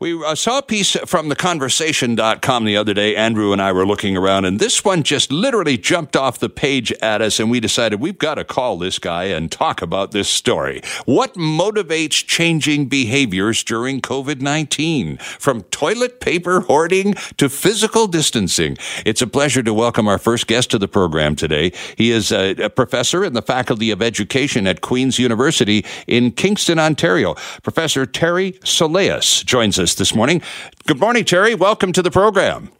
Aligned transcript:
We 0.00 0.24
uh, 0.24 0.36
saw 0.36 0.58
a 0.58 0.62
piece 0.62 0.92
from 1.06 1.28
theconversation.com 1.28 2.64
the 2.64 2.76
other 2.76 2.94
day. 2.94 3.16
Andrew 3.16 3.52
and 3.52 3.60
I 3.60 3.72
were 3.72 3.84
looking 3.84 4.16
around, 4.16 4.44
and 4.44 4.60
this 4.60 4.84
one 4.84 5.02
just 5.02 5.32
literally 5.32 5.76
jumped 5.76 6.14
off 6.14 6.38
the 6.38 6.48
page 6.48 6.92
at 7.02 7.20
us, 7.20 7.40
and 7.40 7.50
we 7.50 7.58
decided 7.58 7.98
we've 7.98 8.16
got 8.16 8.36
to 8.36 8.44
call 8.44 8.78
this 8.78 9.00
guy 9.00 9.24
and 9.24 9.50
talk 9.50 9.82
about 9.82 10.12
this 10.12 10.28
story. 10.28 10.82
What 11.04 11.34
motivates 11.34 12.24
changing 12.24 12.86
behaviors 12.86 13.64
during 13.64 14.00
COVID 14.00 14.40
19? 14.40 15.16
From 15.16 15.62
toilet 15.62 16.20
paper 16.20 16.60
hoarding 16.60 17.14
to 17.36 17.48
physical 17.48 18.06
distancing. 18.06 18.78
It's 19.04 19.20
a 19.20 19.26
pleasure 19.26 19.64
to 19.64 19.74
welcome 19.74 20.06
our 20.06 20.18
first 20.18 20.46
guest 20.46 20.70
to 20.70 20.78
the 20.78 20.86
program 20.86 21.34
today. 21.34 21.72
He 21.96 22.12
is 22.12 22.30
a, 22.30 22.50
a 22.52 22.70
professor 22.70 23.24
in 23.24 23.32
the 23.32 23.42
Faculty 23.42 23.90
of 23.90 24.00
Education 24.00 24.68
at 24.68 24.80
Queen's 24.80 25.18
University 25.18 25.84
in 26.06 26.30
Kingston, 26.30 26.78
Ontario. 26.78 27.34
Professor 27.64 28.06
Terry 28.06 28.52
Soleas 28.62 29.44
joins 29.44 29.76
us 29.76 29.87
us 29.88 29.94
this 29.94 30.14
morning. 30.14 30.42
Good 30.86 31.00
morning, 31.00 31.24
Terry. 31.24 31.54
Welcome 31.54 31.92
to 31.92 32.02
the 32.02 32.10
program. 32.10 32.70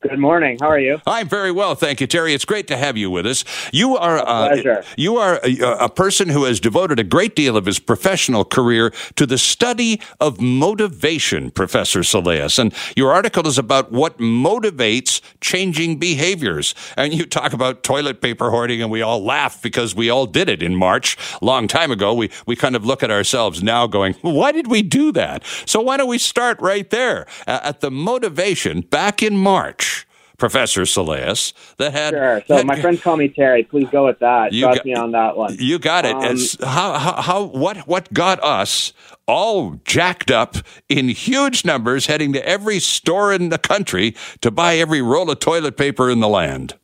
Good 0.00 0.20
morning. 0.20 0.58
How 0.60 0.68
are 0.68 0.78
you? 0.78 1.00
I'm 1.08 1.28
very 1.28 1.50
well, 1.50 1.74
thank 1.74 2.00
you, 2.00 2.06
Terry. 2.06 2.32
It's 2.32 2.44
great 2.44 2.68
to 2.68 2.76
have 2.76 2.96
you 2.96 3.10
with 3.10 3.26
us. 3.26 3.44
You 3.72 3.96
are 3.96 4.18
uh, 4.18 4.82
you 4.96 5.16
are 5.16 5.40
a, 5.42 5.86
a, 5.86 5.88
person 5.88 6.28
who 6.28 6.44
has 6.44 6.60
devoted 6.60 7.00
a 7.00 7.04
great 7.04 7.34
deal 7.34 7.56
of 7.56 7.66
his 7.66 7.80
professional 7.80 8.44
career 8.44 8.90
to 9.16 9.26
the 9.26 9.38
study 9.38 10.00
of 10.20 10.40
motivation, 10.40 11.50
Professor 11.50 12.04
Soleas. 12.04 12.60
And 12.60 12.72
your 12.94 13.12
article 13.12 13.48
is 13.48 13.58
about 13.58 13.90
what 13.90 14.18
motivates 14.18 15.20
changing 15.40 15.98
behaviors. 15.98 16.76
And 16.96 17.12
you 17.12 17.26
talk 17.26 17.52
about 17.52 17.82
toilet 17.82 18.20
paper 18.20 18.50
hoarding, 18.50 18.80
and 18.80 18.92
we 18.92 19.02
all 19.02 19.24
laugh 19.24 19.60
because 19.60 19.96
we 19.96 20.10
all 20.10 20.26
did 20.26 20.48
it 20.48 20.62
in 20.62 20.76
March, 20.76 21.16
long 21.42 21.66
time 21.66 21.90
ago. 21.90 22.14
We 22.14 22.30
we 22.46 22.54
kind 22.54 22.76
of 22.76 22.86
look 22.86 23.02
at 23.02 23.10
ourselves 23.10 23.64
now, 23.64 23.88
going, 23.88 24.14
"Why 24.20 24.52
did 24.52 24.68
we 24.68 24.82
do 24.82 25.10
that?" 25.10 25.44
So 25.66 25.80
why 25.80 25.96
don't 25.96 26.08
we 26.08 26.18
start 26.18 26.60
right 26.60 26.88
there 26.88 27.26
uh, 27.48 27.58
at 27.64 27.80
the 27.80 27.90
motivation 27.90 28.82
back 28.82 29.24
in 29.24 29.36
March? 29.36 29.97
Professor 30.38 30.82
Soleas, 30.82 31.52
that 31.76 31.92
had. 31.92 32.14
Sure. 32.14 32.42
So 32.46 32.56
had, 32.56 32.66
my 32.66 32.80
friends 32.80 33.02
call 33.02 33.16
me 33.16 33.28
Terry. 33.28 33.64
Please 33.64 33.88
go 33.90 34.06
with 34.06 34.20
that. 34.20 34.52
You 34.52 34.62
got, 34.62 34.84
me 34.84 34.94
on 34.94 35.10
that 35.12 35.36
one. 35.36 35.56
You 35.58 35.78
got 35.78 36.04
it. 36.04 36.14
Um, 36.14 36.68
how, 36.68 36.98
how, 36.98 37.22
how, 37.22 37.42
what, 37.42 37.78
what 37.88 38.12
got 38.12 38.42
us 38.42 38.92
all 39.26 39.80
jacked 39.84 40.30
up 40.30 40.56
in 40.88 41.08
huge 41.08 41.64
numbers, 41.64 42.06
heading 42.06 42.32
to 42.32 42.48
every 42.48 42.78
store 42.78 43.32
in 43.32 43.48
the 43.48 43.58
country 43.58 44.14
to 44.40 44.50
buy 44.50 44.76
every 44.76 45.02
roll 45.02 45.30
of 45.30 45.40
toilet 45.40 45.76
paper 45.76 46.08
in 46.08 46.20
the 46.20 46.28
land? 46.28 46.74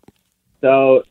So 0.61 1.05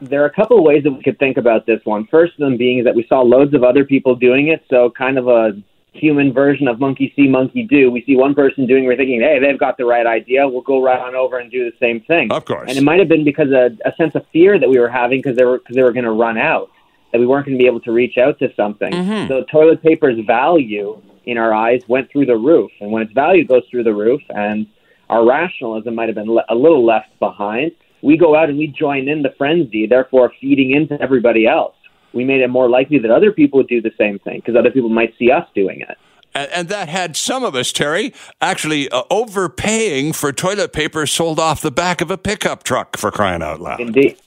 there 0.00 0.22
are 0.22 0.26
a 0.26 0.32
couple 0.32 0.58
of 0.58 0.64
ways 0.64 0.84
that 0.84 0.92
we 0.92 1.02
could 1.02 1.18
think 1.18 1.36
about 1.36 1.66
this 1.66 1.80
one. 1.84 2.06
First 2.06 2.34
of 2.34 2.38
them 2.38 2.56
being 2.56 2.84
that 2.84 2.94
we 2.94 3.04
saw 3.08 3.22
loads 3.22 3.54
of 3.54 3.64
other 3.64 3.84
people 3.84 4.14
doing 4.14 4.48
it, 4.48 4.64
so 4.70 4.90
kind 4.90 5.18
of 5.18 5.26
a 5.28 5.52
human 5.96 6.32
version 6.32 6.68
of 6.68 6.80
monkey 6.80 7.12
see, 7.16 7.28
monkey 7.28 7.62
do. 7.62 7.90
We 7.90 8.04
see 8.04 8.16
one 8.16 8.34
person 8.34 8.66
doing, 8.66 8.84
we're 8.84 8.96
thinking, 8.96 9.20
hey, 9.20 9.38
they've 9.38 9.58
got 9.58 9.76
the 9.76 9.84
right 9.84 10.06
idea. 10.06 10.46
We'll 10.46 10.62
go 10.62 10.82
right 10.82 10.98
on 10.98 11.14
over 11.14 11.38
and 11.38 11.50
do 11.50 11.70
the 11.70 11.76
same 11.78 12.00
thing. 12.02 12.30
Of 12.30 12.44
course. 12.44 12.66
And 12.68 12.78
it 12.78 12.84
might 12.84 12.98
have 12.98 13.08
been 13.08 13.24
because 13.24 13.48
of 13.48 13.78
a 13.84 13.94
sense 13.96 14.14
of 14.14 14.24
fear 14.32 14.58
that 14.58 14.68
we 14.68 14.78
were 14.78 14.88
having 14.88 15.20
because 15.20 15.36
they 15.36 15.44
were 15.44 15.58
because 15.58 15.76
they 15.76 15.82
were 15.82 15.92
going 15.92 16.04
to 16.04 16.12
run 16.12 16.38
out, 16.38 16.70
that 17.12 17.18
we 17.18 17.26
weren't 17.26 17.46
going 17.46 17.58
to 17.58 17.62
be 17.62 17.66
able 17.66 17.80
to 17.80 17.92
reach 17.92 18.18
out 18.18 18.38
to 18.38 18.52
something. 18.54 18.92
Mm-hmm. 18.92 19.28
So 19.28 19.44
toilet 19.50 19.82
paper's 19.82 20.18
value 20.26 21.00
in 21.24 21.38
our 21.38 21.52
eyes 21.52 21.82
went 21.88 22.10
through 22.10 22.26
the 22.26 22.36
roof, 22.36 22.70
and 22.80 22.90
when 22.90 23.02
its 23.02 23.12
value 23.12 23.44
goes 23.44 23.62
through 23.70 23.84
the 23.84 23.94
roof, 23.94 24.22
and 24.30 24.66
our 25.08 25.24
rationalism 25.26 25.94
might 25.94 26.08
have 26.08 26.14
been 26.14 26.32
le- 26.32 26.44
a 26.48 26.54
little 26.54 26.84
left 26.84 27.18
behind. 27.18 27.72
We 28.02 28.16
go 28.16 28.36
out 28.36 28.48
and 28.48 28.58
we 28.58 28.68
join 28.68 29.08
in 29.08 29.22
the 29.22 29.34
frenzy, 29.36 29.86
therefore 29.86 30.30
feeding 30.40 30.72
into 30.72 31.00
everybody 31.00 31.46
else 31.46 31.74
we 32.12 32.24
made 32.24 32.40
it 32.40 32.48
more 32.48 32.68
likely 32.68 32.98
that 32.98 33.10
other 33.10 33.32
people 33.32 33.58
would 33.58 33.68
do 33.68 33.80
the 33.80 33.92
same 33.98 34.18
thing 34.18 34.40
because 34.40 34.56
other 34.56 34.70
people 34.70 34.88
might 34.88 35.14
see 35.18 35.30
us 35.30 35.46
doing 35.54 35.80
it. 35.80 35.98
And, 36.34 36.50
and 36.52 36.68
that 36.68 36.88
had 36.88 37.16
some 37.16 37.44
of 37.44 37.54
us, 37.54 37.72
Terry, 37.72 38.12
actually 38.40 38.88
uh, 38.90 39.02
overpaying 39.10 40.12
for 40.12 40.32
toilet 40.32 40.72
paper 40.72 41.06
sold 41.06 41.40
off 41.40 41.60
the 41.60 41.70
back 41.70 42.00
of 42.00 42.10
a 42.10 42.18
pickup 42.18 42.62
truck 42.62 42.96
for 42.96 43.10
crying 43.10 43.42
out 43.42 43.60
loud. 43.60 43.80
Indeed. 43.80 44.18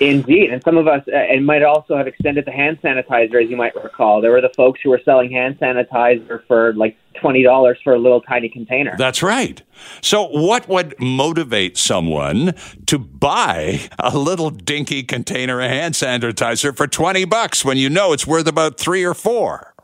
Indeed, 0.00 0.50
and 0.50 0.62
some 0.62 0.76
of 0.76 0.86
us, 0.86 1.02
uh, 1.08 1.16
and 1.16 1.44
might 1.44 1.62
also 1.62 1.96
have 1.96 2.06
extended 2.06 2.44
the 2.44 2.52
hand 2.52 2.80
sanitizer, 2.82 3.42
as 3.42 3.50
you 3.50 3.56
might 3.56 3.74
recall. 3.74 4.20
There 4.20 4.30
were 4.30 4.40
the 4.40 4.52
folks 4.56 4.80
who 4.82 4.90
were 4.90 5.00
selling 5.04 5.30
hand 5.30 5.58
sanitizer 5.58 6.46
for 6.46 6.72
like 6.74 6.96
twenty 7.14 7.42
dollars 7.42 7.78
for 7.82 7.94
a 7.94 7.98
little 7.98 8.20
tiny 8.20 8.48
container. 8.48 8.94
That's 8.96 9.22
right. 9.22 9.60
So, 10.00 10.28
what 10.28 10.68
would 10.68 10.94
motivate 11.00 11.76
someone 11.76 12.54
to 12.86 12.98
buy 12.98 13.80
a 13.98 14.16
little 14.16 14.50
dinky 14.50 15.02
container 15.02 15.60
of 15.60 15.68
hand 15.68 15.94
sanitizer 15.94 16.76
for 16.76 16.86
twenty 16.86 17.24
bucks 17.24 17.64
when 17.64 17.76
you 17.76 17.90
know 17.90 18.12
it's 18.12 18.26
worth 18.26 18.46
about 18.46 18.78
three 18.78 19.04
or 19.04 19.14
four? 19.14 19.74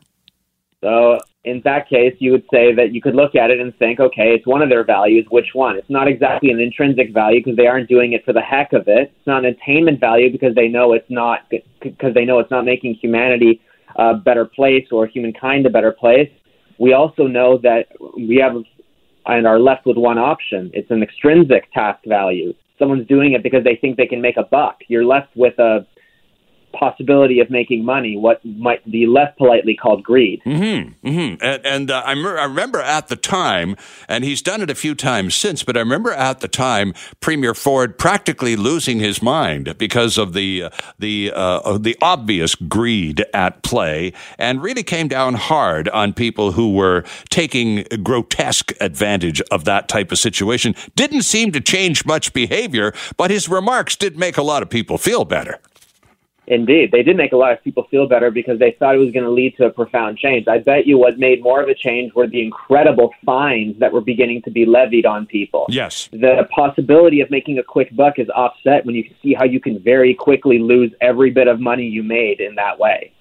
So, 0.80 1.18
in 1.44 1.60
that 1.64 1.88
case, 1.88 2.14
you 2.18 2.32
would 2.32 2.44
say 2.52 2.74
that 2.74 2.92
you 2.92 3.02
could 3.02 3.14
look 3.14 3.34
at 3.34 3.50
it 3.50 3.60
and 3.60 3.76
think, 3.76 4.00
okay, 4.00 4.32
it's 4.34 4.46
one 4.46 4.62
of 4.62 4.70
their 4.70 4.84
values. 4.84 5.26
Which 5.30 5.48
one? 5.52 5.76
It's 5.76 5.90
not 5.90 6.08
exactly 6.08 6.50
an 6.50 6.58
intrinsic 6.58 7.12
value 7.12 7.40
because 7.40 7.56
they 7.56 7.66
aren't 7.66 7.88
doing 7.88 8.14
it 8.14 8.24
for 8.24 8.32
the 8.32 8.40
heck 8.40 8.72
of 8.72 8.88
it. 8.88 9.12
It's 9.16 9.26
not 9.26 9.44
an 9.44 9.54
attainment 9.54 10.00
value 10.00 10.32
because 10.32 10.54
they 10.54 10.68
know 10.68 10.94
it's 10.94 11.10
not 11.10 11.40
because 11.82 12.14
they 12.14 12.24
know 12.24 12.38
it's 12.38 12.50
not 12.50 12.64
making 12.64 12.94
humanity 12.94 13.60
a 13.96 14.14
better 14.14 14.46
place 14.46 14.86
or 14.90 15.06
humankind 15.06 15.66
a 15.66 15.70
better 15.70 15.92
place. 15.92 16.30
We 16.78 16.94
also 16.94 17.26
know 17.26 17.58
that 17.58 17.88
we 18.16 18.36
have 18.36 18.56
and 19.26 19.46
are 19.46 19.58
left 19.58 19.86
with 19.86 19.96
one 19.96 20.18
option. 20.18 20.70
It's 20.74 20.90
an 20.90 21.02
extrinsic 21.02 21.72
task 21.72 22.00
value. 22.06 22.54
Someone's 22.78 23.06
doing 23.06 23.32
it 23.32 23.42
because 23.42 23.64
they 23.64 23.76
think 23.76 23.96
they 23.96 24.06
can 24.06 24.20
make 24.20 24.36
a 24.36 24.42
buck. 24.42 24.78
You're 24.88 25.04
left 25.04 25.34
with 25.36 25.58
a 25.58 25.86
possibility 26.78 27.40
of 27.40 27.50
making 27.50 27.84
money, 27.84 28.16
what 28.16 28.44
might 28.44 28.88
be 28.90 29.06
less 29.06 29.32
politely 29.38 29.74
called 29.74 30.02
greed. 30.02 30.42
Mm-hmm, 30.44 31.08
mm-hmm. 31.08 31.44
And, 31.44 31.66
and 31.66 31.90
uh, 31.90 32.02
I, 32.04 32.12
I, 32.12 32.44
remember 32.44 32.80
at 32.80 33.08
the 33.08 33.16
time, 33.16 33.76
and 34.08 34.24
he's 34.24 34.42
done 34.42 34.60
it 34.60 34.70
a 34.70 34.74
few 34.74 34.94
times 34.94 35.34
since, 35.34 35.62
but 35.62 35.76
I 35.76 35.80
remember 35.80 36.12
at 36.12 36.40
the 36.40 36.48
time 36.48 36.94
Premier 37.20 37.54
Ford 37.54 37.98
practically 37.98 38.56
losing 38.56 38.98
his 38.98 39.22
mind 39.22 39.76
because 39.78 40.18
of 40.18 40.32
the 40.32 40.64
uh, 40.64 40.70
the 40.98 41.32
uh, 41.34 41.78
the 41.78 41.96
obvious 42.02 42.54
greed 42.54 43.24
at 43.32 43.62
play, 43.62 44.12
and 44.38 44.62
really 44.62 44.82
came 44.82 45.08
down 45.08 45.34
hard 45.34 45.88
on 45.90 46.12
people 46.12 46.52
who 46.52 46.72
were 46.72 47.04
taking 47.30 47.84
grotesque 48.02 48.72
advantage 48.80 49.40
of 49.50 49.64
that 49.64 49.88
type 49.88 50.12
of 50.12 50.18
situation. 50.18 50.74
Didn't 50.96 51.22
seem 51.22 51.52
to 51.52 51.60
change 51.60 52.04
much 52.04 52.32
behavior, 52.32 52.92
but 53.16 53.30
his 53.30 53.48
remarks 53.48 53.96
did 53.96 54.18
make 54.18 54.36
a 54.36 54.42
lot 54.42 54.62
of 54.62 54.70
people 54.70 54.98
feel 54.98 55.24
better. 55.24 55.60
Indeed, 56.46 56.90
they 56.92 57.02
did 57.02 57.16
make 57.16 57.32
a 57.32 57.36
lot 57.36 57.52
of 57.52 57.64
people 57.64 57.84
feel 57.90 58.06
better 58.06 58.30
because 58.30 58.58
they 58.58 58.72
thought 58.72 58.94
it 58.94 58.98
was 58.98 59.12
going 59.12 59.24
to 59.24 59.30
lead 59.30 59.56
to 59.56 59.64
a 59.64 59.70
profound 59.70 60.18
change. 60.18 60.46
I 60.46 60.58
bet 60.58 60.86
you 60.86 60.98
what 60.98 61.18
made 61.18 61.42
more 61.42 61.62
of 61.62 61.68
a 61.68 61.74
change 61.74 62.12
were 62.14 62.26
the 62.26 62.42
incredible 62.42 63.14
fines 63.24 63.78
that 63.78 63.92
were 63.92 64.02
beginning 64.02 64.42
to 64.42 64.50
be 64.50 64.66
levied 64.66 65.06
on 65.06 65.24
people. 65.24 65.66
Yes. 65.70 66.10
The 66.12 66.46
possibility 66.54 67.20
of 67.22 67.30
making 67.30 67.58
a 67.58 67.62
quick 67.62 67.96
buck 67.96 68.18
is 68.18 68.28
offset 68.28 68.84
when 68.84 68.94
you 68.94 69.08
see 69.22 69.32
how 69.32 69.44
you 69.44 69.58
can 69.58 69.78
very 69.78 70.14
quickly 70.14 70.58
lose 70.58 70.92
every 71.00 71.30
bit 71.30 71.48
of 71.48 71.60
money 71.60 71.86
you 71.86 72.02
made 72.02 72.40
in 72.40 72.56
that 72.56 72.78
way. 72.78 73.12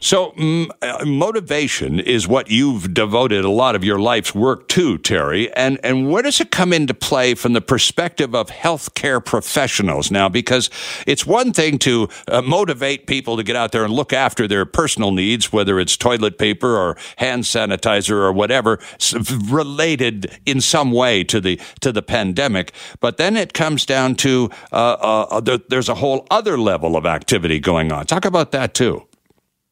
So, 0.00 0.32
mm, 0.32 0.68
uh, 0.82 1.04
motivation 1.04 2.00
is 2.00 2.28
what 2.28 2.50
you've 2.50 2.94
devoted 2.94 3.44
a 3.44 3.50
lot 3.50 3.74
of 3.74 3.84
your 3.84 3.98
life's 3.98 4.34
work 4.34 4.68
to, 4.68 4.98
Terry. 4.98 5.52
And, 5.54 5.78
and 5.82 6.10
where 6.10 6.22
does 6.22 6.40
it 6.40 6.50
come 6.50 6.72
into 6.72 6.94
play 6.94 7.34
from 7.34 7.52
the 7.52 7.60
perspective 7.60 8.34
of 8.34 8.48
healthcare 8.48 9.24
professionals 9.24 10.10
now? 10.10 10.28
Because 10.28 10.70
it's 11.06 11.26
one 11.26 11.52
thing 11.52 11.78
to 11.80 12.08
uh, 12.28 12.42
motivate 12.42 13.06
people 13.06 13.36
to 13.36 13.42
get 13.42 13.56
out 13.56 13.72
there 13.72 13.84
and 13.84 13.92
look 13.92 14.12
after 14.12 14.46
their 14.46 14.64
personal 14.64 15.12
needs, 15.12 15.52
whether 15.52 15.80
it's 15.80 15.96
toilet 15.96 16.38
paper 16.38 16.76
or 16.76 16.96
hand 17.16 17.44
sanitizer 17.44 18.12
or 18.12 18.32
whatever, 18.32 18.78
related 19.48 20.38
in 20.46 20.60
some 20.60 20.92
way 20.92 21.24
to 21.24 21.40
the, 21.40 21.60
to 21.80 21.92
the 21.92 22.02
pandemic. 22.02 22.72
But 23.00 23.16
then 23.16 23.36
it 23.36 23.52
comes 23.54 23.86
down 23.86 24.16
to 24.16 24.50
uh, 24.72 24.76
uh, 24.76 25.40
there, 25.40 25.58
there's 25.68 25.88
a 25.88 25.94
whole 25.94 26.26
other 26.30 26.58
level 26.58 26.96
of 26.96 27.06
activity 27.06 27.58
going 27.60 27.92
on. 27.92 28.06
Talk 28.06 28.24
about 28.24 28.52
that 28.52 28.74
too. 28.74 29.06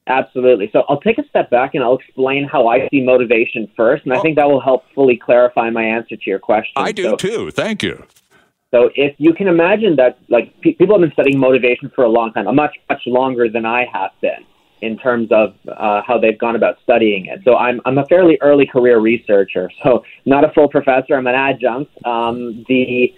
Absolutely. 0.06 0.68
So 0.72 0.84
I'll 0.88 1.00
take 1.00 1.18
a 1.18 1.26
step 1.28 1.48
back 1.48 1.74
and 1.74 1.82
I'll 1.82 1.96
explain 1.96 2.44
how 2.44 2.68
I 2.68 2.88
see 2.90 3.00
motivation 3.00 3.70
first, 3.74 4.04
and 4.04 4.12
I 4.12 4.20
think 4.20 4.36
that 4.36 4.46
will 4.48 4.60
help 4.60 4.84
fully 4.94 5.16
clarify 5.16 5.70
my 5.70 5.82
answer 5.82 6.16
to 6.16 6.22
your 6.26 6.38
question. 6.38 6.74
I 6.76 6.92
do 6.92 7.04
so, 7.04 7.16
too. 7.16 7.50
Thank 7.50 7.82
you. 7.82 8.04
So 8.70 8.90
if 8.96 9.14
you 9.18 9.32
can 9.32 9.46
imagine 9.48 9.96
that, 9.96 10.18
like 10.28 10.52
pe- 10.60 10.74
people 10.74 10.96
have 10.96 11.00
been 11.00 11.12
studying 11.12 11.38
motivation 11.38 11.90
for 11.94 12.04
a 12.04 12.08
long 12.08 12.32
time, 12.32 12.46
a 12.48 12.52
much 12.52 12.76
much 12.90 13.02
longer 13.06 13.48
than 13.48 13.64
I 13.64 13.86
have 13.92 14.10
been 14.20 14.44
in 14.82 14.98
terms 14.98 15.28
of 15.30 15.54
uh, 15.68 16.02
how 16.06 16.18
they've 16.18 16.38
gone 16.38 16.56
about 16.56 16.76
studying 16.82 17.26
it. 17.26 17.40
So 17.44 17.56
I'm 17.56 17.80
I'm 17.86 17.96
a 17.96 18.06
fairly 18.06 18.36
early 18.42 18.66
career 18.66 18.98
researcher, 18.98 19.70
so 19.82 20.04
not 20.26 20.44
a 20.44 20.52
full 20.52 20.68
professor. 20.68 21.14
I'm 21.14 21.26
an 21.26 21.34
adjunct. 21.34 21.92
Um, 22.04 22.64
the 22.68 23.14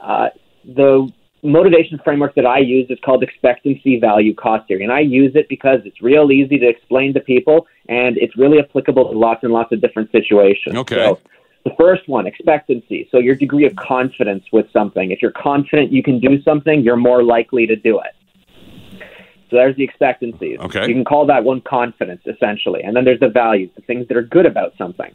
uh, 0.00 0.28
the 0.64 1.10
motivation 1.42 1.98
framework 2.04 2.34
that 2.34 2.46
I 2.46 2.58
use 2.58 2.86
is 2.90 2.98
called 3.04 3.22
expectancy 3.22 3.98
value 3.98 4.34
cost 4.34 4.66
theory. 4.68 4.82
And 4.82 4.92
I 4.92 5.00
use 5.00 5.32
it 5.34 5.48
because 5.48 5.80
it's 5.84 6.02
real 6.02 6.32
easy 6.32 6.58
to 6.58 6.68
explain 6.68 7.14
to 7.14 7.20
people 7.20 7.66
and 7.88 8.16
it's 8.18 8.36
really 8.36 8.58
applicable 8.58 9.12
to 9.12 9.18
lots 9.18 9.44
and 9.44 9.52
lots 9.52 9.72
of 9.72 9.80
different 9.80 10.10
situations. 10.10 10.76
Okay. 10.76 10.96
So 10.96 11.20
the 11.64 11.72
first 11.78 12.08
one, 12.08 12.26
expectancy. 12.26 13.08
So 13.10 13.18
your 13.18 13.34
degree 13.34 13.66
of 13.66 13.76
confidence 13.76 14.44
with 14.52 14.66
something. 14.72 15.10
If 15.10 15.22
you're 15.22 15.32
confident 15.32 15.92
you 15.92 16.02
can 16.02 16.18
do 16.18 16.42
something, 16.42 16.82
you're 16.82 16.96
more 16.96 17.22
likely 17.22 17.66
to 17.66 17.76
do 17.76 18.00
it. 18.00 18.14
So 19.50 19.56
there's 19.56 19.76
the 19.76 19.84
expectancies. 19.84 20.58
Okay. 20.60 20.86
You 20.88 20.94
can 20.94 21.04
call 21.04 21.26
that 21.26 21.42
one 21.42 21.62
confidence, 21.62 22.20
essentially. 22.26 22.82
And 22.82 22.94
then 22.94 23.04
there's 23.04 23.20
the 23.20 23.30
values, 23.30 23.70
the 23.76 23.82
things 23.82 24.06
that 24.08 24.16
are 24.16 24.22
good 24.22 24.44
about 24.44 24.74
something. 24.76 25.14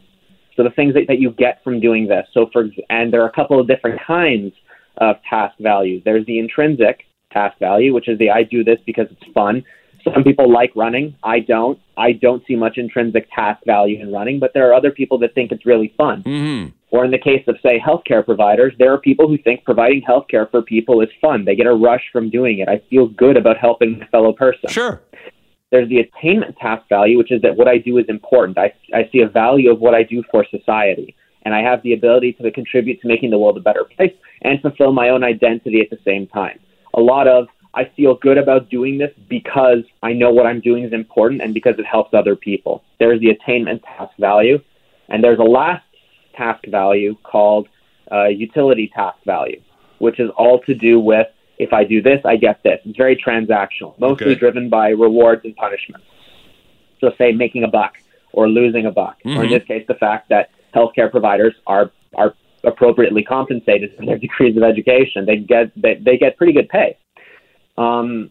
So 0.56 0.62
the 0.62 0.70
things 0.70 0.94
that, 0.94 1.04
that 1.08 1.18
you 1.20 1.30
get 1.30 1.62
from 1.62 1.80
doing 1.80 2.08
this. 2.08 2.26
So 2.32 2.48
for 2.52 2.68
and 2.90 3.12
there 3.12 3.22
are 3.22 3.28
a 3.28 3.32
couple 3.32 3.60
of 3.60 3.68
different 3.68 4.00
kinds 4.04 4.52
of 4.98 5.16
task 5.28 5.56
values. 5.58 6.02
There's 6.04 6.26
the 6.26 6.38
intrinsic 6.38 7.04
task 7.32 7.58
value, 7.58 7.92
which 7.92 8.08
is 8.08 8.18
the 8.18 8.30
I 8.30 8.44
do 8.44 8.64
this 8.64 8.78
because 8.86 9.06
it's 9.10 9.32
fun. 9.32 9.64
Some 10.12 10.22
people 10.22 10.52
like 10.52 10.70
running. 10.76 11.16
I 11.22 11.40
don't. 11.40 11.78
I 11.96 12.12
don't 12.12 12.42
see 12.46 12.56
much 12.56 12.76
intrinsic 12.76 13.28
task 13.34 13.64
value 13.64 14.00
in 14.00 14.12
running, 14.12 14.38
but 14.38 14.52
there 14.52 14.68
are 14.68 14.74
other 14.74 14.90
people 14.90 15.18
that 15.18 15.34
think 15.34 15.50
it's 15.50 15.64
really 15.64 15.94
fun. 15.96 16.22
Mm-hmm. 16.22 16.70
Or 16.90 17.04
in 17.04 17.10
the 17.10 17.18
case 17.18 17.42
of, 17.48 17.56
say, 17.60 17.80
healthcare 17.80 18.24
providers, 18.24 18.72
there 18.78 18.92
are 18.92 18.98
people 18.98 19.26
who 19.26 19.36
think 19.38 19.64
providing 19.64 20.02
healthcare 20.02 20.48
for 20.48 20.62
people 20.62 21.00
is 21.00 21.08
fun. 21.20 21.44
They 21.44 21.56
get 21.56 21.66
a 21.66 21.74
rush 21.74 22.02
from 22.12 22.30
doing 22.30 22.60
it. 22.60 22.68
I 22.68 22.82
feel 22.88 23.08
good 23.08 23.36
about 23.36 23.56
helping 23.56 23.98
my 23.98 24.06
fellow 24.08 24.32
person. 24.32 24.68
Sure. 24.68 25.02
There's 25.70 25.88
the 25.88 25.98
attainment 25.98 26.56
task 26.58 26.88
value, 26.88 27.18
which 27.18 27.32
is 27.32 27.42
that 27.42 27.56
what 27.56 27.66
I 27.66 27.78
do 27.78 27.98
is 27.98 28.04
important. 28.08 28.58
I, 28.58 28.72
I 28.94 29.08
see 29.10 29.22
a 29.22 29.28
value 29.28 29.72
of 29.72 29.80
what 29.80 29.92
I 29.94 30.04
do 30.04 30.22
for 30.30 30.46
society, 30.48 31.16
and 31.44 31.54
I 31.54 31.62
have 31.62 31.82
the 31.82 31.92
ability 31.92 32.32
to 32.34 32.50
contribute 32.50 33.00
to 33.02 33.08
making 33.08 33.30
the 33.30 33.38
world 33.38 33.56
a 33.56 33.60
better 33.60 33.84
place 33.84 34.12
and 34.42 34.60
fulfill 34.60 34.92
my 34.92 35.10
own 35.10 35.22
identity 35.24 35.80
at 35.80 35.90
the 35.90 35.98
same 36.04 36.26
time. 36.26 36.58
A 36.94 37.00
lot 37.00 37.28
of 37.28 37.48
I 37.74 37.90
feel 37.96 38.14
good 38.14 38.38
about 38.38 38.70
doing 38.70 38.98
this 38.98 39.10
because 39.28 39.82
I 40.02 40.12
know 40.12 40.30
what 40.30 40.46
I'm 40.46 40.60
doing 40.60 40.84
is 40.84 40.92
important 40.92 41.42
and 41.42 41.52
because 41.52 41.74
it 41.78 41.84
helps 41.84 42.14
other 42.14 42.36
people. 42.36 42.84
There's 43.00 43.20
the 43.20 43.30
attainment 43.30 43.82
task 43.82 44.12
value, 44.18 44.60
and 45.08 45.24
there's 45.24 45.40
a 45.40 45.42
last 45.42 45.84
task 46.36 46.64
value 46.68 47.16
called 47.24 47.68
uh, 48.12 48.26
utility 48.26 48.92
task 48.94 49.18
value, 49.26 49.60
which 49.98 50.20
is 50.20 50.30
all 50.36 50.60
to 50.60 50.74
do 50.74 51.00
with 51.00 51.26
if 51.58 51.72
I 51.72 51.84
do 51.84 52.02
this, 52.02 52.20
I 52.24 52.36
get 52.36 52.62
this. 52.64 52.80
It's 52.84 52.96
very 52.96 53.16
transactional, 53.16 53.98
mostly 53.98 54.32
Okay. 54.32 54.34
driven 54.34 54.68
by 54.68 54.88
rewards 54.90 55.44
and 55.44 55.54
punishments. 55.54 56.06
So, 57.00 57.12
say 57.18 57.32
making 57.32 57.64
a 57.64 57.68
buck 57.68 57.94
or 58.32 58.48
losing 58.48 58.86
a 58.86 58.90
buck, 58.90 59.16
or 59.24 59.44
in 59.44 59.50
Mhm. 59.50 59.50
this 59.50 59.64
case, 59.64 59.86
the 59.86 59.94
fact 59.94 60.28
that 60.30 60.50
healthcare 60.74 61.10
providers 61.10 61.54
are 61.66 61.90
are 62.14 62.34
appropriately 62.64 63.22
compensated 63.22 63.94
for 63.96 64.06
their 64.06 64.18
degrees 64.26 64.56
of 64.56 64.62
education. 64.62 65.26
They 65.26 65.36
get 65.36 65.72
they, 65.80 65.94
they 65.94 66.18
get 66.18 66.36
pretty 66.36 66.52
good 66.52 66.68
pay. 66.68 66.98
Um, 67.76 68.30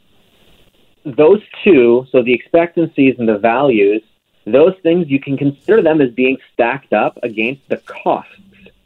those 1.05 1.41
two, 1.63 2.05
so 2.11 2.23
the 2.23 2.33
expectancies 2.33 3.15
and 3.19 3.27
the 3.27 3.37
values, 3.37 4.01
those 4.45 4.73
things 4.83 5.09
you 5.09 5.19
can 5.19 5.37
consider 5.37 5.81
them 5.81 6.01
as 6.01 6.11
being 6.11 6.37
stacked 6.53 6.93
up 6.93 7.19
against 7.23 7.67
the 7.69 7.77
costs 7.77 8.31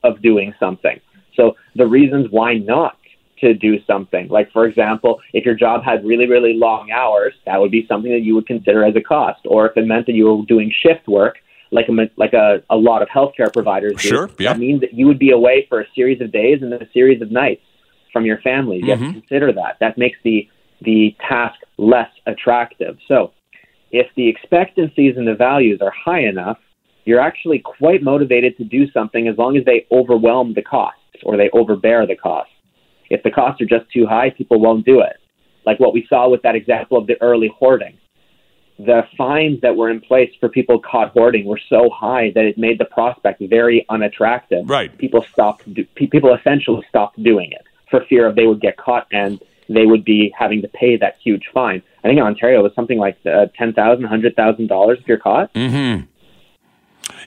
of 0.04 0.22
doing 0.22 0.54
something. 0.60 1.00
So 1.36 1.56
the 1.76 1.86
reasons 1.86 2.28
why 2.32 2.58
not 2.58 2.98
to 3.42 3.54
do 3.54 3.84
something, 3.86 4.28
like 4.30 4.52
for 4.52 4.66
example, 4.66 5.22
if 5.34 5.46
your 5.46 5.54
job 5.54 5.84
had 5.84 6.04
really 6.04 6.28
really 6.28 6.54
long 6.56 6.92
hours, 6.92 7.34
that 7.46 7.60
would 7.60 7.72
be 7.72 7.86
something 7.88 8.12
that 8.12 8.22
you 8.22 8.34
would 8.34 8.48
consider 8.48 8.84
as 8.84 8.96
a 8.96 9.02
cost. 9.02 9.42
Or 9.46 9.70
if 9.70 9.78
it 9.78 9.86
meant 9.86 10.08
that 10.08 10.14
you 10.14 10.26
were 10.26 10.46
doing 10.46 10.74
shift 10.82 11.08
work, 11.08 11.38
like 11.72 11.88
a 11.90 11.94
like 12.18 12.34
a, 12.34 12.62
a 12.70 12.76
lot 12.76 13.02
of 13.02 13.10
healthcare 13.10 13.52
providers 13.52 13.94
do, 14.02 14.08
Sure, 14.10 14.30
yeah. 14.40 14.54
that 14.54 14.60
means 14.60 14.82
that 14.82 14.94
you 14.94 15.06
would 15.08 15.20
be 15.20 15.32
away 15.32 15.66
for 15.70 15.82
a 15.82 15.86
series 15.96 16.22
of 16.22 16.32
days 16.32 16.62
and 16.62 16.72
then 16.72 16.82
a 16.82 16.90
series 16.92 17.22
of 17.22 17.32
nights 17.32 17.62
from 18.14 18.26
your 18.26 18.40
family. 18.40 18.78
You 18.78 18.92
have 18.92 19.00
Mhm. 19.00 19.08
to 19.08 19.20
consider 19.20 19.52
that. 19.54 19.78
That 19.80 19.98
makes 19.98 20.18
the 20.24 20.48
the 20.82 21.16
task 21.28 21.60
less 21.78 22.10
attractive. 22.28 22.98
So, 23.08 23.32
if 23.92 24.08
the 24.16 24.28
expectancies 24.28 25.18
and 25.18 25.28
the 25.28 25.34
values 25.34 25.82
are 25.82 25.92
high 25.92 26.20
enough, 26.22 26.60
you're 27.06 27.20
actually 27.20 27.60
quite 27.60 28.04
motivated 28.04 28.56
to 28.58 28.64
do 28.64 28.90
something 28.92 29.28
as 29.28 29.38
long 29.38 29.58
as 29.58 29.66
they 29.66 29.88
overwhelm 29.92 30.54
the 30.54 30.62
costs 30.62 31.00
or 31.24 31.36
they 31.36 31.50
overbear 31.52 32.06
the 32.06 32.16
costs. 32.16 32.54
If 33.10 33.24
the 33.24 33.32
costs 33.32 33.60
are 33.62 33.66
just 33.66 33.90
too 33.92 34.06
high, 34.06 34.30
people 34.30 34.60
won't 34.60 34.86
do 34.86 35.00
it. 35.00 35.16
Like 35.66 35.80
what 35.80 35.94
we 35.94 36.06
saw 36.08 36.30
with 36.30 36.42
that 36.44 36.56
example 36.56 36.98
of 36.98 37.08
the 37.08 37.20
early 37.22 37.48
hoarding. 37.58 37.98
The 38.80 39.08
fines 39.18 39.62
that 39.62 39.76
were 39.76 39.90
in 39.90 40.00
place 40.02 40.32
for 40.40 40.50
people 40.50 40.80
caught 40.80 41.12
hoarding 41.12 41.46
were 41.46 41.60
so 41.70 41.90
high 41.90 42.32
that 42.36 42.46
it 42.46 42.58
made 42.58 42.80
the 42.80 42.86
prospect 42.86 43.42
very 43.42 43.86
unattractive 43.90 44.70
Right. 44.70 44.96
people 44.98 45.24
stopped 45.34 45.74
do, 45.74 45.84
people 45.96 46.34
essentially 46.34 46.86
stopped 46.88 47.22
doing 47.22 47.52
it 47.52 47.66
for 47.90 48.02
fear 48.06 48.28
of 48.28 48.36
they 48.36 48.46
would 48.46 48.62
get 48.62 48.78
caught 48.78 49.08
and 49.12 49.40
they 49.70 49.86
would 49.86 50.06
be 50.06 50.34
having 50.38 50.62
to 50.62 50.68
pay 50.68 50.96
that 50.98 51.18
huge 51.24 51.46
fine. 51.54 51.82
I 52.04 52.08
think 52.08 52.20
in 52.20 52.24
Ontario 52.24 52.60
it 52.60 52.64
was 52.64 52.76
something 52.76 53.00
like 53.00 53.18
uh, 53.26 53.48
ten 53.58 53.74
thousand, 53.74 54.06
hundred 54.06 54.36
thousand 54.36 54.68
dollars 54.68 55.00
if 55.02 55.08
you're 55.08 55.18
caught. 55.18 55.54
Mm-hmm. 55.54 56.06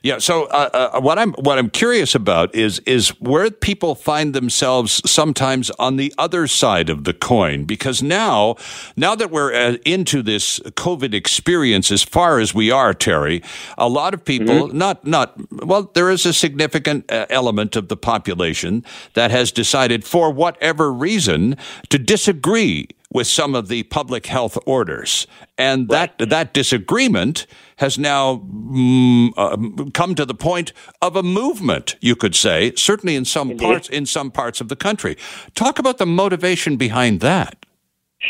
Yeah. 0.02 0.18
So 0.18 0.44
uh, 0.44 0.90
uh, 0.94 1.00
what 1.00 1.18
I'm 1.18 1.32
what 1.34 1.58
I'm 1.58 1.70
curious 1.70 2.14
about 2.14 2.54
is 2.54 2.78
is 2.80 3.10
where 3.20 3.50
people 3.50 3.94
find 3.94 4.34
themselves 4.34 5.02
sometimes 5.10 5.70
on 5.78 5.96
the 5.96 6.14
other 6.18 6.46
side 6.46 6.88
of 6.88 7.04
the 7.04 7.12
coin 7.12 7.64
because 7.64 8.02
now 8.02 8.56
now 8.96 9.14
that 9.14 9.30
we're 9.30 9.52
uh, 9.52 9.76
into 9.84 10.22
this 10.22 10.58
COVID 10.60 11.14
experience 11.14 11.90
as 11.90 12.02
far 12.02 12.40
as 12.40 12.54
we 12.54 12.70
are, 12.70 12.94
Terry, 12.94 13.42
a 13.76 13.88
lot 13.88 14.14
of 14.14 14.24
people 14.24 14.68
not 14.68 15.06
not 15.06 15.38
well 15.64 15.90
there 15.94 16.10
is 16.10 16.24
a 16.26 16.32
significant 16.32 17.10
uh, 17.10 17.26
element 17.30 17.76
of 17.76 17.88
the 17.88 17.96
population 17.96 18.84
that 19.14 19.30
has 19.30 19.52
decided 19.52 20.04
for 20.04 20.30
whatever 20.30 20.92
reason 20.92 21.56
to 21.88 21.98
disagree 21.98 22.88
with 23.12 23.26
some 23.26 23.54
of 23.54 23.68
the 23.68 23.82
public 23.84 24.26
health 24.26 24.56
orders, 24.66 25.26
and 25.58 25.88
that 25.88 26.16
that 26.18 26.54
disagreement 26.54 27.46
has 27.80 27.98
now 27.98 28.36
mm, 28.36 29.30
uh, 29.38 29.90
come 29.92 30.14
to 30.14 30.26
the 30.26 30.34
point 30.34 30.72
of 31.00 31.16
a 31.16 31.22
movement. 31.22 31.96
You 32.00 32.14
could 32.14 32.34
say, 32.34 32.72
certainly 32.76 33.16
in 33.16 33.24
some 33.24 33.50
Indeed. 33.52 33.64
parts 33.64 33.88
in 33.88 34.04
some 34.04 34.30
parts 34.30 34.60
of 34.60 34.68
the 34.68 34.76
country. 34.76 35.16
Talk 35.54 35.78
about 35.78 35.96
the 35.96 36.06
motivation 36.06 36.76
behind 36.76 37.20
that. 37.20 37.64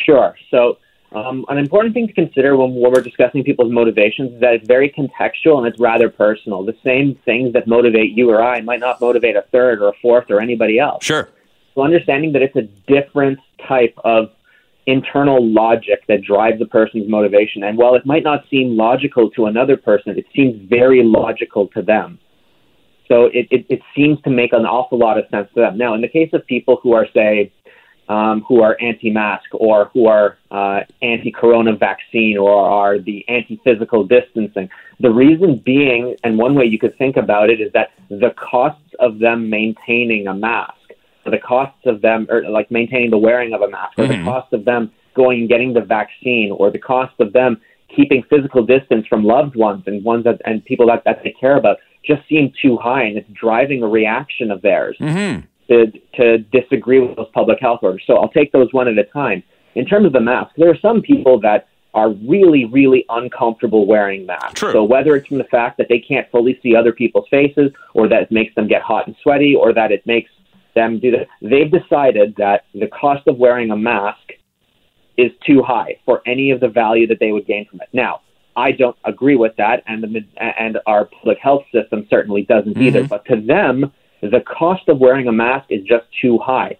Sure. 0.06 0.37
So 0.52 0.79
um, 1.12 1.44
an 1.49 1.58
important 1.58 1.94
thing 1.94 2.06
to 2.06 2.12
consider 2.12 2.56
when, 2.56 2.75
when 2.75 2.93
we're 2.93 3.02
discussing 3.02 3.43
people's 3.43 3.73
motivations 3.73 4.35
is 4.35 4.41
that 4.41 4.55
it's 4.55 4.69
very 4.69 4.88
contextual 4.88 5.58
and 5.58 5.67
it's 5.67 5.81
rather 5.81 6.08
personal. 6.08 6.64
The 6.64 6.76
same 6.85 7.19
things 7.25 7.53
that 7.55 7.67
motivate 7.67 8.12
you 8.12 8.31
or 8.31 8.41
I 8.41 8.61
might 8.61 8.79
not 8.79 9.00
motivate 9.00 9.35
a 9.35 9.43
third 9.50 9.82
or 9.82 9.88
a 9.88 9.94
fourth 10.00 10.31
or 10.31 10.41
anybody 10.41 10.79
else. 10.79 11.05
Sure. 11.05 11.29
So 11.75 11.82
understanding 11.82 12.32
that 12.35 12.43
it's 12.43 12.55
a 12.55 12.69
different 12.87 13.41
type 13.67 13.94
of 14.05 14.31
internal 14.90 15.40
logic 15.62 16.00
that 16.08 16.20
drives 16.22 16.60
a 16.60 16.66
person's 16.66 17.08
motivation. 17.08 17.62
And 17.64 17.78
while 17.78 17.94
it 17.94 18.04
might 18.12 18.25
not 18.31 18.44
seem 18.50 18.76
logical 18.76 19.31
to 19.37 19.46
another 19.46 19.76
person, 19.76 20.19
it 20.19 20.26
seems 20.34 20.54
very 20.69 21.02
logical 21.02 21.69
to 21.69 21.82
them. 21.82 22.19
So 23.08 23.16
it, 23.26 23.46
it, 23.50 23.66
it 23.69 23.81
seems 23.96 24.20
to 24.22 24.31
make 24.31 24.52
an 24.52 24.64
awful 24.76 24.98
lot 24.98 25.19
of 25.19 25.25
sense 25.31 25.48
to 25.54 25.60
them. 25.60 25.76
Now, 25.76 25.94
in 25.94 26.00
the 26.00 26.08
case 26.08 26.31
of 26.32 26.46
people 26.46 26.78
who 26.82 26.92
are, 26.92 27.06
say, 27.12 27.52
um, 28.10 28.44
who 28.48 28.60
are 28.60 28.76
anti-mask 28.81 29.48
or 29.52 29.88
who 29.92 30.06
are 30.06 30.37
uh, 30.50 30.81
anti-corona 31.00 31.76
vaccine 31.76 32.36
or 32.36 32.52
are 32.52 32.98
the 32.98 33.25
anti-physical 33.28 34.04
distancing. 34.04 34.69
The 34.98 35.10
reason 35.10 35.62
being, 35.64 36.16
and 36.25 36.36
one 36.36 36.56
way 36.56 36.64
you 36.64 36.78
could 36.78 36.96
think 36.98 37.16
about 37.16 37.50
it, 37.50 37.60
is 37.60 37.72
that 37.72 37.90
the 38.08 38.34
costs 38.52 38.93
of 38.98 39.20
them 39.20 39.48
maintaining 39.48 40.26
a 40.26 40.34
mask, 40.34 40.80
the 41.24 41.39
costs 41.39 41.84
of 41.86 42.00
them, 42.00 42.27
or 42.31 42.43
like 42.48 42.70
maintaining 42.70 43.10
the 43.10 43.19
wearing 43.19 43.53
of 43.53 43.60
a 43.62 43.69
mask, 43.69 43.98
or 43.98 44.05
Mhm. 44.05 44.19
the 44.19 44.24
cost 44.24 44.53
of 44.53 44.65
them 44.65 44.91
going 45.15 45.41
and 45.41 45.48
getting 45.48 45.72
the 45.74 45.81
vaccine, 45.81 46.50
or 46.53 46.70
the 46.70 46.79
cost 46.79 47.12
of 47.20 47.32
them 47.32 47.60
keeping 47.94 48.22
physical 48.31 48.65
distance 48.65 49.06
from 49.06 49.24
loved 49.24 49.56
ones 49.56 49.82
and 49.86 50.05
ones 50.05 50.24
that 50.24 50.41
and 50.44 50.65
people 50.65 50.86
that, 50.86 51.03
that 51.05 51.22
they 51.24 51.31
care 51.41 51.56
about 51.56 51.79
just 52.05 52.27
seem 52.29 52.53
too 52.62 52.77
high, 52.77 53.03
and 53.03 53.19
it's 53.19 53.29
driving 53.31 53.82
a 53.82 53.89
reaction 53.89 54.50
of 54.50 54.62
theirs 54.62 54.96
Mm-hmm. 55.00 55.41
to, 55.69 55.93
to 56.15 56.39
disagree 56.39 57.00
with 57.00 57.17
those 57.17 57.29
public 57.34 57.58
health 57.60 57.81
orders. 57.82 58.03
So 58.06 58.17
I'll 58.17 58.29
take 58.31 58.53
those 58.53 58.72
one 58.72 58.89
at 58.89 58.96
a 58.98 59.05
time. 59.05 59.43
In 59.74 59.84
terms 59.84 60.06
of 60.06 60.12
the 60.12 60.20
mask, 60.20 60.53
there 60.56 60.70
are 60.70 60.79
some 60.79 61.03
people 61.03 61.39
that 61.41 61.67
are 61.93 62.10
really, 62.10 62.65
really 62.67 63.05
uncomfortable 63.08 63.84
wearing 63.86 64.24
masks. 64.24 64.60
True. 64.60 64.72
So 64.72 64.84
whether 64.84 65.17
it's 65.17 65.27
from 65.27 65.39
the 65.39 65.44
fact 65.44 65.77
that 65.79 65.89
they 65.89 65.98
can't 65.98 66.29
fully 66.31 66.58
see 66.62 66.74
other 66.77 66.93
people's 66.93 67.27
faces, 67.29 67.72
or 67.94 68.08
that 68.08 68.22
it 68.22 68.31
makes 68.32 68.55
them 68.55 68.67
get 68.69 68.81
hot 68.82 69.06
and 69.08 69.17
sweaty, 69.22 69.55
or 69.56 69.72
that 69.72 69.91
it 69.93 70.06
makes 70.06 70.31
them 70.74 70.98
do 70.98 71.10
that, 71.12 71.27
they've 71.43 71.70
decided 71.70 72.34
that 72.36 72.65
the 72.74 72.89
cost 72.89 73.27
of 73.27 73.39
wearing 73.39 73.70
a 73.70 73.77
mask 73.77 74.32
is 75.17 75.32
too 75.46 75.62
high 75.62 75.98
for 76.05 76.22
any 76.27 76.50
of 76.50 76.60
the 76.60 76.69
value 76.69 77.06
that 77.06 77.19
they 77.20 77.32
would 77.32 77.46
gain 77.46 77.67
from 77.67 77.81
it. 77.81 77.89
Now, 77.93 78.20
I 78.56 78.72
don't 78.72 78.96
agree 79.05 79.36
with 79.36 79.55
that, 79.56 79.82
and 79.86 80.03
the 80.03 80.24
and 80.39 80.79
our 80.86 81.05
public 81.05 81.39
health 81.39 81.65
system 81.72 82.06
certainly 82.10 82.43
doesn't 82.43 82.77
either. 82.79 83.05
Mhm. 83.05 83.08
But 83.08 83.24
to 83.27 83.36
them, 83.36 83.93
the 84.20 84.41
cost 84.41 84.89
of 84.89 84.98
wearing 84.98 85.29
a 85.29 85.32
mask 85.32 85.67
is 85.70 85.82
just 85.84 86.06
too 86.20 86.39
high. 86.39 86.77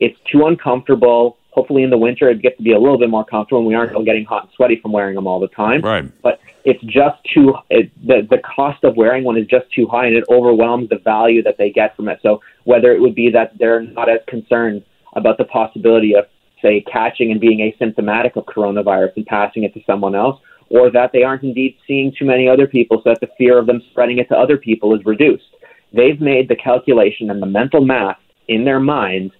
It's 0.00 0.18
too 0.30 0.46
uncomfortable. 0.46 1.36
Hopefully, 1.52 1.82
in 1.82 1.90
the 1.90 1.98
winter, 1.98 2.28
it 2.28 2.42
gets 2.42 2.56
to 2.58 2.62
be 2.62 2.72
a 2.72 2.78
little 2.78 2.98
bit 2.98 3.10
more 3.10 3.24
comfortable, 3.24 3.58
and 3.58 3.66
we 3.66 3.74
aren't 3.74 3.92
all 3.94 4.04
getting 4.04 4.24
hot 4.24 4.44
and 4.44 4.52
sweaty 4.54 4.78
from 4.80 4.92
wearing 4.92 5.16
them 5.16 5.26
all 5.26 5.40
the 5.40 5.48
time. 5.48 5.80
Right. 5.80 6.04
But 6.22 6.40
it's 6.64 6.82
just 6.84 7.18
too 7.34 7.54
it, 7.70 7.90
the 8.06 8.26
the 8.28 8.38
cost 8.38 8.84
of 8.84 8.96
wearing 8.96 9.24
one 9.24 9.36
is 9.36 9.46
just 9.46 9.66
too 9.72 9.86
high, 9.86 10.06
and 10.06 10.16
it 10.16 10.24
overwhelms 10.30 10.88
the 10.90 10.98
value 10.98 11.42
that 11.42 11.56
they 11.58 11.70
get 11.70 11.96
from 11.96 12.08
it. 12.08 12.20
So 12.22 12.40
whether 12.64 12.92
it 12.92 13.00
would 13.00 13.14
be 13.14 13.30
that 13.30 13.58
they're 13.58 13.82
not 13.82 14.08
as 14.08 14.20
concerned 14.28 14.84
about 15.14 15.38
the 15.38 15.44
possibility 15.44 16.14
of 16.14 16.26
say 16.62 16.84
catching 16.92 17.32
and 17.32 17.40
being 17.40 17.58
asymptomatic 17.58 18.36
of 18.36 18.44
coronavirus 18.44 19.16
and 19.16 19.26
passing 19.26 19.64
it 19.64 19.74
to 19.74 19.80
someone 19.86 20.14
else, 20.14 20.40
or 20.68 20.90
that 20.90 21.10
they 21.12 21.22
aren't 21.22 21.42
indeed 21.42 21.76
seeing 21.86 22.12
too 22.16 22.26
many 22.26 22.48
other 22.48 22.66
people, 22.66 23.00
so 23.02 23.10
that 23.10 23.20
the 23.20 23.28
fear 23.38 23.58
of 23.58 23.66
them 23.66 23.82
spreading 23.90 24.18
it 24.18 24.28
to 24.28 24.36
other 24.36 24.56
people 24.56 24.94
is 24.94 25.04
reduced. 25.04 25.44
They've 25.92 26.20
made 26.20 26.48
the 26.48 26.56
calculation 26.56 27.30
and 27.30 27.42
the 27.42 27.46
mental 27.46 27.84
math 27.84 28.18
in 28.46 28.64
their 28.64 28.78
mind 28.78 29.32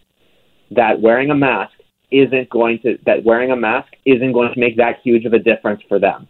that 0.73 1.01
wearing 1.01 1.31
a 1.31 1.35
mask 1.35 1.75
isn't 2.11 2.49
going 2.51 2.79
to 2.81 2.99
that 3.07 3.25
wearing 3.25 3.51
a 3.51 3.57
mask 3.57 3.93
isn't 4.05 4.33
going 4.33 4.53
to 4.53 4.61
make 4.61 4.77
that 4.77 5.01
huge 5.03 5.25
of 5.25 5.33
a 5.33 5.39
difference 5.39 5.83
for 5.89 5.99
them. 5.99 6.29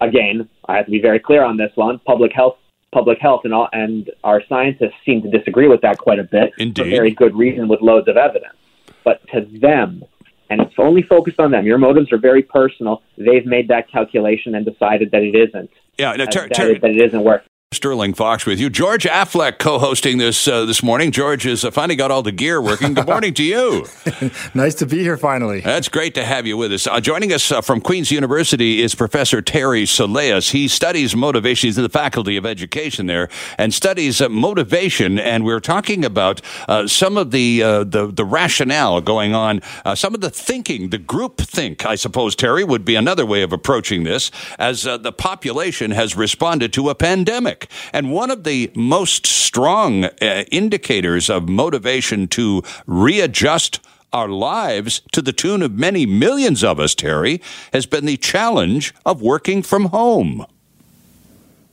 Again, 0.00 0.48
I 0.66 0.76
have 0.76 0.86
to 0.86 0.90
be 0.90 1.00
very 1.00 1.20
clear 1.20 1.44
on 1.44 1.56
this 1.56 1.72
one. 1.74 1.98
Public 2.00 2.32
health 2.32 2.56
public 2.92 3.18
health 3.18 3.40
and 3.44 3.54
all, 3.54 3.68
and 3.72 4.10
our 4.22 4.42
scientists 4.48 4.94
seem 5.04 5.22
to 5.22 5.30
disagree 5.30 5.66
with 5.66 5.80
that 5.80 5.98
quite 5.98 6.18
a 6.18 6.24
bit 6.24 6.52
Indeed. 6.58 6.82
for 6.82 6.90
very 6.90 7.10
good 7.10 7.34
reason 7.34 7.66
with 7.66 7.80
loads 7.80 8.06
of 8.06 8.16
evidence. 8.16 8.54
But 9.02 9.26
to 9.28 9.40
them, 9.40 10.04
and 10.50 10.60
it's 10.60 10.74
only 10.78 11.02
focused 11.02 11.40
on 11.40 11.50
them. 11.50 11.64
Your 11.64 11.78
motives 11.78 12.12
are 12.12 12.18
very 12.18 12.42
personal. 12.42 13.02
They've 13.16 13.46
made 13.46 13.68
that 13.68 13.90
calculation 13.90 14.54
and 14.54 14.66
decided 14.66 15.10
that 15.12 15.22
it 15.22 15.34
isn't. 15.34 15.70
Yeah, 15.98 16.12
no, 16.12 16.26
ter- 16.26 16.48
that, 16.48 16.54
ter- 16.54 16.78
that 16.78 16.90
it 16.90 17.00
isn't 17.00 17.24
worth. 17.24 17.42
Sterling 17.72 18.12
Fox 18.12 18.44
with 18.44 18.60
you. 18.60 18.68
George 18.68 19.04
Affleck 19.04 19.58
co-hosting 19.58 20.18
this 20.18 20.46
uh, 20.46 20.66
this 20.66 20.82
morning. 20.82 21.10
George 21.10 21.44
has 21.44 21.64
uh, 21.64 21.70
finally 21.70 21.96
got 21.96 22.10
all 22.10 22.22
the 22.22 22.32
gear 22.32 22.60
working. 22.60 22.92
Good 22.92 23.06
morning 23.06 23.32
to 23.34 23.42
you. 23.42 23.86
nice 24.54 24.74
to 24.76 24.86
be 24.86 24.98
here 24.98 25.16
finally. 25.16 25.60
That's 25.60 25.88
great 25.88 26.14
to 26.14 26.24
have 26.24 26.46
you 26.46 26.56
with 26.56 26.72
us. 26.72 26.86
Uh, 26.86 27.00
joining 27.00 27.32
us 27.32 27.50
uh, 27.50 27.62
from 27.62 27.80
Queen's 27.80 28.10
University 28.10 28.82
is 28.82 28.94
Professor 28.94 29.40
Terry 29.40 29.84
Soleas. 29.84 30.50
He 30.50 30.68
studies 30.68 31.16
motivation. 31.16 31.68
He's 31.68 31.78
in 31.78 31.82
the 31.82 31.88
Faculty 31.88 32.36
of 32.36 32.44
Education 32.44 33.06
there 33.06 33.28
and 33.56 33.72
studies 33.72 34.20
uh, 34.20 34.28
motivation. 34.28 35.18
And 35.18 35.44
we're 35.44 35.60
talking 35.60 36.04
about 36.04 36.42
uh, 36.68 36.86
some 36.86 37.16
of 37.16 37.30
the, 37.30 37.62
uh, 37.62 37.84
the 37.84 38.06
the 38.06 38.24
rationale 38.24 39.00
going 39.00 39.34
on, 39.34 39.62
uh, 39.84 39.94
some 39.94 40.14
of 40.14 40.20
the 40.20 40.30
thinking, 40.30 40.90
the 40.90 40.98
group 40.98 41.38
think. 41.38 41.86
I 41.86 41.94
suppose 41.94 42.36
Terry 42.36 42.64
would 42.64 42.84
be 42.84 42.96
another 42.96 43.24
way 43.24 43.42
of 43.42 43.52
approaching 43.52 44.04
this, 44.04 44.30
as 44.58 44.82
the 44.82 45.12
population 45.12 45.90
has 45.92 46.16
responded 46.16 46.72
to 46.74 46.90
a 46.90 46.94
pandemic. 46.94 47.61
And 47.92 48.12
one 48.12 48.30
of 48.30 48.44
the 48.44 48.70
most 48.74 49.26
strong 49.26 50.04
uh, 50.04 50.44
indicators 50.50 51.28
of 51.30 51.48
motivation 51.48 52.28
to 52.28 52.62
readjust 52.86 53.80
our 54.12 54.28
lives 54.28 55.02
to 55.12 55.22
the 55.22 55.32
tune 55.32 55.62
of 55.62 55.72
many 55.72 56.04
millions 56.06 56.62
of 56.62 56.78
us, 56.78 56.94
Terry, 56.94 57.40
has 57.72 57.86
been 57.86 58.04
the 58.04 58.16
challenge 58.16 58.94
of 59.06 59.22
working 59.22 59.62
from 59.62 59.86
home. 59.86 60.46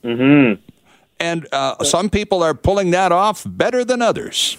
Mm-hmm. 0.02 0.60
And 1.18 1.46
uh, 1.52 1.84
some 1.84 2.08
people 2.08 2.42
are 2.42 2.54
pulling 2.54 2.92
that 2.92 3.12
off 3.12 3.44
better 3.46 3.84
than 3.84 4.00
others. 4.00 4.56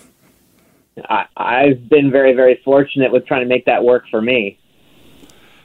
I, 1.10 1.26
I've 1.36 1.90
been 1.90 2.12
very, 2.12 2.34
very 2.34 2.62
fortunate 2.64 3.12
with 3.12 3.26
trying 3.26 3.42
to 3.42 3.48
make 3.48 3.66
that 3.66 3.84
work 3.84 4.04
for 4.12 4.22
me. 4.22 4.60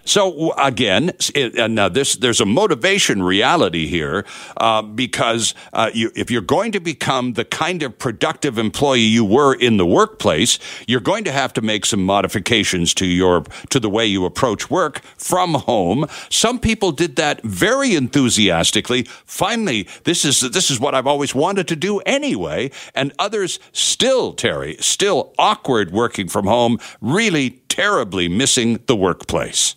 So 0.07 0.53
again, 0.53 1.11
it, 1.35 1.57
and 1.59 1.75
now 1.75 1.89
this 1.89 2.15
there's 2.17 2.41
a 2.41 2.47
motivation 2.47 3.23
reality 3.23 3.89
here 3.89 4.25
uh, 4.57 4.83
because 4.83 5.53
uh, 5.73 5.91
you, 5.93 6.13
if 6.15 6.31
you're 6.31 6.43
going 6.43 6.73
to 6.73 6.81
become 6.81 7.33
the 7.33 7.45
kind 7.45 7.83
of 7.83 7.99
productive 7.99 8.57
employee 8.57 9.01
you 9.01 9.25
were 9.25 9.55
in 9.55 9.77
the 9.77 9.87
workplace, 9.87 10.59
you're 10.87 11.01
going 11.01 11.25
to 11.25 11.33
have 11.33 11.53
to 11.55 11.61
make 11.61 11.85
some 11.85 12.05
modifications 12.05 12.95
to 12.95 13.07
your 13.07 13.43
to 13.71 13.81
the 13.81 13.91
way 13.91 14.07
you 14.07 14.25
approach 14.25 14.71
work 14.71 15.01
from 15.17 15.55
home. 15.55 16.07
Some 16.31 16.61
people 16.61 16.93
did 16.93 17.17
that 17.17 17.43
very 17.43 17.95
enthusiastically. 17.95 19.05
Finally, 19.25 19.89
this 20.05 20.25
is 20.25 20.41
this 20.41 20.71
is 20.71 20.79
what 20.79 20.95
I've 20.95 21.07
always 21.07 21.35
wanted 21.35 21.67
to 21.69 21.77
do 21.77 21.99
anyway, 22.01 22.71
and 22.95 23.13
others 23.19 23.59
still, 23.73 24.35
Terry, 24.35 24.77
still 24.79 25.35
awkward 25.39 25.91
working 25.91 26.29
from 26.29 26.47
home, 26.47 26.79
really 27.01 27.63
terribly 27.69 28.29
missing 28.29 28.79
the 28.87 28.97
workplace. 28.97 29.76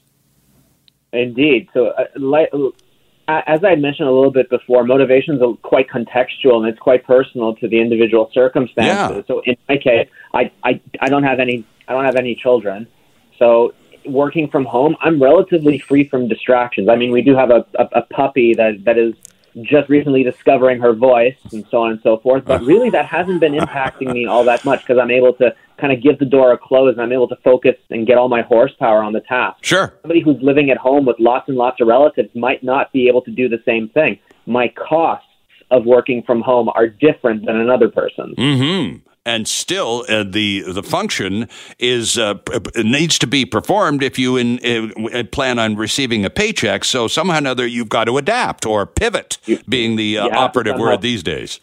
Indeed. 1.13 1.69
So, 1.73 1.87
uh, 1.87 2.05
like, 2.15 2.51
as 3.27 3.63
I 3.63 3.75
mentioned 3.75 4.07
a 4.07 4.11
little 4.11 4.31
bit 4.31 4.49
before, 4.49 4.83
motivation 4.83 5.35
is 5.35 5.41
quite 5.61 5.87
contextual 5.89 6.57
and 6.57 6.67
it's 6.67 6.79
quite 6.79 7.03
personal 7.05 7.55
to 7.55 7.67
the 7.67 7.79
individual 7.79 8.29
circumstances. 8.33 9.17
Yeah. 9.17 9.21
So, 9.27 9.41
in 9.45 9.57
my 9.67 9.77
case, 9.77 10.09
I, 10.33 10.51
I 10.63 10.81
I 10.99 11.09
don't 11.09 11.23
have 11.23 11.39
any 11.39 11.65
I 11.87 11.93
don't 11.93 12.05
have 12.05 12.15
any 12.15 12.35
children, 12.35 12.87
so 13.37 13.73
working 14.05 14.47
from 14.49 14.65
home, 14.65 14.95
I'm 15.01 15.21
relatively 15.21 15.77
free 15.77 16.03
from 16.03 16.27
distractions. 16.27 16.89
I 16.89 16.95
mean, 16.95 17.11
we 17.11 17.21
do 17.21 17.35
have 17.35 17.51
a, 17.51 17.65
a, 17.75 17.89
a 17.93 18.01
puppy 18.03 18.53
that 18.55 18.83
that 18.85 18.97
is 18.97 19.13
just 19.61 19.89
recently 19.89 20.23
discovering 20.23 20.79
her 20.79 20.93
voice 20.93 21.37
and 21.51 21.65
so 21.69 21.83
on 21.83 21.91
and 21.91 21.99
so 22.01 22.17
forth. 22.17 22.45
But 22.45 22.61
really, 22.61 22.89
that 22.91 23.05
hasn't 23.05 23.39
been 23.39 23.53
impacting 23.53 24.13
me 24.13 24.25
all 24.25 24.43
that 24.45 24.65
much 24.65 24.81
because 24.81 24.97
I'm 25.01 25.11
able 25.11 25.33
to 25.33 25.53
kind 25.77 25.93
of 25.93 26.01
give 26.01 26.19
the 26.19 26.25
door 26.25 26.51
a 26.51 26.57
close 26.57 26.93
and 26.93 27.01
I'm 27.01 27.11
able 27.11 27.27
to 27.29 27.37
focus 27.37 27.75
and 27.89 28.05
get 28.05 28.17
all 28.17 28.29
my 28.29 28.41
horsepower 28.41 29.01
on 29.01 29.13
the 29.13 29.21
task. 29.21 29.63
Sure. 29.63 29.93
Somebody 30.01 30.21
who's 30.21 30.41
living 30.41 30.69
at 30.69 30.77
home 30.77 31.05
with 31.05 31.17
lots 31.19 31.47
and 31.47 31.57
lots 31.57 31.79
of 31.81 31.87
relatives 31.87 32.29
might 32.35 32.63
not 32.63 32.91
be 32.91 33.07
able 33.07 33.21
to 33.23 33.31
do 33.31 33.47
the 33.47 33.61
same 33.65 33.89
thing. 33.89 34.19
My 34.45 34.67
costs 34.69 35.25
of 35.71 35.85
working 35.85 36.23
from 36.23 36.41
home 36.41 36.69
are 36.69 36.87
different 36.87 37.45
than 37.45 37.57
another 37.57 37.89
person's. 37.89 38.35
Mm-hmm 38.35 39.08
and 39.29 39.47
still 39.47 40.05
uh, 40.09 40.23
the 40.23 40.63
the 40.67 40.81
function 40.81 41.47
is 41.77 42.17
uh, 42.17 42.35
needs 42.75 43.19
to 43.19 43.27
be 43.27 43.45
performed 43.45 44.01
if 44.01 44.17
you 44.17 44.37
in, 44.37 44.59
uh, 44.65 45.23
plan 45.31 45.59
on 45.59 45.75
receiving 45.75 46.25
a 46.25 46.29
paycheck. 46.29 46.83
So 46.83 47.07
somehow 47.07 47.35
or 47.35 47.37
another 47.37 47.67
you've 47.67 47.89
got 47.89 48.05
to 48.05 48.17
adapt 48.17 48.65
or 48.65 48.85
pivot, 48.85 49.37
being 49.67 49.95
the 49.95 50.17
uh, 50.17 50.29
operative 50.29 50.79
word 50.79 51.01
these 51.01 51.23
days. 51.23 51.59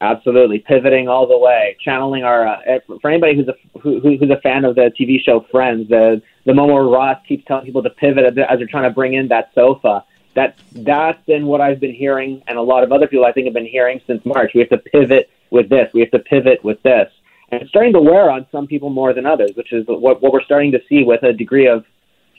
Absolutely, 0.00 0.60
pivoting 0.60 1.08
all 1.08 1.26
the 1.26 1.36
way, 1.36 1.76
channeling 1.80 2.22
our. 2.22 2.46
Uh, 2.46 2.60
eh, 2.66 2.78
for 3.00 3.10
anybody 3.10 3.34
who's 3.36 3.48
a 3.48 3.78
who, 3.80 4.00
who's 4.00 4.30
a 4.30 4.40
fan 4.40 4.64
of 4.64 4.76
the 4.76 4.92
TV 4.98 5.22
show 5.22 5.44
Friends, 5.50 5.88
the 5.88 6.22
the 6.46 6.54
moment 6.54 6.74
where 6.74 6.84
Ross 6.84 7.18
keeps 7.26 7.44
telling 7.46 7.66
people 7.66 7.82
to 7.82 7.90
pivot 7.90 8.24
as 8.24 8.34
they're 8.34 8.66
trying 8.66 8.84
to 8.84 8.94
bring 8.94 9.14
in 9.14 9.28
that 9.28 9.50
sofa. 9.54 10.04
That 10.34 10.56
that's 10.72 11.22
been 11.26 11.46
what 11.46 11.60
I've 11.60 11.80
been 11.80 11.94
hearing, 11.94 12.42
and 12.46 12.56
a 12.56 12.62
lot 12.62 12.84
of 12.84 12.92
other 12.92 13.08
people 13.08 13.24
I 13.26 13.32
think 13.32 13.46
have 13.46 13.54
been 13.54 13.66
hearing 13.66 14.00
since 14.06 14.24
March. 14.24 14.52
We 14.54 14.60
have 14.60 14.70
to 14.70 14.78
pivot 14.78 15.28
with 15.50 15.68
this. 15.68 15.90
We 15.94 16.00
have 16.00 16.10
to 16.12 16.18
pivot 16.18 16.62
with 16.64 16.82
this, 16.82 17.10
and 17.50 17.62
it's 17.62 17.70
starting 17.70 17.92
to 17.94 18.00
wear 18.00 18.30
on 18.30 18.46
some 18.52 18.66
people 18.66 18.90
more 18.90 19.12
than 19.12 19.26
others, 19.26 19.52
which 19.54 19.72
is 19.72 19.84
what 19.86 20.22
what 20.22 20.32
we're 20.32 20.44
starting 20.44 20.72
to 20.72 20.80
see 20.88 21.04
with 21.04 21.22
a 21.22 21.32
degree 21.32 21.68
of 21.68 21.84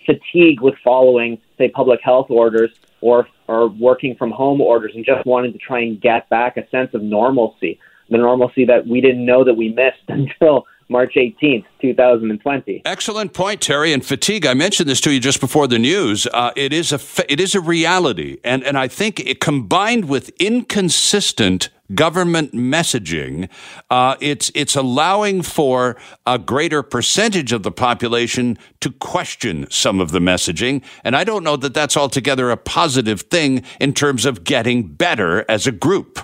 fatigue 0.05 0.61
with 0.61 0.75
following, 0.83 1.39
say, 1.57 1.69
public 1.69 1.99
health 2.03 2.27
orders 2.29 2.71
or 3.01 3.27
or 3.47 3.69
working 3.69 4.15
from 4.15 4.31
home 4.31 4.61
orders, 4.61 4.91
and 4.95 5.05
just 5.05 5.25
wanting 5.25 5.51
to 5.53 5.57
try 5.57 5.81
and 5.81 5.99
get 6.01 6.29
back 6.29 6.57
a 6.57 6.67
sense 6.69 6.93
of 6.93 7.01
normalcy, 7.01 7.79
the 8.09 8.17
normalcy 8.17 8.65
that 8.65 8.85
we 8.85 9.01
didn't 9.01 9.25
know 9.25 9.43
that 9.43 9.55
we 9.55 9.69
missed 9.69 9.97
until 10.07 10.65
March 10.89 11.13
18th, 11.15 11.65
2020. 11.81 12.81
Excellent 12.83 13.33
point, 13.33 13.61
Terry. 13.61 13.93
And 13.93 14.03
fatigue, 14.03 14.45
I 14.45 14.55
mentioned 14.55 14.89
this 14.89 14.99
to 15.01 15.13
you 15.13 15.19
just 15.19 15.39
before 15.39 15.67
the 15.67 15.77
news. 15.77 16.27
Uh, 16.33 16.51
it 16.55 16.73
is 16.73 16.91
a 16.91 16.99
it 17.31 17.39
is 17.39 17.55
a 17.55 17.61
reality, 17.61 18.37
and 18.43 18.63
and 18.63 18.77
I 18.77 18.87
think 18.87 19.19
it 19.19 19.39
combined 19.39 20.05
with 20.05 20.29
inconsistent 20.39 21.69
government 21.93 22.53
messaging, 22.53 23.49
uh, 23.89 24.15
it's 24.19 24.51
it's 24.55 24.75
allowing 24.75 25.41
for 25.41 25.97
a 26.25 26.37
greater 26.37 26.83
percentage 26.83 27.51
of 27.51 27.63
the 27.63 27.71
population 27.71 28.57
to 28.81 28.91
question 28.91 29.65
some 29.69 29.99
of 29.99 30.11
the 30.11 30.19
messaging, 30.19 30.83
and 31.03 31.15
I 31.15 31.23
don't 31.23 31.43
know 31.43 31.55
that 31.57 31.73
that's 31.73 31.97
altogether 31.97 32.51
a 32.51 32.57
positive 32.57 33.21
thing 33.21 33.63
in 33.79 33.93
terms 33.93 34.25
of 34.25 34.43
getting 34.43 34.83
better 34.83 35.45
as 35.49 35.67
a 35.67 35.71
group. 35.71 36.19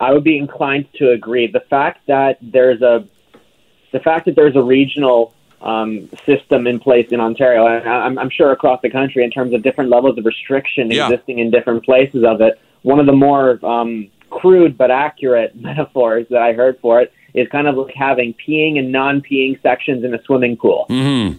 I 0.00 0.12
would 0.12 0.24
be 0.24 0.36
inclined 0.36 0.88
to 0.96 1.10
agree. 1.10 1.46
The 1.46 1.60
fact 1.60 2.06
that 2.08 2.38
there's 2.42 2.82
a 2.82 3.06
the 3.92 4.00
fact 4.00 4.24
that 4.24 4.34
there's 4.36 4.56
a 4.56 4.62
regional 4.62 5.34
um, 5.60 6.08
system 6.26 6.66
in 6.66 6.80
place 6.80 7.08
in 7.10 7.20
Ontario, 7.20 7.66
and 7.66 7.88
I'm, 7.88 8.18
I'm 8.18 8.30
sure 8.30 8.50
across 8.50 8.80
the 8.82 8.90
country 8.90 9.22
in 9.22 9.30
terms 9.30 9.54
of 9.54 9.62
different 9.62 9.90
levels 9.90 10.18
of 10.18 10.24
restriction 10.24 10.90
Yeah. 10.90 11.08
existing 11.08 11.38
in 11.38 11.50
different 11.50 11.84
places 11.84 12.24
of 12.24 12.40
it. 12.40 12.58
One 12.82 12.98
of 12.98 13.06
the 13.06 13.12
more 13.12 13.64
um, 13.64 14.08
crude 14.32 14.76
but 14.76 14.90
accurate 14.90 15.54
metaphors 15.68 16.26
that 16.30 16.42
I 16.42 16.52
heard 16.52 16.78
for 16.80 17.00
it 17.00 17.12
is 17.34 17.48
kind 17.48 17.66
of 17.66 17.76
like 17.76 17.94
having 17.94 18.34
peeing 18.34 18.78
and 18.78 18.92
non-peeing 18.92 19.62
sections 19.62 20.04
in 20.04 20.14
a 20.14 20.22
swimming 20.24 20.56
pool. 20.56 20.86
Mm-hmm. 20.90 21.38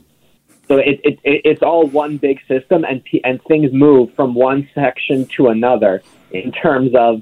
So 0.68 0.78
it, 0.78 1.02
it, 1.04 1.20
it 1.24 1.42
it's 1.44 1.62
all 1.62 1.88
one 1.88 2.18
big 2.18 2.40
system, 2.48 2.86
and 2.86 3.04
and 3.24 3.42
things 3.44 3.74
move 3.74 4.14
from 4.16 4.34
one 4.34 4.68
section 4.74 5.26
to 5.38 5.50
another 5.50 6.02
in 6.32 6.52
terms 6.52 6.92
of 6.96 7.22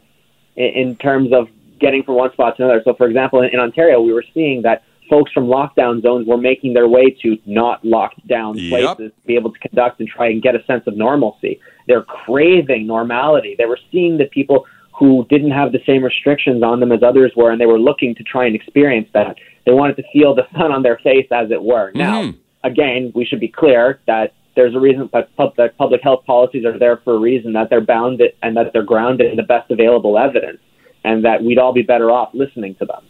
in, 0.56 0.96
terms 0.98 1.34
of 1.34 1.50
getting 1.80 2.04
from 2.04 2.16
one 2.16 2.32
spot 2.34 2.58
to 2.58 2.64
another. 2.64 2.82
So, 2.86 2.94
for 2.94 3.08
example, 3.08 3.42
in, 3.42 3.50
in 3.50 3.60
Ontario, 3.60 4.00
we 4.02 4.14
were 4.14 4.24
seeing 4.34 4.62
that 4.62 4.84
folks 5.10 5.32
from 5.34 5.48
lockdown 5.48 6.02
zones 6.02 6.28
were 6.28 6.38
making 6.38 6.74
their 6.74 6.88
way 6.88 7.10
to 7.22 7.38
not 7.46 7.84
locked 7.84 8.26
down 8.28 8.58
Yep. 8.58 8.70
places 8.70 9.12
to 9.12 9.28
be 9.28 9.36
able 9.36 9.52
to 9.52 9.60
conduct 9.60 10.00
and 10.00 10.08
try 10.08 10.30
and 10.30 10.42
get 10.42 10.56
a 10.56 10.64
sense 10.66 10.86
of 10.88 10.96
normalcy. 10.96 11.60
They're 11.88 12.04
craving 12.04 12.88
normality. 12.88 13.56
They 13.58 13.66
were 13.66 13.80
seeing 13.92 14.18
the 14.18 14.26
people 14.26 14.66
who 15.02 15.26
didn't 15.32 15.50
have 15.50 15.72
the 15.72 15.82
same 15.84 16.04
restrictions 16.04 16.62
on 16.62 16.80
them 16.80 16.92
as 16.92 17.02
others 17.02 17.32
were, 17.36 17.50
and 17.50 17.60
they 17.60 17.66
were 17.66 17.80
looking 17.80 18.14
to 18.14 18.22
try 18.22 18.46
and 18.46 18.54
experience 18.54 19.08
that. 19.14 19.36
They 19.66 19.72
wanted 19.72 19.96
to 19.96 20.04
feel 20.14 20.36
the 20.36 20.46
sun 20.56 20.72
on 20.72 20.84
their 20.84 21.00
face, 21.00 21.26
as 21.32 21.50
it 21.50 21.64
were. 21.64 21.92
Now, 21.96 22.22
Mhm. 22.22 22.36
again, 22.64 23.12
we 23.16 23.26
should 23.26 23.40
be 23.40 23.48
clear 23.48 24.00
that 24.06 24.34
there's 24.54 24.76
a 24.76 24.80
reason 24.80 25.10
that 25.12 25.36
pub- 25.36 25.56
that 25.56 25.76
public 25.76 26.04
health 26.04 26.24
policies 26.28 26.66
are 26.66 26.78
there 26.78 26.98
for 26.98 27.16
a 27.16 27.18
reason, 27.18 27.54
that 27.54 27.72
they're 27.72 27.82
bounded 27.82 28.34
and 28.44 28.56
that 28.56 28.74
they're 28.74 28.84
grounded 28.84 29.32
in 29.32 29.38
the 29.38 29.44
best 29.44 29.72
available 29.72 30.20
evidence, 30.20 30.60
and 31.04 31.26
that 31.26 31.44
we'd 31.44 31.58
all 31.58 31.74
be 31.74 31.82
better 31.82 32.12
off 32.12 32.30
listening 32.34 32.76
to 32.76 32.86
them. 32.86 33.02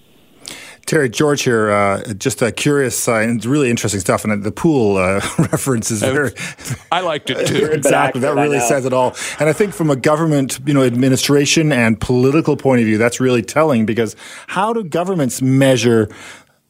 Terry 0.91 1.07
George 1.07 1.43
here, 1.43 1.71
uh, 1.71 2.13
just 2.15 2.41
a 2.41 2.51
curious 2.51 3.07
uh, 3.07 3.13
and 3.13 3.45
really 3.45 3.69
interesting 3.69 4.01
stuff. 4.01 4.25
And 4.25 4.43
the 4.43 4.51
pool 4.51 4.97
uh, 4.97 5.13
reference 5.39 5.89
is 5.89 6.01
very 6.01 6.31
I 6.91 6.99
liked 6.99 7.29
it 7.29 7.47
too. 7.47 7.67
exactly 7.67 8.19
that 8.19 8.35
really 8.35 8.59
says 8.59 8.83
it 8.83 8.91
all. 8.91 9.15
And 9.39 9.47
I 9.47 9.53
think 9.53 9.73
from 9.73 9.89
a 9.89 9.95
government, 9.95 10.59
you 10.65 10.73
know, 10.73 10.83
administration 10.83 11.71
and 11.71 11.97
political 11.97 12.57
point 12.57 12.81
of 12.81 12.87
view, 12.87 12.97
that's 12.97 13.21
really 13.21 13.41
telling 13.41 13.85
because 13.85 14.17
how 14.47 14.73
do 14.73 14.83
governments 14.83 15.41
measure 15.41 16.09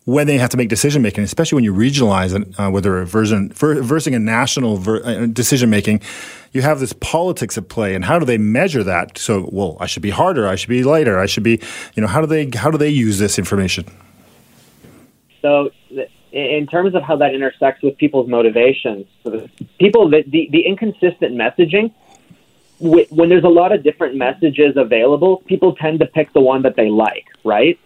when 0.05 0.27
they 0.27 0.37
have 0.37 0.51
to 0.51 0.57
make 0.57 0.69
decision 0.69 1.01
making, 1.01 1.23
especially 1.23 1.55
when 1.55 1.63
you 1.63 1.73
regionalize 1.73 2.39
it, 2.39 2.59
uh, 2.59 2.69
whether 2.69 3.03
version, 3.05 3.51
versing 3.53 4.13
a 4.13 4.19
national 4.19 4.77
ver- 4.77 5.03
uh, 5.03 5.25
decision 5.25 5.71
making, 5.71 5.99
you 6.51 6.61
have 6.61 6.79
this 6.79 6.93
politics 6.93 7.57
at 7.57 7.69
play. 7.69 7.95
And 7.95 8.05
how 8.05 8.19
do 8.19 8.25
they 8.25 8.37
measure 8.37 8.83
that? 8.83 9.17
So, 9.17 9.49
well, 9.51 9.77
I 9.79 9.87
should 9.87 10.03
be 10.03 10.11
harder, 10.11 10.47
I 10.47 10.53
should 10.53 10.69
be 10.69 10.83
lighter, 10.83 11.17
I 11.17 11.25
should 11.25 11.41
be, 11.41 11.59
you 11.95 12.01
know, 12.01 12.07
how 12.07 12.21
do 12.21 12.27
they 12.27 12.47
how 12.55 12.69
do 12.69 12.77
they 12.77 12.89
use 12.89 13.17
this 13.17 13.39
information? 13.39 13.85
So, 15.41 15.71
in 16.31 16.67
terms 16.67 16.95
of 16.95 17.03
how 17.03 17.17
that 17.17 17.33
intersects 17.33 17.83
with 17.83 17.97
people's 17.97 18.29
motivations, 18.29 19.07
people 19.79 20.09
the, 20.09 20.23
the, 20.27 20.49
the 20.51 20.65
inconsistent 20.65 21.35
messaging. 21.35 21.93
When 22.83 23.29
there's 23.29 23.43
a 23.43 23.47
lot 23.47 23.71
of 23.71 23.83
different 23.83 24.15
messages 24.15 24.75
available, 24.75 25.43
people 25.45 25.75
tend 25.75 25.99
to 25.99 26.07
pick 26.07 26.33
the 26.33 26.41
one 26.41 26.63
that 26.63 26.75
they 26.75 26.89
like, 26.89 27.27
right? 27.43 27.79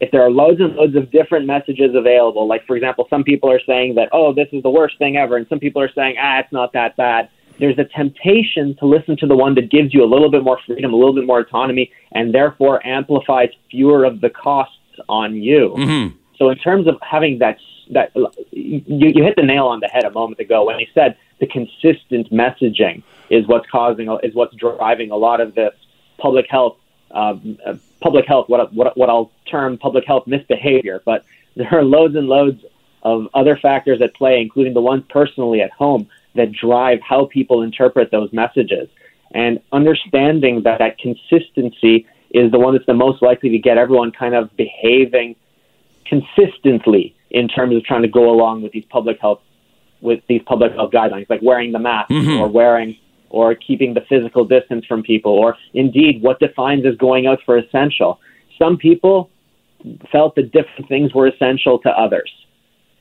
if 0.00 0.10
there 0.10 0.22
are 0.22 0.30
loads 0.30 0.60
and 0.60 0.74
loads 0.74 0.96
of 0.96 1.10
different 1.10 1.46
messages 1.46 1.94
available, 1.94 2.46
like 2.46 2.66
for 2.66 2.76
example, 2.76 3.06
some 3.08 3.24
people 3.24 3.50
are 3.50 3.60
saying 3.60 3.94
that, 3.94 4.08
oh, 4.12 4.32
this 4.32 4.48
is 4.52 4.62
the 4.62 4.70
worst 4.70 4.98
thing 4.98 5.16
ever, 5.16 5.36
and 5.36 5.46
some 5.48 5.58
people 5.58 5.80
are 5.80 5.90
saying, 5.92 6.16
ah, 6.20 6.40
it's 6.40 6.52
not 6.52 6.72
that 6.72 6.96
bad. 6.96 7.30
There's 7.58 7.78
a 7.78 7.84
temptation 7.84 8.76
to 8.80 8.86
listen 8.86 9.16
to 9.18 9.26
the 9.26 9.36
one 9.36 9.54
that 9.54 9.70
gives 9.70 9.94
you 9.94 10.02
a 10.02 10.10
little 10.10 10.30
bit 10.30 10.42
more 10.42 10.58
freedom, 10.66 10.92
a 10.92 10.96
little 10.96 11.14
bit 11.14 11.24
more 11.24 11.40
autonomy, 11.40 11.92
and 12.12 12.34
therefore 12.34 12.84
amplifies 12.84 13.50
fewer 13.70 14.04
of 14.04 14.20
the 14.20 14.30
costs 14.30 14.76
on 15.08 15.36
you. 15.36 15.74
Mm-hmm. 15.76 16.16
So, 16.36 16.50
in 16.50 16.58
terms 16.58 16.86
of 16.86 16.98
having 17.00 17.38
that, 17.38 17.58
that 17.90 18.12
you, 18.50 18.82
you 18.86 19.22
hit 19.22 19.36
the 19.36 19.42
nail 19.42 19.66
on 19.66 19.80
the 19.80 19.88
head 19.88 20.04
a 20.04 20.10
moment 20.10 20.40
ago 20.40 20.64
when 20.64 20.78
you 20.78 20.86
said 20.94 21.16
the 21.40 21.46
consistent 21.46 22.30
messaging 22.32 23.02
is 23.30 23.46
what's 23.46 23.68
causing, 23.70 24.16
is 24.22 24.34
what's 24.34 24.54
driving 24.56 25.10
a 25.10 25.16
lot 25.16 25.40
of 25.40 25.54
this 25.54 25.74
public 26.18 26.46
health 26.48 26.76
um, 27.10 27.58
uh, 27.64 27.74
public 28.00 28.26
health, 28.26 28.48
what, 28.48 28.72
what, 28.74 28.96
what 28.96 29.08
I'll 29.08 29.30
term 29.46 29.78
public 29.78 30.04
health 30.04 30.26
misbehavior. 30.26 31.00
But 31.04 31.24
there 31.56 31.72
are 31.72 31.84
loads 31.84 32.16
and 32.16 32.28
loads 32.28 32.62
of 33.02 33.28
other 33.34 33.56
factors 33.56 34.02
at 34.02 34.14
play, 34.14 34.40
including 34.40 34.74
the 34.74 34.80
ones 34.80 35.04
personally 35.08 35.60
at 35.60 35.70
home 35.70 36.08
that 36.34 36.52
drive 36.52 37.00
how 37.00 37.26
people 37.26 37.62
interpret 37.62 38.10
those 38.10 38.32
messages. 38.32 38.88
And 39.30 39.60
understanding 39.72 40.62
that 40.62 40.78
that 40.78 40.98
consistency 40.98 42.06
is 42.30 42.50
the 42.50 42.58
one 42.58 42.74
that's 42.74 42.86
the 42.86 42.94
most 42.94 43.22
likely 43.22 43.50
to 43.50 43.58
get 43.58 43.78
everyone 43.78 44.10
kind 44.10 44.34
of 44.34 44.54
behaving 44.56 45.36
consistently 46.06 47.14
in 47.30 47.48
terms 47.48 47.76
of 47.76 47.84
trying 47.84 48.02
to 48.02 48.08
go 48.08 48.30
along 48.30 48.62
with 48.62 48.72
these 48.72 48.84
public 48.90 49.18
health 49.20 49.40
with 50.00 50.20
these 50.28 50.42
public 50.44 50.72
health 50.72 50.92
guidelines, 50.92 51.28
like 51.30 51.40
wearing 51.42 51.72
the 51.72 51.78
mask 51.78 52.10
mm-hmm. 52.10 52.40
or 52.40 52.46
wearing 52.46 52.96
or 53.30 53.54
keeping 53.54 53.94
the 53.94 54.02
physical 54.02 54.44
distance 54.44 54.84
from 54.86 55.02
people, 55.02 55.32
or 55.32 55.56
indeed 55.72 56.22
what 56.22 56.38
defines 56.38 56.86
as 56.86 56.94
going 56.96 57.26
out 57.26 57.40
for 57.44 57.56
essential. 57.56 58.20
Some 58.58 58.76
people 58.76 59.30
felt 60.12 60.36
that 60.36 60.52
different 60.52 60.88
things 60.88 61.12
were 61.12 61.26
essential 61.26 61.78
to 61.80 61.88
others. 61.88 62.30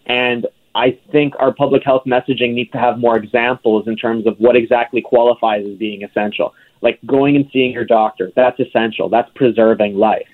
And 0.07 0.47
I 0.75 0.97
think 1.11 1.35
our 1.39 1.53
public 1.53 1.83
health 1.83 2.03
messaging 2.05 2.53
needs 2.53 2.71
to 2.71 2.79
have 2.79 2.97
more 2.97 3.15
examples 3.15 3.87
in 3.87 3.95
terms 3.95 4.25
of 4.25 4.39
what 4.39 4.55
exactly 4.55 5.01
qualifies 5.01 5.65
as 5.67 5.77
being 5.77 6.03
essential. 6.03 6.55
Like 6.81 6.99
going 7.05 7.35
and 7.35 7.47
seeing 7.53 7.71
your 7.71 7.85
doctor, 7.85 8.31
that's 8.35 8.59
essential. 8.59 9.09
That's 9.09 9.29
preserving 9.35 9.97
life. 9.97 10.27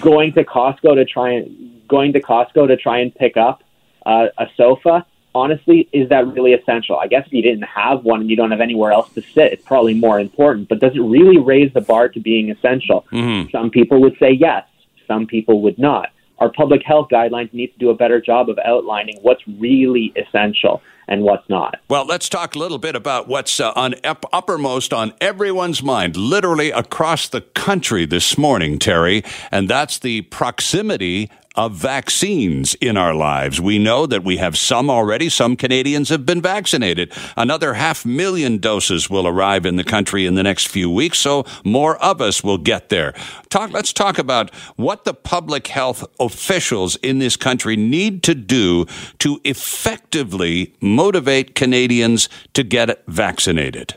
Going 0.00 0.32
to 0.34 0.44
Costco 0.44 0.94
to 0.94 1.04
try 1.04 1.32
and 1.32 1.86
going 1.88 2.12
to 2.12 2.20
Costco 2.20 2.68
to 2.68 2.76
try 2.76 2.98
and 2.98 3.14
pick 3.14 3.36
up 3.36 3.62
uh, 4.04 4.28
a 4.38 4.46
sofa, 4.56 5.06
honestly, 5.34 5.88
is 5.92 6.08
that 6.10 6.26
really 6.26 6.52
essential? 6.52 6.98
I 6.98 7.06
guess 7.06 7.26
if 7.26 7.32
you 7.32 7.42
didn't 7.42 7.64
have 7.64 8.04
one 8.04 8.20
and 8.22 8.30
you 8.30 8.36
don't 8.36 8.50
have 8.50 8.60
anywhere 8.60 8.92
else 8.92 9.12
to 9.14 9.22
sit, 9.22 9.52
it's 9.52 9.64
probably 9.64 9.94
more 9.94 10.20
important. 10.20 10.68
But 10.68 10.80
does 10.80 10.94
it 10.94 11.00
really 11.00 11.38
raise 11.38 11.72
the 11.72 11.80
bar 11.80 12.08
to 12.10 12.20
being 12.20 12.50
essential? 12.50 13.06
Mm-hmm. 13.12 13.50
Some 13.50 13.70
people 13.70 14.00
would 14.00 14.16
say 14.18 14.32
yes, 14.32 14.66
some 15.06 15.26
people 15.26 15.62
would 15.62 15.78
not. 15.78 16.10
Our 16.42 16.50
public 16.50 16.82
health 16.84 17.06
guidelines 17.08 17.54
need 17.54 17.68
to 17.68 17.78
do 17.78 17.90
a 17.90 17.94
better 17.94 18.20
job 18.20 18.50
of 18.50 18.58
outlining 18.64 19.16
what's 19.22 19.46
really 19.46 20.12
essential 20.16 20.82
and 21.06 21.22
what's 21.22 21.48
not. 21.48 21.76
Well, 21.88 22.04
let's 22.04 22.28
talk 22.28 22.56
a 22.56 22.58
little 22.58 22.78
bit 22.78 22.96
about 22.96 23.28
what's 23.28 23.60
uh, 23.60 23.72
on 23.76 23.94
up- 24.02 24.26
uppermost 24.32 24.92
on 24.92 25.12
everyone's 25.20 25.84
mind, 25.84 26.16
literally 26.16 26.72
across 26.72 27.28
the 27.28 27.42
country 27.42 28.06
this 28.06 28.36
morning, 28.36 28.80
Terry, 28.80 29.22
and 29.52 29.68
that's 29.68 30.00
the 30.00 30.22
proximity 30.22 31.30
of 31.54 31.72
vaccines 31.74 32.74
in 32.74 32.96
our 32.96 33.14
lives. 33.14 33.60
We 33.60 33.78
know 33.78 34.06
that 34.06 34.24
we 34.24 34.38
have 34.38 34.56
some 34.56 34.88
already. 34.88 35.28
Some 35.28 35.56
Canadians 35.56 36.08
have 36.08 36.24
been 36.24 36.40
vaccinated. 36.40 37.12
Another 37.36 37.74
half 37.74 38.06
million 38.06 38.58
doses 38.58 39.10
will 39.10 39.26
arrive 39.26 39.66
in 39.66 39.76
the 39.76 39.84
country 39.84 40.26
in 40.26 40.34
the 40.34 40.42
next 40.42 40.68
few 40.68 40.90
weeks, 40.90 41.18
so 41.18 41.44
more 41.64 41.96
of 42.02 42.20
us 42.20 42.42
will 42.42 42.58
get 42.58 42.88
there. 42.88 43.12
Talk, 43.50 43.72
let's 43.72 43.92
talk 43.92 44.18
about 44.18 44.54
what 44.76 45.04
the 45.04 45.14
public 45.14 45.66
health 45.66 46.04
officials 46.18 46.96
in 46.96 47.18
this 47.18 47.36
country 47.36 47.76
need 47.76 48.22
to 48.22 48.34
do 48.34 48.86
to 49.18 49.40
effectively 49.44 50.74
motivate 50.80 51.54
Canadians 51.54 52.28
to 52.54 52.62
get 52.62 53.02
vaccinated. 53.06 53.94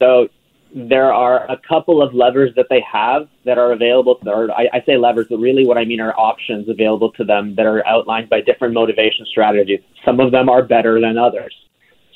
So 0.00 0.28
there 0.74 1.12
are 1.12 1.48
a 1.48 1.56
couple 1.56 2.02
of 2.02 2.14
levers 2.14 2.50
that 2.56 2.66
they 2.68 2.82
have 2.90 3.28
that 3.44 3.58
are 3.58 3.72
available 3.72 4.16
to 4.16 4.28
or 4.28 4.50
I, 4.50 4.68
I, 4.72 4.82
say 4.84 4.96
levers, 4.96 5.26
but 5.30 5.38
really 5.38 5.64
what 5.64 5.78
I 5.78 5.84
mean 5.84 6.00
are 6.00 6.12
options 6.18 6.68
available 6.68 7.12
to 7.12 7.24
them 7.24 7.54
that 7.54 7.64
are 7.64 7.86
outlined 7.86 8.28
by 8.28 8.40
different 8.40 8.74
motivation 8.74 9.24
strategies. 9.24 9.78
Some 10.04 10.18
of 10.18 10.32
them 10.32 10.48
are 10.48 10.64
better 10.64 11.00
than 11.00 11.16
others. 11.16 11.54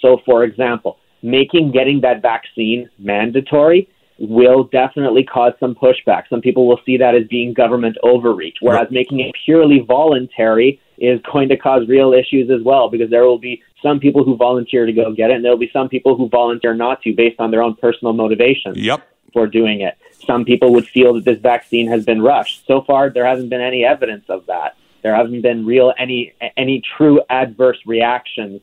So, 0.03 0.21
for 0.27 0.42
example, 0.42 0.99
making 1.23 1.71
getting 1.71 2.01
that 2.01 2.21
vaccine 2.21 2.90
mandatory 2.99 3.88
will 4.18 4.64
definitely 4.64 5.23
cause 5.23 5.53
some 5.61 5.77
pushback. 5.77 6.25
Some 6.29 6.40
people 6.40 6.66
will 6.66 6.81
see 6.85 6.97
that 6.97 7.14
as 7.14 7.29
being 7.29 7.55
government 7.55 7.97
overreach, 8.03 8.57
whereas 8.61 8.88
making 8.90 9.21
it 9.21 9.33
purely 9.44 9.85
voluntary 9.87 10.81
is 11.01 11.21
going 11.33 11.49
to 11.49 11.57
cause 11.57 11.87
real 11.89 12.13
issues 12.13 12.51
as 12.51 12.63
well 12.63 12.89
because 12.89 13.11
there 13.11 13.25
will 13.25 13.39
be 13.39 13.63
some 13.83 14.01
people 14.01 14.25
who 14.25 14.37
volunteer 14.37 14.87
to 14.87 14.93
go 14.93 15.13
get 15.13 15.31
it 15.31 15.35
and 15.35 15.45
there 15.45 15.53
will 15.53 15.59
be 15.59 15.71
some 15.73 15.89
people 15.89 16.17
who 16.17 16.29
volunteer 16.29 16.75
not 16.75 17.01
to 17.03 17.13
based 17.13 17.39
on 17.39 17.51
their 17.51 17.63
own 17.63 17.75
personal 17.77 18.13
motivations 18.13 18.77
yep. 18.77 19.09
for 19.33 19.47
doing 19.47 19.81
it. 19.81 19.97
Some 20.27 20.45
people 20.45 20.73
would 20.73 20.87
feel 20.87 21.15
that 21.15 21.25
this 21.25 21.39
vaccine 21.39 21.89
has 21.89 22.05
been 22.05 22.21
rushed. 22.21 22.67
So 22.67 22.83
far 22.83 23.11
there 23.11 23.27
hasn't 23.27 23.51
been 23.51 23.61
any 23.61 23.85
evidence 23.85 24.25
of 24.29 24.47
that. 24.47 24.77
There 25.03 25.15
hasn't 25.15 25.43
been 25.43 25.65
real 25.65 25.95
any 25.97 26.33
any 26.57 26.83
true 26.97 27.23
adverse 27.31 27.79
reactions 27.87 28.61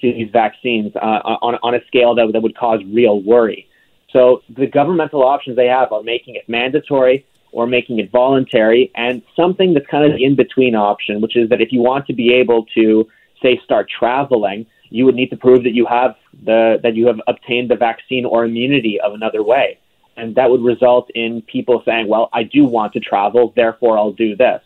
to 0.00 0.12
these 0.12 0.30
vaccines 0.30 0.94
uh, 0.94 0.98
on 0.98 1.58
on 1.62 1.74
a 1.74 1.84
scale 1.86 2.14
that 2.14 2.30
that 2.32 2.42
would 2.42 2.56
cause 2.56 2.80
real 2.84 3.20
worry. 3.22 3.68
So 4.10 4.42
the 4.48 4.66
governmental 4.66 5.22
options 5.24 5.56
they 5.56 5.66
have 5.66 5.92
are 5.92 6.02
making 6.02 6.34
it 6.36 6.48
mandatory 6.48 7.26
or 7.52 7.66
making 7.66 7.98
it 7.98 8.10
voluntary, 8.10 8.90
and 8.94 9.22
something 9.34 9.74
that's 9.74 9.86
kind 9.86 10.04
of 10.04 10.18
the 10.18 10.24
in 10.24 10.36
between 10.36 10.74
option, 10.74 11.20
which 11.20 11.36
is 11.36 11.48
that 11.48 11.60
if 11.60 11.72
you 11.72 11.80
want 11.80 12.06
to 12.06 12.12
be 12.12 12.32
able 12.34 12.66
to, 12.74 13.08
say, 13.42 13.60
start 13.64 13.88
traveling, 13.88 14.66
you 14.90 15.04
would 15.04 15.14
need 15.14 15.30
to 15.30 15.36
prove 15.36 15.64
that 15.64 15.74
you 15.74 15.86
have 15.86 16.14
the 16.44 16.78
that 16.82 16.94
you 16.94 17.06
have 17.06 17.20
obtained 17.26 17.70
the 17.70 17.76
vaccine 17.76 18.24
or 18.24 18.44
immunity 18.44 18.98
of 19.00 19.12
another 19.14 19.42
way. 19.42 19.78
And 20.16 20.34
that 20.34 20.50
would 20.50 20.62
result 20.62 21.10
in 21.14 21.42
people 21.42 21.82
saying, 21.84 22.08
Well, 22.08 22.28
I 22.32 22.42
do 22.42 22.64
want 22.64 22.92
to 22.94 23.00
travel, 23.00 23.52
therefore 23.54 23.98
I'll 23.98 24.12
do 24.12 24.34
this. 24.36 24.62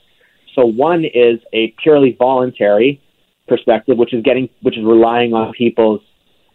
So 0.54 0.66
one 0.66 1.04
is 1.04 1.40
a 1.52 1.74
purely 1.82 2.16
voluntary 2.18 3.00
perspective, 3.48 3.98
which 3.98 4.14
is 4.14 4.22
getting 4.22 4.48
which 4.62 4.78
is 4.78 4.84
relying 4.84 5.34
on 5.34 5.52
people's 5.52 6.00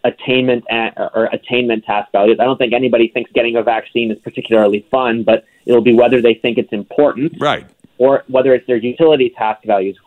attainment 0.03 0.63
uh, 0.71 1.09
or 1.13 1.25
attainment 1.25 1.85
task 1.85 2.11
values. 2.11 2.37
I 2.39 2.45
don't 2.45 2.57
think 2.57 2.73
anybody 2.73 3.09
thinks 3.09 3.31
getting 3.31 3.55
a 3.55 3.63
vaccine 3.63 4.11
is 4.11 4.19
particularly 4.19 4.85
fun, 4.91 5.23
but 5.23 5.45
it'll 5.65 5.81
be 5.81 5.93
whether 5.93 6.21
they 6.21 6.35
think 6.35 6.57
it's 6.57 6.71
important, 6.71 7.33
right, 7.39 7.65
or 7.97 8.23
whether 8.27 8.53
it's 8.53 8.67
their 8.67 8.77
utility 8.77 9.29
task 9.29 9.63
values. 9.65 9.97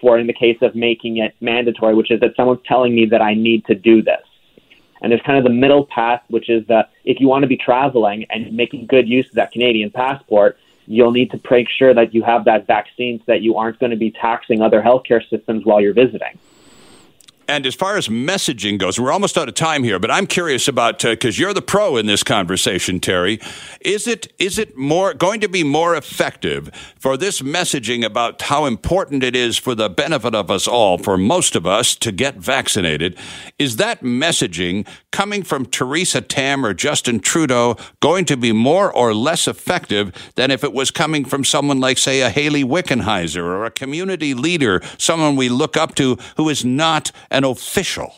For 0.00 0.18
in 0.18 0.26
the 0.26 0.32
case 0.32 0.56
of 0.62 0.74
making 0.74 1.18
it 1.18 1.34
mandatory, 1.42 1.94
which 1.94 2.10
is 2.10 2.20
that 2.20 2.34
someone's 2.34 2.62
telling 2.64 2.94
me 2.94 3.04
that 3.06 3.20
I 3.20 3.34
need 3.34 3.66
to 3.66 3.74
do 3.74 4.00
this. 4.00 4.22
And 5.02 5.12
there's 5.12 5.20
kind 5.22 5.36
of 5.36 5.44
the 5.44 5.50
middle 5.50 5.86
path, 5.86 6.22
which 6.28 6.48
is 6.48 6.66
that 6.68 6.90
if 7.04 7.20
you 7.20 7.28
want 7.28 7.42
to 7.42 7.48
be 7.48 7.56
traveling 7.56 8.26
and 8.30 8.52
making 8.54 8.86
good 8.86 9.08
use 9.08 9.26
of 9.28 9.34
that 9.34 9.52
Canadian 9.52 9.90
passport, 9.90 10.58
you'll 10.86 11.12
need 11.12 11.30
to 11.30 11.40
make 11.50 11.68
sure 11.68 11.94
that 11.94 12.14
you 12.14 12.22
have 12.22 12.44
that 12.46 12.66
vaccine 12.66 13.18
so 13.18 13.24
that 13.28 13.42
you 13.42 13.56
aren't 13.56 13.78
going 13.78 13.90
to 13.90 13.96
be 13.96 14.10
taxing 14.10 14.60
other 14.60 14.82
healthcare 14.82 15.26
systems 15.28 15.64
while 15.64 15.80
you're 15.80 15.94
visiting. 15.94 16.38
And 17.50 17.66
as 17.66 17.74
far 17.74 17.96
as 17.96 18.06
messaging 18.06 18.78
goes, 18.78 19.00
we're 19.00 19.10
almost 19.10 19.36
out 19.36 19.48
of 19.48 19.56
time 19.56 19.82
here, 19.82 19.98
but 19.98 20.08
I'm 20.08 20.28
curious 20.28 20.68
about 20.68 21.02
because 21.02 21.36
uh, 21.36 21.40
you're 21.40 21.52
the 21.52 21.60
pro 21.60 21.96
in 21.96 22.06
this 22.06 22.22
conversation, 22.22 23.00
Terry. 23.00 23.40
Is 23.80 24.06
it 24.06 24.32
is 24.38 24.56
it 24.56 24.76
more 24.76 25.14
going 25.14 25.40
to 25.40 25.48
be 25.48 25.64
more 25.64 25.96
effective 25.96 26.70
for 26.96 27.16
this 27.16 27.42
messaging 27.42 28.04
about 28.04 28.40
how 28.42 28.66
important 28.66 29.24
it 29.24 29.34
is 29.34 29.58
for 29.58 29.74
the 29.74 29.90
benefit 29.90 30.32
of 30.32 30.48
us 30.48 30.68
all, 30.68 30.96
for 30.96 31.18
most 31.18 31.56
of 31.56 31.66
us, 31.66 31.96
to 31.96 32.12
get 32.12 32.36
vaccinated? 32.36 33.18
Is 33.58 33.78
that 33.78 34.00
messaging 34.00 34.86
coming 35.10 35.42
from 35.42 35.66
Theresa 35.66 36.20
Tam 36.20 36.64
or 36.64 36.72
Justin 36.72 37.18
Trudeau 37.18 37.76
going 37.98 38.26
to 38.26 38.36
be 38.36 38.52
more 38.52 38.92
or 38.92 39.12
less 39.12 39.48
effective 39.48 40.12
than 40.36 40.52
if 40.52 40.62
it 40.62 40.72
was 40.72 40.92
coming 40.92 41.24
from 41.24 41.42
someone 41.44 41.80
like, 41.80 41.98
say, 41.98 42.20
a 42.20 42.30
Hayley 42.30 42.62
Wickenheiser 42.62 43.42
or 43.42 43.64
a 43.64 43.72
community 43.72 44.34
leader, 44.34 44.80
someone 44.98 45.34
we 45.34 45.48
look 45.48 45.76
up 45.76 45.96
to 45.96 46.16
who 46.36 46.48
is 46.48 46.64
not 46.64 47.10
an 47.30 47.39
an 47.44 47.50
official? 47.50 48.12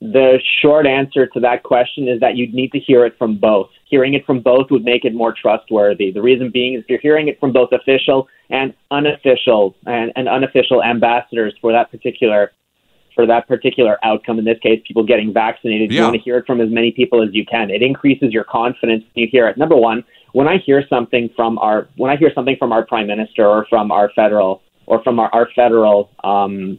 the 0.00 0.38
short 0.60 0.86
answer 0.86 1.26
to 1.26 1.40
that 1.40 1.62
question 1.62 2.06
is 2.08 2.20
that 2.20 2.36
you'd 2.36 2.52
need 2.52 2.70
to 2.72 2.78
hear 2.78 3.06
it 3.06 3.16
from 3.18 3.38
both. 3.38 3.70
Hearing 3.86 4.14
it 4.14 4.26
from 4.26 4.40
both 4.40 4.70
would 4.70 4.84
make 4.84 5.04
it 5.04 5.14
more 5.14 5.32
trustworthy. 5.32 6.10
The 6.10 6.20
reason 6.20 6.50
being 6.50 6.74
is 6.74 6.80
if 6.82 6.90
you're 6.90 7.00
hearing 7.00 7.28
it 7.28 7.40
from 7.40 7.52
both 7.52 7.70
official 7.72 8.28
and 8.50 8.74
unofficial 8.90 9.74
and, 9.86 10.12
and 10.14 10.28
unofficial 10.28 10.82
ambassadors 10.82 11.54
for 11.60 11.72
that 11.72 11.90
particular 11.90 12.52
for 13.14 13.26
that 13.26 13.48
particular 13.48 13.96
outcome. 14.04 14.38
In 14.38 14.44
this 14.44 14.58
case, 14.58 14.82
people 14.86 15.02
getting 15.02 15.32
vaccinated. 15.32 15.90
Yeah. 15.90 16.00
You 16.00 16.02
want 16.04 16.16
to 16.16 16.20
hear 16.20 16.36
it 16.36 16.46
from 16.46 16.60
as 16.60 16.68
many 16.68 16.92
people 16.92 17.22
as 17.22 17.30
you 17.32 17.46
can. 17.46 17.70
It 17.70 17.80
increases 17.80 18.30
your 18.30 18.44
confidence 18.44 19.04
when 19.14 19.22
you 19.22 19.28
hear 19.32 19.48
it. 19.48 19.56
Number 19.56 19.74
one, 19.74 20.04
when 20.32 20.46
I 20.46 20.58
hear 20.58 20.86
something 20.86 21.30
from 21.34 21.56
our 21.58 21.88
when 21.96 22.10
I 22.10 22.16
hear 22.16 22.30
something 22.34 22.56
from 22.58 22.72
our 22.72 22.84
prime 22.84 23.06
minister 23.06 23.46
or 23.46 23.64
from 23.70 23.90
our 23.90 24.10
federal 24.14 24.60
or 24.84 25.02
from 25.02 25.18
our, 25.18 25.30
our 25.32 25.48
federal 25.56 26.10
um, 26.22 26.76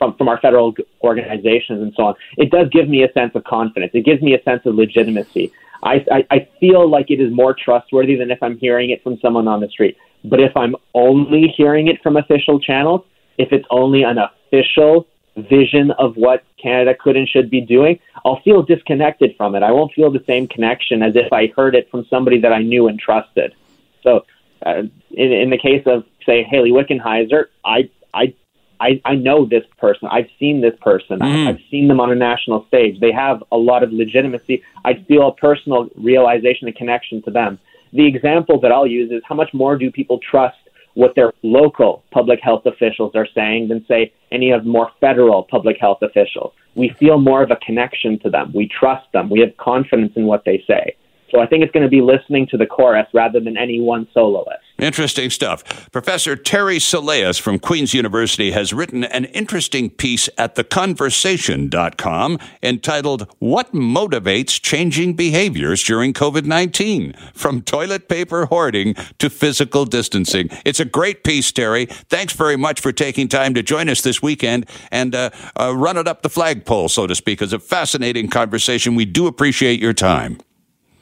from, 0.00 0.16
from 0.16 0.28
our 0.28 0.40
federal 0.40 0.74
organizations 1.04 1.82
and 1.82 1.92
so 1.94 2.04
on, 2.04 2.14
it 2.38 2.50
does 2.50 2.68
give 2.70 2.88
me 2.88 3.04
a 3.04 3.12
sense 3.12 3.32
of 3.34 3.44
confidence. 3.44 3.92
It 3.94 4.04
gives 4.04 4.22
me 4.22 4.34
a 4.34 4.42
sense 4.42 4.62
of 4.64 4.74
legitimacy. 4.74 5.52
I, 5.82 6.04
I, 6.10 6.26
I 6.30 6.48
feel 6.58 6.88
like 6.88 7.10
it 7.10 7.20
is 7.20 7.32
more 7.32 7.54
trustworthy 7.54 8.16
than 8.16 8.30
if 8.30 8.42
I'm 8.42 8.56
hearing 8.58 8.90
it 8.90 9.02
from 9.02 9.18
someone 9.18 9.46
on 9.46 9.60
the 9.60 9.68
street. 9.68 9.96
But 10.24 10.40
if 10.40 10.56
I'm 10.56 10.74
only 10.94 11.52
hearing 11.54 11.88
it 11.88 12.02
from 12.02 12.16
official 12.16 12.58
channels, 12.60 13.02
if 13.38 13.52
it's 13.52 13.66
only 13.70 14.02
an 14.02 14.16
official 14.18 15.06
vision 15.36 15.90
of 15.92 16.16
what 16.16 16.44
Canada 16.60 16.94
could 16.98 17.16
and 17.16 17.28
should 17.28 17.50
be 17.50 17.60
doing, 17.60 17.98
I'll 18.24 18.40
feel 18.42 18.62
disconnected 18.62 19.34
from 19.36 19.54
it. 19.54 19.62
I 19.62 19.70
won't 19.70 19.92
feel 19.92 20.10
the 20.10 20.24
same 20.26 20.48
connection 20.48 21.02
as 21.02 21.14
if 21.14 21.32
I 21.32 21.48
heard 21.56 21.74
it 21.74 21.90
from 21.90 22.06
somebody 22.10 22.40
that 22.40 22.52
I 22.52 22.62
knew 22.62 22.88
and 22.88 22.98
trusted. 22.98 23.54
So, 24.02 24.24
uh, 24.64 24.82
in, 25.10 25.32
in 25.32 25.50
the 25.50 25.58
case 25.58 25.82
of 25.86 26.04
say 26.26 26.42
Hayley 26.42 26.70
Wickenheiser, 26.70 27.46
I 27.64 27.88
I 28.12 28.34
I, 28.80 29.00
I 29.04 29.14
know 29.14 29.44
this 29.44 29.64
person. 29.78 30.08
I've 30.10 30.28
seen 30.38 30.62
this 30.62 30.74
person. 30.80 31.18
Mm. 31.18 31.48
I've 31.48 31.60
seen 31.70 31.86
them 31.86 32.00
on 32.00 32.10
a 32.10 32.14
national 32.14 32.66
stage. 32.66 32.98
They 32.98 33.12
have 33.12 33.42
a 33.52 33.56
lot 33.56 33.82
of 33.82 33.92
legitimacy. 33.92 34.62
I 34.84 34.94
feel 35.06 35.28
a 35.28 35.34
personal 35.34 35.88
realization 35.96 36.66
and 36.66 36.76
connection 36.76 37.22
to 37.22 37.30
them. 37.30 37.58
The 37.92 38.06
example 38.06 38.60
that 38.60 38.72
I'll 38.72 38.86
use 38.86 39.10
is 39.10 39.22
how 39.28 39.34
much 39.34 39.52
more 39.52 39.76
do 39.76 39.90
people 39.90 40.18
trust 40.18 40.56
what 40.94 41.14
their 41.14 41.32
local 41.42 42.02
public 42.10 42.40
health 42.42 42.66
officials 42.66 43.12
are 43.14 43.26
saying 43.34 43.68
than, 43.68 43.84
say, 43.86 44.12
any 44.32 44.50
of 44.50 44.64
more 44.64 44.90
federal 45.00 45.44
public 45.44 45.76
health 45.78 45.98
officials. 46.02 46.52
We 46.74 46.90
feel 46.98 47.18
more 47.18 47.42
of 47.42 47.50
a 47.50 47.56
connection 47.56 48.18
to 48.20 48.30
them. 48.30 48.52
We 48.54 48.68
trust 48.68 49.10
them. 49.12 49.28
We 49.28 49.40
have 49.40 49.56
confidence 49.56 50.12
in 50.16 50.26
what 50.26 50.44
they 50.44 50.64
say. 50.66 50.96
So 51.30 51.40
I 51.40 51.46
think 51.46 51.62
it's 51.62 51.72
going 51.72 51.84
to 51.84 51.88
be 51.88 52.00
listening 52.00 52.46
to 52.48 52.56
the 52.56 52.66
chorus 52.66 53.06
rather 53.12 53.40
than 53.40 53.56
any 53.56 53.80
one 53.80 54.08
soloist. 54.12 54.64
Interesting 54.78 55.30
stuff. 55.30 55.90
Professor 55.92 56.36
Terry 56.36 56.78
Soleas 56.78 57.38
from 57.40 57.58
Queen's 57.58 57.92
University 57.92 58.52
has 58.52 58.72
written 58.72 59.04
an 59.04 59.26
interesting 59.26 59.90
piece 59.90 60.28
at 60.38 60.54
theconversation.com 60.54 62.38
entitled 62.62 63.26
What 63.38 63.72
Motivates 63.72 64.60
Changing 64.60 65.14
Behaviors 65.14 65.84
During 65.84 66.12
COVID 66.12 66.46
19? 66.46 67.14
From 67.34 67.62
Toilet 67.62 68.08
Paper 68.08 68.46
Hoarding 68.46 68.94
to 69.18 69.28
Physical 69.28 69.84
Distancing. 69.84 70.48
It's 70.64 70.80
a 70.80 70.84
great 70.84 71.24
piece, 71.24 71.52
Terry. 71.52 71.86
Thanks 71.86 72.32
very 72.32 72.56
much 72.56 72.80
for 72.80 72.92
taking 72.92 73.28
time 73.28 73.54
to 73.54 73.62
join 73.62 73.88
us 73.88 74.00
this 74.00 74.22
weekend 74.22 74.66
and 74.90 75.14
uh, 75.14 75.30
uh, 75.58 75.74
run 75.76 75.96
it 75.96 76.08
up 76.08 76.22
the 76.22 76.30
flagpole, 76.30 76.88
so 76.88 77.06
to 77.06 77.14
speak. 77.14 77.42
It's 77.42 77.52
a 77.52 77.58
fascinating 77.58 78.28
conversation. 78.28 78.94
We 78.94 79.04
do 79.04 79.26
appreciate 79.26 79.80
your 79.80 79.92
time. 79.92 80.38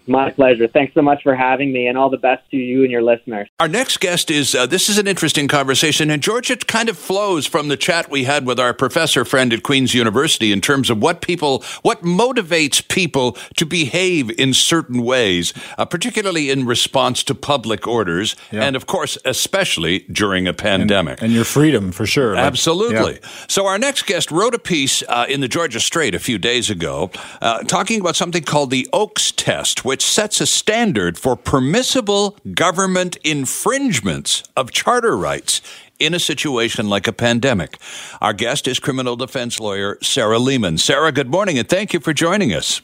My 0.08 0.30
pleasure. 0.30 0.68
Thanks 0.68 0.94
so 0.94 1.02
much 1.02 1.22
for 1.22 1.34
having 1.34 1.72
me, 1.72 1.86
and 1.86 1.98
all 1.98 2.10
the 2.10 2.16
best 2.16 2.50
to 2.50 2.56
you 2.56 2.82
and 2.82 2.90
your 2.90 3.02
listeners. 3.02 3.48
Our 3.60 3.68
next 3.68 4.00
guest 4.00 4.30
is 4.30 4.54
uh, 4.54 4.66
this 4.66 4.88
is 4.88 4.98
an 4.98 5.06
interesting 5.06 5.48
conversation, 5.48 6.10
and 6.10 6.22
George, 6.22 6.50
it 6.50 6.66
kind 6.66 6.88
of 6.88 6.96
flows 6.96 7.46
from 7.46 7.68
the 7.68 7.76
chat 7.76 8.10
we 8.10 8.24
had 8.24 8.46
with 8.46 8.58
our 8.58 8.72
professor 8.72 9.24
friend 9.24 9.52
at 9.52 9.62
Queen's 9.62 9.94
University 9.94 10.52
in 10.52 10.60
terms 10.60 10.90
of 10.90 11.02
what 11.02 11.20
people, 11.20 11.62
what 11.82 12.02
motivates 12.02 12.86
people 12.86 13.36
to 13.56 13.66
behave 13.66 14.30
in 14.38 14.54
certain 14.54 15.02
ways, 15.02 15.52
uh, 15.76 15.84
particularly 15.84 16.50
in 16.50 16.64
response 16.64 17.22
to 17.24 17.34
public 17.34 17.86
orders, 17.86 18.34
yeah. 18.50 18.64
and 18.64 18.76
of 18.76 18.86
course, 18.86 19.18
especially 19.24 20.00
during 20.10 20.48
a 20.48 20.54
pandemic. 20.54 21.18
And, 21.18 21.26
and 21.26 21.32
your 21.32 21.44
freedom, 21.44 21.92
for 21.92 22.06
sure. 22.06 22.34
Like, 22.34 22.44
Absolutely. 22.44 23.14
Yeah. 23.14 23.28
So, 23.48 23.66
our 23.66 23.78
next 23.78 24.06
guest 24.06 24.30
wrote 24.30 24.54
a 24.54 24.58
piece 24.58 25.02
uh, 25.08 25.26
in 25.28 25.40
the 25.40 25.48
Georgia 25.48 25.80
Straight 25.80 26.14
a 26.14 26.18
few 26.18 26.38
days 26.38 26.70
ago 26.70 27.10
uh, 27.40 27.62
talking 27.64 28.00
about 28.00 28.16
something 28.16 28.42
called 28.42 28.70
the 28.70 28.88
Oakes 28.92 29.32
test, 29.32 29.84
which 29.84 29.97
which 29.98 30.06
sets 30.06 30.40
a 30.40 30.46
standard 30.46 31.18
for 31.18 31.34
permissible 31.34 32.36
government 32.54 33.16
infringements 33.24 34.44
of 34.56 34.70
charter 34.70 35.16
rights 35.16 35.60
in 35.98 36.14
a 36.14 36.20
situation 36.20 36.88
like 36.88 37.08
a 37.08 37.12
pandemic. 37.12 37.78
Our 38.20 38.32
guest 38.32 38.68
is 38.68 38.78
criminal 38.78 39.16
defense 39.16 39.58
lawyer 39.58 39.98
Sarah 40.00 40.38
Leamon. 40.38 40.78
Sarah, 40.78 41.10
good 41.10 41.30
morning 41.30 41.58
and 41.58 41.68
thank 41.68 41.92
you 41.92 41.98
for 41.98 42.12
joining 42.12 42.54
us. 42.54 42.80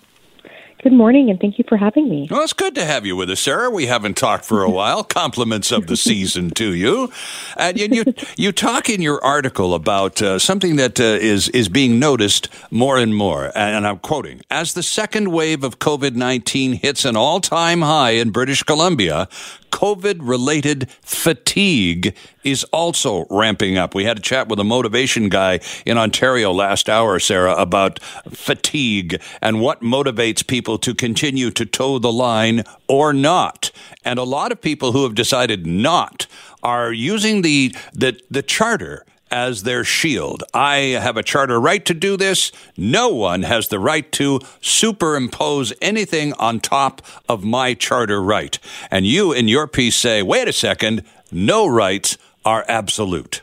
Good 0.84 0.92
morning, 0.92 1.30
and 1.30 1.40
thank 1.40 1.56
you 1.56 1.64
for 1.66 1.78
having 1.78 2.10
me. 2.10 2.28
Well, 2.30 2.42
it's 2.42 2.52
good 2.52 2.74
to 2.74 2.84
have 2.84 3.06
you 3.06 3.16
with 3.16 3.30
us, 3.30 3.40
Sarah. 3.40 3.70
We 3.70 3.86
haven't 3.86 4.18
talked 4.18 4.44
for 4.44 4.62
a 4.62 4.68
while. 4.78 5.02
Compliments 5.02 5.72
of 5.72 5.86
the 5.86 5.96
season 5.96 6.50
to 6.50 6.74
you. 6.74 7.10
And 7.56 7.80
you, 7.80 7.88
you, 7.90 8.14
you 8.36 8.52
talk 8.52 8.90
in 8.90 9.00
your 9.00 9.24
article 9.24 9.72
about 9.72 10.20
uh, 10.20 10.38
something 10.38 10.76
that 10.76 11.00
uh, 11.00 11.04
is 11.04 11.48
is 11.48 11.70
being 11.70 11.98
noticed 11.98 12.50
more 12.70 12.98
and 12.98 13.16
more. 13.16 13.50
And 13.56 13.86
I'm 13.86 13.98
quoting: 14.00 14.42
As 14.50 14.74
the 14.74 14.82
second 14.82 15.32
wave 15.32 15.64
of 15.64 15.78
COVID 15.78 16.16
nineteen 16.16 16.74
hits 16.74 17.06
an 17.06 17.16
all 17.16 17.40
time 17.40 17.80
high 17.80 18.10
in 18.10 18.28
British 18.28 18.62
Columbia, 18.62 19.26
COVID 19.74 20.20
related 20.20 20.88
fatigue 21.02 22.14
is 22.44 22.62
also 22.72 23.26
ramping 23.28 23.76
up. 23.76 23.92
We 23.92 24.04
had 24.04 24.18
a 24.18 24.22
chat 24.22 24.46
with 24.46 24.60
a 24.60 24.64
motivation 24.64 25.28
guy 25.28 25.58
in 25.84 25.98
Ontario 25.98 26.52
last 26.52 26.88
hour, 26.88 27.18
Sarah, 27.18 27.56
about 27.56 27.98
fatigue 28.30 29.20
and 29.42 29.60
what 29.60 29.80
motivates 29.80 30.46
people 30.46 30.78
to 30.78 30.94
continue 30.94 31.50
to 31.50 31.66
toe 31.66 31.98
the 31.98 32.12
line 32.12 32.62
or 32.86 33.12
not. 33.12 33.72
And 34.04 34.16
a 34.20 34.22
lot 34.22 34.52
of 34.52 34.60
people 34.60 34.92
who 34.92 35.02
have 35.02 35.16
decided 35.16 35.66
not 35.66 36.28
are 36.62 36.92
using 36.92 37.42
the, 37.42 37.74
the, 37.92 38.20
the 38.30 38.42
charter 38.42 39.04
as 39.34 39.64
their 39.64 39.82
shield. 39.82 40.44
I 40.54 40.76
have 40.76 41.16
a 41.16 41.22
charter 41.24 41.60
right 41.60 41.84
to 41.86 41.92
do 41.92 42.16
this. 42.16 42.52
No 42.76 43.08
one 43.08 43.42
has 43.42 43.66
the 43.66 43.80
right 43.80 44.10
to 44.12 44.40
superimpose 44.60 45.72
anything 45.82 46.32
on 46.34 46.60
top 46.60 47.02
of 47.28 47.42
my 47.42 47.74
charter 47.74 48.22
right. 48.22 48.56
And 48.92 49.04
you, 49.04 49.32
in 49.32 49.48
your 49.48 49.66
piece, 49.66 49.96
say, 49.96 50.22
wait 50.22 50.46
a 50.46 50.52
second, 50.52 51.02
no 51.32 51.66
rights 51.66 52.16
are 52.44 52.64
absolute. 52.68 53.42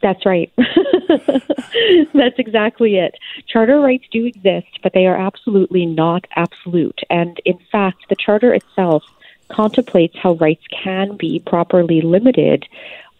That's 0.00 0.24
right. 0.24 0.50
That's 2.14 2.38
exactly 2.38 2.96
it. 2.96 3.14
Charter 3.46 3.80
rights 3.80 4.06
do 4.10 4.24
exist, 4.24 4.78
but 4.82 4.94
they 4.94 5.06
are 5.06 5.16
absolutely 5.16 5.84
not 5.84 6.24
absolute. 6.34 7.00
And 7.10 7.38
in 7.44 7.58
fact, 7.70 8.08
the 8.08 8.16
Charter 8.16 8.54
itself 8.54 9.02
contemplates 9.48 10.16
how 10.16 10.34
rights 10.34 10.64
can 10.70 11.16
be 11.16 11.40
properly 11.40 12.00
limited 12.00 12.66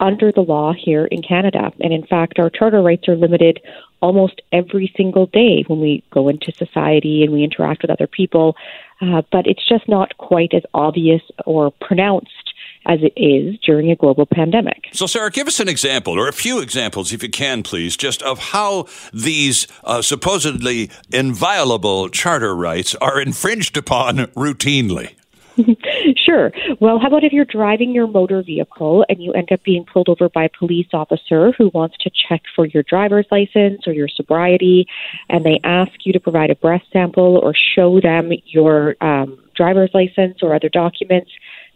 under 0.00 0.32
the 0.32 0.40
law 0.40 0.72
here 0.72 1.06
in 1.06 1.22
Canada. 1.22 1.72
And 1.80 1.92
in 1.92 2.06
fact, 2.06 2.38
our 2.38 2.50
charter 2.50 2.82
rights 2.82 3.08
are 3.08 3.16
limited 3.16 3.60
almost 4.00 4.42
every 4.52 4.92
single 4.96 5.26
day 5.26 5.64
when 5.66 5.80
we 5.80 6.04
go 6.10 6.28
into 6.28 6.52
society 6.52 7.22
and 7.22 7.32
we 7.32 7.42
interact 7.42 7.82
with 7.82 7.90
other 7.90 8.06
people. 8.06 8.56
Uh, 9.00 9.22
but 9.32 9.46
it's 9.46 9.66
just 9.66 9.88
not 9.88 10.16
quite 10.18 10.52
as 10.52 10.62
obvious 10.74 11.22
or 11.46 11.70
pronounced 11.80 12.54
as 12.86 13.00
it 13.02 13.12
is 13.16 13.58
during 13.60 13.90
a 13.90 13.96
global 13.96 14.26
pandemic. 14.26 14.88
So, 14.92 15.06
Sarah, 15.06 15.30
give 15.30 15.46
us 15.46 15.58
an 15.58 15.68
example 15.68 16.18
or 16.18 16.28
a 16.28 16.32
few 16.32 16.60
examples, 16.60 17.12
if 17.12 17.22
you 17.22 17.30
can, 17.30 17.62
please, 17.62 17.96
just 17.96 18.22
of 18.22 18.38
how 18.38 18.86
these 19.12 19.66
uh, 19.84 20.02
supposedly 20.02 20.90
inviolable 21.10 22.10
charter 22.10 22.54
rights 22.54 22.94
are 22.96 23.20
infringed 23.20 23.76
upon 23.76 24.18
routinely. 24.36 25.14
sure. 26.16 26.52
Well, 26.80 26.98
how 26.98 27.08
about 27.08 27.24
if 27.24 27.32
you're 27.32 27.44
driving 27.44 27.92
your 27.92 28.06
motor 28.06 28.42
vehicle 28.42 29.04
and 29.08 29.22
you 29.22 29.32
end 29.32 29.52
up 29.52 29.62
being 29.62 29.84
pulled 29.84 30.08
over 30.08 30.28
by 30.28 30.44
a 30.44 30.48
police 30.48 30.88
officer 30.92 31.52
who 31.52 31.70
wants 31.72 31.96
to 32.00 32.10
check 32.10 32.42
for 32.54 32.66
your 32.66 32.82
driver's 32.82 33.26
license 33.30 33.86
or 33.86 33.92
your 33.92 34.08
sobriety, 34.08 34.86
and 35.28 35.44
they 35.44 35.60
ask 35.64 35.92
you 36.04 36.12
to 36.12 36.20
provide 36.20 36.50
a 36.50 36.56
breath 36.56 36.82
sample 36.92 37.38
or 37.38 37.54
show 37.54 38.00
them 38.00 38.32
your 38.46 38.96
um, 39.00 39.38
driver's 39.54 39.90
license 39.94 40.38
or 40.42 40.54
other 40.54 40.68
documents? 40.68 41.30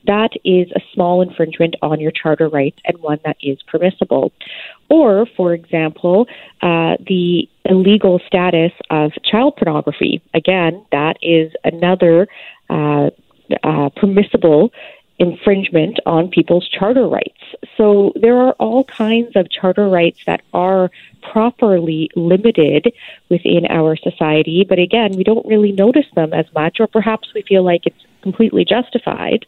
That 0.06 0.30
is 0.44 0.70
a 0.72 0.80
small 0.94 1.22
infringement 1.22 1.76
on 1.82 2.00
your 2.00 2.12
charter 2.12 2.48
rights 2.48 2.78
and 2.84 2.98
one 2.98 3.18
that 3.24 3.36
is 3.42 3.58
permissible. 3.62 4.32
Or, 4.88 5.26
for 5.36 5.52
example, 5.52 6.26
uh, 6.62 6.96
the 7.06 7.48
illegal 7.64 8.20
status 8.26 8.72
of 8.90 9.12
child 9.22 9.56
pornography. 9.56 10.22
Again, 10.34 10.84
that 10.92 11.16
is 11.20 11.52
another 11.64 12.28
uh, 12.70 13.10
uh, 13.62 13.88
permissible 13.96 14.70
infringement 15.20 15.98
on 16.06 16.28
people's 16.28 16.68
charter 16.68 17.08
rights. 17.08 17.42
So 17.76 18.12
there 18.14 18.36
are 18.36 18.52
all 18.60 18.84
kinds 18.84 19.34
of 19.34 19.50
charter 19.50 19.88
rights 19.88 20.20
that 20.26 20.42
are 20.54 20.90
properly 21.32 22.08
limited 22.14 22.92
within 23.28 23.66
our 23.68 23.96
society, 23.96 24.64
but 24.68 24.78
again, 24.78 25.16
we 25.16 25.24
don't 25.24 25.44
really 25.44 25.72
notice 25.72 26.06
them 26.14 26.32
as 26.32 26.46
much, 26.54 26.76
or 26.78 26.86
perhaps 26.86 27.34
we 27.34 27.42
feel 27.42 27.64
like 27.64 27.84
it's 27.84 28.04
completely 28.22 28.64
justified. 28.64 29.44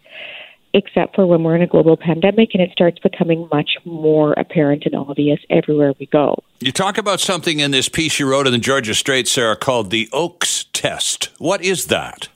except 0.72 1.14
for 1.14 1.26
when 1.26 1.42
we're 1.42 1.56
in 1.56 1.62
a 1.62 1.66
global 1.66 1.96
pandemic 1.96 2.50
and 2.54 2.62
it 2.62 2.70
starts 2.72 2.98
becoming 3.00 3.48
much 3.50 3.70
more 3.84 4.32
apparent 4.34 4.84
and 4.84 4.94
obvious 4.94 5.40
everywhere 5.50 5.92
we 5.98 6.06
go. 6.06 6.42
You 6.60 6.72
talk 6.72 6.98
about 6.98 7.20
something 7.20 7.60
in 7.60 7.70
this 7.70 7.88
piece 7.88 8.20
you 8.20 8.30
wrote 8.30 8.46
in 8.46 8.52
the 8.52 8.58
Georgia 8.58 8.94
Straits, 8.94 9.32
Sarah, 9.32 9.56
called 9.56 9.90
the 9.90 10.08
Oakes 10.12 10.66
test. 10.72 11.30
What 11.38 11.62
is 11.62 11.86
that? 11.86 12.28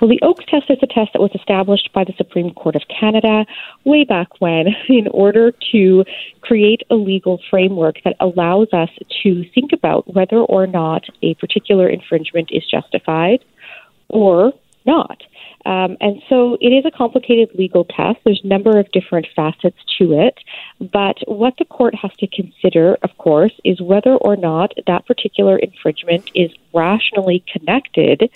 Well, 0.00 0.08
the 0.08 0.20
Oakes 0.22 0.44
test 0.48 0.70
is 0.70 0.78
a 0.82 0.86
test 0.86 1.12
that 1.12 1.20
was 1.20 1.30
established 1.34 1.90
by 1.92 2.04
the 2.04 2.14
Supreme 2.16 2.52
Court 2.54 2.76
of 2.76 2.82
Canada 2.88 3.46
way 3.84 4.04
back 4.04 4.40
when 4.40 4.68
in 4.88 5.08
order 5.08 5.52
to 5.72 6.04
create 6.40 6.82
a 6.90 6.94
legal 6.94 7.40
framework 7.50 7.96
that 8.04 8.16
allows 8.20 8.68
us 8.72 8.90
to 9.22 9.44
think 9.54 9.72
about 9.72 10.12
whether 10.12 10.38
or 10.38 10.66
not 10.66 11.04
a 11.22 11.34
particular 11.34 11.88
infringement 11.88 12.50
is 12.50 12.64
justified 12.70 13.44
or 14.08 14.52
not. 14.86 15.22
Um, 15.66 15.98
and 16.00 16.22
so 16.28 16.56
it 16.60 16.68
is 16.68 16.84
a 16.86 16.90
complicated 16.90 17.50
legal 17.54 17.84
test. 17.84 18.18
There's 18.24 18.40
a 18.42 18.46
number 18.46 18.78
of 18.78 18.90
different 18.92 19.26
facets 19.36 19.76
to 19.98 20.12
it. 20.12 20.38
But 20.80 21.18
what 21.26 21.54
the 21.58 21.66
court 21.66 21.94
has 21.94 22.12
to 22.20 22.26
consider, 22.26 22.96
of 23.02 23.10
course, 23.18 23.52
is 23.62 23.80
whether 23.80 24.14
or 24.14 24.36
not 24.36 24.72
that 24.86 25.06
particular 25.06 25.58
infringement 25.58 26.30
is 26.34 26.50
rationally 26.72 27.44
connected 27.52 28.30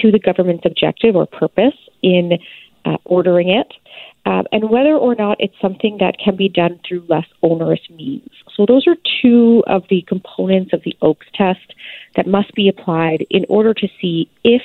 to 0.00 0.10
the 0.10 0.18
government's 0.18 0.64
objective 0.64 1.16
or 1.16 1.26
purpose 1.26 1.74
in 2.02 2.38
uh, 2.84 2.96
ordering 3.04 3.48
it. 3.48 3.72
Um, 4.24 4.46
and 4.52 4.70
whether 4.70 4.94
or 4.94 5.14
not 5.14 5.38
it's 5.40 5.54
something 5.60 5.98
that 5.98 6.16
can 6.18 6.36
be 6.36 6.48
done 6.48 6.78
through 6.86 7.04
less 7.08 7.26
onerous 7.42 7.80
means. 7.90 8.30
So, 8.54 8.66
those 8.66 8.86
are 8.86 8.96
two 9.20 9.64
of 9.66 9.84
the 9.88 10.02
components 10.02 10.72
of 10.72 10.82
the 10.84 10.96
Oakes 11.02 11.26
test 11.34 11.74
that 12.14 12.26
must 12.26 12.54
be 12.54 12.68
applied 12.68 13.26
in 13.30 13.44
order 13.48 13.74
to 13.74 13.88
see 14.00 14.30
if 14.44 14.62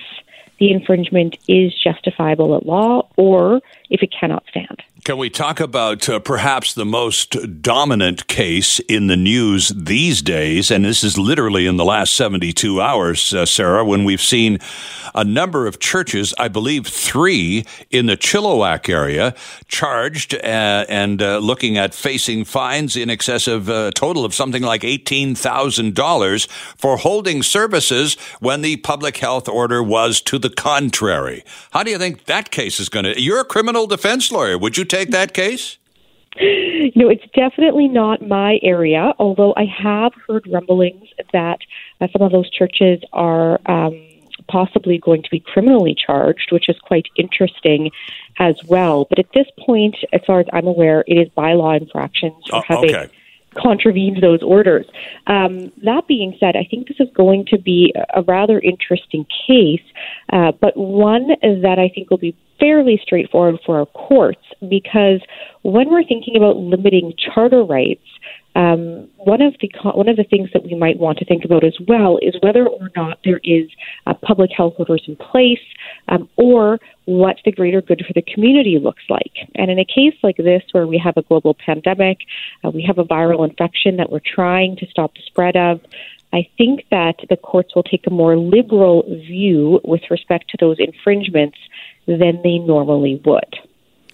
the 0.60 0.72
infringement 0.72 1.38
is 1.48 1.74
justifiable 1.74 2.56
at 2.56 2.66
law 2.66 3.08
or 3.16 3.62
if 3.90 4.04
it 4.04 4.14
cannot 4.18 4.44
stand. 4.50 4.84
Can 5.08 5.18
we 5.18 5.30
talk 5.30 5.62
about 5.62 6.10
uh, 6.10 6.20
perhaps 6.20 6.74
the 6.74 6.84
most 6.84 7.62
dominant 7.62 8.28
case 8.28 8.80
in 8.90 9.08
the 9.08 9.16
news 9.16 9.70
these 9.70 10.22
days? 10.22 10.70
And 10.70 10.84
this 10.84 11.02
is 11.02 11.18
literally 11.18 11.66
in 11.66 11.78
the 11.78 11.86
last 11.86 12.14
72 12.16 12.82
hours, 12.82 13.34
uh, 13.34 13.46
Sarah, 13.46 13.86
when 13.86 14.04
we've 14.04 14.20
seen 14.22 14.60
a 15.16 15.24
number 15.24 15.66
of 15.66 15.80
churches, 15.80 16.34
I 16.38 16.50
believe 16.50 16.88
three 16.88 17.66
in 17.90 18.08
the 18.08 18.18
Chilliwack 18.18 18.90
area, 18.90 19.34
charged 19.70 20.34
uh, 20.34 20.86
and 20.90 21.22
uh, 21.22 21.38
looking 21.38 21.78
at 21.78 21.94
facing 21.94 22.44
fines 22.44 22.98
in 22.98 23.10
excess 23.10 23.48
of 23.48 23.70
a 23.70 23.92
total 23.96 24.26
of 24.26 24.34
something 24.34 24.62
like 24.62 24.82
$18,000 24.82 26.48
for 26.76 26.98
holding 26.98 27.44
services 27.44 28.16
when 28.42 28.62
the 28.62 28.76
public 28.76 29.16
health 29.16 29.48
order 29.48 29.82
was 29.82 30.20
to 30.20 30.38
the 30.38 30.50
contrary. 30.50 31.46
How 31.72 31.84
do 31.84 31.92
you 31.92 31.98
think 31.98 32.26
that 32.26 32.52
case 32.52 32.82
is 32.82 32.90
going 32.90 33.06
to? 33.06 33.22
You're 33.22 33.40
a 33.40 33.46
criminal 33.46 33.88
defense 33.88 34.34
lawyer. 34.34 34.58
Would 34.58 34.78
you 34.78 34.84
take 34.84 34.97
take 34.98 35.12
that 35.12 35.34
case? 35.34 35.78
You 36.40 36.92
know, 36.96 37.10
it's 37.10 37.26
definitely 37.34 37.88
not 37.88 38.28
my 38.28 38.60
area, 38.62 39.14
although 39.18 39.54
I 39.58 39.66
have 39.66 40.14
heard 40.28 40.48
rumblings 40.52 41.10
that 41.34 41.60
uh, 42.00 42.08
some 42.14 42.22
of 42.22 42.32
those 42.32 42.50
churches 42.52 43.02
are 43.12 43.60
um, 43.66 44.08
possibly 44.48 45.00
going 45.00 45.24
to 45.24 45.30
be 45.32 45.40
criminally 45.40 45.96
charged, 45.96 46.52
which 46.52 46.70
is 46.70 46.78
quite 46.80 47.08
interesting 47.18 47.90
as 48.38 48.56
well. 48.66 49.06
But 49.10 49.20
at 49.20 49.32
this 49.34 49.48
point, 49.66 49.96
as 50.14 50.22
far 50.28 50.40
as 50.40 50.46
I'm 50.54 50.68
aware, 50.68 51.04
it 51.08 51.16
is 51.16 51.28
bylaw 51.30 51.82
infractions 51.82 52.36
for 52.50 52.58
oh, 52.58 52.62
having 52.68 52.96
okay 52.96 53.12
contravened 53.58 54.22
those 54.22 54.44
orders. 54.44 54.86
Um, 55.26 55.72
that 55.84 56.08
being 56.08 56.38
said, 56.40 56.56
I 56.56 56.68
think 56.70 56.88
this 56.88 57.00
is 57.00 57.10
going 57.16 57.46
to 57.48 57.58
be 57.58 57.94
a 58.14 58.22
rather 58.22 58.60
interesting 58.60 59.26
case, 59.48 59.82
uh, 60.32 60.52
but 60.52 60.78
one 60.78 61.30
that 61.42 61.78
I 61.80 61.90
think 61.90 62.10
will 62.10 62.18
be 62.18 62.36
fairly 62.60 63.00
straightforward 63.02 63.60
for 63.66 63.80
our 63.80 63.86
courts 63.86 64.42
because 64.70 65.22
when 65.64 65.90
we're 65.90 66.04
thinking 66.04 66.36
about 66.36 66.58
limiting 66.58 67.14
charter 67.18 67.64
rights, 67.64 68.04
um, 68.58 69.08
one 69.18 69.42
of 69.44 69.54
the 69.62 69.70
one 69.94 70.10
of 70.10 70.16
the 70.16 70.24
things 70.24 70.50
that 70.52 70.64
we 70.64 70.74
might 70.74 70.98
want 70.98 71.20
to 71.20 71.26
think 71.26 71.46
about 71.46 71.64
as 71.64 71.78
well 71.88 72.18
is 72.24 72.36
whether 72.42 72.68
or 72.68 72.90
not 72.96 73.20
there 73.24 73.40
is 73.44 73.70
uh, 74.08 74.16
public 74.16 74.50
health 74.56 74.74
orders 74.80 75.04
in 75.08 75.16
place, 75.16 75.62
um, 76.08 76.28
or 76.38 76.80
what 77.06 77.38
the 77.46 77.52
greater 77.52 77.84
good 77.84 78.04
for 78.06 78.14
the 78.14 78.24
community 78.24 78.80
looks 78.80 79.04
like. 79.10 79.34
And 79.54 79.70
in 79.70 79.78
a 79.78 79.86
case 79.86 80.16
like 80.24 80.38
this, 80.38 80.64
where 80.72 80.88
we 80.88 80.98
have 80.98 81.18
a 81.18 81.22
global 81.22 81.54
pandemic, 81.54 82.18
uh, 82.64 82.72
we 82.72 82.82
have 82.82 82.98
a 82.98 83.04
viral 83.04 83.48
infection 83.48 83.98
that 83.98 84.12
we're 84.12 84.22
trying 84.26 84.76
to 84.78 84.88
stop 84.88 85.14
the 85.14 85.22
spread 85.28 85.56
of. 85.56 85.80
I 86.34 86.48
think 86.58 86.86
that 86.90 87.18
the 87.30 87.38
courts 87.38 87.76
will 87.76 87.84
take 87.84 88.08
a 88.08 88.10
more 88.10 88.38
liberal 88.38 89.04
view 89.04 89.80
with 89.84 90.02
respect 90.10 90.50
to 90.50 90.58
those 90.60 90.78
infringements 90.80 91.58
than 92.08 92.42
they 92.44 92.58
normally 92.60 93.22
would. 93.26 93.56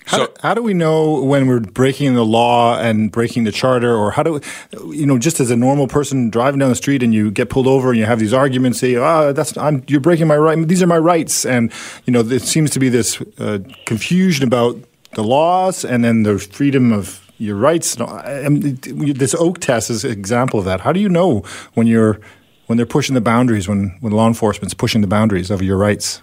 How, 0.05 0.17
so, 0.17 0.25
do, 0.25 0.33
how 0.41 0.53
do 0.53 0.61
we 0.61 0.73
know 0.73 1.21
when 1.21 1.47
we're 1.47 1.61
breaking 1.61 2.13
the 2.15 2.25
law 2.25 2.77
and 2.77 3.09
breaking 3.11 3.45
the 3.45 3.51
charter, 3.51 3.95
or 3.95 4.11
how 4.11 4.23
do 4.23 4.33
we, 4.33 4.97
you 4.97 5.05
know, 5.05 5.17
just 5.17 5.39
as 5.39 5.49
a 5.49 5.55
normal 5.55 5.87
person 5.87 6.29
driving 6.29 6.59
down 6.59 6.69
the 6.69 6.75
street 6.75 7.03
and 7.03 7.13
you 7.13 7.31
get 7.31 7.49
pulled 7.49 7.67
over 7.67 7.89
and 7.89 7.97
you 7.97 8.05
have 8.05 8.19
these 8.19 8.33
arguments, 8.33 8.79
say, 8.79 8.95
"Ah, 8.95 9.27
oh, 9.27 9.33
that's 9.33 9.55
I'm, 9.57 9.83
you're 9.87 10.01
breaking 10.01 10.27
my 10.27 10.35
right. 10.35 10.67
These 10.67 10.83
are 10.83 10.87
my 10.87 10.97
rights," 10.97 11.45
and 11.45 11.71
you 12.05 12.11
know, 12.11 12.21
there 12.21 12.39
seems 12.39 12.71
to 12.71 12.79
be 12.79 12.89
this 12.89 13.21
uh, 13.39 13.59
confusion 13.85 14.45
about 14.45 14.77
the 15.13 15.23
laws 15.23 15.85
and 15.85 16.03
then 16.03 16.23
the 16.23 16.37
freedom 16.37 16.91
of 16.91 17.21
your 17.37 17.55
rights. 17.55 17.95
This 17.95 19.35
Oak 19.35 19.59
test 19.59 19.89
is 19.89 20.03
an 20.03 20.11
example 20.11 20.59
of 20.59 20.65
that. 20.65 20.81
How 20.81 20.91
do 20.91 20.99
you 20.99 21.09
know 21.09 21.43
when 21.75 21.87
you're 21.87 22.19
when 22.67 22.77
they're 22.77 22.85
pushing 22.85 23.15
the 23.15 23.21
boundaries, 23.21 23.69
when 23.69 23.95
when 24.01 24.11
law 24.11 24.27
enforcement's 24.27 24.73
pushing 24.73 24.99
the 25.01 25.07
boundaries 25.07 25.49
of 25.49 25.61
your 25.61 25.77
rights? 25.77 26.21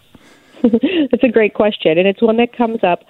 That's 1.11 1.23
a 1.23 1.29
great 1.29 1.55
question, 1.55 1.99
and 1.99 2.07
it's 2.07 2.23
one 2.23 2.37
that 2.37 2.53
comes 2.53 2.83
up 2.83 3.05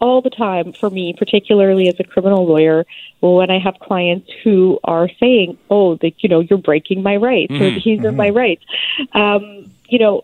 all 0.00 0.20
the 0.20 0.30
time 0.30 0.72
for 0.72 0.90
me, 0.90 1.14
particularly 1.16 1.88
as 1.88 1.94
a 1.98 2.04
criminal 2.04 2.46
lawyer, 2.46 2.84
when 3.20 3.50
I 3.50 3.58
have 3.58 3.78
clients 3.80 4.30
who 4.42 4.78
are 4.84 5.08
saying, 5.20 5.58
"Oh, 5.70 5.96
that 5.96 6.22
you 6.22 6.28
know, 6.28 6.40
you're 6.40 6.58
breaking 6.58 7.02
my 7.02 7.16
rights, 7.16 7.52
mm-hmm. 7.52 7.62
or 7.62 7.70
these 7.70 7.98
mm-hmm. 7.98 8.06
are 8.06 8.12
my 8.12 8.28
mm-hmm. 8.28 8.36
rights." 8.36 8.64
Um, 9.12 9.70
you 9.88 9.98
know, 9.98 10.22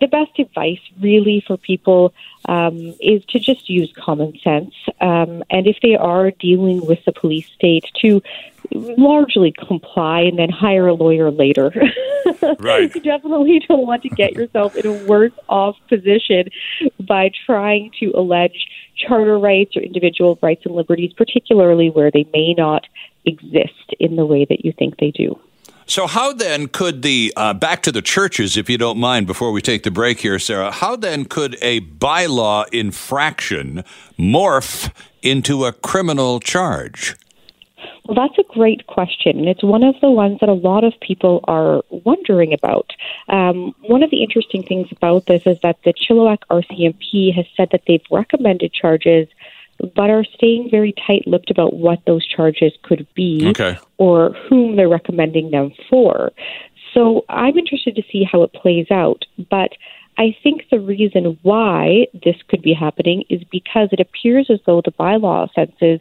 the 0.00 0.06
best 0.06 0.38
advice 0.38 0.80
really 1.00 1.42
for 1.46 1.56
people 1.56 2.14
um, 2.48 2.94
is 3.00 3.24
to 3.26 3.38
just 3.38 3.68
use 3.68 3.92
common 3.96 4.38
sense, 4.40 4.74
um, 5.00 5.42
and 5.50 5.66
if 5.66 5.78
they 5.82 5.96
are 5.96 6.30
dealing 6.30 6.86
with 6.86 7.04
the 7.04 7.12
police 7.12 7.48
state, 7.48 7.84
to 8.02 8.22
largely 8.72 9.52
comply 9.52 10.20
and 10.20 10.38
then 10.38 10.48
hire 10.50 10.88
a 10.88 10.94
lawyer 10.94 11.30
later. 11.30 11.72
Right. 12.58 12.94
you 12.94 13.00
definitely 13.00 13.60
don't 13.66 13.86
want 13.86 14.02
to 14.02 14.08
get 14.10 14.34
yourself 14.34 14.76
in 14.76 14.86
a 14.86 14.92
worse 15.06 15.32
off 15.48 15.76
position 15.88 16.48
by 17.00 17.32
trying 17.46 17.90
to 17.98 18.12
allege 18.14 18.68
charter 18.96 19.38
rights 19.38 19.76
or 19.76 19.80
individual 19.80 20.38
rights 20.42 20.64
and 20.66 20.74
liberties, 20.74 21.12
particularly 21.16 21.90
where 21.90 22.10
they 22.10 22.28
may 22.32 22.54
not 22.54 22.86
exist 23.24 23.94
in 23.98 24.16
the 24.16 24.26
way 24.26 24.44
that 24.44 24.64
you 24.64 24.72
think 24.78 24.98
they 24.98 25.10
do. 25.10 25.38
So, 25.86 26.06
how 26.06 26.32
then 26.32 26.68
could 26.68 27.02
the, 27.02 27.32
uh, 27.36 27.52
back 27.52 27.82
to 27.82 27.90
the 27.90 28.02
churches, 28.02 28.56
if 28.56 28.70
you 28.70 28.78
don't 28.78 28.98
mind, 28.98 29.26
before 29.26 29.50
we 29.50 29.60
take 29.60 29.82
the 29.82 29.90
break 29.90 30.20
here, 30.20 30.38
Sarah, 30.38 30.70
how 30.70 30.94
then 30.94 31.24
could 31.24 31.58
a 31.60 31.80
bylaw 31.80 32.68
infraction 32.72 33.82
morph 34.16 34.92
into 35.22 35.64
a 35.64 35.72
criminal 35.72 36.38
charge? 36.38 37.16
Well, 38.04 38.14
that's 38.14 38.38
a 38.38 38.52
great 38.52 38.86
question, 38.86 39.38
and 39.38 39.48
it's 39.48 39.62
one 39.62 39.82
of 39.82 39.94
the 40.00 40.10
ones 40.10 40.38
that 40.40 40.48
a 40.48 40.54
lot 40.54 40.84
of 40.84 40.92
people 41.00 41.40
are 41.44 41.82
wondering 41.90 42.52
about. 42.52 42.92
Um, 43.28 43.74
one 43.82 44.02
of 44.02 44.10
the 44.10 44.22
interesting 44.22 44.62
things 44.62 44.88
about 44.90 45.26
this 45.26 45.42
is 45.46 45.58
that 45.62 45.78
the 45.84 45.92
Chilliwack 45.92 46.38
RCMP 46.50 47.34
has 47.34 47.46
said 47.56 47.68
that 47.72 47.82
they've 47.86 48.04
recommended 48.10 48.72
charges, 48.72 49.28
but 49.94 50.10
are 50.10 50.24
staying 50.24 50.68
very 50.70 50.94
tight 51.06 51.26
lipped 51.26 51.50
about 51.50 51.74
what 51.74 52.00
those 52.06 52.26
charges 52.26 52.72
could 52.82 53.06
be 53.14 53.46
okay. 53.48 53.78
or 53.98 54.30
whom 54.48 54.76
they're 54.76 54.88
recommending 54.88 55.50
them 55.50 55.72
for. 55.88 56.32
So 56.94 57.24
I'm 57.28 57.56
interested 57.56 57.94
to 57.96 58.02
see 58.10 58.24
how 58.24 58.42
it 58.42 58.52
plays 58.52 58.90
out, 58.90 59.24
but 59.48 59.70
I 60.18 60.36
think 60.42 60.64
the 60.70 60.80
reason 60.80 61.38
why 61.42 62.06
this 62.12 62.36
could 62.48 62.60
be 62.60 62.74
happening 62.74 63.24
is 63.30 63.42
because 63.50 63.88
it 63.92 64.00
appears 64.00 64.50
as 64.50 64.58
though 64.66 64.82
the 64.84 64.90
bylaw 64.90 65.48
offenses 65.48 66.00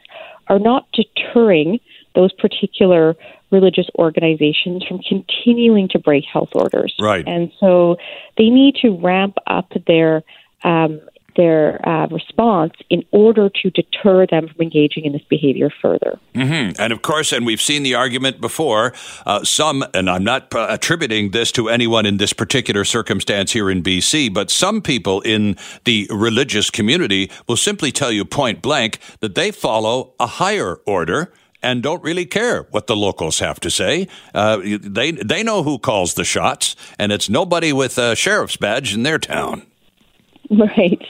are 0.50 0.60
not 0.60 0.88
deterring 0.92 1.80
those 2.16 2.34
particular 2.34 3.16
religious 3.52 3.88
organizations 3.98 4.84
from 4.86 5.00
continuing 5.00 5.88
to 5.90 6.00
break 6.00 6.26
health 6.26 6.50
orders. 6.54 6.94
Right. 7.00 7.24
And 7.28 7.52
so 7.60 7.98
they 8.38 8.50
need 8.50 8.76
to 8.82 8.90
ramp 8.98 9.38
up 9.48 9.72
their 9.88 10.24
um, 10.64 11.02
their 11.40 11.80
uh, 11.88 12.06
response 12.08 12.74
in 12.90 13.02
order 13.12 13.50
to 13.50 13.70
deter 13.70 14.28
them 14.28 14.50
from 14.50 14.62
engaging 14.62 15.06
in 15.06 15.14
this 15.14 15.22
behavior 15.30 15.70
further. 15.82 16.20
Mm-hmm. 16.36 16.82
And 16.82 16.92
of 16.92 17.02
course, 17.02 17.32
and 17.32 17.46
we've 17.46 17.62
seen 17.62 17.84
the 17.84 17.96
argument 17.96 18.42
before, 18.42 18.94
uh, 19.26 19.46
some, 19.46 19.86
and 19.94 20.10
I'm 20.10 20.26
not 20.26 20.54
attributing 20.54 21.32
this 21.32 21.54
to 21.54 21.70
anyone 21.70 22.06
in 22.06 22.18
this 22.18 22.34
particular 22.34 22.84
circumstance 22.84 23.54
here 23.54 23.70
in 23.70 23.82
BC, 23.82 24.34
but 24.34 24.52
some 24.52 24.82
people 24.82 25.22
in 25.22 25.56
the 25.86 26.08
religious 26.12 26.70
community 26.70 27.32
will 27.48 27.58
simply 27.58 27.94
tell 27.94 28.12
you 28.12 28.26
point 28.26 28.62
blank 28.62 29.00
that 29.22 29.36
they 29.36 29.52
follow 29.52 30.14
a 30.20 30.28
higher 30.28 30.82
order 30.86 31.32
and 31.64 31.82
don't 31.82 32.04
really 32.04 32.26
care 32.26 32.64
what 32.72 32.88
the 32.88 32.98
locals 32.98 33.40
have 33.40 33.62
to 33.62 33.72
say. 33.72 34.10
Uh, 34.34 34.58
they 34.82 35.12
they 35.12 35.42
know 35.44 35.64
who 35.64 35.78
calls 35.80 36.16
the 36.16 36.24
shots, 36.26 36.76
and 36.98 37.12
it's 37.12 37.30
nobody 37.30 37.72
with 37.72 37.98
a 37.98 38.16
sheriff's 38.16 38.58
badge 38.58 38.94
in 38.94 39.04
their 39.04 39.20
town. 39.20 39.66
Right. 40.60 41.02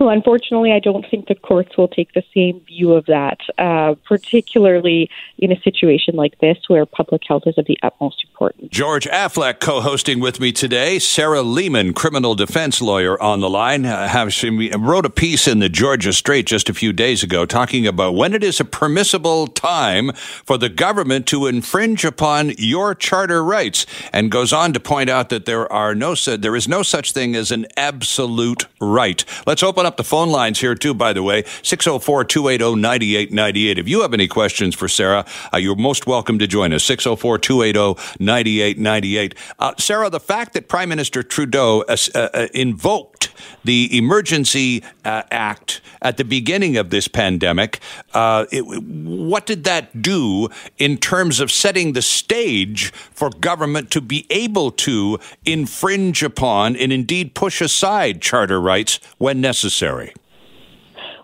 Well, 0.00 0.08
unfortunately, 0.08 0.72
I 0.72 0.80
don't 0.80 1.06
think 1.08 1.28
the 1.28 1.36
courts 1.36 1.76
will 1.76 1.86
take 1.86 2.12
the 2.14 2.22
same 2.34 2.60
view 2.60 2.92
of 2.92 3.06
that, 3.06 3.38
uh, 3.56 3.94
particularly 4.06 5.08
in 5.38 5.52
a 5.52 5.60
situation 5.60 6.16
like 6.16 6.38
this 6.40 6.58
where 6.66 6.84
public 6.84 7.22
health 7.26 7.44
is 7.46 7.56
of 7.58 7.66
the 7.66 7.78
utmost 7.82 8.24
importance. 8.24 8.68
George 8.70 9.06
Affleck 9.06 9.60
co 9.60 9.80
hosting 9.80 10.18
with 10.18 10.40
me 10.40 10.50
today. 10.50 10.98
Sarah 10.98 11.42
Leamon, 11.42 11.94
criminal 11.94 12.34
defense 12.34 12.82
lawyer, 12.82 13.20
on 13.22 13.40
the 13.40 13.48
line. 13.48 13.86
Uh, 13.86 14.08
have, 14.08 14.32
she 14.32 14.72
wrote 14.76 15.06
a 15.06 15.10
piece 15.10 15.46
in 15.46 15.60
the 15.60 15.68
Georgia 15.68 16.12
Straight 16.12 16.46
just 16.46 16.68
a 16.68 16.74
few 16.74 16.92
days 16.92 17.22
ago 17.22 17.46
talking 17.46 17.86
about 17.86 18.14
when 18.14 18.34
it 18.34 18.42
is 18.42 18.58
a 18.58 18.64
permissible 18.64 19.46
time 19.46 20.12
for 20.12 20.58
the 20.58 20.68
government 20.68 21.26
to 21.26 21.46
infringe 21.46 22.04
upon 22.04 22.50
your 22.58 22.94
charter 22.94 23.44
rights 23.44 23.86
and 24.12 24.30
goes 24.30 24.52
on 24.52 24.72
to 24.72 24.80
point 24.80 25.08
out 25.08 25.28
that 25.28 25.44
there 25.44 25.70
are 25.72 25.94
no 25.94 26.14
there 26.14 26.56
is 26.56 26.66
no 26.66 26.82
such 26.82 27.12
thing 27.12 27.36
as 27.36 27.50
an 27.50 27.66
absolute 27.76 28.66
right. 28.82 29.24
Let's 29.46 29.62
open 29.62 29.86
up 29.86 29.96
the 29.96 30.04
phone 30.04 30.30
lines 30.30 30.58
here, 30.60 30.74
too, 30.74 30.92
by 30.92 31.12
the 31.12 31.22
way 31.22 31.44
604 31.62 32.24
280 32.24 32.80
9898. 32.80 33.78
If 33.78 33.88
you 33.88 34.02
have 34.02 34.12
any 34.12 34.28
questions 34.28 34.74
for 34.74 34.88
Sarah, 34.88 35.24
uh, 35.52 35.56
you're 35.56 35.76
most 35.76 36.06
welcome 36.06 36.38
to 36.40 36.46
join 36.46 36.72
us 36.72 36.82
604 36.84 37.38
280 37.38 38.22
9898. 38.22 39.34
Uh, 39.58 39.72
Sarah, 39.78 40.10
the 40.10 40.20
fact 40.20 40.54
that 40.54 40.68
Prime 40.68 40.88
Minister 40.88 41.22
Trudeau 41.22 41.82
uh, 41.82 41.96
uh 42.14 42.48
invoked 42.52 43.30
the 43.64 43.96
Emergency 43.96 44.82
uh, 45.04 45.22
Act 45.30 45.80
at 46.00 46.16
the 46.16 46.24
beginning 46.24 46.76
of 46.76 46.90
this 46.90 47.08
pandemic, 47.08 47.80
uh, 48.12 48.46
it, 48.50 48.62
what 48.62 49.46
did 49.46 49.64
that 49.64 50.02
do 50.02 50.48
in 50.78 50.96
terms 50.96 51.40
of 51.40 51.50
setting 51.50 51.92
the 51.92 52.02
stage 52.02 52.92
for 52.92 53.30
government 53.30 53.90
to 53.92 54.00
be 54.00 54.26
able 54.30 54.70
to 54.70 55.18
infringe 55.44 56.22
upon 56.22 56.76
and 56.76 56.92
indeed 56.92 57.34
push 57.34 57.60
aside 57.60 58.20
charter 58.20 58.60
rights 58.60 58.71
when 59.18 59.40
necessary? 59.40 60.12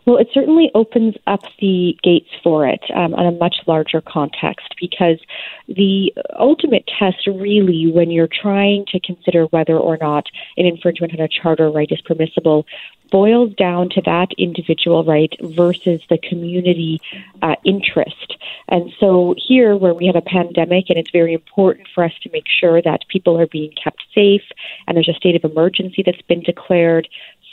Well, 0.08 0.16
it 0.16 0.28
certainly 0.32 0.70
opens 0.74 1.16
up 1.26 1.42
the 1.60 1.94
gates 2.02 2.30
for 2.42 2.66
it 2.66 2.82
um, 2.96 3.12
on 3.12 3.26
a 3.26 3.30
much 3.30 3.56
larger 3.66 4.00
context 4.00 4.74
because 4.80 5.20
the 5.68 6.14
ultimate 6.38 6.88
test, 6.98 7.26
really, 7.26 7.92
when 7.92 8.10
you're 8.10 8.26
trying 8.26 8.86
to 8.88 9.00
consider 9.00 9.44
whether 9.44 9.76
or 9.76 9.98
not 10.00 10.24
an 10.56 10.64
infringement 10.64 11.12
on 11.12 11.20
a 11.20 11.28
charter 11.28 11.70
right 11.70 11.92
is 11.92 12.00
permissible, 12.00 12.64
boils 13.10 13.54
down 13.54 13.90
to 13.90 14.00
that 14.02 14.28
individual 14.38 15.04
right 15.04 15.34
versus 15.42 16.00
the 16.08 16.16
community 16.16 17.02
uh, 17.42 17.56
interest. 17.64 18.36
And 18.68 18.90
so, 18.98 19.34
here, 19.36 19.76
where 19.76 19.92
we 19.92 20.06
have 20.06 20.16
a 20.16 20.22
pandemic, 20.22 20.86
and 20.88 20.98
it's 20.98 21.10
very 21.10 21.34
important 21.34 21.86
for 21.94 22.02
us 22.02 22.12
to 22.22 22.30
make 22.32 22.46
sure 22.48 22.80
that 22.80 23.06
people 23.08 23.38
are 23.38 23.46
being 23.46 23.72
kept 23.72 24.02
safe 24.14 24.42
and 24.86 24.96
there's 24.96 25.08
a 25.08 25.14
state 25.14 25.36
of 25.36 25.50
emergency 25.50 26.02
that's 26.02 26.22
been 26.22 26.42
declared, 26.42 27.08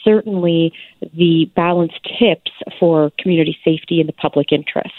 certainly 0.05 0.71
the 1.13 1.51
balance 1.55 1.93
tips 2.19 2.51
for 2.79 3.11
community 3.19 3.57
safety 3.65 3.99
and 3.99 4.07
the 4.07 4.13
public 4.13 4.51
interest. 4.51 4.93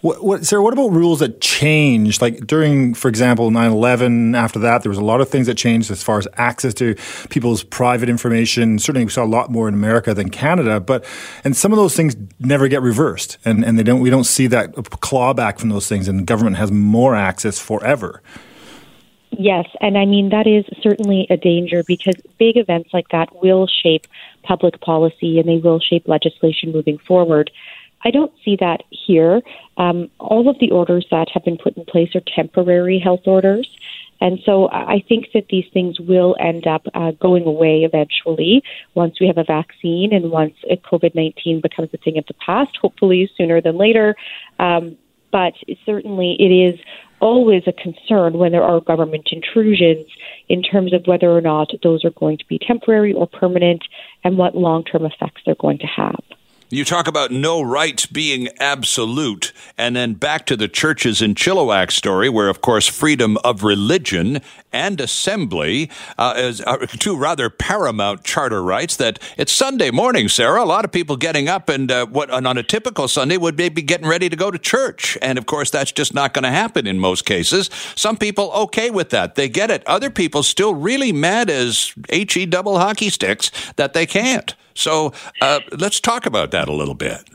What, 0.00 0.24
what, 0.24 0.46
Sarah, 0.46 0.62
what 0.62 0.72
about 0.72 0.92
rules 0.92 1.18
that 1.18 1.40
changed? 1.40 2.22
Like 2.22 2.46
during, 2.46 2.94
for 2.94 3.08
example, 3.08 3.50
9 3.50 3.70
11, 3.70 4.34
after 4.34 4.58
that, 4.60 4.82
there 4.82 4.90
was 4.90 4.98
a 4.98 5.04
lot 5.04 5.20
of 5.20 5.28
things 5.28 5.46
that 5.46 5.56
changed 5.56 5.90
as 5.90 6.02
far 6.02 6.18
as 6.18 6.28
access 6.34 6.72
to 6.74 6.94
people's 7.30 7.64
private 7.64 8.08
information. 8.08 8.78
Certainly, 8.78 9.06
we 9.06 9.10
saw 9.10 9.24
a 9.24 9.26
lot 9.26 9.50
more 9.50 9.68
in 9.68 9.74
America 9.74 10.14
than 10.14 10.30
Canada, 10.30 10.80
but, 10.80 11.04
and 11.44 11.56
some 11.56 11.72
of 11.72 11.76
those 11.76 11.94
things 11.94 12.16
never 12.38 12.68
get 12.68 12.80
reversed. 12.80 13.38
And, 13.44 13.64
and 13.64 13.78
they 13.78 13.82
don't, 13.82 14.00
we 14.00 14.10
don't 14.10 14.24
see 14.24 14.46
that 14.46 14.72
clawback 14.74 15.58
from 15.58 15.68
those 15.68 15.88
things, 15.88 16.08
and 16.08 16.26
government 16.26 16.56
has 16.56 16.70
more 16.70 17.14
access 17.14 17.58
forever. 17.58 18.22
Yes, 19.30 19.66
and 19.80 19.98
I 19.98 20.04
mean, 20.04 20.30
that 20.30 20.46
is 20.46 20.64
certainly 20.82 21.26
a 21.30 21.36
danger 21.36 21.82
because 21.86 22.16
big 22.38 22.56
events 22.56 22.90
like 22.92 23.08
that 23.10 23.28
will 23.42 23.66
shape 23.66 24.06
public 24.42 24.80
policy 24.80 25.38
and 25.38 25.48
they 25.48 25.58
will 25.58 25.80
shape 25.80 26.08
legislation 26.08 26.72
moving 26.72 26.98
forward. 26.98 27.50
I 28.04 28.10
don't 28.10 28.32
see 28.44 28.56
that 28.60 28.82
here. 28.90 29.42
Um, 29.76 30.10
all 30.18 30.48
of 30.48 30.58
the 30.60 30.70
orders 30.70 31.06
that 31.10 31.28
have 31.34 31.44
been 31.44 31.58
put 31.58 31.76
in 31.76 31.84
place 31.84 32.14
are 32.14 32.22
temporary 32.34 32.98
health 32.98 33.26
orders. 33.26 33.68
And 34.20 34.40
so 34.44 34.68
I 34.70 35.04
think 35.08 35.28
that 35.34 35.46
these 35.48 35.66
things 35.72 36.00
will 36.00 36.34
end 36.40 36.66
up 36.66 36.86
uh, 36.94 37.12
going 37.12 37.44
away 37.46 37.84
eventually 37.84 38.64
once 38.94 39.20
we 39.20 39.28
have 39.28 39.38
a 39.38 39.44
vaccine 39.44 40.12
and 40.12 40.30
once 40.30 40.54
COVID 40.68 41.14
19 41.14 41.60
becomes 41.60 41.90
a 41.92 41.98
thing 41.98 42.18
of 42.18 42.26
the 42.26 42.34
past, 42.34 42.76
hopefully 42.76 43.30
sooner 43.36 43.60
than 43.60 43.76
later. 43.76 44.16
Um, 44.58 44.96
but 45.30 45.54
certainly 45.84 46.36
it 46.40 46.50
is 46.50 46.80
always 47.20 47.62
a 47.66 47.72
concern 47.72 48.34
when 48.34 48.52
there 48.52 48.62
are 48.62 48.80
government 48.80 49.28
intrusions 49.32 50.06
in 50.48 50.62
terms 50.62 50.92
of 50.92 51.06
whether 51.06 51.30
or 51.30 51.40
not 51.40 51.70
those 51.82 52.04
are 52.04 52.10
going 52.10 52.38
to 52.38 52.46
be 52.46 52.58
temporary 52.58 53.12
or 53.12 53.26
permanent 53.26 53.82
and 54.24 54.38
what 54.38 54.56
long 54.56 54.84
term 54.84 55.04
effects 55.04 55.42
they're 55.44 55.54
going 55.56 55.78
to 55.78 55.86
have. 55.86 56.22
You 56.70 56.84
talk 56.84 57.08
about 57.08 57.30
no 57.30 57.62
rights 57.62 58.04
being 58.04 58.50
absolute, 58.60 59.54
and 59.78 59.96
then 59.96 60.12
back 60.12 60.44
to 60.46 60.56
the 60.56 60.68
churches 60.68 61.22
in 61.22 61.34
Chilliwack 61.34 61.90
story, 61.90 62.28
where, 62.28 62.50
of 62.50 62.60
course, 62.60 62.86
freedom 62.86 63.38
of 63.38 63.62
religion 63.62 64.42
and 64.70 65.00
assembly 65.00 65.88
uh, 66.18 66.34
is 66.36 66.60
uh, 66.60 66.76
two 66.98 67.16
rather 67.16 67.48
paramount 67.48 68.22
charter 68.22 68.62
rights. 68.62 68.96
That 68.96 69.18
it's 69.38 69.50
Sunday 69.50 69.90
morning, 69.90 70.28
Sarah. 70.28 70.62
A 70.62 70.66
lot 70.66 70.84
of 70.84 70.92
people 70.92 71.16
getting 71.16 71.48
up 71.48 71.70
and 71.70 71.90
uh, 71.90 72.04
what 72.04 72.28
on 72.28 72.58
a 72.58 72.62
typical 72.62 73.08
Sunday 73.08 73.38
would 73.38 73.56
be 73.56 73.70
getting 73.70 74.06
ready 74.06 74.28
to 74.28 74.36
go 74.36 74.50
to 74.50 74.58
church, 74.58 75.16
and 75.22 75.38
of 75.38 75.46
course, 75.46 75.70
that's 75.70 75.90
just 75.90 76.12
not 76.12 76.34
going 76.34 76.42
to 76.42 76.50
happen 76.50 76.86
in 76.86 76.98
most 76.98 77.24
cases. 77.24 77.70
Some 77.94 78.18
people 78.18 78.52
okay 78.52 78.90
with 78.90 79.08
that; 79.08 79.36
they 79.36 79.48
get 79.48 79.70
it. 79.70 79.82
Other 79.86 80.10
people 80.10 80.42
still 80.42 80.74
really 80.74 81.12
mad 81.12 81.48
as 81.48 81.94
he 82.10 82.44
double 82.44 82.78
hockey 82.78 83.08
sticks 83.08 83.50
that 83.76 83.94
they 83.94 84.04
can't. 84.04 84.54
So 84.78 85.12
uh, 85.40 85.60
let's 85.76 85.98
talk 85.98 86.24
about 86.24 86.52
that 86.52 86.68
a 86.68 86.72
little 86.72 86.94
bit. 86.94 87.28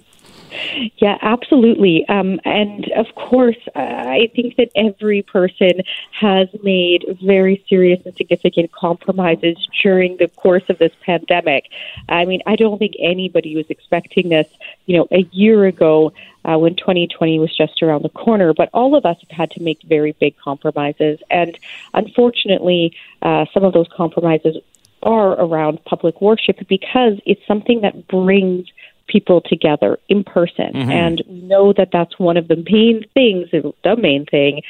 Yeah, 0.98 1.18
absolutely. 1.22 2.08
Um, 2.08 2.40
and 2.46 2.90
of 2.92 3.08
course, 3.16 3.58
I 3.76 4.30
think 4.36 4.56
that 4.58 4.70
every 4.76 5.22
person 5.24 5.82
has 6.12 6.48
made 6.62 7.18
very 7.22 7.66
serious 7.68 8.00
and 8.06 8.16
significant 8.16 8.72
compromises 8.72 9.58
during 9.82 10.18
the 10.18 10.28
course 10.28 10.64
of 10.70 10.78
this 10.78 10.92
pandemic. 11.06 11.66
I 12.08 12.26
mean, 12.26 12.42
I 12.46 12.56
don't 12.56 12.78
think 12.78 12.94
anybody 13.00 13.56
was 13.56 13.66
expecting 13.70 14.30
this, 14.30 14.48
you 14.86 14.96
know, 14.98 15.08
a 15.12 15.28
year 15.32 15.66
ago 15.66 16.14
uh, 16.46 16.58
when 16.58 16.76
2020 16.76 17.40
was 17.40 17.56
just 17.56 17.82
around 17.82 18.04
the 18.04 18.10
corner. 18.10 18.54
But 18.54 18.70
all 18.74 18.96
of 18.96 19.06
us 19.06 19.18
have 19.22 19.38
had 19.38 19.52
to 19.52 19.64
make 19.64 19.82
very 19.84 20.14
big 20.14 20.38
compromises. 20.38 21.20
And 21.30 21.58
unfortunately, 21.94 22.96
uh, 23.22 23.46
some 23.54 23.64
of 23.64 23.74
those 23.74 23.88
compromises 23.96 24.58
are 25.04 25.32
around 25.34 25.84
public 25.86 26.22
worship 26.22 26.58
because 26.68 27.20
it's 27.26 27.42
something 27.48 27.82
that 27.82 28.08
brings 28.08 28.68
people 29.08 29.42
together 29.42 30.00
in 30.08 30.24
person. 30.24 30.72
Mm-hmm. 30.74 30.92
and 30.92 31.24
know 31.28 31.74
that 31.74 31.90
that's 31.92 32.18
one 32.18 32.38
of 32.38 32.48
the 32.48 32.56
main 32.56 33.06
things 33.14 33.50
the 33.52 33.96
main 33.98 34.26
thing 34.26 34.62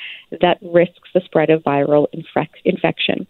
that 0.42 0.58
risks 0.62 1.10
the 1.14 1.22
spread 1.24 1.50
of 1.50 1.62
viral 1.64 2.08
infec- 2.14 2.62
infection. 2.66 3.28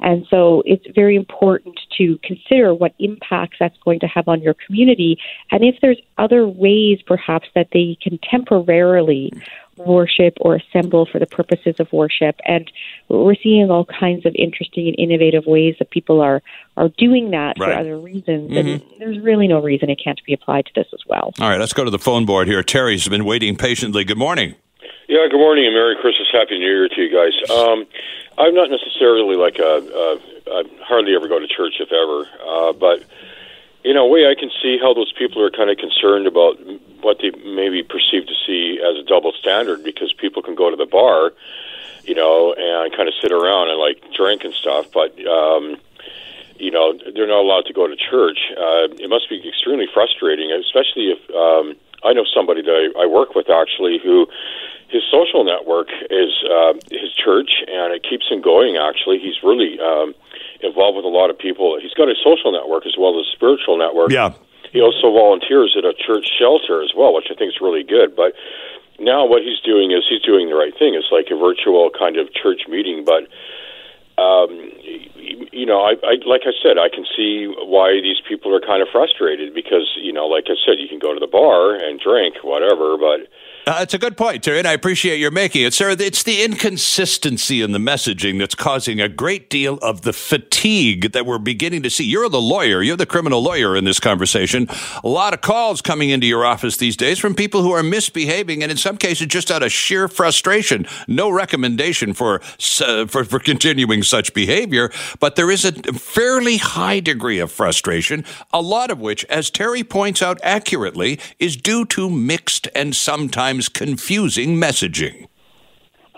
And 0.00 0.26
so 0.30 0.62
it's 0.64 0.86
very 0.94 1.14
important 1.14 1.78
to 1.98 2.18
consider 2.22 2.74
what 2.74 2.94
impacts 2.98 3.58
that's 3.60 3.76
going 3.84 4.00
to 4.00 4.06
have 4.06 4.28
on 4.28 4.40
your 4.40 4.54
community. 4.54 5.18
And 5.50 5.62
if 5.62 5.76
there's 5.82 6.00
other 6.18 6.48
ways 6.48 7.00
perhaps 7.06 7.48
that 7.54 7.68
they 7.72 7.98
can 8.02 8.18
temporarily 8.18 9.32
worship 9.76 10.36
or 10.40 10.56
assemble 10.56 11.06
for 11.06 11.18
the 11.18 11.26
purposes 11.26 11.76
of 11.78 11.92
worship. 11.92 12.40
And 12.44 12.70
we're 13.08 13.34
seeing 13.34 13.70
all 13.70 13.84
kinds 13.84 14.26
of 14.26 14.34
interesting 14.34 14.88
and 14.88 14.96
innovative 14.98 15.46
ways 15.46 15.76
that 15.78 15.90
people 15.90 16.20
are 16.20 16.42
are 16.76 16.88
doing 16.98 17.30
that 17.30 17.56
right. 17.58 17.72
for 17.72 17.78
other 17.78 17.98
reasons. 17.98 18.50
Mm-hmm. 18.50 18.68
And 18.68 18.82
there's 18.98 19.18
really 19.18 19.48
no 19.48 19.60
reason 19.60 19.88
it 19.88 20.00
can't 20.02 20.20
be 20.24 20.32
applied 20.32 20.66
to 20.66 20.72
this 20.74 20.88
as 20.92 21.00
well. 21.06 21.32
All 21.40 21.48
right, 21.48 21.60
let's 21.60 21.72
go 21.72 21.84
to 21.84 21.90
the 21.90 21.98
phone 21.98 22.26
board 22.26 22.48
here. 22.48 22.62
Terry's 22.62 23.08
been 23.08 23.24
waiting 23.24 23.56
patiently. 23.56 24.04
Good 24.04 24.18
morning. 24.18 24.54
Yeah, 25.08 25.28
good 25.30 25.38
morning 25.38 25.66
and 25.66 25.74
Merry 25.74 25.94
Christmas, 26.00 26.26
Happy 26.32 26.58
New 26.58 26.66
Year 26.66 26.88
to 26.88 27.00
you 27.00 27.14
guys. 27.14 27.32
Um, 27.48 27.86
I'm 28.38 28.54
not 28.54 28.70
necessarily 28.70 29.36
like 29.36 29.58
a, 29.58 29.62
a, 29.62 30.18
I 30.50 30.62
hardly 30.82 31.14
ever 31.14 31.28
go 31.28 31.38
to 31.38 31.46
church 31.46 31.74
if 31.78 31.92
ever, 31.92 32.28
uh, 32.44 32.72
but 32.72 33.04
in 33.86 33.96
a 33.96 34.04
way, 34.04 34.26
I 34.26 34.34
can 34.34 34.50
see 34.60 34.78
how 34.82 34.94
those 34.94 35.12
people 35.12 35.40
are 35.42 35.50
kind 35.50 35.70
of 35.70 35.78
concerned 35.78 36.26
about 36.26 36.58
what 37.02 37.18
they 37.22 37.30
maybe 37.46 37.84
perceive 37.84 38.26
to 38.26 38.34
see 38.44 38.80
as 38.82 38.98
a 38.98 39.04
double 39.04 39.30
standard 39.30 39.84
because 39.84 40.12
people 40.12 40.42
can 40.42 40.56
go 40.56 40.70
to 40.70 40.76
the 40.76 40.86
bar, 40.86 41.32
you 42.02 42.16
know, 42.16 42.52
and 42.52 42.92
kind 42.96 43.08
of 43.08 43.14
sit 43.22 43.30
around 43.30 43.70
and 43.70 43.78
like 43.78 44.02
drink 44.12 44.42
and 44.42 44.52
stuff, 44.54 44.86
but 44.92 45.14
um, 45.28 45.76
you 46.58 46.72
know 46.72 46.98
they're 47.14 47.28
not 47.28 47.46
allowed 47.46 47.66
to 47.66 47.72
go 47.72 47.86
to 47.86 47.94
church. 47.94 48.50
Uh, 48.50 48.90
it 48.98 49.08
must 49.08 49.30
be 49.30 49.38
extremely 49.46 49.86
frustrating, 49.94 50.50
especially 50.50 51.14
if 51.14 51.22
um, 51.30 51.76
I 52.06 52.14
know 52.14 52.24
somebody 52.30 52.62
that 52.62 52.70
I, 52.70 53.04
I 53.04 53.06
work 53.06 53.34
with 53.34 53.50
actually 53.50 53.98
who 53.98 54.26
his 54.88 55.02
social 55.10 55.42
network 55.42 55.90
is 56.10 56.30
uh, 56.46 56.74
his 56.90 57.10
church, 57.18 57.50
and 57.66 57.90
it 57.90 58.06
keeps 58.06 58.30
him 58.30 58.40
going. 58.40 58.78
Actually, 58.78 59.18
he's 59.18 59.42
really 59.42 59.78
um, 59.82 60.14
involved 60.62 60.96
with 60.96 61.04
a 61.04 61.10
lot 61.10 61.30
of 61.30 61.38
people. 61.38 61.78
He's 61.82 61.94
got 61.94 62.06
a 62.08 62.14
social 62.22 62.54
network 62.54 62.86
as 62.86 62.94
well 62.94 63.18
as 63.18 63.26
a 63.26 63.30
spiritual 63.34 63.76
network. 63.78 64.14
Yeah. 64.14 64.32
He 64.70 64.80
also 64.80 65.10
volunteers 65.10 65.74
at 65.78 65.84
a 65.84 65.94
church 65.94 66.26
shelter 66.38 66.82
as 66.82 66.92
well, 66.94 67.14
which 67.14 67.26
I 67.30 67.34
think 67.34 67.50
is 67.50 67.60
really 67.60 67.82
good. 67.82 68.14
But 68.14 68.34
now 68.98 69.26
what 69.26 69.42
he's 69.42 69.60
doing 69.60 69.90
is 69.90 70.06
he's 70.08 70.22
doing 70.22 70.48
the 70.48 70.54
right 70.54 70.74
thing. 70.78 70.94
It's 70.94 71.10
like 71.10 71.28
a 71.30 71.38
virtual 71.38 71.90
kind 71.90 72.16
of 72.16 72.32
church 72.32 72.62
meeting, 72.68 73.04
but 73.04 73.26
um, 74.18 74.48
you 75.52 75.66
know, 75.66 75.80
I, 75.80 75.94
I 76.04 76.16
like 76.24 76.42
I 76.44 76.52
said, 76.62 76.78
I 76.78 76.88
can 76.88 77.04
see 77.16 77.46
why 77.46 78.00
these 78.00 78.20
people 78.26 78.54
are 78.54 78.60
kind 78.60 78.80
of 78.80 78.88
frustrated 78.90 79.54
because 79.54 79.96
you 80.00 80.12
know, 80.12 80.26
like 80.26 80.44
I 80.48 80.56
said, 80.64 80.80
you 80.80 80.88
can 80.88 80.98
go 80.98 81.12
to 81.12 81.20
the 81.20 81.26
bar 81.26 81.74
and 81.74 82.00
drink 82.00 82.36
whatever, 82.42 82.96
but 82.96 83.28
uh, 83.66 83.80
it's 83.80 83.94
a 83.94 83.98
good 83.98 84.16
point, 84.16 84.44
Terry, 84.44 84.60
and 84.60 84.68
I 84.68 84.72
appreciate 84.72 85.18
your 85.18 85.32
making 85.32 85.62
it, 85.64 85.74
sir. 85.74 85.90
It's 85.90 86.22
the 86.22 86.44
inconsistency 86.44 87.62
in 87.62 87.72
the 87.72 87.80
messaging 87.80 88.38
that's 88.38 88.54
causing 88.54 89.00
a 89.00 89.08
great 89.08 89.50
deal 89.50 89.78
of 89.82 90.02
the 90.02 90.12
fatigue 90.12 91.10
that 91.10 91.26
we're 91.26 91.38
beginning 91.38 91.82
to 91.82 91.90
see. 91.90 92.04
You're 92.04 92.28
the 92.28 92.40
lawyer, 92.40 92.80
you're 92.80 92.96
the 92.96 93.06
criminal 93.06 93.42
lawyer 93.42 93.74
in 93.74 93.82
this 93.84 93.98
conversation. 93.98 94.68
A 95.02 95.08
lot 95.08 95.34
of 95.34 95.40
calls 95.40 95.82
coming 95.82 96.10
into 96.10 96.28
your 96.28 96.46
office 96.46 96.76
these 96.76 96.96
days 96.96 97.18
from 97.18 97.34
people 97.34 97.62
who 97.62 97.72
are 97.72 97.82
misbehaving, 97.82 98.62
and 98.62 98.70
in 98.70 98.78
some 98.78 98.96
cases, 98.96 99.26
just 99.26 99.50
out 99.50 99.64
of 99.64 99.72
sheer 99.72 100.06
frustration. 100.06 100.86
No 101.08 101.28
recommendation 101.28 102.12
for 102.12 102.40
uh, 102.80 103.06
for, 103.06 103.24
for 103.24 103.40
continuing 103.40 104.04
such 104.04 104.32
behavior, 104.32 104.92
but 105.18 105.34
there 105.34 105.50
is 105.50 105.64
a 105.64 105.72
fairly 105.94 106.58
high 106.58 107.00
degree 107.00 107.40
of 107.40 107.50
frustration, 107.50 108.24
a 108.52 108.62
lot 108.62 108.92
of 108.92 109.00
which, 109.00 109.24
as 109.24 109.50
Terry 109.50 109.82
points 109.82 110.22
out 110.22 110.38
accurately, 110.44 111.18
is 111.40 111.56
due 111.56 111.84
to 111.86 112.08
mixed 112.08 112.68
and 112.72 112.94
sometimes 112.94 113.55
sometimes 113.56 113.68
confusing 113.68 114.56
messaging. 114.56 115.28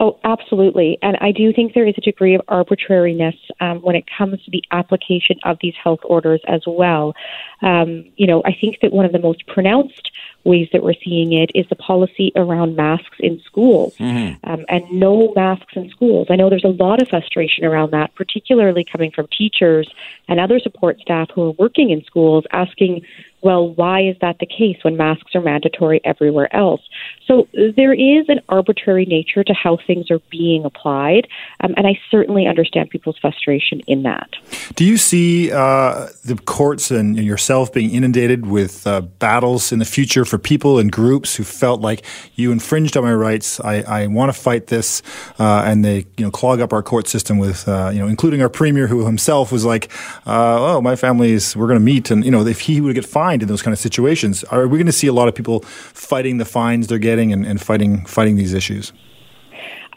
Oh, 0.01 0.18
absolutely. 0.22 0.97
And 1.03 1.16
I 1.20 1.32
do 1.32 1.53
think 1.53 1.74
there 1.74 1.86
is 1.86 1.95
a 1.99 2.01
degree 2.01 2.34
of 2.36 2.43
arbitrariness 2.47 3.34
um, 3.59 3.78
when 3.82 3.97
it 3.97 4.05
comes 4.16 4.41
to 4.45 4.51
the 4.51 4.62
application 4.70 5.36
of 5.43 5.59
these 5.61 5.74
health 5.82 5.99
orders 6.05 6.41
as 6.47 6.62
well. 6.68 7.14
Um, 7.62 8.05
you 8.16 8.26
know, 8.26 8.43
I 8.45 8.53
think 8.53 8.78
that 8.80 8.93
one 8.93 9.05
of 9.05 9.11
the 9.11 9.18
most 9.18 9.45
pronounced 9.49 10.12
ways 10.45 10.68
that 10.72 10.84
we're 10.84 10.95
seeing 11.05 11.32
it 11.32 11.51
is 11.53 11.66
the 11.68 11.74
policy 11.74 12.30
around 12.36 12.76
masks 12.76 13.16
in 13.18 13.41
schools 13.45 13.97
mm-hmm. 13.97 14.34
um, 14.49 14.64
and 14.68 14.84
no 14.93 15.32
masks 15.34 15.74
in 15.74 15.91
schools. 15.91 16.28
I 16.30 16.36
know 16.36 16.49
there's 16.49 16.62
a 16.62 16.68
lot 16.68 17.03
of 17.03 17.09
frustration 17.09 17.64
around 17.64 17.91
that, 17.91 18.14
particularly 18.14 18.84
coming 18.84 19.11
from 19.11 19.26
teachers 19.36 19.93
and 20.28 20.39
other 20.39 20.61
support 20.61 21.01
staff 21.01 21.28
who 21.34 21.43
are 21.49 21.55
working 21.59 21.91
in 21.91 22.05
schools 22.05 22.45
asking, 22.53 23.03
well, 23.41 23.68
why 23.74 24.03
is 24.03 24.16
that 24.20 24.39
the 24.41 24.47
case 24.47 24.76
when 24.82 24.97
masks 24.97 25.34
are 25.34 25.41
mandatory 25.41 26.01
everywhere 26.05 26.55
else? 26.55 26.80
So 27.26 27.47
there 27.55 27.93
is 27.93 28.26
an 28.28 28.41
arbitrary 28.49 29.05
nature 29.05 29.45
to 29.45 29.53
how 29.53 29.78
things 29.86 30.11
are 30.11 30.20
being 30.30 30.64
applied, 30.64 31.28
um, 31.61 31.74
and 31.76 31.86
I 31.86 31.99
certainly 32.11 32.47
understand 32.47 32.91
people's 32.91 33.18
frustration 33.18 33.80
in 33.86 34.03
that. 34.03 34.30
Do 34.74 34.84
you 34.84 34.97
see 34.97 35.53
uh, 35.53 36.09
the 36.24 36.36
courts 36.47 36.91
and 36.91 37.16
yourself 37.16 37.72
being 37.72 37.91
inundated 37.91 38.47
with 38.47 38.86
uh, 38.86 39.03
battles 39.03 39.72
in 39.72 39.78
the 39.78 39.84
future 39.84 40.24
for 40.24 40.39
people 40.39 40.78
and 40.78 40.91
groups 40.91 41.36
who 41.36 41.45
felt 41.45 41.80
like 41.80 42.05
you 42.34 42.51
infringed 42.51 42.97
on 42.97 43.05
my 43.05 43.14
rights? 43.14 43.61
I, 43.61 43.82
I 43.82 44.07
want 44.07 44.34
to 44.34 44.41
fight 44.41 44.68
this, 44.68 45.03
uh, 45.39 45.62
and 45.64 45.84
they 45.84 46.07
you 46.16 46.24
know 46.24 46.30
clog 46.30 46.61
up 46.61 46.72
our 46.72 46.82
court 46.82 47.09
system 47.09 47.39
with 47.39 47.68
uh, 47.68 47.91
you 47.93 48.01
know 48.01 48.09
including 48.09 48.43
our 48.43 48.49
premier 48.49 48.86
who 48.86 49.05
himself 49.05 49.53
was 49.53 49.64
like, 49.64 49.93
uh, 50.26 50.76
oh 50.76 50.80
my 50.80 50.97
family's 50.97 51.55
we're 51.55 51.68
going 51.68 51.78
to 51.78 51.84
meet, 51.84 52.11
and 52.11 52.24
you 52.24 52.30
know 52.30 52.45
if 52.45 52.61
he 52.61 52.80
would 52.80 52.95
get 52.95 53.05
fined 53.05 53.27
fined 53.28 53.42
in 53.42 53.48
those 53.48 53.60
kind 53.60 53.74
of 53.74 53.78
situations. 53.78 54.42
Are 54.44 54.66
we 54.66 54.78
going 54.78 54.86
to 54.86 54.92
see 54.92 55.06
a 55.06 55.12
lot 55.12 55.28
of 55.28 55.34
people 55.34 55.60
fighting 55.60 56.38
the 56.38 56.46
fines 56.46 56.86
they're 56.86 56.98
getting 57.10 57.30
and, 57.30 57.44
and 57.44 57.60
fighting 57.60 58.06
fighting 58.06 58.36
these 58.36 58.54
issues? 58.54 58.92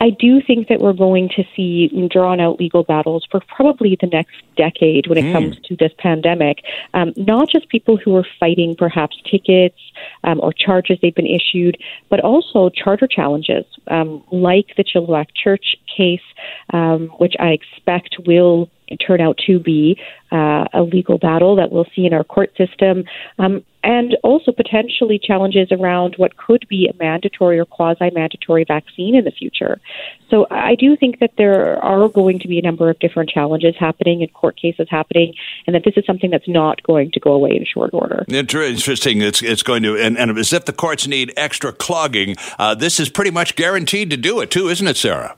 I 0.02 0.10
do 0.10 0.42
think 0.42 0.68
that 0.68 0.80
we're 0.80 1.00
going 1.08 1.30
to 1.38 1.44
see 1.56 2.08
drawn 2.12 2.40
out 2.42 2.60
legal 2.60 2.84
battles 2.84 3.26
for 3.30 3.40
probably 3.56 3.96
the 4.02 4.08
next 4.08 4.36
decade 4.58 5.06
when 5.08 5.20
it 5.20 5.26
mm. 5.26 5.34
comes 5.34 5.60
to 5.68 5.76
this 5.76 5.94
pandemic. 6.00 6.58
Um, 6.96 7.14
not 7.16 7.50
just 7.50 7.70
people 7.70 7.98
who 8.04 8.16
are 8.16 8.26
fighting 8.40 8.76
perhaps 8.76 9.16
tickets 9.30 9.80
um, 10.24 10.42
or 10.42 10.52
charges 10.54 10.98
they've 11.02 11.16
been 11.16 11.28
issued, 11.28 11.78
but 12.10 12.20
also 12.20 12.70
charter 12.70 13.08
challenges 13.08 13.66
um, 13.88 14.24
like 14.32 14.76
the 14.76 14.84
Chilliwack 14.84 15.28
Church 15.36 15.78
case, 15.96 16.28
um, 16.74 17.10
which 17.20 17.36
I 17.40 17.50
expect 17.50 18.16
will 18.26 18.70
turn 18.98 19.22
out 19.22 19.38
to 19.48 19.60
be 19.60 20.00
uh, 20.32 20.66
a 20.74 20.82
legal 20.82 21.18
battle 21.18 21.58
that 21.58 21.72
we'll 21.72 21.88
see 21.96 22.06
in 22.06 22.14
our 22.14 22.24
court 22.24 22.56
system, 22.58 23.04
um, 23.38 23.64
and 23.84 24.16
also 24.24 24.52
potentially 24.52 25.20
challenges 25.22 25.72
around 25.72 26.14
what 26.18 26.38
could 26.38 26.66
be 26.70 26.88
a 26.88 26.96
mandatory 27.04 27.60
or 27.60 27.66
quasi 27.66 28.10
mandatory 28.12 28.64
vaccine 28.64 29.16
in 29.16 29.26
the 29.26 29.32
future. 29.32 29.82
So 30.30 30.48
I 30.50 30.76
do 30.76 30.96
think 30.96 31.20
that 31.20 31.32
there 31.38 31.84
are 31.84 32.08
going 32.08 32.40
to 32.40 32.48
be 32.48 32.60
a 32.60 32.62
number 32.62 32.90
of 32.90 33.00
different 33.00 33.30
challenges 33.30 33.76
happening 33.78 34.22
and 34.22 34.32
court 34.34 34.56
cases 34.56 34.88
happening, 34.90 35.34
and 35.68 35.76
that 35.76 35.84
this 35.84 35.96
is 35.98 36.06
something 36.06 36.30
that's 36.30 36.48
not 36.48 36.82
going 36.84 37.12
to 37.12 37.20
go 37.20 37.34
away 37.34 37.52
in 37.52 37.66
short 37.66 37.94
order. 37.94 38.24
Interesting. 38.30 39.22
It's, 39.22 39.42
it's 39.42 39.64
going 39.64 39.84
to, 39.84 39.98
and, 39.98 40.18
and 40.18 40.38
as 40.38 40.54
if 40.54 40.66
the 40.66 40.74
courts 40.74 41.08
need 41.08 41.34
extra 41.36 41.74
clogging, 41.74 42.36
uh, 42.58 42.76
this 42.76 43.00
is 43.00 43.10
pretty 43.10 43.32
much 43.32 43.56
guaranteed 43.56 44.10
to 44.12 44.18
do 44.18 44.40
it 44.40 44.52
too, 44.52 44.70
isn't 44.70 44.88
it, 44.88 44.96
Sarah? 44.96 45.36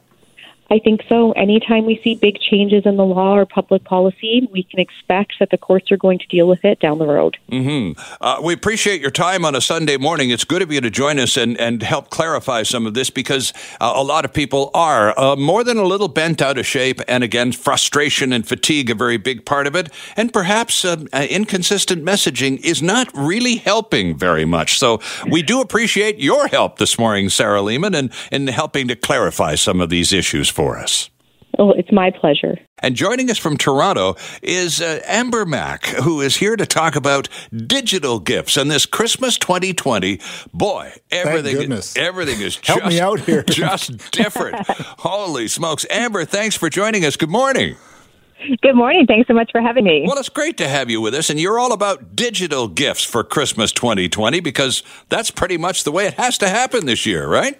I 0.69 0.79
think 0.79 1.01
so. 1.09 1.33
Anytime 1.33 1.85
we 1.85 1.99
see 2.03 2.15
big 2.15 2.39
changes 2.39 2.85
in 2.85 2.97
the 2.97 3.05
law 3.05 3.35
or 3.35 3.45
public 3.45 3.83
policy, 3.83 4.47
we 4.51 4.63
can 4.63 4.79
expect 4.79 5.33
that 5.39 5.49
the 5.51 5.57
courts 5.57 5.91
are 5.91 5.97
going 5.97 6.19
to 6.19 6.27
deal 6.27 6.47
with 6.47 6.63
it 6.63 6.79
down 6.79 6.99
the 6.99 7.05
road. 7.05 7.37
Mm-hmm. 7.51 7.99
Uh, 8.21 8.39
we 8.41 8.53
appreciate 8.53 9.01
your 9.01 9.11
time 9.11 9.45
on 9.45 9.55
a 9.55 9.61
Sunday 9.61 9.97
morning. 9.97 10.29
It's 10.29 10.45
good 10.45 10.61
of 10.61 10.71
you 10.71 10.81
to 10.81 10.89
join 10.89 11.19
us 11.19 11.37
and, 11.37 11.59
and 11.59 11.83
help 11.83 12.09
clarify 12.09 12.63
some 12.63 12.85
of 12.87 12.93
this 12.93 13.09
because 13.09 13.53
uh, 13.81 13.91
a 13.95 14.03
lot 14.03 14.25
of 14.25 14.33
people 14.33 14.71
are 14.73 15.17
uh, 15.19 15.35
more 15.35 15.63
than 15.63 15.77
a 15.77 15.83
little 15.83 16.07
bent 16.07 16.41
out 16.41 16.57
of 16.57 16.65
shape. 16.65 17.01
And 17.07 17.23
again, 17.23 17.51
frustration 17.51 18.31
and 18.31 18.47
fatigue, 18.47 18.89
a 18.89 18.95
very 18.95 19.17
big 19.17 19.45
part 19.45 19.67
of 19.67 19.75
it. 19.75 19.89
And 20.15 20.31
perhaps 20.31 20.85
uh, 20.85 21.05
uh, 21.11 21.27
inconsistent 21.29 22.03
messaging 22.05 22.63
is 22.63 22.81
not 22.81 23.09
really 23.13 23.57
helping 23.57 24.17
very 24.17 24.45
much. 24.45 24.79
So 24.79 25.01
we 25.29 25.43
do 25.43 25.59
appreciate 25.59 26.19
your 26.19 26.47
help 26.47 26.77
this 26.77 26.97
morning, 26.97 27.29
Sarah 27.29 27.59
Leamon, 27.59 27.95
and 27.95 28.11
in 28.31 28.47
helping 28.47 28.87
to 28.87 28.95
clarify 28.95 29.55
some 29.55 29.81
of 29.81 29.89
these 29.89 30.13
issues 30.13 30.52
for 30.53 30.63
for 30.63 30.79
us. 30.79 31.09
Oh, 31.59 31.71
it's 31.71 31.91
my 31.91 32.09
pleasure. 32.09 32.57
And 32.79 32.95
joining 32.95 33.29
us 33.29 33.37
from 33.37 33.57
Toronto 33.57 34.15
is 34.41 34.81
uh, 34.81 35.01
Amber 35.05 35.45
Mac, 35.45 35.85
who 35.85 36.19
is 36.19 36.37
here 36.37 36.55
to 36.55 36.65
talk 36.65 36.95
about 36.95 37.29
digital 37.55 38.19
gifts 38.19 38.57
and 38.57 38.71
this 38.71 38.87
Christmas 38.87 39.37
2020. 39.37 40.19
Boy, 40.51 40.93
everything, 41.11 41.71
everything 41.95 42.41
is 42.41 42.59
Help 42.63 42.79
just, 42.79 42.89
me 42.89 42.99
out 42.99 43.19
here. 43.19 43.43
just 43.47 44.11
different. 44.11 44.65
Holy 44.67 45.47
smokes. 45.47 45.85
Amber, 45.91 46.25
thanks 46.25 46.55
for 46.55 46.71
joining 46.71 47.05
us. 47.05 47.17
Good 47.17 47.29
morning. 47.29 47.75
Good 48.63 48.75
morning. 48.75 49.05
Thanks 49.05 49.27
so 49.27 49.35
much 49.35 49.51
for 49.51 49.61
having 49.61 49.83
me. 49.83 50.05
Well, 50.07 50.17
it's 50.17 50.29
great 50.29 50.57
to 50.57 50.67
have 50.67 50.89
you 50.89 51.01
with 51.01 51.13
us. 51.13 51.29
And 51.29 51.39
you're 51.39 51.59
all 51.59 51.71
about 51.71 52.15
digital 52.15 52.67
gifts 52.67 53.03
for 53.03 53.23
Christmas 53.23 53.71
2020 53.71 54.39
because 54.39 54.81
that's 55.09 55.29
pretty 55.29 55.57
much 55.57 55.83
the 55.83 55.91
way 55.91 56.07
it 56.07 56.15
has 56.15 56.39
to 56.39 56.49
happen 56.49 56.87
this 56.87 57.05
year, 57.05 57.27
right? 57.27 57.59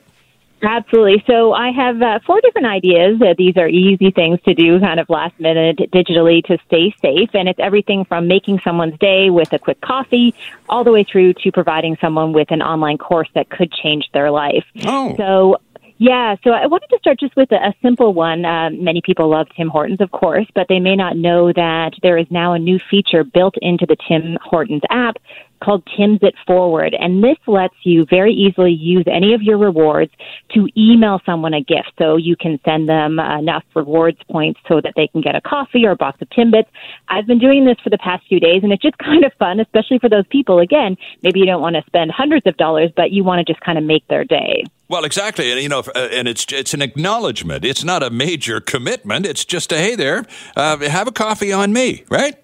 Absolutely. 0.64 1.24
So 1.28 1.52
I 1.52 1.72
have 1.72 2.02
uh, 2.02 2.20
four 2.26 2.40
different 2.42 2.68
ideas. 2.68 3.22
Uh, 3.22 3.34
these 3.38 3.58
are 3.58 3.68
easy 3.68 4.12
things 4.12 4.40
to 4.46 4.54
do, 4.54 4.80
kind 4.80 5.00
of 5.00 5.10
last 5.10 5.38
minute 5.40 5.78
digitally 5.92 6.44
to 6.46 6.58
stay 6.68 6.96
safe. 7.02 7.30
And 7.34 7.50
it's 7.50 7.60
everything 7.60 8.06
from 8.06 8.28
making 8.28 8.62
someone's 8.64 8.98
day 9.00 9.30
with 9.30 9.52
a 9.52 9.60
quick 9.60 9.82
coffee 9.82 10.34
all 10.70 10.84
the 10.84 10.92
way 10.92 11.04
through 11.04 11.34
to 11.44 11.52
providing 11.52 11.98
someone 12.00 12.32
with 12.32 12.50
an 12.52 12.62
online 12.62 12.98
course 12.98 13.30
that 13.36 13.50
could 13.50 13.72
change 13.72 14.10
their 14.14 14.32
life. 14.32 14.64
Oh. 14.86 15.16
So 15.18 15.58
yeah, 15.98 16.36
so 16.44 16.50
I 16.50 16.68
wanted 16.68 16.88
to 16.88 16.98
start 17.00 17.20
just 17.20 17.36
with 17.36 17.52
a, 17.52 17.56
a 17.56 17.74
simple 17.82 18.14
one. 18.14 18.46
Uh, 18.46 18.70
many 18.72 19.02
people 19.02 19.30
love 19.30 19.48
Tim 19.56 19.70
Hortons, 19.70 20.02
of 20.02 20.12
course, 20.12 20.48
but 20.56 20.68
they 20.68 20.80
may 20.80 20.96
not 20.96 21.16
know 21.16 21.54
that 21.54 21.92
there 22.02 22.18
is 22.18 22.26
now 22.30 22.54
a 22.54 22.60
new 22.60 22.80
feature 22.90 23.24
built 23.24 23.56
into 23.62 23.86
the 23.86 23.96
Tim 24.08 24.38
Hortons 24.44 24.82
app 24.90 25.18
called 25.64 25.88
Tim's 25.98 26.20
It 26.22 26.36
Forward. 26.46 26.96
And 27.00 27.24
this 27.24 27.38
lets 27.48 27.76
you 27.84 28.06
very 28.10 28.34
easily 28.34 28.72
use 28.72 29.06
any 29.08 29.34
of 29.34 29.42
your 29.42 29.58
rewards 29.58 30.12
to 30.54 30.68
email 30.78 31.22
someone 31.26 31.54
a 31.54 31.62
gift. 31.62 31.92
So 31.98 32.18
you 32.18 32.36
can 32.36 32.60
send 32.66 32.90
them 32.90 33.20
enough 33.20 33.64
rewards 33.76 34.20
points 34.30 34.60
so 34.68 34.82
that 34.82 34.94
they 34.96 35.08
can 35.08 35.22
get 35.22 35.36
a 35.36 35.42
coffee 35.42 35.86
or 35.86 35.92
a 35.92 35.96
box 35.96 36.22
of 36.22 36.30
Timbits. 36.30 36.68
I've 37.08 37.26
been 37.26 37.40
doing 37.40 37.66
this 37.66 37.78
for 37.84 37.90
the 37.90 37.98
past 37.98 38.28
few 38.28 38.40
days 38.40 38.64
and 38.64 38.72
it's 38.72 38.82
just 38.82 38.98
kind 39.04 39.24
of 39.24 39.32
fun, 39.40 39.60
especially 39.60 40.00
for 40.00 40.10
those 40.10 40.28
people. 40.30 40.60
Again, 40.60 40.98
maybe 41.22 41.40
you 41.40 41.46
don't 41.46 41.62
want 41.62 41.76
to 41.76 41.84
spend 41.86 42.12
hundreds 42.12 42.46
of 42.46 42.58
dollars, 42.58 42.92
but 42.96 43.12
you 43.12 43.24
want 43.24 43.46
to 43.46 43.52
just 43.52 43.64
kind 43.64 43.78
of 43.78 43.84
make 43.84 44.08
their 44.08 44.24
day. 44.24 44.64
Well, 44.90 45.06
exactly, 45.06 45.52
and 45.52 45.62
you 45.62 45.70
know, 45.70 45.80
uh, 45.80 46.10
and 46.12 46.28
it's 46.28 46.46
it's 46.52 46.74
an 46.74 46.82
acknowledgement. 46.82 47.66
It's 47.66 47.84
not 47.84 48.04
a 48.04 48.12
major 48.12 48.60
commitment. 48.60 49.26
It's 49.26 49.44
just 49.44 49.72
a 49.72 49.78
hey 49.78 49.96
there, 49.96 50.26
uh, 50.56 50.78
have 50.78 51.08
a 51.08 51.12
coffee 51.12 51.52
on 51.52 51.74
me, 51.74 52.04
right? 52.10 52.36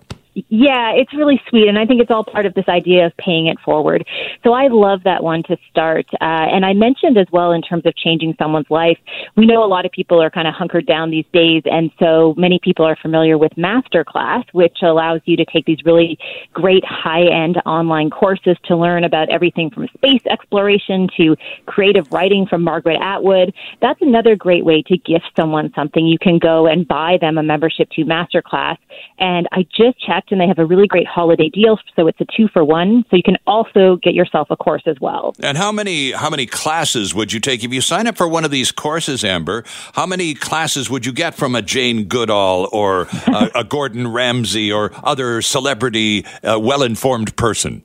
Yeah, 0.49 0.91
it's 0.93 1.13
really 1.13 1.41
sweet, 1.49 1.67
and 1.67 1.77
I 1.77 1.85
think 1.85 2.01
it's 2.01 2.11
all 2.11 2.23
part 2.23 2.45
of 2.45 2.53
this 2.53 2.67
idea 2.67 3.05
of 3.05 3.17
paying 3.17 3.47
it 3.47 3.59
forward. 3.59 4.07
So 4.43 4.53
I 4.53 4.67
love 4.67 5.03
that 5.03 5.23
one 5.23 5.43
to 5.43 5.57
start. 5.69 6.05
Uh, 6.13 6.23
and 6.23 6.65
I 6.65 6.73
mentioned 6.73 7.17
as 7.17 7.27
well 7.31 7.51
in 7.51 7.61
terms 7.61 7.85
of 7.85 7.95
changing 7.95 8.35
someone's 8.39 8.69
life, 8.69 8.97
we 9.35 9.45
know 9.45 9.63
a 9.63 9.67
lot 9.67 9.85
of 9.85 9.91
people 9.91 10.21
are 10.21 10.29
kind 10.29 10.47
of 10.47 10.53
hunkered 10.53 10.85
down 10.85 11.09
these 11.09 11.25
days, 11.33 11.63
and 11.65 11.91
so 11.99 12.33
many 12.37 12.59
people 12.63 12.85
are 12.85 12.95
familiar 12.95 13.37
with 13.37 13.51
Masterclass, 13.53 14.45
which 14.53 14.77
allows 14.81 15.21
you 15.25 15.35
to 15.37 15.45
take 15.45 15.65
these 15.65 15.83
really 15.83 16.17
great 16.53 16.85
high-end 16.85 17.61
online 17.65 18.09
courses 18.09 18.55
to 18.65 18.75
learn 18.75 19.03
about 19.03 19.29
everything 19.29 19.69
from 19.69 19.87
space 19.93 20.21
exploration 20.29 21.09
to 21.17 21.35
creative 21.65 22.11
writing 22.11 22.45
from 22.45 22.63
Margaret 22.63 22.99
Atwood. 23.01 23.53
That's 23.81 24.01
another 24.01 24.35
great 24.35 24.63
way 24.63 24.83
to 24.83 24.97
gift 24.97 25.31
someone 25.35 25.71
something. 25.75 26.05
You 26.05 26.19
can 26.19 26.37
go 26.39 26.67
and 26.67 26.87
buy 26.87 27.17
them 27.19 27.37
a 27.37 27.43
membership 27.43 27.89
to 27.91 28.05
Masterclass, 28.05 28.77
and 29.17 29.47
I 29.51 29.65
just 29.75 29.99
checked 29.99 30.28
gift, 30.29 30.31
and 30.31 30.41
they 30.41 30.47
have 30.47 30.59
a 30.59 30.65
really 30.65 30.87
great 30.87 31.07
holiday 31.07 31.49
deal. 31.49 31.77
So 31.95 32.07
it's 32.07 32.19
a 32.21 32.25
two 32.35 32.47
for 32.51 32.63
one. 32.63 33.03
So 33.09 33.17
you 33.17 33.23
can 33.23 33.37
also 33.47 33.97
get 33.97 34.13
yourself 34.13 34.47
a 34.49 34.55
course 34.55 34.83
as 34.85 34.97
well. 34.99 35.35
And 35.41 35.57
how 35.57 35.71
many 35.71 36.11
how 36.11 36.29
many 36.29 36.45
classes 36.45 37.13
would 37.13 37.33
you 37.33 37.39
take 37.39 37.63
if 37.63 37.73
you 37.73 37.81
sign 37.81 38.07
up 38.07 38.17
for 38.17 38.27
one 38.27 38.45
of 38.45 38.51
these 38.51 38.71
courses, 38.71 39.23
Amber? 39.23 39.63
How 39.93 40.05
many 40.05 40.33
classes 40.33 40.89
would 40.89 41.05
you 41.05 41.11
get 41.11 41.35
from 41.35 41.55
a 41.55 41.61
Jane 41.61 42.05
Goodall 42.05 42.69
or 42.71 43.07
a, 43.27 43.51
a 43.55 43.63
Gordon 43.63 44.07
Ramsay 44.07 44.71
or 44.71 44.91
other 45.03 45.41
celebrity, 45.41 46.25
uh, 46.43 46.59
well 46.59 46.83
informed 46.83 47.35
person? 47.35 47.83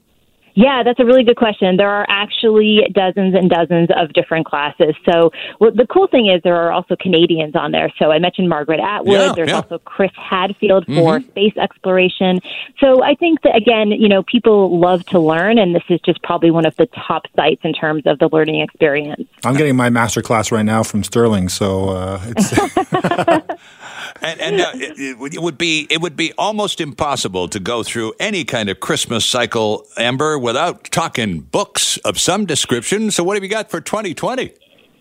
Yeah, 0.57 0.83
that's 0.85 1.01
a 1.01 1.05
really 1.05 1.25
good 1.25 1.37
question. 1.37 1.77
There 1.77 1.89
are 1.91 2.07
actually 2.09 2.81
dozens 2.93 3.35
and 3.35 3.51
dozens 3.51 3.89
of 3.97 4.13
different 4.13 4.47
classes. 4.47 4.95
So 5.11 5.31
well, 5.61 5.73
the 5.75 5.87
cool 5.87 6.07
thing 6.07 6.29
is 6.29 6.41
there 6.45 6.57
are 6.57 6.71
also 6.73 6.95
Canadians 7.01 7.57
on 7.57 7.73
there. 7.73 7.93
So 7.99 8.13
I 8.13 8.19
mentioned 8.19 8.49
Margaret 8.49 8.81
Atwood. 8.81 9.13
Yeah, 9.15 9.33
There's 9.35 9.49
yeah. 9.49 9.57
also 9.57 9.79
Chris 9.79 10.13
Hadfield 10.17 10.87
for 10.87 11.19
Mm-hmm. 11.19 11.29
space 11.31 11.57
exploration. 11.57 12.41
So 12.79 13.03
I 13.03 13.15
think 13.15 13.43
that 13.43 13.57
again, 13.57 13.91
you 13.91 14.09
know, 14.09 14.23
people 14.23 14.79
love 14.79 15.05
to 15.07 15.19
learn, 15.19 15.59
and 15.59 15.75
this 15.75 15.83
is 15.89 16.01
just 16.07 16.23
probably 16.23 16.51
one 16.51 16.65
of 16.67 16.75
the 16.77 16.87
top 17.07 17.23
sites 17.37 17.61
in 17.65 17.73
terms 17.73 18.03
of 18.07 18.19
the 18.21 18.29
learning 18.33 18.61
experience. 18.61 19.29
I'm 19.45 19.57
getting 19.57 19.77
my 19.77 19.91
master 19.91 20.23
class 20.23 20.51
right 20.53 20.65
now 20.65 20.83
from 20.83 21.03
Sterling, 21.05 21.49
so 21.49 21.89
uh, 21.91 22.21
it's 22.37 22.53
And, 24.23 24.41
and 24.41 24.61
uh, 24.61 24.71
it, 24.75 24.99
it 24.99 25.19
would- 25.19 25.35
it 25.35 25.43
would 25.43 25.59
be 25.59 25.87
it 25.91 26.01
would 26.01 26.17
be 26.17 26.33
almost 26.39 26.81
impossible 26.81 27.49
to 27.49 27.59
go 27.61 27.83
through 27.83 28.13
any 28.21 28.45
kind 28.45 28.69
of 28.69 28.79
Christmas 28.81 29.25
cycle, 29.27 29.85
Amber, 29.97 30.39
without 30.45 30.85
talking 30.85 31.41
books 31.41 31.97
of 31.99 32.21
some 32.21 32.45
description. 32.45 33.11
So, 33.11 33.25
what 33.25 33.35
have 33.35 33.43
you 33.43 33.49
got 33.49 33.71
for 33.71 33.81
2020? 33.81 34.53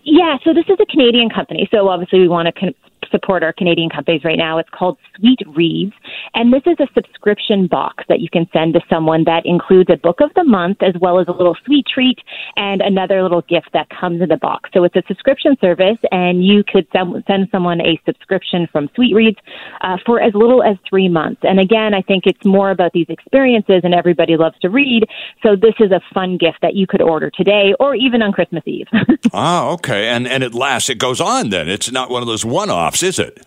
Yeah, 0.06 0.38
so 0.44 0.54
this 0.54 0.66
is 0.68 0.78
a 0.80 0.86
Canadian 0.86 1.30
company. 1.30 1.68
So 1.72 1.88
obviously 1.88 2.20
we 2.20 2.28
want 2.28 2.48
to 2.48 2.52
con- 2.52 2.76
support 3.14 3.44
our 3.44 3.54
Canadian 3.54 3.90
companies 3.90 4.24
right 4.26 4.38
now. 4.38 4.58
It's 4.58 4.70
called 4.70 4.98
Sweet 5.16 5.40
Reads. 5.56 5.94
And 6.34 6.52
this 6.52 6.64
is 6.66 6.78
a 6.80 6.88
subscription 6.94 7.68
box 7.68 8.04
that 8.10 8.20
you 8.20 8.30
can 8.30 8.48
send 8.52 8.74
to 8.74 8.82
someone 8.90 9.24
that 9.26 9.46
includes 9.46 9.90
a 9.92 9.98
book 9.98 10.20
of 10.22 10.32
the 10.36 10.44
month 10.44 10.82
as 10.82 10.96
well 11.00 11.20
as 11.20 11.28
a 11.28 11.32
little 11.32 11.56
sweet 11.66 11.86
treat 11.86 12.20
and 12.56 12.82
another 12.82 13.22
little 13.22 13.42
gift 13.44 13.70
that 13.74 13.88
comes 13.90 14.22
in 14.22 14.30
the 14.30 14.38
box. 14.38 14.70
So 14.74 14.84
it's 14.84 14.96
a 14.96 15.04
subscription 15.08 15.56
service 15.62 15.98
and 16.12 16.44
you 16.44 16.64
could 16.68 16.88
send, 16.92 17.24
someone 17.52 17.82
a 17.82 18.00
subscription 18.06 18.68
from 18.72 18.90
Sweet 18.96 19.14
Reads 19.14 19.38
uh, 19.82 19.98
for 20.06 20.22
as 20.22 20.34
little 20.34 20.64
as 20.64 20.78
three 20.90 21.10
months. 21.10 21.42
And 21.44 21.60
again, 21.60 21.94
I 21.94 22.02
think 22.02 22.24
it's 22.26 22.44
more 22.46 22.72
about 22.72 22.94
these 22.94 23.06
experiences 23.10 23.82
and 23.84 23.94
everybody 23.94 24.38
loves 24.38 24.58
to 24.62 24.70
read. 24.70 25.04
So 25.44 25.56
this 25.56 25.76
is 25.80 25.92
a 25.92 26.02
fun 26.14 26.38
gift 26.38 26.60
that 26.62 26.74
you 26.74 26.88
could 26.88 27.02
order 27.02 27.30
today 27.30 27.74
or 27.80 27.96
even 27.96 28.22
on 28.22 28.32
Christmas 28.32 28.64
Eve. 28.66 28.88
Ah, 29.36 29.70
okay, 29.70 30.10
and 30.10 30.28
and 30.28 30.44
it 30.44 30.54
lasts. 30.54 30.90
It 30.90 31.00
goes 31.00 31.20
on. 31.20 31.50
Then 31.50 31.68
it's 31.68 31.92
not 31.92 32.10
one 32.10 32.22
of 32.22 32.28
those 32.28 32.46
one-offs, 32.46 33.02
is 33.04 33.20
it? 33.20 33.46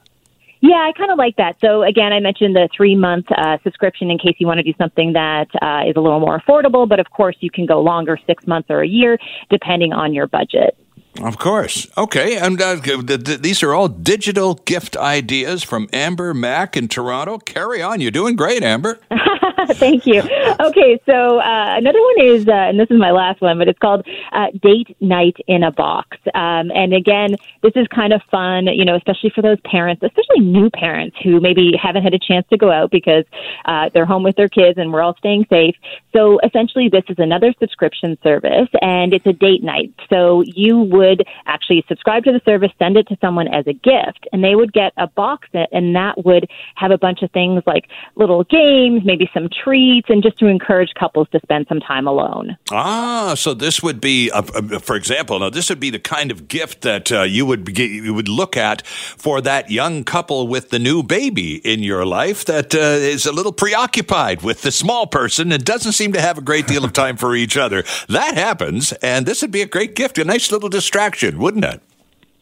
Yeah, 0.61 0.77
I 0.77 0.93
kind 0.97 1.11
of 1.11 1.19
like 1.19 1.37
that. 1.37 1.57
So 1.61 1.83
again, 1.83 2.13
I 2.13 2.21
mentioned 2.21 2.57
the 2.57 2.69
three 2.75 2.97
month 2.97 3.27
uh, 3.31 3.59
subscription 3.63 4.11
in 4.11 4.19
case 4.19 4.37
you 4.39 4.47
want 4.47 4.59
to 4.59 4.65
do 4.65 4.73
something 4.79 5.13
that 5.13 5.49
uh, 5.61 5.89
is 5.89 5.97
a 5.97 6.01
little 6.01 6.21
more 6.21 6.41
affordable. 6.41 6.89
But 6.89 6.99
of 6.99 7.11
course, 7.11 7.37
you 7.41 7.51
can 7.51 7.67
go 7.67 7.81
longer, 7.81 8.19
six 8.27 8.47
months 8.47 8.71
or 8.71 8.81
a 8.81 8.89
year, 8.89 9.19
depending 9.51 9.93
on 9.93 10.15
your 10.15 10.27
budget. 10.27 10.77
Of 11.23 11.39
course. 11.39 11.87
Okay, 11.97 12.37
and 12.37 12.61
uh, 12.61 12.81
th- 12.81 13.25
th- 13.25 13.41
these 13.41 13.63
are 13.63 13.73
all 13.73 13.89
digital 13.89 14.55
gift 14.55 14.97
ideas 14.97 15.63
from 15.63 15.89
Amber 15.93 16.35
Mac 16.35 16.77
in 16.77 16.89
Toronto. 16.89 17.39
Carry 17.39 17.81
on. 17.81 18.01
You're 18.01 18.11
doing 18.11 18.37
great, 18.37 18.63
Amber. 18.63 18.99
Thank 19.75 20.07
you. 20.07 20.21
Okay, 20.21 21.01
so 21.07 21.41
uh, 21.41 21.77
another 21.79 22.01
one 22.01 22.27
is, 22.27 22.47
uh, 22.47 22.53
and 22.53 22.79
this 22.79 22.89
is 22.91 22.99
my 22.99 23.11
last 23.11 23.41
one, 23.41 23.59
but 23.59 23.69
it's 23.69 23.79
called 23.79 24.07
uh, 24.33 24.49
Date 24.63 24.95
Night 25.01 25.37
in 25.47 25.63
a 25.63 25.71
Box. 25.71 26.19
Um, 26.35 26.71
and 26.75 26.93
again, 26.93 27.37
this 27.63 27.73
is 27.75 27.87
kind 27.89 28.13
of 28.13 28.21
fun, 28.31 28.67
you 28.67 28.85
know, 28.85 28.97
especially 28.97 29.31
for 29.35 29.41
those 29.41 29.59
parents, 29.65 30.03
especially 30.03 30.41
new 30.41 30.69
parents 30.71 31.17
who 31.23 31.41
maybe 31.41 31.73
haven't 31.81 32.03
had 32.03 32.13
a 32.13 32.19
chance 32.19 32.47
to 32.51 32.59
go 32.59 32.71
out 32.71 32.91
because 32.91 33.25
uh, 33.65 33.89
they're 33.95 34.05
home 34.05 34.23
with 34.23 34.37
their 34.37 34.49
kids 34.49 34.79
and 34.79 34.93
we're 34.93 35.03
all 35.03 35.17
staying 35.17 35.47
safe. 35.49 35.75
So 36.15 36.39
essentially, 36.45 36.89
this 36.91 37.05
is 37.09 37.17
another 37.19 37.55
subscription 37.59 38.19
service, 38.23 38.69
and 38.83 39.15
it's 39.15 39.27
a 39.27 39.33
date 39.33 39.63
night. 39.63 39.95
So 40.11 40.43
you 40.47 40.79
would 40.79 41.27
actually 41.47 41.85
subscribe 41.89 42.25
to 42.25 42.33
the 42.33 42.41
service, 42.45 42.71
send 42.79 42.97
it 42.97 43.09
to 43.09 43.17
someone 43.21 43.49
as 43.49 43.67
a 43.67 43.73
gift, 43.73 44.27
and 44.33 44.45
they 44.45 44.55
would 44.55 44.73
get 44.73 44.93
a 44.99 45.07
box, 45.07 45.49
and 45.55 45.97
that 45.97 46.25
would 46.25 46.51
have 46.75 46.91
a 46.91 46.99
bunch 46.99 47.23
of 47.23 47.31
things 47.31 47.63
like 47.67 47.89
little 48.17 48.45
games, 48.45 49.03
maybe 49.05 49.31
some 49.33 49.46
treats, 49.49 50.09
and 50.11 50.23
just 50.23 50.39
to 50.39 50.47
encourage 50.47 50.95
couples 50.95 51.29
to 51.31 51.41
spend 51.41 51.67
some 51.69 51.81
time 51.81 52.07
alone. 52.07 52.57
Ah, 52.71 53.35
so 53.37 53.55
this 53.55 53.83
would 53.83 54.01
be, 54.01 54.31
for 54.81 54.97
example, 54.97 55.39
now 55.39 55.51
this 55.51 55.69
would 55.69 55.81
be 55.81 55.91
the 55.91 55.99
kind 55.99 56.31
of 56.31 56.49
gift 56.49 56.83
that 56.83 57.13
uh, 57.13 57.23
you 57.23 57.47
would 57.47 57.65
be, 57.65 57.87
you 57.87 58.15
would 58.15 58.29
look 58.29 58.57
at 58.57 58.87
for 58.87 59.41
that 59.41 59.71
young 59.71 60.05
couple 60.05 60.49
with 60.49 60.71
the 60.71 60.79
new 60.79 61.03
baby 61.03 61.57
in 61.57 61.83
your 61.83 62.05
life 62.05 62.45
that 62.45 62.75
uh, 62.75 62.79
is 62.79 63.27
a 63.27 63.33
little 63.33 63.53
preoccupied 63.53 64.43
with 64.43 64.63
the 64.63 64.73
small 64.73 65.07
person 65.07 65.53
and 65.53 65.65
doesn't 65.65 65.93
seem 65.93 66.13
to 66.13 66.21
have 66.21 66.39
a 66.39 66.43
great 66.43 66.67
deal 66.67 66.85
of 66.85 66.93
time 66.93 67.17
for 67.17 67.35
each 67.35 67.57
other. 67.57 67.85
That 68.09 68.35
happens, 68.35 68.93
and 68.95 69.27
this 69.27 69.43
would 69.43 69.53
be 69.53 69.63
a 69.63 69.67
great 69.67 69.95
gift, 69.95 70.19
a 70.19 70.25
nice 70.25 70.51
little 70.51 70.69
distraction, 70.69 71.39
wouldn't 71.39 71.65
it? 71.65 71.81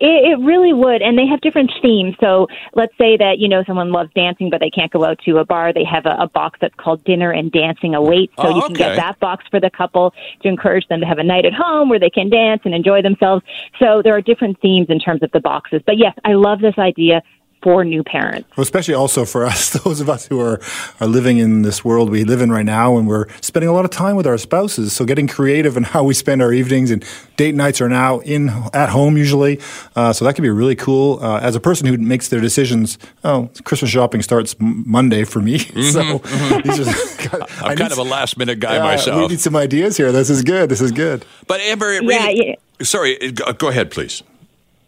It, 0.01 0.33
it 0.33 0.45
really 0.45 0.73
would, 0.73 1.03
and 1.03 1.17
they 1.17 1.27
have 1.27 1.41
different 1.41 1.71
themes. 1.81 2.17
So 2.21 2.47
let's 2.75 2.93
say 2.99 3.17
that 3.17 3.39
you 3.39 3.49
know 3.49 3.63
someone 3.67 3.93
loves 3.93 4.11
dancing, 4.15 4.51
but 4.51 4.61
they 4.61 4.71
can't 4.71 4.93
go 4.93 5.05
out 5.05 5.19
to 5.25 5.39
a 5.39 5.45
bar. 5.45 5.73
They 5.73 5.85
have 5.85 6.07
a, 6.07 6.17
a 6.21 6.29
box 6.29 6.59
that's 6.61 6.75
called 6.77 7.03
Dinner 7.05 7.31
and 7.31 7.51
Dancing 7.53 7.95
Awaits. 7.95 8.33
So 8.37 8.49
Oh, 8.49 8.57
you 8.57 8.63
can 8.63 8.73
okay. 8.73 8.85
get 8.85 8.97
that 8.97 9.21
box 9.21 9.45
for 9.51 9.61
the 9.61 9.71
couple 9.71 10.13
to 10.43 10.49
encourage 10.49 10.87
them 10.89 11.01
to 11.01 11.07
have 11.07 11.19
a 11.19 11.25
night 11.25 11.45
at 11.45 11.53
home 11.55 11.89
where 11.89 12.01
they 12.01 12.11
can 12.11 12.29
dance 12.29 12.63
and 12.65 12.75
enjoy 12.75 13.03
themselves. 13.03 13.45
So 13.79 14.03
there 14.03 14.15
are 14.17 14.21
different 14.21 14.61
themes 14.61 14.87
in 14.89 14.99
terms 14.99 15.23
of 15.23 15.31
the 15.33 15.41
boxes. 15.41 15.81
But 15.87 15.97
yes, 15.99 16.15
I 16.25 16.33
love 16.33 16.61
this 16.61 16.75
idea 16.79 17.23
for 17.65 17.85
new 17.85 18.05
parents. 18.05 18.49
Well, 18.57 18.63
especially 18.63 18.95
also 18.95 19.25
for 19.25 19.45
us, 19.45 19.71
those 19.85 20.01
of 20.01 20.09
us 20.09 20.27
who 20.27 20.39
are, 20.41 20.61
are 21.01 21.07
living 21.09 21.39
in 21.39 21.63
this 21.63 21.85
world 21.85 22.11
we 22.11 22.23
live 22.23 22.41
in 22.43 22.53
right 22.53 22.65
now, 22.65 22.97
and 22.99 23.09
we're 23.09 23.27
spending 23.41 23.69
a 23.69 23.73
lot 23.73 23.85
of 23.85 23.91
time 23.91 24.15
with 24.15 24.27
our 24.27 24.39
spouses. 24.39 24.93
So 24.93 25.05
getting 25.05 25.27
creative 25.27 25.77
in 25.77 25.83
how 25.95 26.05
we 26.05 26.15
spend 26.15 26.43
our 26.43 26.53
evenings 26.53 26.91
and 26.93 27.03
date 27.37 27.55
nights 27.57 27.81
are 27.81 27.89
now 27.89 28.21
in 28.21 28.51
at 28.73 28.91
home 28.91 29.17
usually. 29.17 29.59
Uh, 29.97 30.13
so 30.13 30.25
that 30.27 30.35
could 30.35 30.43
be 30.43 30.51
really 30.51 30.77
cool. 30.77 31.19
Uh, 31.21 31.41
as 31.41 31.57
a 31.57 31.61
person 31.61 31.87
who 31.87 31.97
makes 31.97 32.29
their 32.29 32.41
decisions, 32.41 32.99
oh, 33.25 33.51
Christmas 33.65 33.91
shopping 33.91 34.21
starts 34.23 34.55
m- 34.61 34.85
Monday 34.87 35.25
for 35.25 35.41
me. 35.41 35.59
so 35.91 36.19
these 36.65 36.81
are, 36.87 36.91
I'm 37.33 37.43
I 37.63 37.75
kind 37.75 37.79
need 37.81 37.93
of 37.93 37.99
a 37.99 38.03
last 38.03 38.37
minute 38.37 38.61
guy 38.61 38.79
myself. 38.79 39.23
We 39.23 39.29
need 39.29 39.41
some 39.41 39.57
ideas 39.57 39.97
here. 39.97 40.13
This 40.13 40.29
is 40.29 40.43
good. 40.43 40.69
This 40.69 40.83
is 40.83 40.93
good. 40.93 41.25
But 41.47 41.61
Amber, 41.61 41.91
it 41.93 42.05
Yeah, 42.05 42.27
really, 42.27 42.47
yeah. 42.49 42.55
sorry, 42.83 43.19
uh, 43.21 43.31
go, 43.33 43.53
go 43.55 43.69
ahead, 43.69 43.91
please. 43.91 44.23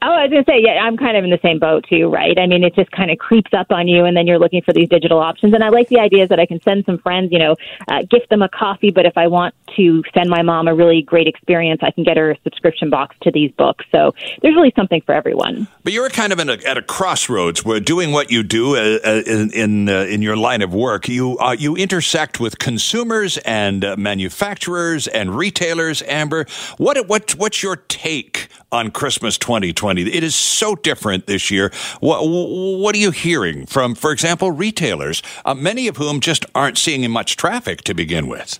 Oh, 0.03 0.13
I 0.13 0.27
was 0.27 0.33
to 0.33 0.45
say, 0.45 0.61
yeah, 0.61 0.83
I'm 0.83 0.99
kind 0.99 1.17
of 1.17 1.25
in 1.25 1.31
the 1.31 1.39
same 1.43 1.59
boat 1.59 1.87
too, 1.89 2.11
right? 2.11 2.39
I 2.39 2.47
mean, 2.47 2.63
it 2.63 2.75
just 2.75 2.91
kind 2.91 3.11
of 3.11 3.17
creeps 3.17 3.55
up 3.55 3.69
on 3.71 3.89
you, 3.89 4.05
and 4.05 4.15
then 4.15 4.27
you're 4.27 4.39
looking 4.39 4.61
for 4.61 4.75
these 4.75 4.91
digital 4.91 5.19
options. 5.19 5.55
And 5.55 5.65
I 5.65 5.71
like 5.71 5.89
the 5.89 5.99
ideas 5.99 6.29
that 6.29 6.39
I 6.39 6.45
can 6.45 6.61
send 6.61 6.85
some 6.85 6.99
friends, 6.99 7.33
you 7.33 7.39
know, 7.39 7.57
uh, 7.89 8.03
gift 8.03 8.29
them 8.29 8.43
a 8.43 8.49
coffee. 8.49 8.91
But 8.91 9.07
if 9.07 9.17
I 9.17 9.27
want 9.27 9.55
to 9.77 10.03
send 10.13 10.29
my 10.29 10.43
mom 10.43 10.69
a 10.69 10.75
really 10.75 11.01
great 11.01 11.27
experience, 11.27 11.81
I 11.83 11.93
can 11.93 12.05
get 12.05 12.19
her 12.19 12.33
a 12.33 12.39
subscription 12.43 12.91
box 12.91 13.17
to 13.23 13.31
these 13.31 13.51
books. 13.53 13.87
So 13.91 14.15
there's 14.43 14.55
really 14.55 14.73
something 14.77 15.01
for 15.01 15.15
everyone. 15.15 15.67
But 15.83 15.95
you're 15.95 16.11
kind 16.11 16.31
of 16.31 16.41
a, 16.41 16.69
at 16.69 16.77
a 16.77 16.83
crossroads 16.83 17.65
where 17.65 17.81
doing 17.81 18.13
what 18.13 18.31
you 18.31 18.43
do 18.43 18.77
uh, 18.77 18.99
uh, 19.03 19.23
in 19.27 19.51
in, 19.53 19.89
uh, 19.89 20.03
in 20.03 20.21
your 20.21 20.37
line 20.37 20.61
of 20.61 20.75
work, 20.75 21.09
you 21.09 21.39
uh, 21.39 21.57
you 21.59 21.75
intersect 21.75 22.39
with 22.39 22.59
consumers 22.59 23.39
and 23.39 23.83
uh, 23.83 23.97
manufacturers 23.97 25.07
and 25.09 25.35
retailers. 25.35 26.03
Amber, 26.03 26.45
what 26.77 27.09
what 27.09 27.31
what's 27.37 27.63
your 27.63 27.77
take 27.77 28.49
on 28.71 28.91
Christmas 28.91 29.39
2020? 29.39 29.86
It 29.91 30.25
is 30.25 30.35
so 30.35 30.75
different 30.75 31.27
this 31.27 31.51
year. 31.51 31.73
What 32.01 32.23
what 32.27 32.95
are 32.95 32.99
you 32.99 33.11
hearing 33.11 33.67
from, 33.67 33.95
for 33.95 34.13
example, 34.13 34.51
retailers, 34.51 35.23
uh, 35.45 35.55
many 35.55 35.89
of 35.89 35.97
whom 35.97 36.21
just 36.21 36.45
aren't 36.55 36.79
seeing 36.79 37.09
much 37.11 37.37
traffic 37.37 37.83
to 37.83 37.95
begin 37.95 38.27
with? 38.27 38.59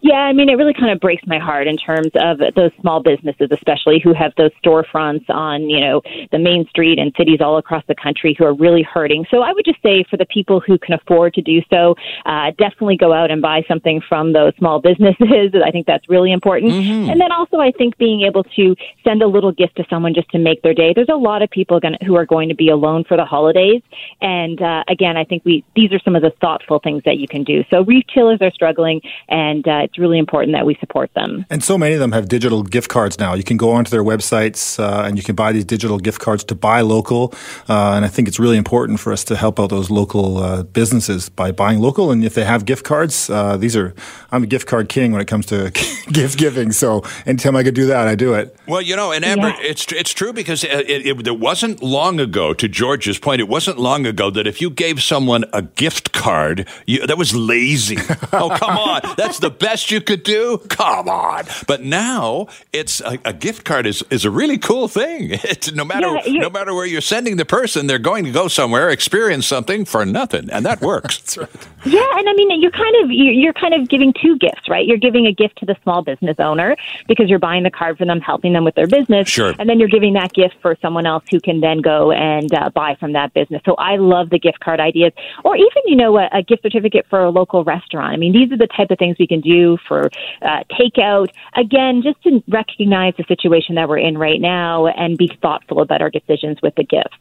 Yeah, 0.00 0.14
I 0.14 0.32
mean, 0.32 0.48
it 0.48 0.54
really 0.54 0.74
kind 0.74 0.92
of 0.92 1.00
breaks 1.00 1.26
my 1.26 1.38
heart 1.38 1.66
in 1.66 1.76
terms 1.76 2.10
of 2.14 2.38
those 2.54 2.70
small 2.80 3.02
businesses, 3.02 3.48
especially 3.50 4.00
who 4.02 4.14
have 4.14 4.32
those 4.36 4.52
storefronts 4.64 5.28
on, 5.28 5.68
you 5.68 5.80
know, 5.80 6.02
the 6.30 6.38
main 6.38 6.66
street 6.68 7.00
and 7.00 7.12
cities 7.18 7.40
all 7.40 7.58
across 7.58 7.82
the 7.88 7.96
country 7.96 8.34
who 8.38 8.44
are 8.44 8.54
really 8.54 8.82
hurting. 8.82 9.26
So 9.28 9.42
I 9.42 9.52
would 9.52 9.64
just 9.64 9.82
say 9.82 10.04
for 10.08 10.16
the 10.16 10.26
people 10.26 10.60
who 10.60 10.78
can 10.78 10.94
afford 10.94 11.34
to 11.34 11.42
do 11.42 11.60
so, 11.68 11.96
uh, 12.26 12.52
definitely 12.58 12.96
go 12.96 13.12
out 13.12 13.32
and 13.32 13.42
buy 13.42 13.64
something 13.66 14.00
from 14.08 14.32
those 14.32 14.52
small 14.56 14.80
businesses. 14.88 15.52
I 15.64 15.72
think 15.72 15.86
that's 15.86 16.08
really 16.08 16.30
important. 16.32 16.72
And 17.10 17.20
then 17.20 17.32
also, 17.32 17.58
I 17.58 17.72
think 17.72 17.98
being 17.98 18.22
able 18.22 18.44
to 18.44 18.76
send 19.02 19.22
a 19.22 19.26
little 19.26 19.50
gift 19.50 19.76
to 19.76 19.84
someone 19.90 20.14
just 20.14 20.30
to 20.30 20.38
make 20.38 20.62
their 20.62 20.74
day. 20.74 20.92
There's 20.94 21.08
a 21.08 21.16
lot 21.16 21.42
of 21.42 21.50
people 21.50 21.80
gonna, 21.80 21.98
who 22.06 22.14
are 22.14 22.26
going 22.26 22.48
to 22.50 22.54
be 22.54 22.68
alone 22.68 23.02
for 23.04 23.16
the 23.16 23.24
holidays, 23.24 23.82
and 24.20 24.62
uh, 24.62 24.84
again, 24.88 25.16
I 25.16 25.24
think 25.24 25.44
we 25.44 25.64
these 25.74 25.92
are 25.92 25.98
some 26.00 26.14
of 26.14 26.22
the 26.22 26.32
thoughtful 26.40 26.78
things 26.78 27.02
that 27.04 27.16
you 27.18 27.26
can 27.26 27.42
do. 27.42 27.64
So 27.70 27.82
retailers 27.82 28.38
are 28.40 28.52
struggling, 28.52 29.00
and 29.28 29.66
uh, 29.66 29.87
it's 29.88 29.98
really 29.98 30.18
important 30.18 30.52
that 30.52 30.66
we 30.66 30.74
support 30.80 31.10
them. 31.14 31.46
And 31.48 31.64
so 31.64 31.78
many 31.78 31.94
of 31.94 32.00
them 32.00 32.12
have 32.12 32.28
digital 32.28 32.62
gift 32.62 32.90
cards 32.90 33.18
now. 33.18 33.32
You 33.32 33.42
can 33.42 33.56
go 33.56 33.70
onto 33.70 33.90
their 33.90 34.04
websites 34.04 34.78
uh, 34.78 35.06
and 35.06 35.16
you 35.16 35.22
can 35.22 35.34
buy 35.34 35.50
these 35.50 35.64
digital 35.64 35.98
gift 35.98 36.20
cards 36.20 36.44
to 36.44 36.54
buy 36.54 36.82
local. 36.82 37.32
Uh, 37.68 37.92
and 37.96 38.04
I 38.04 38.08
think 38.08 38.28
it's 38.28 38.38
really 38.38 38.58
important 38.58 39.00
for 39.00 39.12
us 39.14 39.24
to 39.24 39.36
help 39.36 39.58
out 39.58 39.70
those 39.70 39.90
local 39.90 40.36
uh, 40.36 40.62
businesses 40.62 41.30
by 41.30 41.52
buying 41.52 41.78
local. 41.78 42.10
And 42.10 42.22
if 42.22 42.34
they 42.34 42.44
have 42.44 42.66
gift 42.66 42.84
cards, 42.84 43.30
uh, 43.30 43.56
these 43.56 43.76
are 43.76 43.94
I'm 44.30 44.42
a 44.42 44.46
gift 44.46 44.66
card 44.66 44.90
king 44.90 45.12
when 45.12 45.22
it 45.22 45.28
comes 45.28 45.46
to 45.46 45.70
gift 46.12 46.38
giving. 46.38 46.72
So 46.72 47.02
anytime 47.24 47.56
I 47.56 47.62
could 47.62 47.74
do 47.74 47.86
that, 47.86 48.06
I 48.06 48.14
do 48.14 48.34
it. 48.34 48.54
Well, 48.66 48.82
you 48.82 48.94
know, 48.94 49.12
and 49.12 49.24
Amber, 49.24 49.48
yeah. 49.48 49.56
it's 49.60 49.90
it's 49.92 50.12
true 50.12 50.34
because 50.34 50.64
it, 50.64 50.70
it, 50.70 51.06
it, 51.06 51.26
it 51.26 51.38
wasn't 51.38 51.82
long 51.82 52.20
ago. 52.20 52.52
To 52.52 52.68
George's 52.68 53.18
point, 53.18 53.40
it 53.40 53.48
wasn't 53.48 53.78
long 53.78 54.04
ago 54.04 54.30
that 54.30 54.46
if 54.46 54.60
you 54.60 54.68
gave 54.68 55.02
someone 55.02 55.44
a 55.54 55.62
gift 55.62 56.12
card, 56.12 56.68
you, 56.86 57.06
that 57.06 57.16
was 57.16 57.34
lazy. 57.34 57.96
oh, 58.32 58.50
come 58.58 58.76
on, 58.76 59.00
that's 59.16 59.38
the 59.38 59.50
best 59.50 59.77
you 59.90 60.00
could 60.00 60.22
do. 60.22 60.58
Come 60.68 61.08
on, 61.08 61.44
but 61.66 61.82
now 61.82 62.48
it's 62.72 63.00
a, 63.00 63.18
a 63.24 63.32
gift 63.32 63.64
card 63.64 63.86
is, 63.86 64.04
is 64.10 64.24
a 64.24 64.30
really 64.30 64.58
cool 64.58 64.88
thing. 64.88 65.38
It's 65.48 65.72
no 65.72 65.84
matter 65.84 66.08
yeah, 66.26 66.42
no 66.42 66.50
matter 66.50 66.74
where 66.74 66.84
you're 66.84 67.00
sending 67.00 67.36
the 67.36 67.44
person, 67.44 67.86
they're 67.86 67.98
going 67.98 68.24
to 68.24 68.30
go 68.30 68.48
somewhere, 68.48 68.90
experience 68.90 69.46
something 69.46 69.84
for 69.86 70.04
nothing, 70.04 70.50
and 70.50 70.64
that 70.66 70.80
works. 70.80 71.18
that's 71.34 71.38
right. 71.38 71.68
Yeah, 71.84 72.04
and 72.16 72.28
I 72.28 72.32
mean, 72.34 72.60
you're 72.60 72.70
kind 72.70 72.94
of 73.02 73.10
you're 73.10 73.52
kind 73.52 73.74
of 73.74 73.88
giving 73.88 74.12
two 74.12 74.36
gifts, 74.38 74.68
right? 74.68 74.86
You're 74.86 74.98
giving 74.98 75.26
a 75.26 75.32
gift 75.32 75.58
to 75.58 75.66
the 75.66 75.76
small 75.82 76.02
business 76.02 76.36
owner 76.38 76.76
because 77.06 77.30
you're 77.30 77.38
buying 77.38 77.62
the 77.62 77.70
card 77.70 77.98
for 77.98 78.04
them, 78.04 78.20
helping 78.20 78.52
them 78.52 78.64
with 78.64 78.74
their 78.74 78.86
business, 78.86 79.28
sure. 79.28 79.54
and 79.58 79.68
then 79.68 79.78
you're 79.78 79.88
giving 79.88 80.14
that 80.14 80.32
gift 80.32 80.56
for 80.60 80.76
someone 80.82 81.06
else 81.06 81.24
who 81.30 81.40
can 81.40 81.60
then 81.60 81.80
go 81.80 82.10
and 82.12 82.52
uh, 82.52 82.70
buy 82.70 82.96
from 82.96 83.12
that 83.12 83.32
business. 83.32 83.62
So 83.64 83.74
I 83.76 83.96
love 83.96 84.30
the 84.30 84.38
gift 84.38 84.60
card 84.60 84.80
ideas, 84.80 85.12
or 85.44 85.56
even 85.56 85.82
you 85.86 85.96
know 85.96 86.18
a, 86.18 86.28
a 86.32 86.42
gift 86.42 86.62
certificate 86.62 87.06
for 87.08 87.20
a 87.20 87.30
local 87.30 87.64
restaurant. 87.64 88.12
I 88.12 88.16
mean, 88.16 88.32
these 88.32 88.50
are 88.52 88.56
the 88.56 88.66
type 88.66 88.90
of 88.90 88.98
things 88.98 89.16
we 89.18 89.26
can 89.26 89.40
do 89.40 89.67
for 89.76 90.10
uh, 90.40 90.62
takeout. 90.70 91.28
Again, 91.54 92.02
just 92.02 92.22
to 92.22 92.42
recognize 92.48 93.14
the 93.18 93.24
situation 93.28 93.74
that 93.74 93.88
we're 93.88 93.98
in 93.98 94.16
right 94.16 94.40
now 94.40 94.86
and 94.86 95.18
be 95.18 95.30
thoughtful 95.42 95.82
about 95.82 96.00
our 96.00 96.10
decisions 96.10 96.58
with 96.62 96.74
the 96.76 96.84
gifts. 96.84 97.16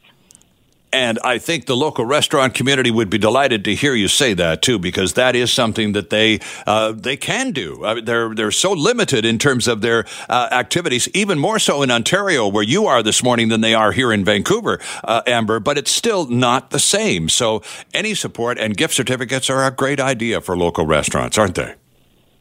And 0.94 1.20
I 1.24 1.38
think 1.38 1.66
the 1.66 1.76
local 1.76 2.06
restaurant 2.06 2.54
community 2.54 2.92
would 2.92 3.10
be 3.10 3.18
delighted 3.18 3.66
to 3.66 3.76
hear 3.76 3.94
you 3.94 4.08
say 4.08 4.34
that 4.36 4.62
too, 4.62 4.80
because 4.80 5.14
that 5.14 5.36
is 5.36 5.52
something 5.52 5.92
that 5.92 6.10
they 6.10 6.40
uh, 6.66 6.94
they 6.94 7.18
can 7.18 7.52
do. 7.52 7.84
I 7.84 7.96
mean, 7.96 8.06
they're 8.06 8.34
they're 8.34 8.52
so 8.52 8.72
limited 8.72 9.26
in 9.26 9.38
terms 9.38 9.68
of 9.68 9.82
their 9.82 10.06
uh, 10.30 10.48
activities, 10.52 11.10
even 11.14 11.40
more 11.40 11.60
so 11.60 11.84
in 11.84 11.92
Ontario, 11.92 12.48
where 12.48 12.64
you 12.64 12.88
are 12.88 13.04
this 13.04 13.22
morning, 13.22 13.50
than 13.50 13.62
they 13.62 13.74
are 13.74 13.92
here 13.92 14.14
in 14.14 14.24
Vancouver, 14.24 14.80
uh, 15.04 15.22
Amber. 15.28 15.60
But 15.60 15.78
it's 15.78 15.92
still 15.92 16.26
not 16.28 16.70
the 16.70 16.80
same. 16.80 17.28
So 17.28 17.62
any 17.94 18.14
support 18.14 18.58
and 18.58 18.78
gift 18.78 18.94
certificates 18.94 19.50
are 19.50 19.66
a 19.66 19.72
great 19.72 20.00
idea 20.00 20.40
for 20.40 20.56
local 20.56 20.86
restaurants, 20.86 21.38
aren't 21.38 21.56
they? 21.56 21.76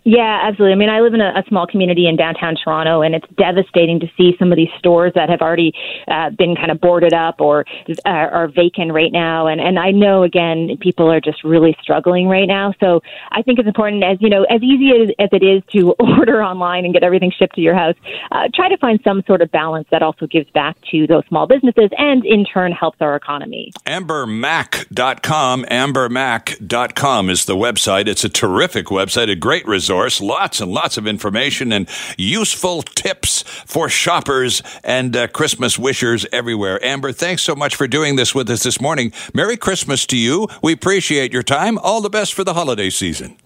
Yeah, 0.07 0.39
absolutely. 0.45 0.73
I 0.73 0.77
mean, 0.77 0.89
I 0.89 1.01
live 1.01 1.15
in 1.15 1.21
a, 1.21 1.33
a, 1.35 1.43
small 1.49 1.67
community 1.67 2.07
in 2.07 2.15
downtown 2.15 2.55
Toronto, 2.55 3.03
and 3.03 3.13
it's 3.13 3.27
devastating 3.37 3.99
to 3.99 4.07
see 4.17 4.37
some 4.39 4.53
of 4.53 4.57
these 4.57 4.69
stores 4.79 5.11
that 5.17 5.29
have 5.29 5.41
already 5.41 5.73
uh, 6.07 6.31
been 6.31 6.55
kind 6.55 6.71
of 6.71 6.81
boarded 6.81 7.13
up 7.13 7.41
or 7.41 7.65
uh, 7.89 8.09
are 8.09 8.47
vacant 8.47 8.93
right 8.93 9.11
now. 9.11 9.49
And 9.49 9.61
and 9.61 9.81
I 9.81 9.91
know 9.91 10.23
again, 10.23 10.79
people 10.81 11.11
are 11.11 11.21
just 11.21 11.43
really 11.43 11.77
struggling 11.83 12.29
right 12.29 12.47
now. 12.47 12.73
So 12.79 13.01
I 13.33 13.43
think 13.43 13.59
it's 13.59 13.67
important, 13.67 14.05
as 14.05 14.17
you 14.21 14.29
know, 14.29 14.45
as 14.45 14.63
easy 14.63 14.93
as, 14.93 15.11
as 15.19 15.29
it 15.33 15.43
is 15.43 15.65
to 15.73 15.91
order 15.99 16.41
online 16.41 16.85
and 16.85 16.95
get 16.95 17.03
everything 17.03 17.33
shipped 17.37 17.57
to 17.57 17.61
your 17.61 17.75
house, 17.75 17.97
uh, 18.31 18.47
try 18.55 18.69
to 18.69 18.79
find 18.79 19.01
some 19.03 19.25
sort 19.27 19.43
of 19.43 19.51
balance 19.51 19.89
that 19.91 20.05
also 20.05 20.29
gives 20.29 20.49
back 20.51 20.77
to 20.93 21.09
those 21.09 21.27
small 21.27 21.49
businesses 21.49 21.91
and 21.99 22.25
in 22.25 22.45
turn 22.45 22.71
helps 22.71 22.99
our 23.01 23.17
economy. 23.17 23.73
AmberMac.com, 23.87 25.65
AmberMac.com 25.65 27.29
is 27.29 27.45
the 27.45 27.57
website. 27.57 28.07
It's 28.07 28.23
a 28.23 28.29
terrific 28.29 28.87
website, 28.87 29.29
a 29.29 29.35
great 29.35 29.67
resort 29.67 29.96
resource. 29.97 30.21
Lots 30.21 30.61
and 30.61 30.73
lots 30.73 30.97
of 30.97 31.07
information 31.07 31.73
and 31.73 31.89
useful 32.17 32.83
tips 32.83 33.43
for 33.43 33.89
shoppers 33.89 34.63
and 34.85 35.17
uh, 35.17 35.29
Christmas 35.29 35.79
wishers 35.79 36.27
everywhere. 36.33 36.85
Amber, 36.85 37.13
thanks 37.13 37.43
so 37.43 37.55
much 37.55 37.75
for 37.75 37.87
doing 37.87 38.17
this 38.17 38.35
with 38.35 38.51
us 38.51 38.63
this 38.63 38.81
morning. 38.81 39.13
Merry 39.35 39.57
Christmas 39.57 40.07
to 40.07 40.17
you. 40.17 40.49
We 40.63 40.73
appreciate 40.73 41.33
your 41.33 41.43
time. 41.43 41.79
All 41.79 42.01
the 42.01 42.11
best 42.11 42.35
for 42.35 42.45
the 42.45 42.55
holiday 42.55 42.91
season. 42.91 43.37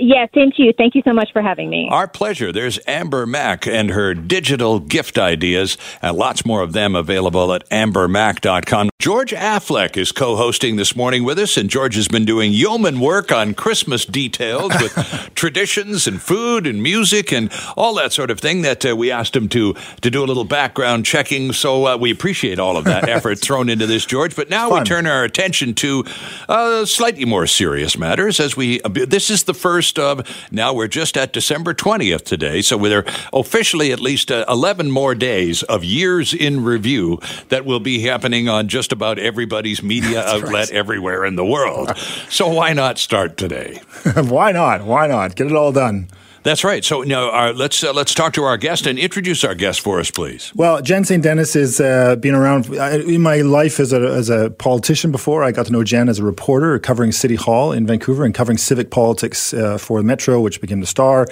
Yeah, 0.00 0.26
thank 0.32 0.60
you. 0.60 0.72
Thank 0.72 0.94
you 0.94 1.02
so 1.04 1.12
much 1.12 1.32
for 1.32 1.42
having 1.42 1.68
me. 1.68 1.88
Our 1.90 2.06
pleasure. 2.06 2.52
There's 2.52 2.78
Amber 2.86 3.26
Mac 3.26 3.66
and 3.66 3.90
her 3.90 4.14
digital 4.14 4.78
gift 4.78 5.18
ideas, 5.18 5.76
and 6.00 6.16
lots 6.16 6.46
more 6.46 6.62
of 6.62 6.72
them 6.72 6.94
available 6.94 7.52
at 7.52 7.68
ambermac.com. 7.70 8.90
George 9.00 9.32
Affleck 9.32 9.96
is 9.96 10.12
co 10.12 10.36
hosting 10.36 10.76
this 10.76 10.94
morning 10.94 11.24
with 11.24 11.38
us, 11.38 11.56
and 11.56 11.68
George 11.68 11.96
has 11.96 12.06
been 12.06 12.24
doing 12.24 12.52
yeoman 12.52 13.00
work 13.00 13.32
on 13.32 13.54
Christmas 13.54 14.04
details 14.04 14.72
with 14.80 15.30
traditions 15.34 16.06
and 16.06 16.22
food 16.22 16.66
and 16.66 16.80
music 16.80 17.32
and 17.32 17.52
all 17.76 17.94
that 17.94 18.12
sort 18.12 18.30
of 18.30 18.38
thing 18.38 18.62
that 18.62 18.84
uh, 18.86 18.94
we 18.94 19.10
asked 19.10 19.34
him 19.34 19.48
to, 19.48 19.74
to 20.00 20.10
do 20.10 20.22
a 20.22 20.26
little 20.26 20.44
background 20.44 21.06
checking. 21.06 21.52
So 21.52 21.86
uh, 21.86 21.96
we 21.96 22.12
appreciate 22.12 22.60
all 22.60 22.76
of 22.76 22.84
that 22.84 23.08
effort 23.08 23.40
thrown 23.40 23.68
into 23.68 23.86
this, 23.86 24.06
George. 24.06 24.36
But 24.36 24.48
now 24.48 24.72
we 24.72 24.84
turn 24.84 25.06
our 25.06 25.24
attention 25.24 25.74
to 25.74 26.04
uh, 26.48 26.84
slightly 26.84 27.24
more 27.24 27.48
serious 27.48 27.98
matters 27.98 28.38
as 28.38 28.56
we, 28.56 28.80
uh, 28.82 28.88
this 28.88 29.30
is 29.30 29.44
the 29.44 29.54
first 29.54 29.87
first 29.88 29.98
of, 29.98 30.46
now 30.50 30.74
we're 30.74 30.88
just 30.88 31.16
at 31.16 31.32
December 31.32 31.72
20th 31.72 32.24
today. 32.24 32.60
So 32.60 32.76
we're 32.76 33.04
officially 33.32 33.90
at 33.92 34.00
least 34.00 34.30
uh, 34.30 34.44
11 34.48 34.90
more 34.90 35.14
days 35.14 35.62
of 35.62 35.82
years 35.82 36.34
in 36.34 36.62
review 36.62 37.18
that 37.48 37.64
will 37.64 37.80
be 37.80 38.00
happening 38.00 38.48
on 38.48 38.68
just 38.68 38.92
about 38.92 39.18
everybody's 39.18 39.82
media 39.82 40.22
outlet 40.26 40.68
right. 40.68 40.70
everywhere 40.70 41.24
in 41.24 41.36
the 41.36 41.44
world. 41.44 41.96
so 42.28 42.48
why 42.48 42.72
not 42.72 42.98
start 42.98 43.36
today? 43.36 43.80
why 44.14 44.52
not? 44.52 44.84
Why 44.84 45.06
not? 45.06 45.36
Get 45.36 45.46
it 45.46 45.54
all 45.54 45.72
done. 45.72 46.08
That's 46.42 46.64
right. 46.64 46.84
So 46.84 47.02
now 47.02 47.30
uh, 47.30 47.52
let's 47.54 47.82
uh, 47.82 47.92
let's 47.92 48.14
talk 48.14 48.32
to 48.34 48.44
our 48.44 48.56
guest 48.56 48.86
and 48.86 48.98
introduce 48.98 49.44
our 49.44 49.54
guest 49.54 49.80
for 49.80 49.98
us, 50.00 50.10
please. 50.10 50.52
Well, 50.54 50.80
Jen 50.80 51.04
St. 51.04 51.22
Denis 51.22 51.54
has 51.54 51.80
uh, 51.80 52.16
been 52.16 52.34
around 52.34 52.68
uh, 52.70 53.00
in 53.06 53.22
my 53.22 53.38
life 53.38 53.80
as 53.80 53.92
a, 53.92 54.00
as 54.00 54.30
a 54.30 54.50
politician 54.50 55.10
before. 55.10 55.42
I 55.42 55.52
got 55.52 55.66
to 55.66 55.72
know 55.72 55.84
Jen 55.84 56.08
as 56.08 56.18
a 56.18 56.24
reporter 56.24 56.78
covering 56.78 57.12
City 57.12 57.34
Hall 57.34 57.72
in 57.72 57.86
Vancouver 57.86 58.24
and 58.24 58.34
covering 58.34 58.58
civic 58.58 58.90
politics 58.90 59.52
uh, 59.52 59.78
for 59.78 60.02
Metro, 60.02 60.40
which 60.40 60.60
became 60.60 60.80
the 60.80 60.86
Star. 60.86 61.26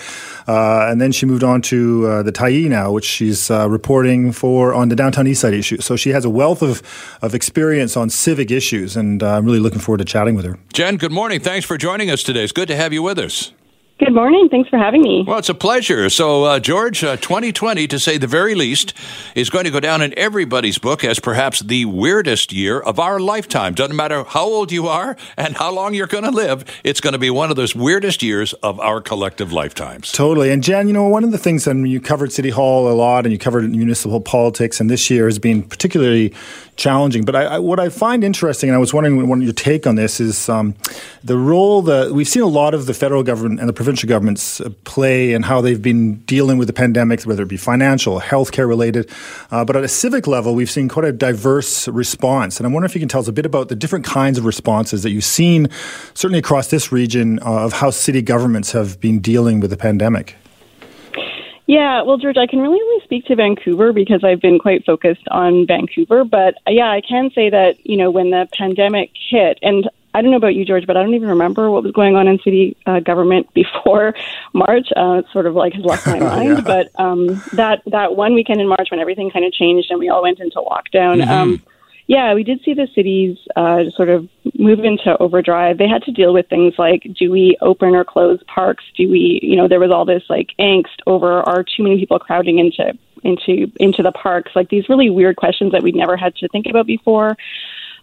Uh, 0.49 0.89
and 0.91 1.01
then 1.01 1.13
she 1.13 1.27
moved 1.27 1.45
on 1.45 1.63
to 1.63 2.23
the 2.23 2.33
Tyee 2.33 2.69
now, 2.69 2.91
which 2.91 3.05
she's 3.05 3.51
reporting 3.51 4.33
for 4.33 4.75
on 4.75 4.89
the 4.89 4.97
downtown 4.97 5.27
east 5.27 5.41
side 5.41 5.55
issue. 5.55 5.81
So 5.81 5.97
she 5.97 6.11
has 6.11 6.25
a 6.25 6.31
wealth 6.31 6.63
of, 6.63 6.83
of 7.23 7.35
experience 7.35 7.97
on 7.97 8.11
civic 8.11 8.51
issues, 8.51 8.97
and 8.97 9.23
I'm 9.23 9.45
really 9.45 9.61
looking 9.61 9.81
forward 9.81 9.99
to 9.99 10.05
chatting 10.05 10.35
with 10.35 10.45
her. 10.45 10.59
Jen, 10.73 10.97
good 10.97 11.13
morning. 11.13 11.41
Thanks 11.41 11.67
for 11.67 11.77
joining 11.77 12.11
us 12.11 12.23
today. 12.23 12.43
It's 12.43 12.53
good 12.53 12.69
to 12.69 12.77
have 12.77 12.93
you 12.93 13.03
with 13.03 13.19
us. 13.19 13.53
Good 13.99 14.13
morning. 14.13 14.51
Thanks 14.51 14.69
for 14.69 14.79
having 14.79 15.01
me. 15.01 15.25
Well, 15.27 15.39
it's 15.39 15.49
a 15.49 15.55
pleasure. 15.55 16.11
So, 16.11 16.45
uh, 16.45 16.61
George, 16.61 17.03
uh, 17.03 17.17
2020, 17.17 17.87
to 17.87 17.99
say 17.99 18.19
the 18.19 18.27
very 18.27 18.55
least, 18.55 18.93
is 19.35 19.49
going 19.49 19.65
to 19.65 19.71
go 19.71 19.81
down 19.81 20.03
in 20.03 20.13
everybody's 20.19 20.77
book 20.77 21.03
as 21.03 21.19
perhaps 21.19 21.61
the 21.61 21.87
weirdest 21.87 22.53
year 22.53 22.79
of 22.79 23.01
our 23.01 23.19
lifetime. 23.19 23.73
Doesn't 23.73 23.97
matter 23.97 24.23
how 24.25 24.45
old 24.45 24.71
you 24.71 24.87
are 24.87 25.17
and 25.39 25.57
how 25.57 25.73
long 25.73 25.95
you're 25.95 26.07
going 26.07 26.25
to 26.25 26.31
live, 26.31 26.67
it's 26.85 27.01
going 27.01 27.15
to 27.15 27.19
be 27.19 27.31
one 27.31 27.49
of 27.49 27.57
those 27.57 27.75
weirdest 27.75 28.23
years 28.23 28.53
of 28.63 28.79
our 28.81 29.01
collective 29.01 29.51
lifetimes. 29.51 30.13
Totally. 30.13 30.51
And, 30.51 30.63
Jen, 30.63 30.89
you 30.89 30.93
know, 30.93 31.09
one 31.09 31.25
of 31.25 31.33
the 31.33 31.39
things, 31.39 31.67
and 31.67 31.89
you 31.89 31.99
covered 31.99 32.33
City 32.33 32.51
Hall 32.51 32.93
a 32.93 32.93
lot 32.93 33.25
and 33.25 33.33
you 33.33 33.39
covered 33.39 33.71
municipal 33.71 34.21
politics, 34.21 34.79
and 34.79 34.91
this 34.91 35.09
year 35.09 35.25
has 35.25 35.39
been 35.39 35.63
particularly 35.63 36.35
challenging. 36.77 37.25
But 37.25 37.35
I, 37.35 37.45
I, 37.45 37.59
what 37.59 37.81
I 37.81 37.89
find 37.89 38.23
interesting, 38.23 38.69
and 38.69 38.77
I 38.77 38.79
was 38.79 38.93
wondering 38.93 39.27
what 39.27 39.41
your 39.41 39.55
take 39.55 39.87
on 39.87 39.97
this 39.97 40.21
is 40.21 40.51
um, 40.51 40.75
the 41.25 41.37
role 41.37 41.83
that 41.83 42.13
we've 42.13 42.29
seen 42.29 42.43
a 42.43 42.47
lot 42.47 42.75
of 42.75 42.87
the 42.87 42.95
federal 42.95 43.23
government 43.23 43.61
and 43.61 43.69
the 43.69 43.73
provincial 43.87 44.09
governments 44.09 44.61
uh, 44.61 44.69
play 44.83 45.33
and 45.33 45.45
how 45.45 45.61
they've 45.61 45.81
been 45.81 46.17
dealing 46.25 46.59
with 46.59 46.67
the 46.67 46.73
pandemic, 46.73 47.23
whether 47.23 47.45
it 47.45 47.49
be 47.49 47.57
financial, 47.57 48.19
healthcare 48.19 48.67
related. 48.67 49.09
Uh, 49.53 49.65
but 49.65 49.77
at 49.77 49.85
a 49.85 49.89
civic 49.89 50.27
level, 50.27 50.57
we've 50.57 50.71
seen 50.71 50.89
quite 50.89 51.07
a 51.07 51.13
diverse 51.13 51.87
response. 51.87 52.59
And 52.59 52.67
I 52.67 52.71
wonder 52.73 52.85
if 52.85 52.97
you 52.97 52.99
can 52.99 53.09
tell 53.09 53.21
us 53.21 53.29
a 53.29 53.33
bit 53.33 53.47
about 53.47 53.69
the 53.69 53.77
different 53.77 54.05
kinds 54.05 54.39
of 54.39 54.45
responses 54.45 55.05
that 55.05 55.11
you've 55.11 55.23
seen, 55.23 55.69
certainly 56.15 56.41
across 56.41 56.69
this 56.69 56.91
region, 56.91 57.39
uh, 57.43 57.65
of 57.65 57.75
how 57.75 57.91
city 57.91 58.23
governments 58.23 58.73
have 58.73 59.01
been 59.01 59.21
dealing 59.21 59.61
with 59.61 59.71
the 59.71 59.77
pandemic. 59.77 60.35
Yeah, 61.69 62.03
well, 62.03 62.17
George, 62.17 62.37
I 62.37 62.47
can 62.47 62.61
really 62.61 62.81
only 62.81 63.05
speak 63.05 63.27
to 63.27 63.37
Vancouver 63.37 63.93
because 63.93 64.25
I've 64.25 64.41
been 64.41 64.59
quite 64.59 64.85
focused 64.85 65.27
on 65.31 65.67
Vancouver. 65.67 66.25
But 66.25 66.55
uh, 66.67 66.71
yeah, 66.71 66.91
I 66.91 67.03
can 67.09 67.31
say 67.35 67.51
that, 67.51 67.77
you 67.85 67.97
know, 67.97 68.11
when 68.11 68.31
the 68.31 68.49
pandemic 68.53 69.11
hit, 69.31 69.61
and 69.63 69.89
I 70.17 70.23
don't 70.23 70.31
know 70.31 70.39
about 70.39 70.55
you, 70.55 70.65
George, 70.65 70.87
but 70.87 70.97
I 70.97 71.03
don't 71.03 71.15
even 71.15 71.29
remember 71.29 71.71
what 71.71 71.83
was 71.83 71.93
going 71.93 72.17
on 72.17 72.27
in 72.27 72.39
city 72.43 72.75
uh, 72.87 73.01
government 73.01 73.47
before 73.55 74.15
March. 74.55 74.89
Uh, 74.97 75.21
it's 75.21 75.33
sort 75.33 75.45
of 75.47 75.55
like 75.55 75.75
has 75.75 75.85
left 75.85 76.07
my 76.07 76.19
mind. 76.21 76.49
yeah. 76.49 76.61
But 76.63 76.91
um, 76.99 77.27
that 77.53 77.83
that 77.87 78.17
one 78.17 78.35
weekend 78.35 78.63
in 78.63 78.69
March 78.69 78.89
when 78.91 78.99
everything 78.99 79.31
kind 79.31 79.45
of 79.45 79.53
changed 79.53 79.91
and 79.91 80.01
we 80.01 80.09
all 80.09 80.23
went 80.23 80.41
into 80.41 80.57
lockdown. 80.57 81.23
Mm-hmm. 81.23 81.31
Um, 81.31 81.63
yeah, 82.09 82.35
we 82.35 82.45
did 82.45 82.63
see 82.65 82.73
the 82.73 82.87
cities 82.95 83.37
uh, 83.57 83.91
sort 83.97 84.09
of 84.09 84.29
move 84.57 84.85
into 84.85 85.19
overdrive. 85.19 85.79
They 85.79 85.89
had 85.89 86.05
to 86.05 86.13
deal 86.13 86.33
with 86.33 86.49
things 86.49 86.75
like, 86.79 87.05
do 87.19 87.33
we 87.33 87.57
open 87.61 87.97
or 87.97 88.05
close 88.05 88.39
parks? 88.47 88.85
Do 88.97 89.11
we, 89.11 89.41
you 89.43 89.57
know, 89.57 89.67
there 89.67 89.81
was 89.81 89.91
all 89.91 90.05
this 90.05 90.23
like 90.31 90.51
angst 90.61 91.01
over 91.07 91.41
are 91.41 91.65
too 91.65 91.83
many 91.83 91.99
people 91.99 92.19
crowding 92.21 92.59
into 92.59 92.97
into 93.25 93.73
into 93.81 94.03
the 94.03 94.13
parks? 94.13 94.53
Like 94.55 94.69
these 94.69 94.89
really 94.89 95.11
weird 95.11 95.37
questions 95.37 95.73
that 95.73 95.83
we'd 95.83 95.97
never 95.97 96.17
had 96.17 96.37
to 96.37 96.49
think 96.49 96.67
about 96.71 96.87
before. 96.87 97.37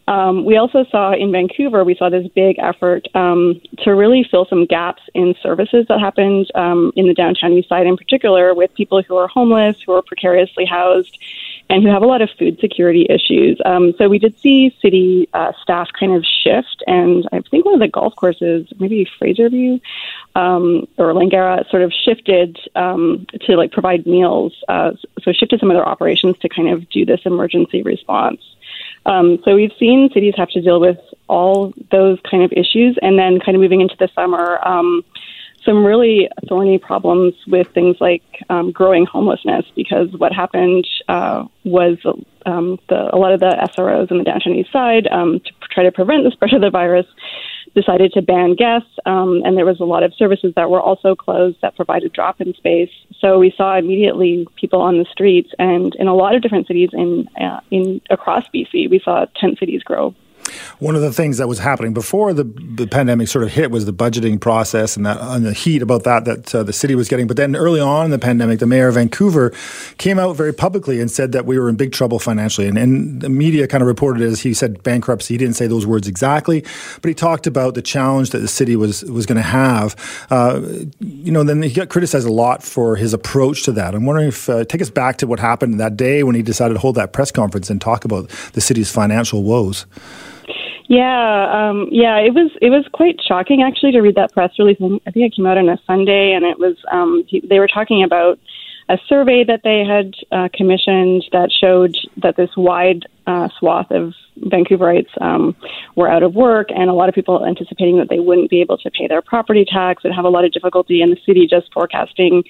Um, 0.08 0.44
we 0.44 0.58
also 0.58 0.86
saw 0.92 1.14
in 1.14 1.32
Vancouver, 1.32 1.84
we 1.84 1.96
saw 1.96 2.10
this 2.10 2.28
big 2.36 2.60
effort 2.60 3.08
um, 3.16 3.62
to 3.80 3.92
really 3.92 4.26
fill 4.30 4.46
some 4.46 4.66
gaps 4.66 5.02
in 5.14 5.34
services 5.42 5.86
that 5.88 6.00
happened 6.00 6.52
um, 6.56 6.92
in 6.96 7.08
the 7.08 7.14
downtown 7.14 7.54
east 7.54 7.70
side, 7.70 7.88
in 7.88 7.96
particular, 7.96 8.54
with 8.54 8.74
people 8.74 9.02
who 9.02 9.16
are 9.16 9.28
homeless, 9.28 9.82
who 9.82 9.94
are 9.94 10.02
precariously 10.02 10.66
housed, 10.66 11.18
and 11.70 11.84
who 11.84 11.90
have 11.90 12.04
a 12.04 12.06
lot 12.06 12.22
of 12.22 12.30
food 12.38 12.60
security 12.60 13.08
issues. 13.10 13.60
Um, 13.66 13.94
so 13.98 14.10
we 14.10 14.20
did 14.20 14.38
see 14.40 14.76
city 14.82 15.30
uh, 15.34 15.54
staff 15.62 15.88
kind 15.98 16.14
of 16.14 16.26
shift, 16.26 16.84
and 16.86 17.28
I 17.32 17.40
think 17.50 17.64
one 17.64 17.74
of 17.74 17.80
the 17.80 17.88
golf 17.88 18.16
courses, 18.16 18.68
maybe 18.80 19.10
Fraserview 19.20 19.80
um, 20.36 20.86
or 20.98 21.14
Langara, 21.14 21.70
sort 21.70 21.82
of 21.82 21.94
shifted 21.94 22.60
um, 22.76 23.26
to 23.42 23.56
like 23.56 23.72
provide 23.72 24.06
meals. 24.06 24.54
Uh, 24.68 24.92
so 25.22 25.32
shifted 25.32 25.62
some 25.62 25.72
of 25.72 25.76
their 25.76 25.88
operations 25.88 26.38
to 26.40 26.50
kind 26.50 26.68
of 26.70 26.90
do 26.90 27.06
this 27.06 27.22
emergency 27.26 27.82
response. 27.82 28.42
Um, 29.06 29.40
so 29.44 29.56
we've 29.56 29.72
seen 29.80 30.10
cities 30.14 30.34
have 30.38 30.50
to 30.50 30.62
deal 30.62 30.80
with 30.80 30.98
all 31.28 31.74
those 31.92 32.20
kind 32.30 32.44
of 32.44 32.52
issues, 32.54 32.98
and 33.02 33.18
then 33.18 33.40
kind 33.40 33.56
of 33.56 33.62
moving 33.62 33.82
into 33.82 33.96
the 34.00 34.10
summer, 34.16 34.60
um, 34.66 35.04
some 35.66 35.86
really 35.86 36.30
thorny 36.48 36.78
problems 36.78 37.34
with 37.48 37.68
things 37.74 37.98
like 38.00 38.24
um, 38.50 38.72
growing 38.72 39.06
homelessness. 39.06 39.66
Because 39.76 40.12
what 40.18 40.32
happened 40.34 40.88
uh, 41.08 41.46
was 41.64 41.98
um, 42.46 42.80
the, 42.90 43.10
a 43.14 43.18
lot 43.18 43.34
of 43.34 43.40
the 43.40 43.56
SROs 43.78 44.12
in 44.12 44.18
the 44.18 44.24
downtown 44.24 44.54
east 44.54 44.72
side 44.72 45.08
um, 45.08 45.40
to 45.40 45.52
try 45.72 45.84
to 45.84 45.92
prevent 45.92 46.24
the 46.24 46.32
spread 46.32 46.54
of 46.54 46.62
the 46.62 46.70
virus 46.70 47.06
decided 47.76 48.14
to 48.14 48.22
ban 48.22 48.56
guests, 48.56 48.92
um, 49.06 49.42
and 49.44 49.58
there 49.58 49.66
was 49.66 49.80
a 49.80 49.86
lot 49.86 50.04
of 50.04 50.14
services 50.14 50.54
that 50.56 50.70
were 50.70 50.82
also 50.82 51.16
closed 51.16 51.58
that 51.62 51.76
provided 51.76 52.14
drop-in 52.14 52.54
space. 52.54 52.92
So 53.20 53.40
we 53.40 53.54
saw 53.58 53.78
immediately 53.78 54.48
people 54.56 54.82
on 54.82 55.00
the 55.00 55.06
streets, 55.12 55.50
and 55.58 55.96
in 55.96 56.08
a 56.08 56.14
lot 56.14 56.36
of 56.36 56.42
different 56.42 56.68
cities 56.68 56.90
in 56.94 57.28
uh, 57.40 57.62
in 57.72 58.02
across 58.10 58.44
BC, 58.54 58.90
we 58.90 59.02
saw 59.04 59.26
tent 59.36 59.58
cities 59.60 59.82
grow. 59.84 60.14
One 60.80 60.96
of 60.96 61.02
the 61.02 61.12
things 61.12 61.38
that 61.38 61.48
was 61.48 61.60
happening 61.60 61.94
before 61.94 62.34
the, 62.34 62.44
the 62.44 62.88
pandemic 62.88 63.28
sort 63.28 63.44
of 63.44 63.52
hit 63.52 63.72
was 63.72 63.86
the 63.86 63.94
budgeting 63.94 64.40
process 64.40 64.98
and 64.98 65.06
that 65.06 65.20
and 65.22 65.46
the 65.46 65.54
heat 65.54 65.82
about 65.82 66.04
that 66.04 66.26
that 66.26 66.56
uh, 66.56 66.64
the 66.64 66.74
city 66.74 66.96
was 66.96 67.08
getting. 67.08 67.28
But 67.28 67.38
then 67.38 67.56
early 67.56 67.80
on 67.80 68.06
in 68.06 68.12
the 68.12 68.20
pandemic, 68.20 68.60
the 68.60 68.66
mayor 68.66 68.88
of 68.88 68.96
Vancouver 68.96 69.54
came 69.98 70.20
out 70.20 70.36
very 70.36 70.54
publicly 70.54 71.00
and 71.00 71.10
said 71.10 71.32
that 71.32 71.46
we 71.46 71.58
were 71.58 71.70
in 71.70 71.76
big 71.76 71.92
trouble 71.92 72.20
financially. 72.20 72.68
And, 72.68 72.78
and 72.78 73.22
the 73.22 73.30
media 73.30 73.68
kind 73.68 73.82
of 73.82 73.88
reported 73.88 74.24
as 74.24 74.42
he 74.42 74.54
said 74.54 74.84
bankruptcy. 74.84 75.34
He 75.34 75.38
didn't 75.38 75.56
say 75.56 75.68
those 75.68 75.86
words 75.86 76.08
exactly, 76.08 76.64
but 77.02 77.08
he 77.10 77.14
talked 77.14 77.48
about 77.48 77.76
the 77.76 77.82
challenge 77.82 78.32
that 78.32 78.40
the 78.40 78.48
city 78.48 78.76
was 78.76 79.04
was 79.06 79.26
going 79.26 79.38
to 79.38 79.42
have. 79.42 79.96
Uh, 80.30 80.62
you 81.00 81.32
know, 81.32 81.44
then 81.44 81.62
he 81.62 81.74
got 81.74 81.90
criticized 81.90 82.28
a 82.28 82.32
lot 82.32 82.64
for 82.64 82.96
his 82.96 83.14
approach 83.14 83.64
to 83.64 83.72
that. 83.74 83.96
I'm 83.96 84.06
wondering 84.06 84.30
if 84.30 84.50
uh, 84.50 84.66
take 84.66 84.82
us 84.82 84.90
back 84.90 85.18
to 85.18 85.28
what 85.28 85.40
happened 85.40 85.80
that 85.80 85.98
day 85.98 86.24
when 86.24 86.36
he 86.36 86.42
decided 86.42 86.74
to 86.76 86.80
hold 86.80 86.96
that 86.96 87.14
press 87.14 87.32
conference 87.32 87.70
and 87.70 87.80
talk 87.80 88.06
about 88.06 88.30
the 88.54 88.62
city's 88.62 88.92
financial 88.92 89.44
woes. 89.44 89.86
Yeah, 90.94 91.70
um, 91.70 91.88
yeah, 91.92 92.18
it 92.18 92.36
was 92.36 92.52
it 92.62 92.70
was 92.70 92.86
quite 92.94 93.20
shocking 93.28 93.64
actually 93.64 93.94
to 93.94 94.02
read 94.02 94.14
that 94.14 94.32
press 94.32 94.52
release. 94.60 94.78
I 94.80 95.10
think 95.10 95.26
it 95.26 95.36
came 95.36 95.48
out 95.48 95.58
on 95.58 95.68
a 95.68 95.80
Sunday, 95.88 96.34
and 96.34 96.46
it 96.46 96.60
was 96.60 96.76
um, 96.92 97.24
they 97.50 97.58
were 97.58 97.68
talking 97.68 98.04
about 98.04 98.38
a 98.90 99.00
survey 99.10 99.44
that 99.44 99.62
they 99.64 99.84
had 99.84 100.14
uh, 100.32 100.50
commissioned 100.54 101.26
that 101.32 101.50
showed 101.52 101.98
that 102.18 102.36
this 102.36 102.52
wide 102.56 103.08
uh, 103.26 103.50
swath 103.58 103.90
of 103.90 104.14
Vancouverites 104.40 105.10
um, 105.20 105.56
were 105.96 106.12
out 106.12 106.22
of 106.22 106.36
work, 106.36 106.68
and 106.70 106.92
a 106.92 106.94
lot 106.94 107.10
of 107.10 107.16
people 107.16 107.44
anticipating 107.44 107.98
that 107.98 108.10
they 108.10 108.20
wouldn't 108.20 108.52
be 108.52 108.62
able 108.62 108.78
to 108.78 108.92
pay 108.92 109.08
their 109.08 109.24
property 109.24 109.66
tax, 109.66 110.04
would 110.04 110.14
have 110.14 110.26
a 110.26 110.30
lot 110.30 110.46
of 110.46 110.52
difficulty, 110.52 111.02
and 111.02 111.12
the 111.12 111.20
city 111.26 111.48
just 111.50 111.74
forecasting 111.74 112.44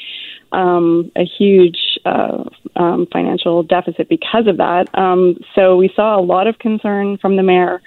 um, 0.52 1.10
a 1.16 1.24
huge 1.24 1.78
uh, 2.04 2.44
um, 2.76 3.08
financial 3.14 3.64
deficit 3.64 4.10
because 4.10 4.48
of 4.48 4.58
that. 4.58 4.94
Um, 4.98 5.38
so 5.56 5.78
we 5.78 5.94
saw 5.96 6.20
a 6.20 6.24
lot 6.24 6.48
of 6.48 6.60
concern 6.60 7.18
from 7.20 7.38
the 7.38 7.44
mayor. 7.44 7.82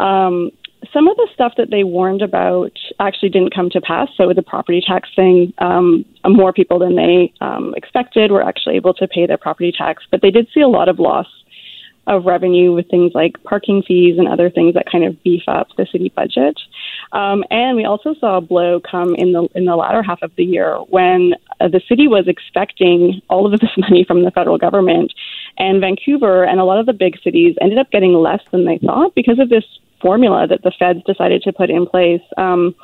Um, 0.00 0.50
some 0.92 1.08
of 1.08 1.16
the 1.16 1.28
stuff 1.34 1.52
that 1.56 1.70
they 1.70 1.84
warned 1.84 2.22
about 2.22 2.72
actually 2.98 3.28
didn't 3.28 3.54
come 3.54 3.70
to 3.70 3.80
pass. 3.80 4.08
So, 4.16 4.26
with 4.26 4.36
the 4.36 4.42
property 4.42 4.82
tax 4.84 5.08
thing, 5.14 5.52
um, 5.58 6.04
more 6.26 6.52
people 6.52 6.78
than 6.78 6.96
they 6.96 7.32
um, 7.40 7.74
expected 7.76 8.32
were 8.32 8.42
actually 8.42 8.76
able 8.76 8.94
to 8.94 9.06
pay 9.06 9.26
their 9.26 9.38
property 9.38 9.72
tax, 9.76 10.04
but 10.10 10.22
they 10.22 10.30
did 10.30 10.48
see 10.54 10.60
a 10.60 10.68
lot 10.68 10.88
of 10.88 10.98
loss 10.98 11.26
of 12.06 12.24
revenue 12.24 12.72
with 12.72 12.88
things 12.90 13.12
like 13.14 13.42
parking 13.44 13.82
fees 13.86 14.18
and 14.18 14.26
other 14.26 14.50
things 14.50 14.74
that 14.74 14.90
kind 14.90 15.04
of 15.04 15.22
beef 15.22 15.42
up 15.46 15.68
the 15.76 15.86
city 15.92 16.10
budget. 16.16 16.58
Um, 17.12 17.44
and 17.50 17.76
we 17.76 17.84
also 17.84 18.14
saw 18.14 18.38
a 18.38 18.40
blow 18.40 18.80
come 18.80 19.14
in 19.16 19.32
the 19.32 19.48
in 19.54 19.66
the 19.66 19.76
latter 19.76 20.02
half 20.02 20.22
of 20.22 20.32
the 20.36 20.44
year 20.44 20.78
when 20.88 21.34
uh, 21.60 21.68
the 21.68 21.80
city 21.88 22.08
was 22.08 22.26
expecting 22.26 23.20
all 23.28 23.46
of 23.46 23.60
this 23.60 23.70
money 23.76 24.04
from 24.04 24.24
the 24.24 24.30
federal 24.30 24.58
government, 24.58 25.12
and 25.58 25.80
Vancouver 25.80 26.44
and 26.44 26.58
a 26.58 26.64
lot 26.64 26.78
of 26.78 26.86
the 26.86 26.92
big 26.92 27.20
cities 27.22 27.54
ended 27.60 27.78
up 27.78 27.90
getting 27.90 28.14
less 28.14 28.42
than 28.50 28.64
they 28.64 28.78
thought 28.78 29.14
because 29.14 29.38
of 29.38 29.50
this 29.50 29.64
formula 30.00 30.46
that 30.46 30.62
the 30.62 30.72
feds 30.78 31.00
decided 31.06 31.42
to 31.42 31.52
put 31.52 31.70
in 31.70 31.86
place, 31.86 32.22
um, 32.36 32.74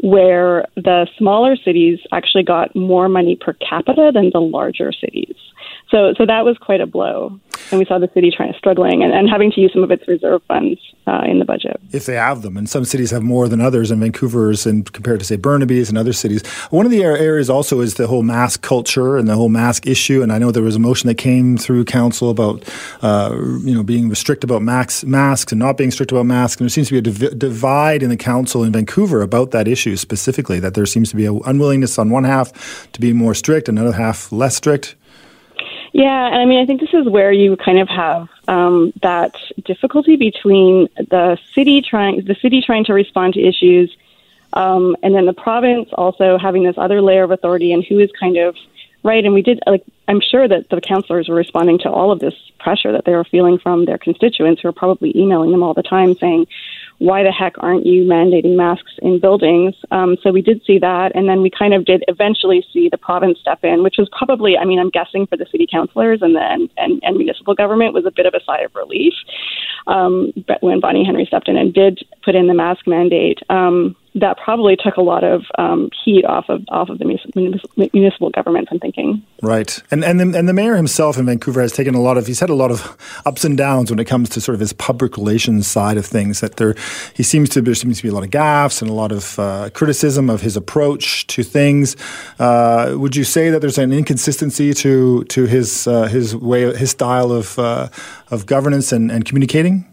where 0.00 0.66
the 0.76 1.06
smaller 1.16 1.56
cities 1.56 1.98
actually 2.12 2.44
got 2.44 2.74
more 2.76 3.08
money 3.08 3.36
per 3.36 3.54
capita 3.54 4.10
than 4.12 4.30
the 4.32 4.40
larger 4.40 4.92
cities. 4.92 5.34
So, 5.90 6.12
so 6.18 6.26
that 6.26 6.44
was 6.44 6.58
quite 6.58 6.80
a 6.80 6.86
blow. 6.86 7.40
And 7.70 7.78
we 7.78 7.84
saw 7.84 7.98
the 7.98 8.10
city 8.14 8.30
trying 8.34 8.54
struggling 8.56 9.02
and, 9.02 9.12
and 9.12 9.28
having 9.28 9.50
to 9.52 9.60
use 9.60 9.72
some 9.72 9.82
of 9.82 9.90
its 9.90 10.06
reserve 10.06 10.42
funds 10.48 10.80
uh, 11.06 11.22
in 11.26 11.38
the 11.38 11.44
budget. 11.44 11.80
If 11.92 12.06
they 12.06 12.14
have 12.14 12.42
them, 12.42 12.56
and 12.56 12.68
some 12.68 12.84
cities 12.84 13.10
have 13.10 13.22
more 13.22 13.48
than 13.48 13.60
others, 13.60 13.90
and 13.90 14.00
Vancouver's, 14.00 14.66
and 14.66 14.90
compared 14.92 15.20
to 15.20 15.26
say 15.26 15.36
Burnaby's 15.36 15.88
and 15.88 15.98
other 15.98 16.12
cities. 16.12 16.46
One 16.70 16.86
of 16.86 16.92
the 16.92 17.02
areas 17.02 17.50
also 17.50 17.80
is 17.80 17.94
the 17.94 18.06
whole 18.06 18.22
mask 18.22 18.62
culture 18.62 19.16
and 19.16 19.28
the 19.28 19.34
whole 19.34 19.48
mask 19.48 19.86
issue. 19.86 20.22
And 20.22 20.32
I 20.32 20.38
know 20.38 20.50
there 20.50 20.62
was 20.62 20.76
a 20.76 20.80
motion 20.80 21.08
that 21.08 21.16
came 21.16 21.56
through 21.56 21.84
council 21.84 22.30
about, 22.30 22.64
uh, 23.02 23.34
you 23.34 23.74
know, 23.74 23.82
being 23.82 24.14
strict 24.14 24.44
about 24.44 24.62
max, 24.62 25.04
masks 25.04 25.52
and 25.52 25.58
not 25.58 25.76
being 25.76 25.90
strict 25.90 26.12
about 26.12 26.26
masks. 26.26 26.60
And 26.60 26.66
there 26.66 26.70
seems 26.70 26.88
to 26.88 26.94
be 26.94 26.98
a 26.98 27.12
div- 27.12 27.38
divide 27.38 28.02
in 28.02 28.08
the 28.08 28.16
council 28.16 28.62
in 28.62 28.72
Vancouver 28.72 29.20
about 29.20 29.50
that 29.50 29.68
issue 29.68 29.96
specifically. 29.96 30.60
That 30.60 30.74
there 30.74 30.86
seems 30.86 31.10
to 31.10 31.16
be 31.16 31.26
an 31.26 31.40
unwillingness 31.44 31.98
on 31.98 32.10
one 32.10 32.24
half 32.24 32.90
to 32.92 33.00
be 33.00 33.12
more 33.12 33.34
strict, 33.34 33.68
another 33.68 33.92
half 33.92 34.32
less 34.32 34.56
strict. 34.56 34.94
Yeah, 35.98 36.28
and 36.28 36.36
I 36.36 36.44
mean, 36.44 36.60
I 36.60 36.64
think 36.64 36.80
this 36.80 36.94
is 36.94 37.08
where 37.08 37.32
you 37.32 37.56
kind 37.56 37.80
of 37.80 37.88
have 37.88 38.28
um, 38.46 38.92
that 39.02 39.34
difficulty 39.64 40.14
between 40.14 40.86
the 40.96 41.36
city 41.56 41.82
trying 41.82 42.24
the 42.24 42.36
city 42.40 42.62
trying 42.64 42.84
to 42.84 42.92
respond 42.92 43.34
to 43.34 43.40
issues, 43.40 43.96
um, 44.52 44.96
and 45.02 45.12
then 45.12 45.26
the 45.26 45.32
province 45.32 45.88
also 45.92 46.38
having 46.38 46.62
this 46.62 46.76
other 46.78 47.02
layer 47.02 47.24
of 47.24 47.32
authority 47.32 47.72
and 47.72 47.84
who 47.84 47.98
is 47.98 48.12
kind 48.12 48.36
of 48.36 48.54
right. 49.02 49.24
And 49.24 49.34
we 49.34 49.42
did 49.42 49.58
like 49.66 49.84
I'm 50.06 50.20
sure 50.20 50.46
that 50.46 50.70
the 50.70 50.80
councillors 50.80 51.28
were 51.28 51.34
responding 51.34 51.80
to 51.80 51.90
all 51.90 52.12
of 52.12 52.20
this 52.20 52.34
pressure 52.60 52.92
that 52.92 53.04
they 53.04 53.16
were 53.16 53.24
feeling 53.24 53.58
from 53.58 53.84
their 53.84 53.98
constituents 53.98 54.62
who 54.62 54.68
are 54.68 54.72
probably 54.72 55.12
emailing 55.18 55.50
them 55.50 55.64
all 55.64 55.74
the 55.74 55.82
time 55.82 56.14
saying, 56.14 56.46
why 56.98 57.22
the 57.22 57.30
heck 57.30 57.54
aren't 57.58 57.86
you 57.86 58.04
mandating 58.04 58.56
masks 58.56 58.92
in 59.02 59.20
buildings? 59.20 59.74
Um, 59.90 60.16
so 60.22 60.32
we 60.32 60.42
did 60.42 60.62
see 60.66 60.78
that, 60.80 61.12
and 61.14 61.28
then 61.28 61.42
we 61.42 61.50
kind 61.50 61.72
of 61.72 61.84
did 61.84 62.04
eventually 62.08 62.64
see 62.72 62.88
the 62.88 62.98
province 62.98 63.38
step 63.40 63.60
in, 63.62 63.82
which 63.82 63.96
was 63.98 64.08
probably, 64.16 64.58
I 64.58 64.64
mean, 64.64 64.78
I'm 64.78 64.90
guessing 64.90 65.26
for 65.26 65.36
the 65.36 65.46
city 65.50 65.66
councilors 65.70 66.20
and 66.22 66.34
then 66.34 66.68
and, 66.76 67.00
and 67.02 67.16
municipal 67.16 67.54
government 67.54 67.94
was 67.94 68.04
a 68.04 68.10
bit 68.10 68.26
of 68.26 68.34
a 68.34 68.42
sigh 68.44 68.60
of 68.60 68.74
relief 68.74 69.14
um, 69.86 70.32
when 70.60 70.80
Bonnie 70.80 71.04
Henry 71.04 71.24
stepped 71.24 71.48
in 71.48 71.56
and 71.56 71.72
did 71.72 72.04
put 72.24 72.34
in 72.34 72.48
the 72.48 72.54
mask 72.54 72.86
mandate. 72.86 73.38
Um, 73.48 73.94
that 74.20 74.38
probably 74.42 74.76
took 74.76 74.96
a 74.96 75.02
lot 75.02 75.24
of 75.24 75.42
um, 75.58 75.90
heat 76.04 76.24
off 76.24 76.46
of 76.48 76.62
off 76.68 76.88
of 76.88 76.98
the 76.98 77.04
municipal 77.92 78.30
governments. 78.30 78.70
I'm 78.72 78.78
thinking. 78.78 79.22
Right, 79.42 79.82
and 79.90 80.04
and 80.04 80.20
the, 80.20 80.38
and 80.38 80.48
the 80.48 80.52
mayor 80.52 80.76
himself 80.76 81.18
in 81.18 81.26
Vancouver 81.26 81.60
has 81.60 81.72
taken 81.72 81.94
a 81.94 82.00
lot 82.00 82.16
of. 82.18 82.26
He's 82.26 82.40
had 82.40 82.50
a 82.50 82.54
lot 82.54 82.70
of 82.70 82.96
ups 83.26 83.44
and 83.44 83.56
downs 83.56 83.90
when 83.90 83.98
it 83.98 84.06
comes 84.06 84.28
to 84.30 84.40
sort 84.40 84.54
of 84.54 84.60
his 84.60 84.72
public 84.72 85.16
relations 85.16 85.66
side 85.66 85.96
of 85.96 86.06
things. 86.06 86.40
That 86.40 86.56
there, 86.56 86.74
he 87.14 87.22
seems 87.22 87.48
to 87.50 87.60
there 87.60 87.74
seems 87.74 87.98
to 87.98 88.02
be 88.02 88.08
a 88.08 88.12
lot 88.12 88.24
of 88.24 88.30
gaffes 88.30 88.82
and 88.82 88.90
a 88.90 88.94
lot 88.94 89.12
of 89.12 89.38
uh, 89.38 89.70
criticism 89.74 90.30
of 90.30 90.40
his 90.40 90.56
approach 90.56 91.26
to 91.28 91.42
things. 91.42 91.96
Uh, 92.38 92.94
would 92.96 93.16
you 93.16 93.24
say 93.24 93.50
that 93.50 93.60
there's 93.60 93.78
an 93.78 93.92
inconsistency 93.92 94.74
to 94.74 95.24
to 95.24 95.46
his 95.46 95.86
uh, 95.86 96.06
his 96.06 96.34
way 96.34 96.74
his 96.76 96.90
style 96.90 97.32
of 97.32 97.58
uh, 97.58 97.88
of 98.30 98.46
governance 98.46 98.92
and, 98.92 99.10
and 99.10 99.24
communicating? 99.24 99.86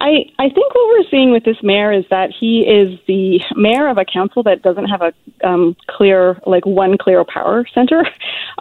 I, 0.00 0.30
I 0.38 0.48
think 0.48 0.74
what 0.74 0.88
we're 0.88 1.10
seeing 1.10 1.32
with 1.32 1.44
this 1.44 1.56
mayor 1.62 1.92
is 1.92 2.04
that 2.10 2.30
he 2.30 2.60
is 2.60 2.98
the 3.06 3.40
mayor 3.56 3.88
of 3.88 3.98
a 3.98 4.04
council 4.04 4.42
that 4.44 4.62
doesn't 4.62 4.86
have 4.86 5.02
a 5.02 5.12
um, 5.42 5.76
clear, 5.88 6.40
like 6.46 6.64
one 6.64 6.96
clear 6.98 7.24
power 7.24 7.66
center. 7.74 8.06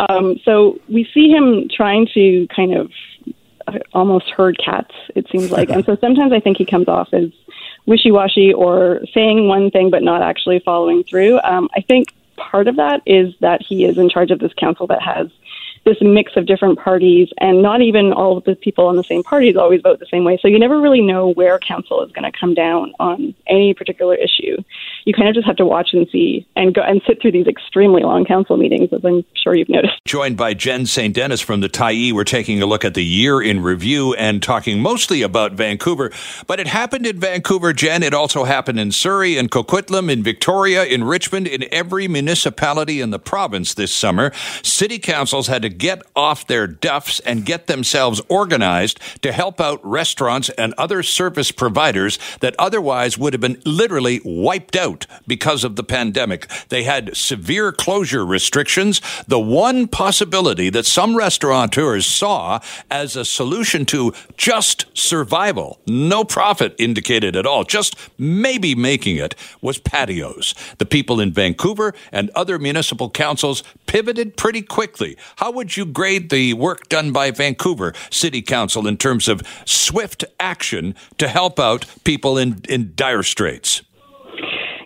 Um, 0.10 0.38
so 0.46 0.78
we 0.88 1.10
see 1.12 1.32
him 1.32 1.70
trying 1.76 2.08
to 2.14 2.48
kind 2.56 2.76
of 2.76 2.92
uh, 3.66 3.80
almost 3.94 4.30
herd 4.30 4.60
cats, 4.64 4.94
it 5.16 5.26
seems 5.32 5.50
like. 5.50 5.72
and 5.72 5.84
so 5.84 5.96
sometimes 6.02 6.32
I 6.32 6.40
think 6.40 6.58
he 6.58 6.66
comes 6.66 6.88
off 6.88 7.12
as 7.14 7.32
wishy 7.88 8.12
washy 8.12 8.54
or 8.54 9.02
saying 9.12 9.48
one 9.48 9.72
thing 9.72 9.90
but 9.90 10.04
not 10.04 10.22
actually 10.22 10.60
following 10.60 11.04
through. 11.04 11.40
Um, 11.40 11.68
I 11.76 11.82
think 11.82 12.14
part 12.36 12.68
of 12.68 12.76
that 12.76 13.02
is 13.08 13.34
that 13.40 13.64
he 13.64 13.86
is 13.86 13.98
in 13.98 14.08
charge 14.08 14.30
of 14.30 14.38
this 14.38 14.54
council 14.54 14.86
that 14.86 15.02
has 15.02 15.30
this 15.88 15.98
mix 16.02 16.36
of 16.36 16.46
different 16.46 16.78
parties, 16.78 17.30
and 17.40 17.62
not 17.62 17.82
even 17.82 18.12
all 18.12 18.38
of 18.38 18.44
the 18.44 18.56
people 18.56 18.88
on 18.88 18.98
the 18.98 19.04
same 19.04 19.24
parties 19.24 19.56
always 19.56 19.82
vote 19.82 20.00
the 20.00 20.06
same 20.12 20.26
way. 20.26 20.38
So 20.42 20.50
you 20.50 20.60
never 20.60 20.82
really 20.82 21.00
know 21.02 21.30
where 21.30 21.58
council 21.60 22.04
is 22.04 22.12
going 22.12 22.30
to 22.30 22.38
come 22.38 22.54
down 22.54 22.94
on 23.00 23.34
any 23.48 23.74
particular 23.74 24.14
issue. 24.14 24.58
You 25.06 25.14
kind 25.14 25.30
of 25.30 25.36
just 25.36 25.48
have 25.48 25.56
to 25.56 25.66
watch 25.66 25.90
and 25.94 26.06
see, 26.12 26.46
and 26.58 26.74
go 26.74 26.82
and 26.82 27.02
sit 27.08 27.22
through 27.22 27.32
these 27.32 27.48
extremely 27.48 28.04
long 28.04 28.26
council 28.26 28.58
meetings, 28.58 28.90
as 28.92 29.00
I'm 29.06 29.24
sure 29.42 29.56
you've 29.56 29.70
noticed. 29.70 29.94
Joined 30.04 30.36
by 30.36 30.54
Jen 30.54 30.86
St. 30.86 31.14
Denis 31.14 31.40
from 31.40 31.62
the 31.62 31.70
Tyee, 31.70 32.12
we're 32.12 32.26
taking 32.26 32.62
a 32.62 32.66
look 32.66 32.84
at 32.84 32.94
the 32.94 33.06
year 33.06 33.42
in 33.42 33.62
review 33.62 34.14
and 34.16 34.44
talking 34.44 34.82
mostly 34.82 35.22
about 35.22 35.54
Vancouver. 35.54 36.12
But 36.48 36.60
it 36.60 36.68
happened 36.68 37.06
in 37.06 37.18
Vancouver, 37.18 37.72
Jen. 37.72 38.04
It 38.04 38.14
also 38.14 38.44
happened 38.44 38.78
in 38.78 38.92
Surrey, 38.92 39.38
in 39.38 39.48
Coquitlam, 39.48 40.12
in 40.12 40.22
Victoria, 40.22 40.84
in 40.84 41.06
Richmond, 41.06 41.48
in 41.48 41.66
every 41.72 42.10
municipality 42.10 43.00
in 43.00 43.12
the 43.12 43.20
province 43.20 43.74
this 43.74 43.94
summer. 43.94 44.34
City 44.62 45.00
councils 45.00 45.48
had 45.48 45.62
to 45.62 45.77
get 45.78 46.02
off 46.16 46.48
their 46.48 46.68
duffs 46.68 47.20
and 47.22 47.46
get 47.46 47.68
themselves 47.68 48.22
organized 48.30 49.00
to 49.22 49.32
help 49.32 49.60
out 49.62 49.80
restaurants 49.84 50.50
and 50.50 50.74
other 50.78 51.04
service 51.04 51.52
providers 51.52 52.20
that 52.40 52.56
otherwise 52.60 53.18
would 53.18 53.34
have 53.34 53.42
been 53.42 53.62
literally 53.66 54.22
wiped 54.24 54.76
out 54.76 55.06
because 55.28 55.64
of 55.64 55.76
the 55.76 55.84
pandemic. 55.84 56.48
They 56.70 56.84
had 56.84 57.16
severe 57.16 57.72
closure 57.72 58.26
restrictions. 58.26 59.02
The 59.28 59.40
one 59.40 59.88
possibility 59.88 60.70
that 60.70 60.86
some 60.86 61.16
restaurateurs 61.16 62.06
saw 62.06 62.60
as 62.90 63.16
a 63.16 63.26
solution 63.26 63.86
to 63.88 64.14
just 64.38 64.86
survival, 64.94 65.80
no 65.86 66.24
profit 66.24 66.76
indicated 66.78 67.36
at 67.36 67.46
all, 67.46 67.64
just 67.64 67.96
maybe 68.18 68.76
making 68.76 69.18
it, 69.18 69.36
was 69.62 69.78
patios. 69.78 70.54
The 70.78 70.86
people 70.86 71.20
in 71.20 71.32
Vancouver 71.32 71.94
and 72.12 72.30
other 72.32 72.60
municipal 72.60 73.10
councils 73.10 73.64
pivoted 73.86 74.38
pretty 74.38 74.62
quickly. 74.62 75.18
How 75.38 75.52
would 75.52 75.67
you 75.76 75.86
grade 75.86 76.30
the 76.30 76.54
work 76.54 76.88
done 76.88 77.12
by 77.12 77.32
Vancouver 77.32 77.94
City 78.12 78.42
Council 78.42 78.88
in 78.88 78.96
terms 78.96 79.28
of 79.28 79.42
swift 79.66 80.24
action 80.40 80.96
to 81.18 81.28
help 81.28 81.60
out 81.60 81.86
people 82.04 82.38
in, 82.38 82.62
in 82.70 82.94
dire 82.96 83.24
straits? 83.24 83.82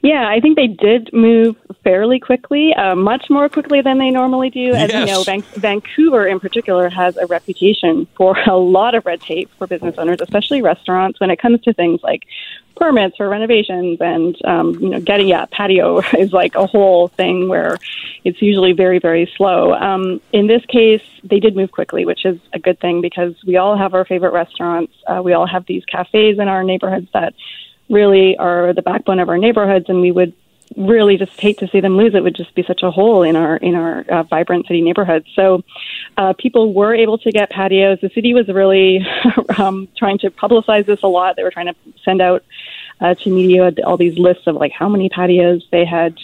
Yeah, 0.02 0.28
I 0.28 0.40
think 0.40 0.56
they 0.56 0.68
did 0.68 1.12
move 1.14 1.56
fairly 1.84 2.20
quickly, 2.20 2.74
uh, 2.74 2.96
much 2.96 3.30
more 3.30 3.48
quickly 3.50 3.82
than 3.82 4.00
they 4.00 4.10
normally 4.10 4.50
do. 4.50 4.74
As 4.74 4.92
yes. 4.92 5.08
you 5.08 5.14
know, 5.14 5.24
Van- 5.24 5.42
Vancouver 5.58 6.26
in 6.26 6.40
particular 6.40 6.90
has 6.90 7.18
a 7.18 7.28
reputation 7.28 8.08
for 8.16 8.36
a 8.48 8.58
lot 8.58 8.96
of 8.96 9.06
red 9.06 9.22
tape 9.22 9.50
for 9.58 9.68
business 9.68 9.96
owners, 9.98 10.18
especially 10.20 10.62
restaurants, 10.62 11.20
when 11.20 11.30
it 11.30 11.40
comes 11.40 11.62
to 11.62 11.74
things 11.74 12.02
like 12.02 12.24
permits 12.76 13.16
for 13.18 13.30
renovations 13.30 14.00
and 14.02 14.44
um, 14.44 14.74
you 14.80 14.90
know 14.90 15.00
getting 15.00 15.28
yeah 15.28 15.46
patio 15.52 16.00
is 16.18 16.34
like 16.34 16.56
a 16.56 16.66
whole 16.66 17.10
thing 17.10 17.48
where 17.48 17.78
it's 18.24 18.42
usually 18.42 18.74
very 18.74 18.98
very 18.98 19.32
slow. 19.38 19.74
Um, 19.74 20.20
in 20.32 20.48
this 20.48 20.66
case, 20.66 21.04
they 21.24 21.40
did 21.40 21.56
move 21.56 21.72
quickly, 21.72 22.06
which 22.06 22.26
is 22.26 22.40
a 22.54 22.60
good 22.60 22.80
thing 22.80 23.02
because 23.02 23.36
we 23.46 23.58
all 23.58 23.78
have 23.78 23.94
our 23.94 24.06
favorite 24.06 24.34
restaurants. 24.34 24.94
Uh, 25.06 25.22
we 25.24 25.34
all 25.34 25.46
have 25.46 25.66
these 25.68 25.86
cafes 25.86 26.40
in 26.40 26.48
our 26.48 26.64
neighborhoods 26.64 27.08
that 27.14 27.36
really 27.92 28.38
are 28.38 28.74
the 28.74 28.82
backbone 28.82 29.20
of 29.20 29.30
our 29.30 29.38
neighborhoods, 29.38 29.86
and 29.90 30.02
we 30.02 30.12
would 30.12 30.34
really 30.78 31.18
just 31.18 31.38
hate 31.40 31.58
to 31.60 31.68
see 31.68 31.82
them 31.82 31.98
lose. 31.98 32.16
It 32.16 32.24
would 32.24 32.36
just 32.36 32.56
be 32.56 32.64
such 32.64 32.82
a 32.82 32.92
hole 32.92 33.24
in 33.24 33.36
our 33.36 33.58
in 33.58 33.76
our 33.76 34.02
uh, 34.10 34.24
vibrant 34.24 34.68
city 34.68 34.82
neighborhoods. 34.82 35.26
So 35.36 35.64
uh, 36.18 36.34
people 36.38 36.74
were 36.74 36.96
able 36.96 37.18
to 37.20 37.32
get 37.32 37.50
patios. 37.50 38.00
The 38.02 38.10
city 38.10 38.34
was 38.34 38.48
really 38.48 39.06
um, 39.58 39.90
trying 39.98 40.18
to 40.20 40.32
publicize 40.32 40.86
this 40.86 41.04
a 41.04 41.08
lot. 41.08 41.36
They 41.36 41.44
were 41.44 41.52
trying 41.52 41.68
to 41.68 41.76
send 42.04 42.22
out 42.22 42.44
uh, 43.00 43.16
to 43.16 43.30
media 43.30 43.72
all 43.86 43.98
these 43.98 44.18
lists 44.18 44.48
of 44.48 44.56
like 44.56 44.72
how 44.72 44.88
many 44.88 45.10
patios 45.10 45.68
they 45.72 45.86
had 45.86 46.18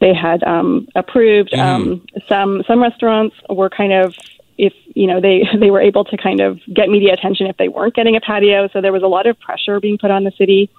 they 0.00 0.14
had 0.14 0.42
um, 0.44 0.88
approved. 0.94 1.52
Mm. 1.52 1.58
Um, 1.58 2.06
some 2.28 2.62
some 2.66 2.80
restaurants 2.80 3.36
were 3.48 3.70
kind 3.70 3.92
of 3.92 4.14
if 4.60 4.74
you 4.94 5.06
know 5.06 5.20
they 5.20 5.42
they 5.58 5.70
were 5.70 5.80
able 5.80 6.04
to 6.04 6.16
kind 6.16 6.40
of 6.40 6.60
get 6.72 6.88
media 6.88 7.12
attention 7.12 7.46
if 7.46 7.56
they 7.56 7.68
weren't 7.68 7.94
getting 7.94 8.16
a 8.16 8.20
patio. 8.20 8.68
So 8.72 8.80
there 8.80 8.92
was 8.92 9.02
a 9.02 9.08
lot 9.08 9.26
of 9.26 9.38
pressure 9.40 9.80
being 9.80 9.98
put 9.98 10.10
on 10.10 10.24
the 10.24 10.32
city, 10.36 10.70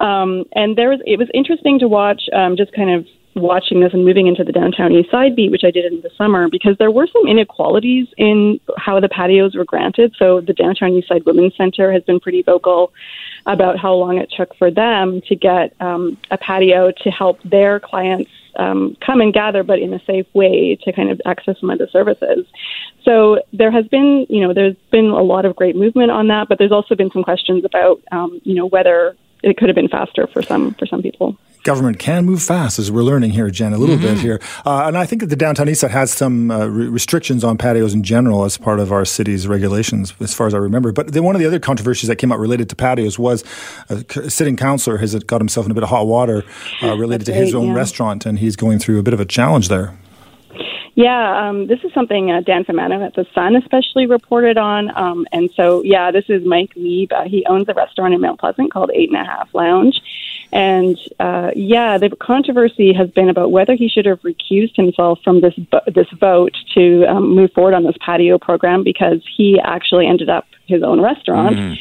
um, 0.00 0.44
and 0.52 0.76
there 0.76 0.90
was 0.90 1.00
it 1.06 1.18
was 1.18 1.28
interesting 1.32 1.78
to 1.80 1.88
watch 1.88 2.22
um, 2.32 2.56
just 2.56 2.72
kind 2.72 2.90
of 2.90 3.06
watching 3.36 3.80
this 3.80 3.92
and 3.92 4.04
moving 4.04 4.28
into 4.28 4.44
the 4.44 4.52
downtown 4.52 4.92
east 4.92 5.10
side 5.10 5.34
beat 5.34 5.50
which 5.50 5.64
i 5.64 5.70
did 5.72 5.84
in 5.84 6.00
the 6.02 6.10
summer 6.16 6.48
because 6.48 6.76
there 6.78 6.92
were 6.92 7.08
some 7.12 7.26
inequalities 7.26 8.06
in 8.16 8.60
how 8.76 9.00
the 9.00 9.08
patios 9.08 9.56
were 9.56 9.64
granted 9.64 10.14
so 10.16 10.40
the 10.40 10.52
downtown 10.52 10.92
east 10.92 11.08
side 11.08 11.26
women's 11.26 11.56
center 11.56 11.92
has 11.92 12.00
been 12.04 12.20
pretty 12.20 12.42
vocal 12.42 12.92
about 13.46 13.76
how 13.76 13.92
long 13.92 14.18
it 14.18 14.32
took 14.36 14.54
for 14.54 14.70
them 14.70 15.20
to 15.26 15.34
get 15.34 15.74
um, 15.80 16.16
a 16.30 16.38
patio 16.38 16.92
to 16.92 17.10
help 17.10 17.42
their 17.42 17.80
clients 17.80 18.30
um, 18.56 18.96
come 19.04 19.20
and 19.20 19.32
gather, 19.32 19.62
but 19.62 19.78
in 19.78 19.92
a 19.92 20.00
safe 20.04 20.26
way 20.34 20.78
to 20.82 20.92
kind 20.92 21.10
of 21.10 21.20
access 21.26 21.56
some 21.60 21.70
of 21.70 21.78
the 21.78 21.88
services. 21.92 22.46
So 23.04 23.40
there 23.52 23.70
has 23.70 23.86
been, 23.88 24.26
you 24.28 24.40
know, 24.40 24.54
there's 24.54 24.76
been 24.90 25.06
a 25.06 25.22
lot 25.22 25.44
of 25.44 25.56
great 25.56 25.76
movement 25.76 26.10
on 26.10 26.28
that, 26.28 26.48
but 26.48 26.58
there's 26.58 26.72
also 26.72 26.94
been 26.94 27.10
some 27.12 27.22
questions 27.22 27.64
about, 27.64 28.00
um, 28.12 28.40
you 28.44 28.54
know, 28.54 28.66
whether 28.66 29.16
it 29.44 29.56
could 29.56 29.68
have 29.68 29.76
been 29.76 29.88
faster 29.88 30.26
for 30.26 30.42
some 30.42 30.74
for 30.74 30.86
some 30.86 31.02
people 31.02 31.38
government 31.64 31.98
can 31.98 32.24
move 32.24 32.42
fast, 32.42 32.78
as 32.78 32.92
we're 32.92 33.02
learning 33.02 33.30
here, 33.30 33.50
Jen, 33.50 33.72
a 33.72 33.78
little 33.78 33.96
mm-hmm. 33.96 34.14
bit 34.14 34.18
here. 34.18 34.40
Uh, 34.64 34.84
and 34.86 34.96
I 34.96 35.06
think 35.06 35.20
that 35.20 35.28
the 35.28 35.36
downtown 35.36 35.68
east 35.68 35.80
side 35.80 35.90
has 35.90 36.12
some 36.12 36.50
uh, 36.50 36.66
re- 36.66 36.86
restrictions 36.86 37.42
on 37.42 37.58
patios 37.58 37.94
in 37.94 38.04
general 38.04 38.44
as 38.44 38.56
part 38.56 38.78
of 38.78 38.92
our 38.92 39.04
city's 39.04 39.48
regulations, 39.48 40.14
as 40.20 40.32
far 40.32 40.46
as 40.46 40.54
I 40.54 40.58
remember. 40.58 40.92
But 40.92 41.12
then 41.12 41.24
one 41.24 41.34
of 41.34 41.40
the 41.40 41.46
other 41.46 41.58
controversies 41.58 42.08
that 42.08 42.16
came 42.16 42.30
out 42.30 42.38
related 42.38 42.68
to 42.68 42.76
patios 42.76 43.18
was 43.18 43.42
a 43.88 44.30
sitting 44.30 44.56
councilor 44.56 44.98
has 44.98 45.14
got 45.24 45.40
himself 45.40 45.66
in 45.66 45.72
a 45.72 45.74
bit 45.74 45.82
of 45.82 45.88
hot 45.88 46.06
water 46.06 46.44
uh, 46.82 46.94
related 46.96 47.26
That's 47.26 47.38
to 47.38 47.44
his 47.44 47.54
own 47.54 47.68
yeah. 47.68 47.74
restaurant, 47.74 48.26
and 48.26 48.38
he's 48.38 48.56
going 48.56 48.78
through 48.78 49.00
a 49.00 49.02
bit 49.02 49.14
of 49.14 49.20
a 49.20 49.24
challenge 49.26 49.68
there. 49.68 49.98
Yeah, 50.94 51.48
um, 51.48 51.66
this 51.66 51.80
is 51.82 51.92
something 51.92 52.30
uh, 52.30 52.40
Dan 52.40 52.64
Fumano 52.64 53.04
at 53.04 53.14
The 53.14 53.26
Sun 53.34 53.56
especially 53.56 54.06
reported 54.06 54.56
on. 54.56 54.96
Um, 54.96 55.26
and 55.32 55.50
so, 55.56 55.82
yeah, 55.82 56.12
this 56.12 56.24
is 56.28 56.44
Mike 56.44 56.72
Wiebe. 56.74 57.12
Uh, 57.12 57.24
he 57.24 57.44
owns 57.46 57.68
a 57.68 57.74
restaurant 57.74 58.14
in 58.14 58.20
Mount 58.20 58.38
Pleasant 58.38 58.72
called 58.72 58.90
Eight 58.94 59.10
and 59.10 59.20
a 59.20 59.24
Half 59.24 59.52
Lounge. 59.54 60.00
And 60.52 60.96
uh, 61.18 61.50
yeah, 61.56 61.98
the 61.98 62.10
controversy 62.10 62.92
has 62.92 63.10
been 63.10 63.28
about 63.28 63.50
whether 63.50 63.74
he 63.74 63.88
should 63.88 64.06
have 64.06 64.20
recused 64.20 64.76
himself 64.76 65.18
from 65.24 65.40
this 65.40 65.54
this 65.92 66.06
vote 66.20 66.56
to 66.74 67.04
um, 67.06 67.34
move 67.34 67.50
forward 67.52 67.74
on 67.74 67.82
this 67.82 67.96
patio 68.00 68.38
program 68.38 68.84
because 68.84 69.20
he 69.36 69.58
actually 69.60 70.06
ended 70.06 70.28
up 70.28 70.46
his 70.66 70.84
own 70.84 71.00
restaurant, 71.00 71.56
mm. 71.56 71.78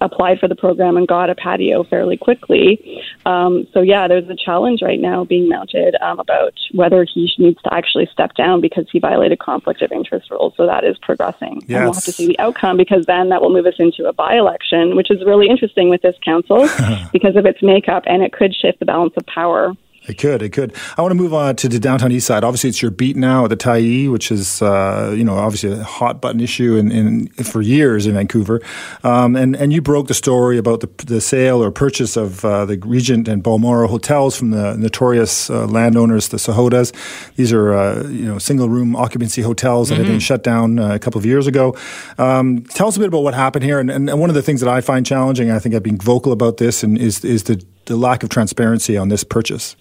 Applied 0.00 0.38
for 0.38 0.48
the 0.48 0.56
program, 0.56 0.96
and 0.96 1.06
got 1.06 1.30
a 1.30 1.34
patio 1.34 1.84
fairly 1.84 2.16
quickly. 2.16 3.02
Um, 3.26 3.66
so 3.72 3.80
yeah, 3.80 4.08
there's 4.08 4.28
a 4.28 4.36
challenge 4.36 4.82
right 4.82 5.00
now 5.00 5.24
being 5.24 5.48
mounted 5.48 5.96
um, 6.00 6.18
about 6.18 6.54
whether 6.72 7.04
he 7.04 7.32
needs 7.38 7.60
to 7.62 7.74
actually 7.74 8.08
step 8.12 8.34
down 8.34 8.60
because 8.60 8.86
he 8.90 8.98
violated 8.98 9.38
conflict 9.38 9.82
of 9.82 9.92
interest 9.92 10.30
rules. 10.30 10.54
So 10.56 10.66
that 10.66 10.84
is 10.84 10.96
progressing, 10.98 11.62
yes. 11.66 11.76
and 11.76 11.84
we'll 11.84 11.94
have 11.94 12.04
to 12.04 12.12
see 12.12 12.26
the 12.26 12.38
outcome 12.38 12.76
because 12.76 13.06
then 13.06 13.28
that 13.30 13.40
will 13.42 13.52
move 13.52 13.66
us 13.66 13.74
into 13.78 14.06
a 14.06 14.12
by-election, 14.12 14.96
which 14.96 15.10
is 15.10 15.24
really 15.24 15.48
interesting 15.48 15.88
with 15.88 16.02
this 16.02 16.16
council 16.24 16.68
because 17.12 17.36
of 17.36 17.46
its 17.46 17.62
makeup, 17.62 18.04
and 18.06 18.22
it 18.22 18.32
could 18.32 18.54
shift 18.54 18.78
the 18.78 18.86
balance 18.86 19.14
of 19.16 19.26
power 19.26 19.74
it 20.08 20.16
could. 20.18 20.42
It 20.42 20.50
could. 20.50 20.74
I 20.96 21.02
want 21.02 21.12
to 21.12 21.16
move 21.16 21.34
on 21.34 21.56
to 21.56 21.68
the 21.68 21.78
downtown 21.78 22.12
east 22.12 22.26
side. 22.26 22.44
Obviously, 22.44 22.70
it's 22.70 22.80
your 22.80 22.90
beat 22.90 23.16
now 23.16 23.44
at 23.44 23.50
the 23.50 23.56
Tyee, 23.56 24.10
which 24.10 24.32
is 24.32 24.62
uh, 24.62 25.14
you 25.16 25.24
know 25.24 25.34
obviously 25.34 25.72
a 25.72 25.82
hot 25.84 26.20
button 26.20 26.40
issue 26.40 26.76
in, 26.76 26.90
in 26.90 27.28
for 27.44 27.60
years 27.60 28.06
in 28.06 28.14
Vancouver. 28.14 28.60
Um, 29.04 29.36
and 29.36 29.54
and 29.54 29.72
you 29.72 29.82
broke 29.82 30.08
the 30.08 30.14
story 30.14 30.58
about 30.58 30.80
the, 30.80 30.88
the 31.04 31.20
sale 31.20 31.62
or 31.62 31.70
purchase 31.70 32.16
of 32.16 32.44
uh, 32.44 32.64
the 32.64 32.78
Regent 32.78 33.28
and 33.28 33.42
Balmoral 33.42 33.88
hotels 33.88 34.36
from 34.36 34.50
the 34.50 34.76
notorious 34.76 35.50
uh, 35.50 35.66
landowners, 35.66 36.28
the 36.28 36.38
Sahotas. 36.38 36.92
These 37.36 37.52
are 37.52 37.74
uh, 37.74 38.08
you 38.08 38.24
know 38.24 38.38
single 38.38 38.68
room 38.68 38.96
occupancy 38.96 39.42
hotels 39.42 39.88
that 39.88 39.94
mm-hmm. 39.94 40.04
had 40.04 40.08
been 40.08 40.16
mm-hmm. 40.16 40.20
shut 40.20 40.42
down 40.42 40.78
uh, 40.78 40.94
a 40.94 40.98
couple 40.98 41.18
of 41.18 41.26
years 41.26 41.46
ago. 41.46 41.76
Um, 42.16 42.62
tell 42.64 42.88
us 42.88 42.96
a 42.96 43.00
bit 43.00 43.08
about 43.08 43.22
what 43.22 43.34
happened 43.34 43.64
here. 43.64 43.78
And, 43.78 43.90
and 43.90 44.20
one 44.20 44.30
of 44.30 44.34
the 44.34 44.42
things 44.42 44.60
that 44.60 44.68
I 44.68 44.80
find 44.80 45.04
challenging, 45.04 45.50
I 45.50 45.58
think 45.58 45.74
I've 45.74 45.82
been 45.82 45.98
vocal 45.98 46.32
about 46.32 46.56
this, 46.56 46.82
and 46.82 46.96
is 46.96 47.24
is 47.24 47.44
the 47.44 47.62
the 47.88 47.96
lack 47.96 48.22
of 48.22 48.28
transparency 48.28 48.96
on 48.96 49.08
this 49.08 49.24
purchase. 49.24 49.76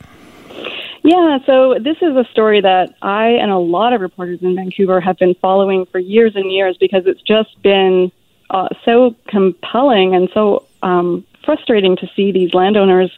Yeah, 1.08 1.38
so 1.46 1.76
this 1.80 1.96
is 2.02 2.18
a 2.18 2.26
story 2.32 2.60
that 2.60 2.94
I 3.02 3.28
and 3.30 3.50
a 3.50 3.58
lot 3.58 3.94
of 3.94 4.02
reporters 4.02 4.40
in 4.42 4.58
Vancouver 4.58 5.00
have 5.00 5.18
been 5.18 5.36
following 5.36 5.86
for 5.86 6.00
years 6.00 6.36
and 6.36 6.52
years 6.52 6.76
because 6.78 7.04
it's 7.06 7.22
just 7.22 7.62
been 7.62 8.12
uh, 8.50 8.68
so 8.84 9.16
compelling 9.26 10.16
and 10.16 10.28
so 10.34 10.66
um, 10.84 11.26
frustrating 11.46 11.96
to 11.96 12.10
see 12.14 12.34
these 12.34 12.54
landowners 12.54 13.10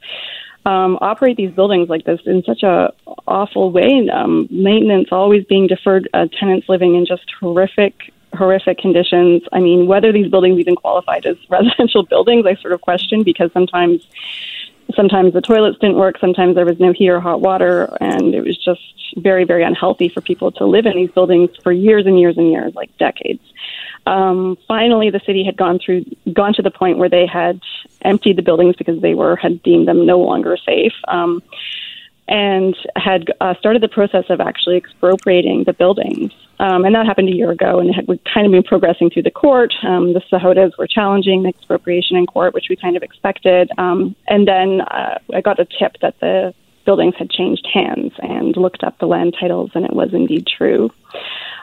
um, 0.67 0.99
operate 1.01 1.35
these 1.35 1.49
buildings 1.49 1.89
like 1.89 2.05
this 2.05 2.19
in 2.27 2.43
such 2.43 2.61
a 2.61 2.93
awful 3.27 3.71
way. 3.71 4.07
Um, 4.13 4.47
maintenance 4.51 5.07
always 5.11 5.43
being 5.45 5.65
deferred, 5.65 6.07
uh, 6.13 6.27
tenants 6.39 6.69
living 6.69 6.93
in 6.93 7.07
just 7.07 7.25
horrific 7.39 8.13
horrific 8.35 8.77
conditions. 8.77 9.41
I 9.51 9.59
mean, 9.61 9.87
whether 9.87 10.13
these 10.13 10.29
buildings 10.29 10.59
even 10.59 10.75
qualified 10.75 11.25
as 11.25 11.37
residential 11.49 12.03
buildings, 12.03 12.45
I 12.45 12.53
sort 12.61 12.73
of 12.73 12.81
question 12.81 13.23
because 13.23 13.51
sometimes 13.51 14.05
sometimes 14.95 15.33
the 15.33 15.41
toilets 15.41 15.77
didn't 15.79 15.97
work, 15.97 16.17
sometimes 16.19 16.55
there 16.55 16.65
was 16.65 16.79
no 16.79 16.91
heat 16.91 17.09
or 17.09 17.19
hot 17.19 17.41
water, 17.41 17.95
and 18.01 18.33
it 18.33 18.41
was 18.41 18.57
just 18.57 18.81
very, 19.17 19.43
very 19.43 19.63
unhealthy 19.63 20.09
for 20.09 20.21
people 20.21 20.51
to 20.51 20.65
live 20.65 20.85
in 20.85 20.95
these 20.95 21.11
buildings 21.11 21.49
for 21.63 21.71
years 21.71 22.05
and 22.05 22.19
years 22.19 22.37
and 22.37 22.51
years, 22.51 22.73
like 22.75 22.95
decades. 22.97 23.41
Um, 24.05 24.57
finally, 24.67 25.09
the 25.09 25.19
city 25.25 25.43
had 25.43 25.57
gone 25.57 25.79
through, 25.79 26.05
gone 26.33 26.53
to 26.53 26.61
the 26.61 26.71
point 26.71 26.97
where 26.97 27.09
they 27.09 27.25
had 27.25 27.61
emptied 28.01 28.37
the 28.37 28.41
buildings 28.41 28.75
because 28.75 29.01
they 29.01 29.13
were 29.13 29.35
had 29.35 29.61
deemed 29.61 29.87
them 29.87 30.05
no 30.05 30.19
longer 30.19 30.57
safe. 30.57 30.93
Um, 31.07 31.43
and 32.29 32.75
had 32.95 33.25
uh, 33.41 33.55
started 33.59 33.81
the 33.81 33.87
process 33.87 34.25
of 34.29 34.39
actually 34.39 34.77
expropriating 34.77 35.63
the 35.65 35.73
buildings. 35.73 36.31
Um, 36.59 36.85
and 36.85 36.93
that 36.93 37.05
happened 37.05 37.29
a 37.29 37.35
year 37.35 37.51
ago, 37.51 37.79
and 37.79 37.89
we'd 38.07 38.21
kind 38.31 38.45
of 38.45 38.51
been 38.51 38.63
progressing 38.63 39.09
through 39.09 39.23
the 39.23 39.31
court. 39.31 39.73
Um, 39.81 40.13
the 40.13 40.21
Sahotas 40.31 40.77
were 40.77 40.87
challenging 40.87 41.43
the 41.43 41.49
expropriation 41.49 42.17
in 42.17 42.27
court, 42.27 42.53
which 42.53 42.65
we 42.69 42.75
kind 42.75 42.95
of 42.95 43.01
expected. 43.01 43.71
Um, 43.77 44.15
and 44.27 44.47
then 44.47 44.81
uh, 44.81 45.17
I 45.33 45.41
got 45.41 45.59
a 45.59 45.65
tip 45.65 45.95
that 46.01 46.19
the 46.19 46.53
buildings 46.85 47.15
had 47.17 47.29
changed 47.31 47.67
hands 47.71 48.11
and 48.19 48.55
looked 48.55 48.83
up 48.83 48.99
the 48.99 49.07
land 49.07 49.35
titles, 49.39 49.71
and 49.73 49.85
it 49.85 49.93
was 49.93 50.13
indeed 50.13 50.45
true. 50.45 50.91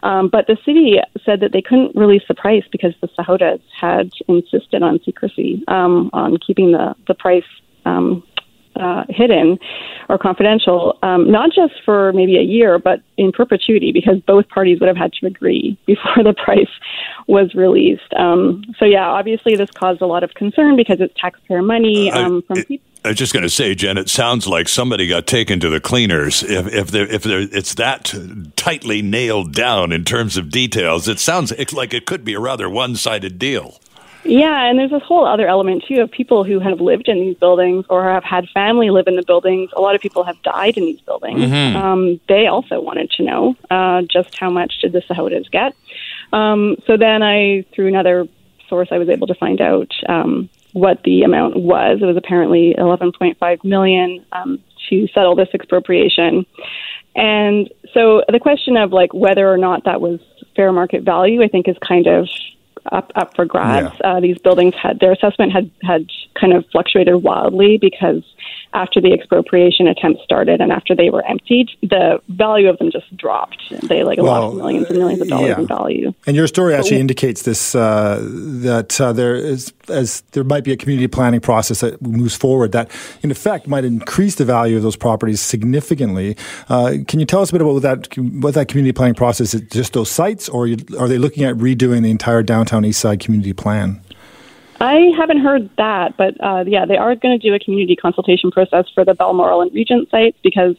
Um, 0.03 0.29
but 0.29 0.47
the 0.47 0.57
city 0.65 0.99
said 1.25 1.41
that 1.41 1.53
they 1.53 1.63
couldn't 1.63 1.95
release 1.95 2.23
the 2.27 2.35
price 2.35 2.65
because 2.73 2.95
the 3.01 3.09
Sahotas 3.09 3.61
had 3.79 4.11
insisted 4.27 4.83
on 4.83 5.01
secrecy, 5.05 5.63
um, 5.69 6.11
on 6.13 6.39
keeping 6.39 6.73
the, 6.73 6.95
the 7.07 7.15
price 7.15 7.45
um, 7.85 8.25
uh, 8.79 9.05
hidden 9.09 9.59
or 10.09 10.19
confidential, 10.19 10.99
um, 11.03 11.31
not 11.31 11.51
just 11.53 11.75
for 11.85 12.13
maybe 12.13 12.37
a 12.37 12.43
year, 12.43 12.79
but 12.79 13.01
in 13.17 13.33
perpetuity, 13.33 13.93
because 13.93 14.21
both 14.27 14.49
parties 14.49 14.81
would 14.81 14.89
have 14.89 14.97
had 14.97 15.13
to 15.15 15.27
agree 15.27 15.79
before 15.87 16.23
the 16.23 16.35
price 16.35 16.71
was 17.27 17.55
released. 17.55 18.13
Um, 18.17 18.63
so, 18.79 18.85
yeah, 18.85 19.09
obviously, 19.09 19.57
this 19.57 19.71
caused 19.71 20.01
a 20.01 20.07
lot 20.07 20.23
of 20.23 20.35
concern 20.35 20.77
because 20.77 21.01
it's 21.01 21.15
taxpayer 21.21 21.63
money 21.63 22.11
um, 22.11 22.43
from 22.43 22.63
people. 22.65 22.87
I 23.05 23.11
was 23.11 23.19
just 23.19 23.33
going 23.33 23.45
to 23.45 23.51
say, 23.51 23.73
Jen, 23.77 23.99
it 23.99 24.11
sounds 24.11 24.49
like 24.49 24.69
somebody 24.69 25.07
got 25.07 25.29
taken 25.29 25.61
to 25.61 25.71
the 25.71 25.79
cleaners. 25.79 26.43
If 26.43 26.67
if 26.75 26.91
there 26.91 27.07
if 27.07 27.23
there, 27.23 27.39
it's 27.41 27.75
that 27.75 28.13
tightly 28.57 29.01
nailed 29.01 29.53
down 29.53 29.93
in 29.93 30.05
terms 30.05 30.37
of 30.37 30.51
details, 30.51 31.07
it 31.07 31.21
sounds 31.21 31.53
like 31.73 31.95
it 31.95 32.05
could 32.05 32.25
be 32.25 32.35
a 32.35 32.41
rather 32.41 32.69
one 32.69 32.97
sided 32.97 33.39
deal. 33.39 33.79
Yeah, 34.29 34.65
and 34.65 34.79
there's 34.79 34.91
this 34.91 35.03
whole 35.03 35.27
other 35.27 35.47
element 35.47 35.85
too 35.87 36.01
of 36.01 36.11
people 36.11 36.45
who 36.45 36.59
have 36.59 36.81
lived 36.81 37.09
in 37.09 37.21
these 37.21 37.37
buildings 37.37 37.87
or 37.89 38.05
have 38.05 38.25
had 38.25 38.49
family 38.53 38.91
live 38.91 39.07
in 39.07 39.17
the 39.17 39.23
buildings. 39.23 39.71
A 39.77 39.81
lot 39.81 39.95
of 39.95 40.01
people 40.01 40.25
have 40.25 40.41
died 40.43 40.77
in 40.77 40.85
these 40.85 41.01
buildings. 41.01 41.41
Mm-hmm. 41.41 41.77
Um, 41.77 42.21
they 42.29 42.47
also 42.47 42.81
wanted 42.81 43.11
to 43.13 43.23
know 43.23 43.57
uh, 43.71 44.03
just 44.03 44.37
how 44.39 44.51
much 44.51 44.79
did 44.81 44.93
the 44.93 45.01
Sahotas 45.03 45.51
get. 45.51 45.75
Um, 46.33 46.77
so 46.87 46.97
then 46.97 47.23
I, 47.23 47.65
through 47.75 47.89
another 47.89 48.27
source, 48.69 48.89
I 48.91 48.99
was 48.99 49.09
able 49.09 49.29
to 49.29 49.35
find 49.35 49.61
out 49.61 49.93
um, 50.09 50.49
what 50.73 51.03
the 51.05 51.23
amount 51.23 51.57
was. 51.57 52.01
It 52.03 52.07
was 52.07 52.17
apparently 52.17 52.75
11.5 52.77 53.65
million 53.65 54.25
um, 54.33 54.63
to 54.89 55.09
settle 55.09 55.35
this 55.37 55.49
expropriation. 55.55 56.47
And 57.15 57.73
so 57.95 58.23
the 58.29 58.41
question 58.41 58.77
of 58.77 58.93
like 58.93 59.15
whether 59.15 59.51
or 59.51 59.57
not 59.57 59.85
that 59.85 60.01
was 60.01 60.21
fair 60.55 60.73
market 60.73 61.03
value, 61.03 61.43
I 61.43 61.49
think, 61.49 61.69
is 61.69 61.77
kind 61.87 62.07
of 62.07 62.29
up 62.93 63.13
up 63.15 63.35
for 63.35 63.45
grabs. 63.45 63.95
Yeah. 64.01 64.17
Uh, 64.17 64.21
these 64.21 64.39
buildings 64.39 64.75
had 64.81 65.01
their 65.01 65.13
assessment 65.13 65.53
had 65.53 65.71
had 65.83 66.07
kind 66.39 66.53
of 66.53 66.65
fluctuated 66.73 67.23
wildly 67.23 67.79
because 67.79 68.23
after 68.75 69.01
the 69.01 69.13
expropriation 69.13 69.87
attempt 69.87 70.23
started 70.23 70.61
and 70.61 70.73
after 70.73 70.95
they 70.95 71.11
were 71.11 71.25
emptied, 71.27 71.71
the 71.83 72.21
value 72.29 72.69
of 72.69 72.79
them 72.79 72.91
just 72.91 73.15
dropped. 73.17 73.63
They 73.83 74.05
like 74.05 74.19
well, 74.19 74.49
lost 74.49 74.57
millions 74.57 74.89
and 74.89 74.99
millions 74.99 75.23
of 75.23 75.29
dollars 75.29 75.49
yeah. 75.49 75.61
in 75.61 75.67
value. 75.67 76.15
And 76.27 76.37
your 76.37 76.47
story 76.47 76.75
actually 76.75 77.01
indicates 77.01 77.43
this 77.43 77.75
uh, 77.75 78.21
that 78.23 79.01
uh, 79.01 79.13
there 79.13 79.35
is 79.35 79.73
as 79.89 80.23
there 80.33 80.45
might 80.45 80.65
be 80.65 80.73
a 80.73 80.77
community 80.77 81.07
planning 81.07 81.41
process 81.41 81.81
that 81.81 82.01
moves 82.03 82.37
forward 82.37 82.73
that 82.73 82.91
in 83.23 83.31
effect 83.31 83.67
might 83.67 83.85
increase 83.85 84.37
the 84.37 84.45
value 84.45 84.77
of 84.77 84.83
those 84.83 84.97
properties 84.97 85.41
significantly. 85.41 86.37
Uh, 86.69 86.95
can 87.07 87.21
you 87.21 87.27
tell 87.27 87.43
us 87.43 87.51
a 87.51 87.53
bit 87.53 87.61
about 87.61 87.75
what 87.75 87.83
that 87.83 88.17
what 88.17 88.55
that 88.55 88.69
community 88.69 88.93
planning 88.93 89.15
process 89.15 89.55
is? 89.55 89.63
Just 89.71 89.93
those 89.93 90.11
sites, 90.11 90.49
or 90.49 90.69
are 90.99 91.09
they 91.09 91.19
looking 91.19 91.45
at 91.45 91.57
redoing 91.57 92.03
the 92.03 92.11
entire 92.11 92.43
downtown 92.43 92.85
East 92.85 93.01
Side 93.01 93.21
community 93.21 93.53
plan? 93.53 94.03
I 94.81 95.13
haven't 95.17 95.39
heard 95.39 95.71
that, 95.77 96.17
but 96.17 96.35
uh, 96.43 96.65
yeah, 96.67 96.85
they 96.85 96.97
are 96.97 97.15
going 97.15 97.39
to 97.39 97.49
do 97.49 97.55
a 97.55 97.59
community 97.59 97.97
consultation 97.97 98.51
process 98.51 98.87
for 98.95 99.05
the 99.05 99.15
Balmoral 99.15 99.63
and 99.63 99.73
Regent 99.73 100.11
sites 100.11 100.37
because 100.43 100.77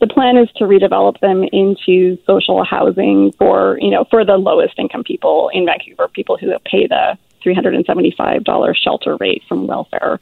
the 0.00 0.06
plan 0.06 0.36
is 0.36 0.48
to 0.56 0.64
redevelop 0.64 1.20
them 1.20 1.44
into 1.52 2.18
social 2.26 2.64
housing 2.64 3.32
for 3.32 3.78
you 3.80 3.90
know 3.90 4.04
for 4.10 4.24
the 4.24 4.36
lowest 4.36 4.78
income 4.78 5.04
people 5.04 5.50
in 5.52 5.66
Vancouver, 5.66 6.08
people 6.08 6.38
who 6.38 6.52
pay 6.64 6.86
the 6.86 7.18
three 7.42 7.54
hundred 7.54 7.74
and 7.74 7.84
seventy 7.84 8.14
five 8.16 8.44
dollars 8.44 8.80
shelter 8.82 9.16
rate 9.16 9.42
from 9.48 9.66
welfare. 9.66 10.20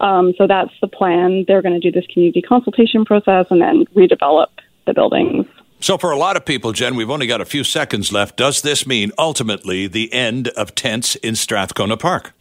Um, 0.00 0.32
so 0.38 0.46
that's 0.46 0.72
the 0.80 0.88
plan. 0.88 1.44
They're 1.46 1.62
going 1.62 1.78
to 1.78 1.90
do 1.90 1.92
this 1.92 2.06
community 2.12 2.42
consultation 2.42 3.04
process 3.04 3.46
and 3.50 3.60
then 3.60 3.84
redevelop 3.94 4.48
the 4.86 4.94
buildings. 4.94 5.46
So, 5.80 5.98
for 5.98 6.12
a 6.12 6.16
lot 6.16 6.36
of 6.36 6.44
people, 6.44 6.72
Jen, 6.72 6.94
we've 6.94 7.10
only 7.10 7.26
got 7.26 7.40
a 7.40 7.44
few 7.44 7.64
seconds 7.64 8.12
left. 8.12 8.36
Does 8.36 8.62
this 8.62 8.86
mean 8.86 9.10
ultimately 9.18 9.88
the 9.88 10.12
end 10.12 10.46
of 10.48 10.76
tents 10.76 11.16
in 11.16 11.34
Strathcona 11.34 11.96
Park? 11.96 12.32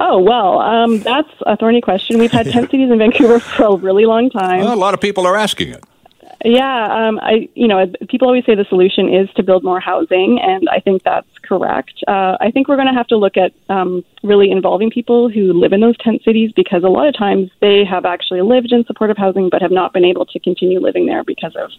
Oh 0.00 0.20
well, 0.20 0.60
um, 0.60 1.00
that's 1.00 1.30
a 1.44 1.56
thorny 1.56 1.80
question. 1.80 2.18
We've 2.18 2.30
had 2.30 2.46
tent 2.46 2.70
cities 2.70 2.90
in 2.90 2.98
Vancouver 2.98 3.40
for 3.40 3.64
a 3.64 3.76
really 3.76 4.06
long 4.06 4.30
time. 4.30 4.60
Well, 4.60 4.74
a 4.74 4.76
lot 4.76 4.94
of 4.94 5.00
people 5.00 5.26
are 5.26 5.36
asking 5.36 5.70
it. 5.70 5.84
Yeah, 6.44 7.08
um, 7.08 7.18
I 7.20 7.48
you 7.54 7.66
know 7.66 7.84
people 8.08 8.28
always 8.28 8.44
say 8.44 8.54
the 8.54 8.64
solution 8.68 9.12
is 9.12 9.28
to 9.34 9.42
build 9.42 9.64
more 9.64 9.80
housing, 9.80 10.38
and 10.40 10.68
I 10.68 10.78
think 10.78 11.02
that's 11.02 11.26
correct. 11.42 11.94
Uh, 12.06 12.36
I 12.40 12.52
think 12.52 12.68
we're 12.68 12.76
going 12.76 12.86
to 12.86 12.94
have 12.94 13.08
to 13.08 13.16
look 13.16 13.36
at 13.36 13.52
um, 13.68 14.04
really 14.22 14.52
involving 14.52 14.90
people 14.90 15.28
who 15.28 15.52
live 15.52 15.72
in 15.72 15.80
those 15.80 15.96
tent 15.98 16.22
cities 16.24 16.52
because 16.54 16.84
a 16.84 16.88
lot 16.88 17.08
of 17.08 17.16
times 17.16 17.50
they 17.60 17.84
have 17.84 18.04
actually 18.04 18.42
lived 18.42 18.70
in 18.70 18.84
supportive 18.84 19.16
housing 19.16 19.48
but 19.50 19.62
have 19.62 19.72
not 19.72 19.92
been 19.92 20.04
able 20.04 20.26
to 20.26 20.38
continue 20.38 20.78
living 20.78 21.06
there 21.06 21.24
because 21.24 21.56
of 21.56 21.72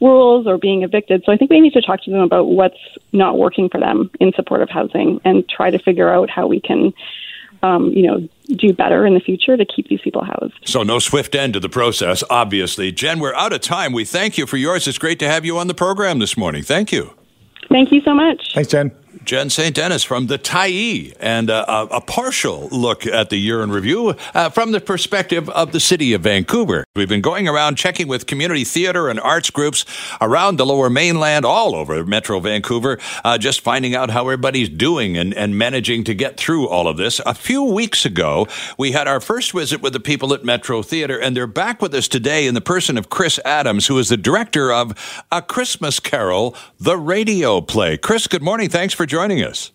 rules 0.00 0.48
or 0.48 0.58
being 0.58 0.82
evicted. 0.82 1.22
So 1.24 1.30
I 1.30 1.36
think 1.36 1.50
we 1.50 1.60
need 1.60 1.74
to 1.74 1.82
talk 1.82 2.02
to 2.02 2.10
them 2.10 2.20
about 2.20 2.48
what's 2.48 2.74
not 3.12 3.38
working 3.38 3.68
for 3.68 3.78
them 3.78 4.10
in 4.18 4.32
supportive 4.32 4.68
housing 4.68 5.20
and 5.24 5.48
try 5.48 5.70
to 5.70 5.78
figure 5.78 6.12
out 6.12 6.28
how 6.28 6.48
we 6.48 6.60
can 6.60 6.92
um, 7.62 7.90
you 7.90 8.02
know, 8.02 8.28
do 8.56 8.72
better 8.72 9.06
in 9.06 9.14
the 9.14 9.20
future 9.20 9.56
to 9.56 9.64
keep 9.64 9.88
these 9.88 10.00
people 10.00 10.24
housed. 10.24 10.54
So 10.64 10.82
no 10.82 10.98
swift 10.98 11.34
end 11.34 11.54
to 11.54 11.60
the 11.60 11.68
process, 11.68 12.24
obviously. 12.28 12.92
Jen, 12.92 13.20
we're 13.20 13.34
out 13.34 13.52
of 13.52 13.60
time. 13.60 13.92
We 13.92 14.04
thank 14.04 14.36
you 14.36 14.46
for 14.46 14.56
yours. 14.56 14.86
It's 14.86 14.98
great 14.98 15.18
to 15.20 15.28
have 15.28 15.44
you 15.44 15.58
on 15.58 15.68
the 15.68 15.74
program 15.74 16.18
this 16.18 16.36
morning. 16.36 16.62
Thank 16.62 16.92
you. 16.92 17.12
Thank 17.68 17.92
you 17.92 18.00
so 18.02 18.14
much. 18.14 18.54
Thanks, 18.54 18.70
Jen. 18.70 18.92
Jen 19.24 19.50
St. 19.50 19.74
Denis 19.74 20.02
from 20.04 20.26
the 20.26 20.38
Tyee, 20.38 21.14
and 21.20 21.50
uh, 21.50 21.86
a 21.90 22.00
partial 22.00 22.68
look 22.70 23.06
at 23.06 23.30
the 23.30 23.36
year 23.36 23.62
in 23.62 23.70
review 23.70 24.14
uh, 24.34 24.50
from 24.50 24.72
the 24.72 24.80
perspective 24.80 25.48
of 25.50 25.72
the 25.72 25.80
city 25.80 26.12
of 26.12 26.22
Vancouver. 26.22 26.84
We've 26.96 27.08
been 27.08 27.20
going 27.20 27.46
around 27.46 27.76
checking 27.76 28.08
with 28.08 28.26
community 28.26 28.64
theater 28.64 29.08
and 29.08 29.20
arts 29.20 29.50
groups 29.50 29.84
around 30.20 30.56
the 30.56 30.66
lower 30.66 30.90
mainland, 30.90 31.44
all 31.44 31.74
over 31.74 32.04
Metro 32.04 32.40
Vancouver, 32.40 32.98
uh, 33.24 33.38
just 33.38 33.60
finding 33.60 33.94
out 33.94 34.10
how 34.10 34.22
everybody's 34.22 34.68
doing 34.68 35.16
and, 35.16 35.32
and 35.34 35.56
managing 35.56 36.04
to 36.04 36.14
get 36.14 36.36
through 36.36 36.68
all 36.68 36.88
of 36.88 36.96
this. 36.96 37.20
A 37.24 37.34
few 37.34 37.62
weeks 37.62 38.04
ago, 38.04 38.48
we 38.76 38.92
had 38.92 39.06
our 39.06 39.20
first 39.20 39.52
visit 39.52 39.82
with 39.82 39.92
the 39.92 40.00
people 40.00 40.34
at 40.34 40.44
Metro 40.44 40.82
Theater, 40.82 41.18
and 41.18 41.36
they're 41.36 41.46
back 41.46 41.80
with 41.80 41.94
us 41.94 42.08
today 42.08 42.46
in 42.46 42.54
the 42.54 42.60
person 42.60 42.98
of 42.98 43.08
Chris 43.08 43.38
Adams, 43.44 43.86
who 43.86 43.98
is 43.98 44.08
the 44.08 44.16
director 44.16 44.72
of 44.72 45.24
A 45.30 45.42
Christmas 45.42 46.00
Carol, 46.00 46.56
the 46.80 46.96
radio 46.96 47.60
play. 47.60 47.96
Chris, 47.96 48.26
good 48.26 48.42
morning. 48.42 48.68
Thanks 48.68 48.94
for 48.94 49.01
joining 49.06 49.42
us. 49.42 49.72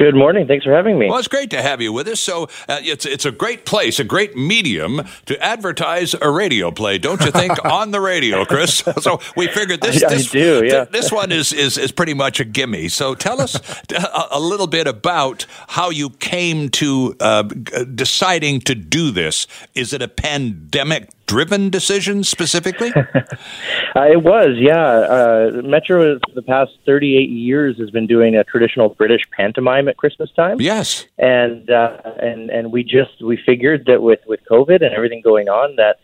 Good 0.00 0.14
morning. 0.14 0.46
Thanks 0.46 0.64
for 0.64 0.72
having 0.72 0.98
me. 0.98 1.10
Well, 1.10 1.18
it's 1.18 1.28
great 1.28 1.50
to 1.50 1.60
have 1.60 1.82
you 1.82 1.92
with 1.92 2.08
us. 2.08 2.20
So 2.20 2.44
uh, 2.70 2.80
it's 2.80 3.04
it's 3.04 3.26
a 3.26 3.30
great 3.30 3.66
place, 3.66 4.00
a 4.00 4.04
great 4.04 4.34
medium 4.34 5.02
to 5.26 5.44
advertise 5.44 6.14
a 6.14 6.30
radio 6.30 6.70
play, 6.70 6.96
don't 6.96 7.20
you 7.20 7.30
think? 7.30 7.62
on 7.66 7.90
the 7.90 8.00
radio, 8.00 8.46
Chris. 8.46 8.82
So 9.00 9.20
we 9.36 9.46
figured 9.46 9.82
this. 9.82 10.02
I, 10.02 10.08
this, 10.08 10.28
I 10.28 10.32
do. 10.32 10.64
Yeah. 10.64 10.70
Th- 10.70 10.88
this 10.88 11.12
one 11.12 11.32
is, 11.32 11.52
is 11.52 11.76
is 11.76 11.92
pretty 11.92 12.14
much 12.14 12.40
a 12.40 12.46
gimme. 12.46 12.88
So 12.88 13.14
tell 13.14 13.42
us 13.42 13.56
a, 13.90 14.28
a 14.32 14.40
little 14.40 14.66
bit 14.66 14.86
about 14.86 15.44
how 15.68 15.90
you 15.90 16.08
came 16.08 16.70
to 16.70 17.14
uh, 17.20 17.42
deciding 17.42 18.60
to 18.62 18.74
do 18.74 19.10
this. 19.10 19.46
Is 19.74 19.92
it 19.92 20.00
a 20.00 20.08
pandemic 20.08 21.10
driven 21.30 21.70
decision 21.70 22.24
specifically? 22.24 22.92
uh, 22.96 24.02
it 24.02 24.20
was, 24.20 24.56
yeah. 24.58 24.84
Uh, 24.84 25.62
Metro, 25.62 26.18
for 26.18 26.34
the 26.34 26.42
past 26.42 26.72
38 26.86 27.30
years, 27.30 27.78
has 27.78 27.88
been 27.90 28.08
doing 28.08 28.34
a 28.34 28.42
traditional 28.42 28.88
British 28.88 29.22
pantomime 29.30 29.86
at 29.86 29.96
Christmas 29.96 30.28
time. 30.32 30.60
Yes, 30.60 31.06
and 31.18 31.70
uh, 31.70 31.98
and 32.20 32.50
and 32.50 32.72
we 32.72 32.82
just 32.82 33.22
we 33.22 33.36
figured 33.46 33.84
that 33.86 34.02
with 34.02 34.18
with 34.26 34.40
COVID 34.50 34.82
and 34.84 34.92
everything 34.92 35.22
going 35.22 35.48
on, 35.48 35.76
that 35.76 36.00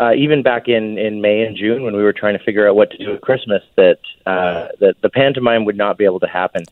uh, 0.00 0.12
even 0.14 0.42
back 0.42 0.66
in 0.66 0.98
in 0.98 1.20
May 1.20 1.42
and 1.42 1.56
June 1.56 1.84
when 1.84 1.94
we 1.94 2.02
were 2.02 2.12
trying 2.12 2.36
to 2.36 2.42
figure 2.42 2.68
out 2.68 2.74
what 2.74 2.90
to 2.90 2.98
do 2.98 3.14
at 3.14 3.20
Christmas, 3.20 3.62
that 3.76 4.00
uh, 4.26 4.68
that 4.80 4.96
the 5.02 5.08
pantomime 5.08 5.64
would 5.66 5.76
not 5.76 5.98
be 5.98 6.04
able 6.04 6.20
to 6.20 6.26
happen. 6.26 6.64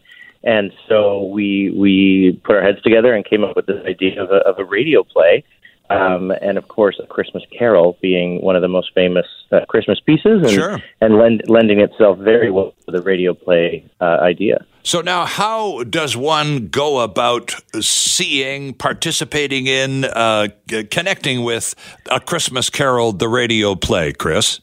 And 0.42 0.72
so 0.88 1.26
we 1.26 1.70
we 1.70 2.40
put 2.42 2.56
our 2.56 2.62
heads 2.62 2.82
together 2.82 3.14
and 3.14 3.24
came 3.24 3.44
up 3.44 3.54
with 3.54 3.66
this 3.66 3.80
idea 3.86 4.20
of 4.20 4.30
a, 4.32 4.38
of 4.38 4.58
a 4.58 4.64
radio 4.64 5.04
play 5.04 5.44
um, 5.92 6.30
and 6.30 6.58
of 6.58 6.68
course, 6.68 7.00
A 7.02 7.06
Christmas 7.06 7.44
Carol 7.56 7.96
being 8.00 8.40
one 8.42 8.56
of 8.56 8.62
the 8.62 8.68
most 8.68 8.92
famous 8.94 9.26
uh, 9.50 9.64
Christmas 9.68 10.00
pieces, 10.00 10.42
and, 10.42 10.50
sure. 10.50 10.78
and 11.00 11.16
lend, 11.16 11.42
lending 11.48 11.80
itself 11.80 12.18
very 12.18 12.50
well 12.50 12.74
to 12.86 12.92
the 12.92 13.02
radio 13.02 13.34
play 13.34 13.84
uh, 14.00 14.18
idea. 14.20 14.64
So 14.82 15.00
now, 15.00 15.26
how 15.26 15.84
does 15.84 16.16
one 16.16 16.68
go 16.68 17.00
about 17.00 17.54
seeing, 17.80 18.74
participating 18.74 19.66
in, 19.66 20.04
uh, 20.04 20.48
connecting 20.90 21.44
with 21.44 21.74
A 22.10 22.18
Christmas 22.18 22.68
Carol, 22.68 23.12
the 23.12 23.28
radio 23.28 23.74
play, 23.76 24.12
Chris? 24.12 24.60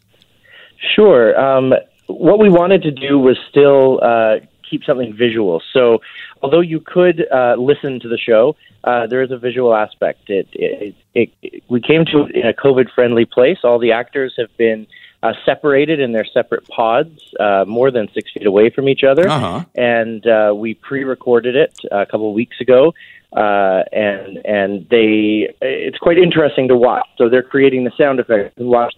Sure. 0.95 1.39
Um, 1.39 1.73
what 2.07 2.39
we 2.39 2.49
wanted 2.49 2.81
to 2.83 2.91
do 2.91 3.17
was 3.19 3.37
still 3.49 3.99
uh, 4.03 4.39
keep 4.69 4.83
something 4.83 5.15
visual. 5.15 5.61
So, 5.73 5.99
although 6.41 6.61
you 6.61 6.79
could 6.79 7.25
uh, 7.31 7.55
listen 7.57 7.99
to 8.01 8.09
the 8.09 8.17
show, 8.17 8.55
uh, 8.83 9.07
there 9.07 9.21
is 9.21 9.31
a 9.31 9.37
visual 9.37 9.75
aspect. 9.75 10.29
It, 10.29 10.47
it, 10.53 10.95
it, 11.13 11.29
it 11.41 11.63
we 11.69 11.81
came 11.81 12.05
to 12.05 12.23
it 12.25 12.35
in 12.35 12.47
a 12.47 12.53
COVID 12.53 12.91
friendly 12.93 13.25
place. 13.25 13.57
All 13.63 13.79
the 13.79 13.91
actors 13.91 14.33
have 14.37 14.55
been 14.57 14.87
uh, 15.21 15.33
separated 15.45 15.99
in 15.99 16.13
their 16.13 16.25
separate 16.25 16.67
pods, 16.67 17.33
uh, 17.39 17.65
more 17.67 17.91
than 17.91 18.07
six 18.13 18.31
feet 18.31 18.45
away 18.45 18.69
from 18.69 18.87
each 18.87 19.03
other, 19.03 19.27
Uh-huh. 19.27 19.65
and 19.75 20.25
uh, 20.25 20.53
we 20.55 20.75
pre-recorded 20.75 21.55
it 21.55 21.77
a 21.91 22.05
couple 22.05 22.29
of 22.29 22.33
weeks 22.35 22.61
ago. 22.61 22.93
Uh, 23.31 23.83
and 23.91 24.43
and 24.43 24.89
they, 24.89 25.53
it's 25.61 25.99
quite 25.99 26.17
interesting 26.17 26.67
to 26.67 26.75
watch. 26.75 27.05
So 27.17 27.29
they're 27.29 27.43
creating 27.43 27.83
the 27.83 27.91
sound 27.95 28.19
effects. 28.19 28.55
Can 28.55 28.67
watch 28.67 28.95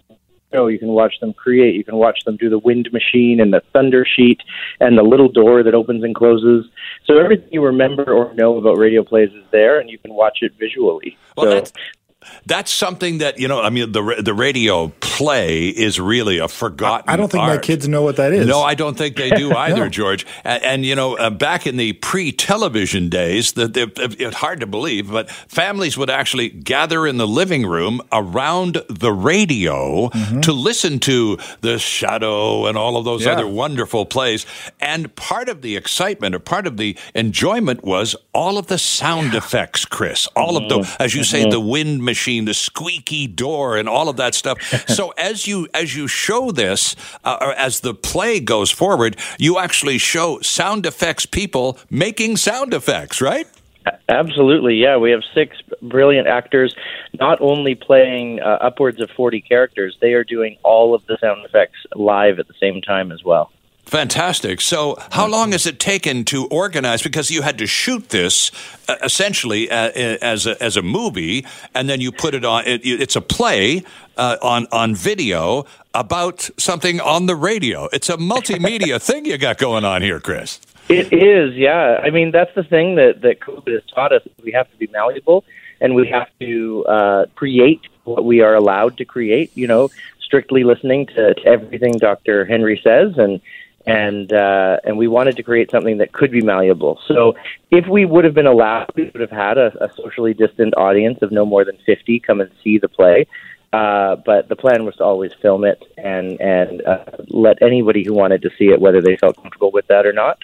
show. 0.54 0.68
You 0.68 0.80
can 0.80 0.90
watch 0.90 1.20
them 1.20 1.34
create. 1.34 1.76
You 1.76 1.84
can 1.84 1.96
watch 1.96 2.24
them 2.26 2.38
do 2.38 2.50
the 2.50 2.60
wind 2.60 2.90
machine 2.92 3.40
and 3.40 3.54
the 3.54 3.62
thunder 3.74 4.06
sheet 4.06 4.42
and 4.80 4.98
the 4.98 5.04
little 5.04 5.30
door 5.30 5.64
that 5.64 5.74
opens 5.74 6.04
and 6.04 6.16
closes. 6.16 6.66
So 7.06 7.18
everything 7.18 7.50
you 7.52 7.64
remember 7.64 8.14
or 8.14 8.34
know 8.34 8.58
about 8.58 8.78
radio 8.78 9.04
plays 9.04 9.32
is 9.32 9.46
there, 9.52 9.80
and 9.80 9.90
you 9.90 9.98
can 9.98 10.14
watch 10.14 10.40
it 10.42 10.54
visually. 10.60 11.18
Well, 11.38 11.46
so, 11.46 11.50
that's 11.52 11.74
that's 12.46 12.72
something 12.72 13.20
that 13.20 13.40
you 13.40 13.48
know. 13.48 13.62
I 13.62 13.70
mean, 13.70 13.92
the 13.92 14.22
the 14.22 14.34
radio 14.34 14.90
play 15.00 15.70
is 15.70 16.00
really 16.00 16.38
a 16.40 16.48
forgotten. 16.48 17.10
I 17.10 17.16
don't 17.16 17.32
think 17.32 17.44
my 17.44 17.58
kids 17.58 17.88
know 17.88 18.02
what 18.02 18.16
that 18.16 18.34
is. 18.34 18.48
No, 18.48 18.62
I 18.62 18.76
don't 18.76 18.98
think 18.98 19.16
they 19.18 19.30
do 19.30 19.52
either, 19.56 19.90
George. 19.90 20.26
And, 20.44 20.64
and 20.64 20.86
you 20.86 20.96
know, 20.96 21.18
uh, 21.18 21.30
back 21.30 21.68
in 21.68 21.78
the 21.78 21.94
pre-television 21.94 23.10
days, 23.10 23.54
the, 23.54 23.68
the, 23.68 24.16
it's 24.20 24.38
hard 24.38 24.62
to 24.62 24.68
believe, 24.68 25.12
but 25.12 25.30
families 25.30 25.98
would 25.98 26.10
actually 26.10 26.50
gather 26.50 27.06
in 27.06 27.18
the 27.18 27.28
living 27.28 27.66
room 27.66 28.02
around 28.12 28.82
the 28.90 29.12
radio 29.12 30.10
mm-hmm. 30.10 30.42
to 30.42 30.54
listen 30.54 31.00
to 31.00 31.38
The 31.62 31.78
Shadow 31.78 32.66
and 32.66 32.78
all 32.78 32.98
of 32.98 33.06
those 33.06 33.26
Yeah. 33.26 33.34
other 33.34 33.48
wonderful 33.48 34.06
plays. 34.06 34.46
And 34.80 35.16
part 35.16 35.50
of 35.50 35.62
the 35.62 35.76
excitement 35.76 36.34
or 36.36 36.40
part 36.40 36.68
of 36.68 36.78
the 36.78 36.98
enjoyment 37.14 37.84
was 37.84 38.16
all 38.34 38.58
of 38.58 38.68
the 38.68 38.78
sound 38.78 39.36
effects, 39.36 39.86
Chris. 39.86 40.28
All 40.36 40.58
of 40.58 40.70
the, 40.70 40.80
mm-hmm. 40.80 41.04
as 41.04 41.14
you 41.14 41.24
say, 41.24 41.42
mm-hmm. 41.42 41.52
the 41.52 41.60
wind 41.60 42.04
machine, 42.12 42.44
the 42.46 42.54
squeaky 42.54 43.26
door, 43.26 43.78
and 43.78 43.88
all 43.88 44.10
of 44.10 44.18
that 44.18 44.36
stuff. 44.36 44.62
so 44.88 45.14
as 45.18 45.48
you 45.48 45.68
as 45.74 45.96
you 45.96 46.08
show 46.08 46.52
this, 46.52 46.96
uh, 47.24 47.38
or 47.40 47.54
as 47.54 47.80
the 47.80 47.94
play 47.94 48.40
goes 48.40 48.70
forward, 48.70 49.16
you 49.40 49.58
actually 49.60 49.98
show 49.98 50.40
sound 50.42 50.86
effects 50.86 51.26
people 51.26 51.78
making 51.90 52.38
sound 52.38 52.74
effects, 52.74 53.22
right? 53.22 53.48
Absolutely, 54.10 54.76
yeah. 54.76 54.98
We 54.98 55.12
have 55.12 55.24
six 55.34 55.58
brilliant 55.82 56.28
actors, 56.28 56.76
not 57.20 57.40
only 57.42 57.76
playing 57.76 58.40
uh, 58.42 58.58
upwards 58.62 59.00
of 59.02 59.10
40 59.10 59.42
characters, 59.42 59.98
they 60.02 60.14
are 60.14 60.24
doing 60.24 60.58
all 60.64 60.94
of 60.94 61.06
the 61.08 61.18
sound 61.20 61.46
effects 61.46 61.80
live 61.96 62.38
at 62.38 62.48
the 62.48 62.54
same 62.60 62.82
time 62.82 63.12
as 63.12 63.24
well. 63.24 63.52
Fantastic. 63.86 64.62
So, 64.62 64.98
how 65.12 65.28
long 65.28 65.52
has 65.52 65.66
it 65.66 65.80
taken 65.80 66.24
to 66.26 66.48
organize? 66.48 67.02
Because 67.02 67.30
you 67.30 67.42
had 67.42 67.58
to 67.58 67.68
shoot 67.68 68.10
this 68.10 68.52
uh, 68.88 68.96
essentially 69.04 69.70
uh, 69.70 69.90
as 70.22 70.48
a, 70.48 70.62
as 70.64 70.78
a 70.78 70.82
movie, 70.82 71.46
and 71.76 71.90
then 71.90 72.00
you 72.00 72.12
put 72.12 72.34
it 72.34 72.46
on. 72.46 72.66
It, 72.66 72.82
it's 72.86 73.18
a 73.18 73.22
play 73.22 73.84
uh, 74.16 74.38
on 74.42 74.68
on 74.72 74.96
video 74.96 75.66
about 75.94 76.50
something 76.58 77.02
on 77.02 77.26
the 77.26 77.36
radio. 77.36 77.90
It's 77.92 78.10
a 78.10 78.16
multimedia 78.18 79.02
thing 79.06 79.26
you 79.26 79.38
got 79.38 79.58
going 79.58 79.84
on 79.84 80.02
here, 80.02 80.22
Chris. 80.22 80.62
It 80.90 81.14
is, 81.14 81.56
yeah. 81.56 82.02
I 82.04 82.10
mean, 82.10 82.32
that's 82.32 82.54
the 82.56 82.64
thing 82.64 82.96
that, 82.96 83.22
that 83.22 83.40
COVID 83.40 83.74
has 83.74 83.84
taught 83.94 84.12
us. 84.12 84.24
We 84.44 84.52
have 84.52 84.70
to 84.72 84.78
be 84.78 84.88
malleable 84.88 85.46
and 85.80 85.96
we 85.96 86.08
have 86.08 86.28
to 86.40 86.86
uh, 86.86 87.26
create 87.36 87.82
what 88.04 88.26
we 88.26 88.42
are 88.42 88.56
allowed 88.56 88.98
to 88.98 89.06
create, 89.06 89.52
you 89.56 89.68
know, 89.68 89.90
strictly 90.20 90.64
listening 90.64 91.08
to, 91.08 91.34
to 91.34 91.46
everything 91.46 91.94
Dr. 91.94 92.46
Henry 92.46 92.80
says. 92.84 93.18
And, 93.18 93.42
and, 93.86 94.32
uh, 94.32 94.78
and 94.84 94.98
we 94.98 95.08
wanted 95.08 95.38
to 95.38 95.44
create 95.44 95.72
something 95.72 95.98
that 96.00 96.12
could 96.12 96.32
be 96.32 96.42
malleable. 96.42 97.00
So 97.08 97.36
if 97.70 97.88
we 97.88 98.06
would 98.06 98.26
have 98.26 98.34
been 98.34 98.48
allowed, 98.48 98.92
we 98.96 99.06
would 99.06 99.22
have 99.22 99.32
had 99.32 99.58
a, 99.58 99.72
a 99.84 99.94
socially 99.96 100.34
distant 100.34 100.76
audience 100.78 101.20
of 101.22 101.32
no 101.32 101.46
more 101.46 101.66
than 101.66 101.78
50 101.86 102.20
come 102.20 102.42
and 102.42 102.52
see 102.64 102.78
the 102.78 102.90
play. 102.90 103.28
Uh, 103.74 104.18
but 104.26 104.50
the 104.50 104.56
plan 104.56 104.84
was 104.84 104.96
to 104.98 105.04
always 105.04 105.32
film 105.42 105.64
it 105.64 105.82
and 105.98 106.42
and 106.42 106.82
uh, 106.86 107.06
let 107.30 107.62
anybody 107.62 108.04
who 108.04 108.14
wanted 108.14 108.42
to 108.42 108.50
see 108.58 108.66
it, 108.66 108.82
whether 108.82 109.02
they 109.02 109.16
felt 109.16 109.38
comfortable 109.38 109.72
with 109.72 109.88
that 109.88 110.06
or 110.06 110.12
not. 110.12 110.40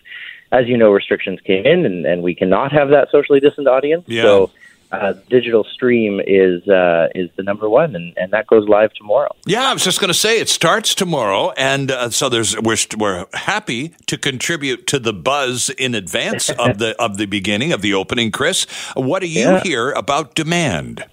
As 0.50 0.66
you 0.68 0.78
know, 0.78 0.92
restrictions 0.92 1.42
came 1.42 1.66
in, 1.66 1.86
and, 1.86 2.06
and 2.06 2.24
we 2.24 2.34
cannot 2.34 2.72
have 2.72 2.88
that 2.90 3.12
socially 3.12 3.42
distant 3.42 3.68
audience. 3.68 4.06
Yeah. 4.08 4.22
So, 4.22 4.52
uh, 4.92 5.14
digital 5.30 5.64
stream 5.66 6.20
is 6.26 6.66
uh, 6.68 7.08
is 7.14 7.30
the 7.36 7.44
number 7.44 7.70
one, 7.70 7.96
and, 7.96 8.14
and 8.18 8.32
that 8.32 8.48
goes 8.48 8.68
live 8.68 8.94
tomorrow. 8.94 9.30
Yeah, 9.46 9.70
I 9.70 9.74
was 9.74 9.84
just 9.84 10.00
going 10.00 10.08
to 10.10 10.14
say 10.14 10.40
it 10.40 10.50
starts 10.50 10.96
tomorrow, 10.96 11.52
and 11.58 11.92
uh, 11.92 12.10
so 12.10 12.30
there's 12.30 12.60
we're 12.62 12.78
we're 12.98 13.26
happy 13.34 13.90
to 14.06 14.18
contribute 14.18 14.88
to 14.88 15.00
the 15.00 15.14
buzz 15.14 15.70
in 15.72 15.94
advance 15.96 16.50
of 16.52 16.78
the 16.78 16.96
of 17.02 17.18
the 17.18 17.26
beginning 17.26 17.74
of 17.74 17.82
the 17.82 17.94
opening. 17.94 18.32
Chris, 18.32 18.66
what 18.96 19.22
do 19.22 19.28
you 19.28 19.42
Yeah. 19.42 19.62
hear 19.62 19.92
about 19.92 20.36
demand? 20.36 21.04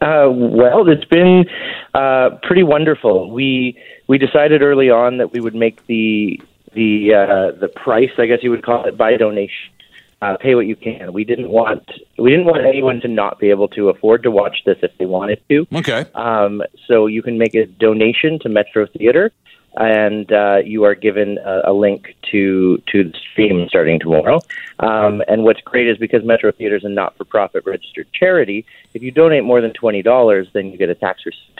Uh, 0.00 0.28
well, 0.30 0.88
it's 0.88 1.04
been 1.06 1.44
uh, 1.94 2.30
pretty 2.42 2.62
wonderful. 2.62 3.30
We 3.30 3.78
we 4.06 4.18
decided 4.18 4.62
early 4.62 4.90
on 4.90 5.18
that 5.18 5.32
we 5.32 5.40
would 5.40 5.54
make 5.54 5.86
the 5.86 6.40
the 6.74 7.12
uh, 7.14 7.58
the 7.58 7.68
price, 7.68 8.10
I 8.18 8.26
guess 8.26 8.38
you 8.42 8.50
would 8.50 8.64
call 8.64 8.84
it, 8.86 8.96
by 8.96 9.16
donation. 9.16 9.70
Uh, 10.20 10.36
pay 10.36 10.56
what 10.56 10.66
you 10.66 10.74
can. 10.74 11.12
We 11.12 11.22
didn't 11.22 11.48
want 11.48 11.88
we 12.18 12.30
didn't 12.30 12.46
want 12.46 12.66
anyone 12.66 13.00
to 13.02 13.08
not 13.08 13.38
be 13.38 13.50
able 13.50 13.68
to 13.68 13.88
afford 13.88 14.24
to 14.24 14.32
watch 14.32 14.64
this 14.66 14.76
if 14.82 14.90
they 14.98 15.06
wanted 15.06 15.40
to. 15.48 15.64
Okay. 15.72 16.06
Um, 16.14 16.60
so 16.88 17.06
you 17.06 17.22
can 17.22 17.38
make 17.38 17.54
a 17.54 17.66
donation 17.66 18.40
to 18.40 18.48
Metro 18.48 18.86
Theater, 18.86 19.30
and 19.76 20.32
uh, 20.32 20.56
you 20.64 20.82
are 20.82 20.96
given 20.96 21.38
a, 21.38 21.70
a 21.70 21.72
link 21.72 22.16
to 22.32 22.82
to 22.90 23.04
the 23.04 23.14
stream 23.30 23.68
starting 23.68 24.00
tomorrow. 24.00 24.40
Um, 24.80 25.22
and 25.28 25.44
what's 25.44 25.60
great 25.60 25.88
is 25.88 25.98
because 25.98 26.24
Metro 26.24 26.50
Theater 26.50 26.74
is 26.74 26.84
a 26.84 26.88
not-for-profit 26.88 27.64
registered 27.64 28.12
charity, 28.12 28.66
if 28.94 29.02
you 29.02 29.12
donate 29.12 29.44
more 29.44 29.60
than 29.60 29.72
twenty 29.72 30.02
dollars, 30.02 30.48
then 30.52 30.72
you 30.72 30.78
get 30.78 30.88
a 30.88 30.96
tax 30.96 31.26
receipt. 31.26 31.57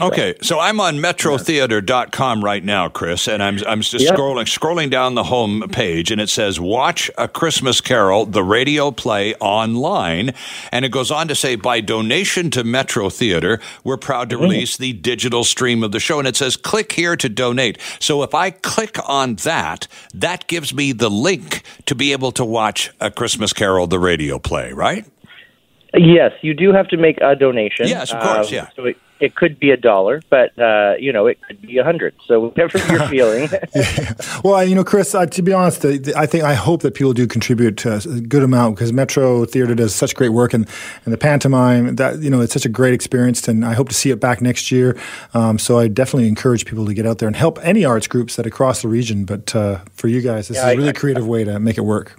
Okay, 0.00 0.34
so 0.42 0.58
I'm 0.58 0.80
on 0.80 0.96
metrotheater.com 0.96 2.44
right 2.44 2.64
now, 2.64 2.88
Chris, 2.88 3.28
and 3.28 3.40
I'm 3.40 3.60
I'm 3.64 3.80
just 3.80 4.04
Yep. 4.04 4.16
scrolling 4.16 4.44
scrolling 4.46 4.90
down 4.90 5.14
the 5.14 5.22
home 5.22 5.68
page 5.70 6.10
and 6.10 6.20
it 6.20 6.28
says 6.28 6.58
watch 6.58 7.12
a 7.16 7.28
Christmas 7.28 7.80
carol 7.80 8.26
the 8.26 8.42
radio 8.42 8.90
play 8.90 9.34
online 9.36 10.34
and 10.72 10.84
it 10.84 10.90
goes 10.90 11.12
on 11.12 11.28
to 11.28 11.36
say 11.36 11.54
by 11.54 11.80
donation 11.80 12.50
to 12.50 12.64
Metro 12.64 13.08
Theater 13.08 13.60
we're 13.84 13.96
proud 13.96 14.30
to 14.30 14.36
oh. 14.36 14.40
release 14.40 14.76
the 14.76 14.94
digital 14.94 15.44
stream 15.44 15.84
of 15.84 15.92
the 15.92 16.00
show 16.00 16.18
and 16.18 16.26
it 16.26 16.34
says 16.34 16.56
click 16.56 16.90
here 16.90 17.14
to 17.16 17.28
donate. 17.28 17.78
So 18.00 18.24
if 18.24 18.34
I 18.34 18.50
click 18.50 18.98
on 19.08 19.36
that, 19.36 19.86
that 20.12 20.48
gives 20.48 20.74
me 20.74 20.90
the 20.90 21.10
link 21.10 21.62
to 21.86 21.94
be 21.94 22.10
able 22.10 22.32
to 22.32 22.44
watch 22.44 22.90
a 23.00 23.12
Christmas 23.12 23.52
carol 23.52 23.86
the 23.86 24.00
radio 24.00 24.40
play, 24.40 24.72
right? 24.72 25.06
Yes, 25.96 26.32
you 26.42 26.54
do 26.54 26.72
have 26.72 26.88
to 26.88 26.96
make 26.96 27.18
a 27.20 27.34
donation. 27.36 27.86
Yes, 27.88 28.12
of 28.12 28.20
course, 28.22 28.48
Um, 28.48 28.54
yeah. 28.54 28.68
So 28.76 28.84
it, 28.86 28.96
it 29.20 29.36
could 29.36 29.58
be 29.60 29.70
a 29.70 29.76
dollar, 29.76 30.20
but 30.28 30.58
uh, 30.58 30.94
you 30.98 31.12
know 31.12 31.26
it 31.26 31.40
could 31.42 31.62
be 31.62 31.78
a 31.78 31.84
hundred. 31.84 32.14
So 32.26 32.40
whatever 32.48 32.78
you're 32.92 33.08
feeling. 33.16 33.48
Well, 34.44 34.62
you 34.64 34.74
know, 34.74 34.84
Chris, 34.84 35.14
uh, 35.14 35.24
to 35.24 35.40
be 35.42 35.52
honest, 35.54 35.84
I 35.84 36.26
think 36.26 36.44
I 36.44 36.52
hope 36.54 36.82
that 36.82 36.92
people 36.94 37.14
do 37.14 37.26
contribute 37.26 37.78
to 37.78 37.94
a 37.94 38.20
good 38.20 38.42
amount 38.42 38.76
because 38.76 38.92
Metro 38.92 39.46
Theater 39.46 39.74
does 39.74 39.94
such 39.94 40.14
great 40.14 40.30
work, 40.30 40.52
and, 40.52 40.68
and 41.04 41.14
the 41.14 41.18
pantomime 41.18 41.96
that 41.96 42.20
you 42.20 42.28
know 42.28 42.40
it's 42.42 42.52
such 42.52 42.66
a 42.66 42.68
great 42.68 42.92
experience, 42.92 43.46
and 43.48 43.64
I 43.64 43.72
hope 43.72 43.88
to 43.88 43.94
see 43.94 44.10
it 44.10 44.20
back 44.20 44.42
next 44.42 44.70
year. 44.70 44.98
Um, 45.32 45.58
so 45.58 45.78
I 45.78 45.88
definitely 45.88 46.28
encourage 46.28 46.66
people 46.66 46.84
to 46.84 46.92
get 46.92 47.06
out 47.06 47.18
there 47.18 47.26
and 47.28 47.36
help 47.36 47.58
any 47.62 47.84
arts 47.86 48.06
groups 48.06 48.36
that 48.36 48.46
across 48.46 48.82
the 48.82 48.88
region. 48.88 49.24
But 49.24 49.54
uh, 49.56 49.78
for 49.94 50.08
you 50.08 50.20
guys, 50.20 50.48
this 50.48 50.56
Yeah, 50.56 50.64
is 50.64 50.66
a 50.66 50.70
I- 50.72 50.74
really 50.74 50.88
I- 50.90 50.92
creative 50.92 51.26
way 51.26 51.44
to 51.44 51.58
make 51.58 51.78
it 51.78 51.82
work. 51.84 52.16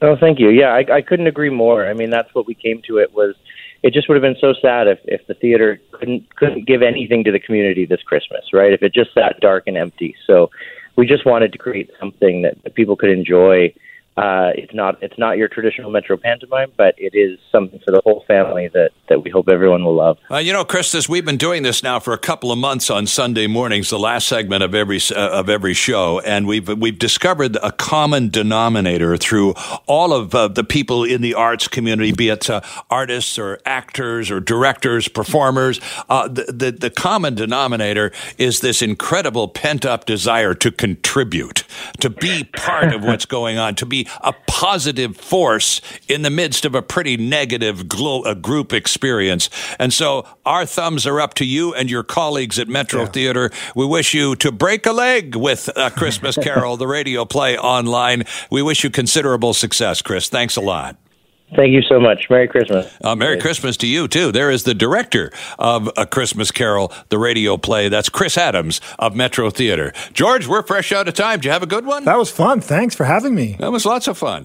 Oh, 0.00 0.16
thank 0.18 0.38
you. 0.38 0.50
Yeah, 0.50 0.68
I, 0.72 0.84
I 0.96 1.02
couldn't 1.02 1.26
agree 1.26 1.50
more. 1.50 1.86
I 1.86 1.92
mean, 1.92 2.10
that's 2.10 2.32
what 2.34 2.46
we 2.46 2.54
came 2.54 2.82
to. 2.86 2.98
It 2.98 3.12
was, 3.12 3.34
it 3.82 3.92
just 3.92 4.08
would 4.08 4.14
have 4.14 4.22
been 4.22 4.40
so 4.40 4.54
sad 4.60 4.86
if, 4.86 4.98
if 5.04 5.26
the 5.26 5.34
theater 5.34 5.80
couldn't 5.92 6.34
couldn't 6.36 6.66
give 6.66 6.82
anything 6.82 7.24
to 7.24 7.32
the 7.32 7.40
community 7.40 7.84
this 7.84 8.02
Christmas, 8.02 8.44
right? 8.52 8.72
If 8.72 8.82
it 8.82 8.94
just 8.94 9.12
sat 9.14 9.40
dark 9.40 9.64
and 9.66 9.76
empty. 9.76 10.14
So, 10.26 10.50
we 10.98 11.06
just 11.06 11.24
wanted 11.24 11.52
to 11.52 11.58
create 11.58 11.90
something 12.00 12.42
that, 12.42 12.60
that 12.64 12.74
people 12.74 12.96
could 12.96 13.10
enjoy. 13.10 13.72
Uh, 14.18 14.50
it's 14.56 14.74
not 14.74 15.00
it's 15.00 15.16
not 15.16 15.36
your 15.36 15.46
traditional 15.46 15.92
Metro 15.92 16.16
pantomime, 16.16 16.72
but 16.76 16.92
it 16.98 17.14
is 17.14 17.38
something 17.52 17.78
for 17.84 17.92
the 17.92 18.00
whole 18.04 18.24
family 18.26 18.68
that, 18.74 18.90
that 19.08 19.22
we 19.22 19.30
hope 19.30 19.48
everyone 19.48 19.84
will 19.84 19.94
love. 19.94 20.18
Uh, 20.28 20.38
you 20.38 20.52
know, 20.52 20.64
Chris, 20.64 20.90
this, 20.90 21.08
we've 21.08 21.24
been 21.24 21.36
doing 21.36 21.62
this 21.62 21.84
now 21.84 22.00
for 22.00 22.12
a 22.12 22.18
couple 22.18 22.50
of 22.50 22.58
months 22.58 22.90
on 22.90 23.06
Sunday 23.06 23.46
mornings, 23.46 23.90
the 23.90 23.98
last 23.98 24.26
segment 24.26 24.64
of 24.64 24.74
every 24.74 24.98
uh, 25.14 25.28
of 25.28 25.48
every 25.48 25.72
show, 25.72 26.18
and 26.20 26.48
we've 26.48 26.66
we've 26.66 26.98
discovered 26.98 27.56
a 27.62 27.70
common 27.70 28.28
denominator 28.28 29.16
through 29.16 29.52
all 29.86 30.12
of 30.12 30.34
uh, 30.34 30.48
the 30.48 30.64
people 30.64 31.04
in 31.04 31.22
the 31.22 31.34
arts 31.34 31.68
community, 31.68 32.10
be 32.10 32.28
it 32.28 32.50
uh, 32.50 32.60
artists 32.90 33.38
or 33.38 33.60
actors 33.64 34.32
or 34.32 34.40
directors, 34.40 35.06
performers. 35.06 35.80
Uh, 36.08 36.26
the, 36.26 36.42
the 36.52 36.72
the 36.72 36.90
common 36.90 37.36
denominator 37.36 38.10
is 38.36 38.62
this 38.62 38.82
incredible 38.82 39.46
pent 39.46 39.86
up 39.86 40.06
desire 40.06 40.54
to 40.54 40.72
contribute, 40.72 41.62
to 42.00 42.10
be 42.10 42.42
part 42.42 42.92
of 42.92 43.04
what's 43.04 43.24
going 43.24 43.58
on, 43.58 43.76
to 43.76 43.86
be 43.86 44.07
a 44.20 44.32
positive 44.46 45.16
force 45.16 45.80
in 46.08 46.22
the 46.22 46.30
midst 46.30 46.64
of 46.64 46.74
a 46.74 46.82
pretty 46.82 47.16
negative 47.16 47.88
glo- 47.88 48.22
uh, 48.22 48.34
group 48.34 48.72
experience. 48.72 49.50
And 49.78 49.92
so 49.92 50.26
our 50.44 50.66
thumbs 50.66 51.06
are 51.06 51.20
up 51.20 51.34
to 51.34 51.44
you 51.44 51.74
and 51.74 51.90
your 51.90 52.02
colleagues 52.02 52.58
at 52.58 52.68
Metro 52.68 53.06
Theater. 53.06 53.50
We 53.74 53.86
wish 53.86 54.14
you 54.14 54.36
to 54.36 54.52
break 54.52 54.86
a 54.86 54.92
leg 54.92 55.36
with 55.36 55.68
A 55.76 55.90
Christmas 55.90 56.36
Carol, 56.42 56.76
the 56.76 56.86
radio 56.86 57.24
play 57.24 57.56
online. 57.58 58.24
We 58.50 58.62
wish 58.62 58.84
you 58.84 58.90
considerable 58.90 59.54
success, 59.54 60.02
Chris. 60.02 60.28
Thanks 60.28 60.56
a 60.56 60.60
lot. 60.60 60.96
Thank 61.56 61.72
you 61.72 61.82
so 61.82 61.98
much. 61.98 62.26
Merry 62.28 62.46
Christmas. 62.46 62.94
Uh, 63.02 63.14
Merry 63.14 63.38
Christmas 63.38 63.76
to 63.78 63.86
you, 63.86 64.06
too. 64.06 64.30
There 64.32 64.50
is 64.50 64.64
the 64.64 64.74
director 64.74 65.32
of 65.58 65.90
A 65.96 66.06
Christmas 66.06 66.50
Carol, 66.50 66.92
the 67.08 67.18
radio 67.18 67.56
play. 67.56 67.88
That's 67.88 68.08
Chris 68.08 68.36
Adams 68.36 68.80
of 68.98 69.16
Metro 69.16 69.48
Theater. 69.50 69.92
George, 70.12 70.46
we're 70.46 70.62
fresh 70.62 70.92
out 70.92 71.08
of 71.08 71.14
time. 71.14 71.38
Did 71.38 71.46
you 71.46 71.50
have 71.52 71.62
a 71.62 71.66
good 71.66 71.86
one? 71.86 72.04
That 72.04 72.18
was 72.18 72.30
fun. 72.30 72.60
Thanks 72.60 72.94
for 72.94 73.04
having 73.04 73.34
me. 73.34 73.56
That 73.60 73.72
was 73.72 73.86
lots 73.86 74.08
of 74.08 74.18
fun. 74.18 74.44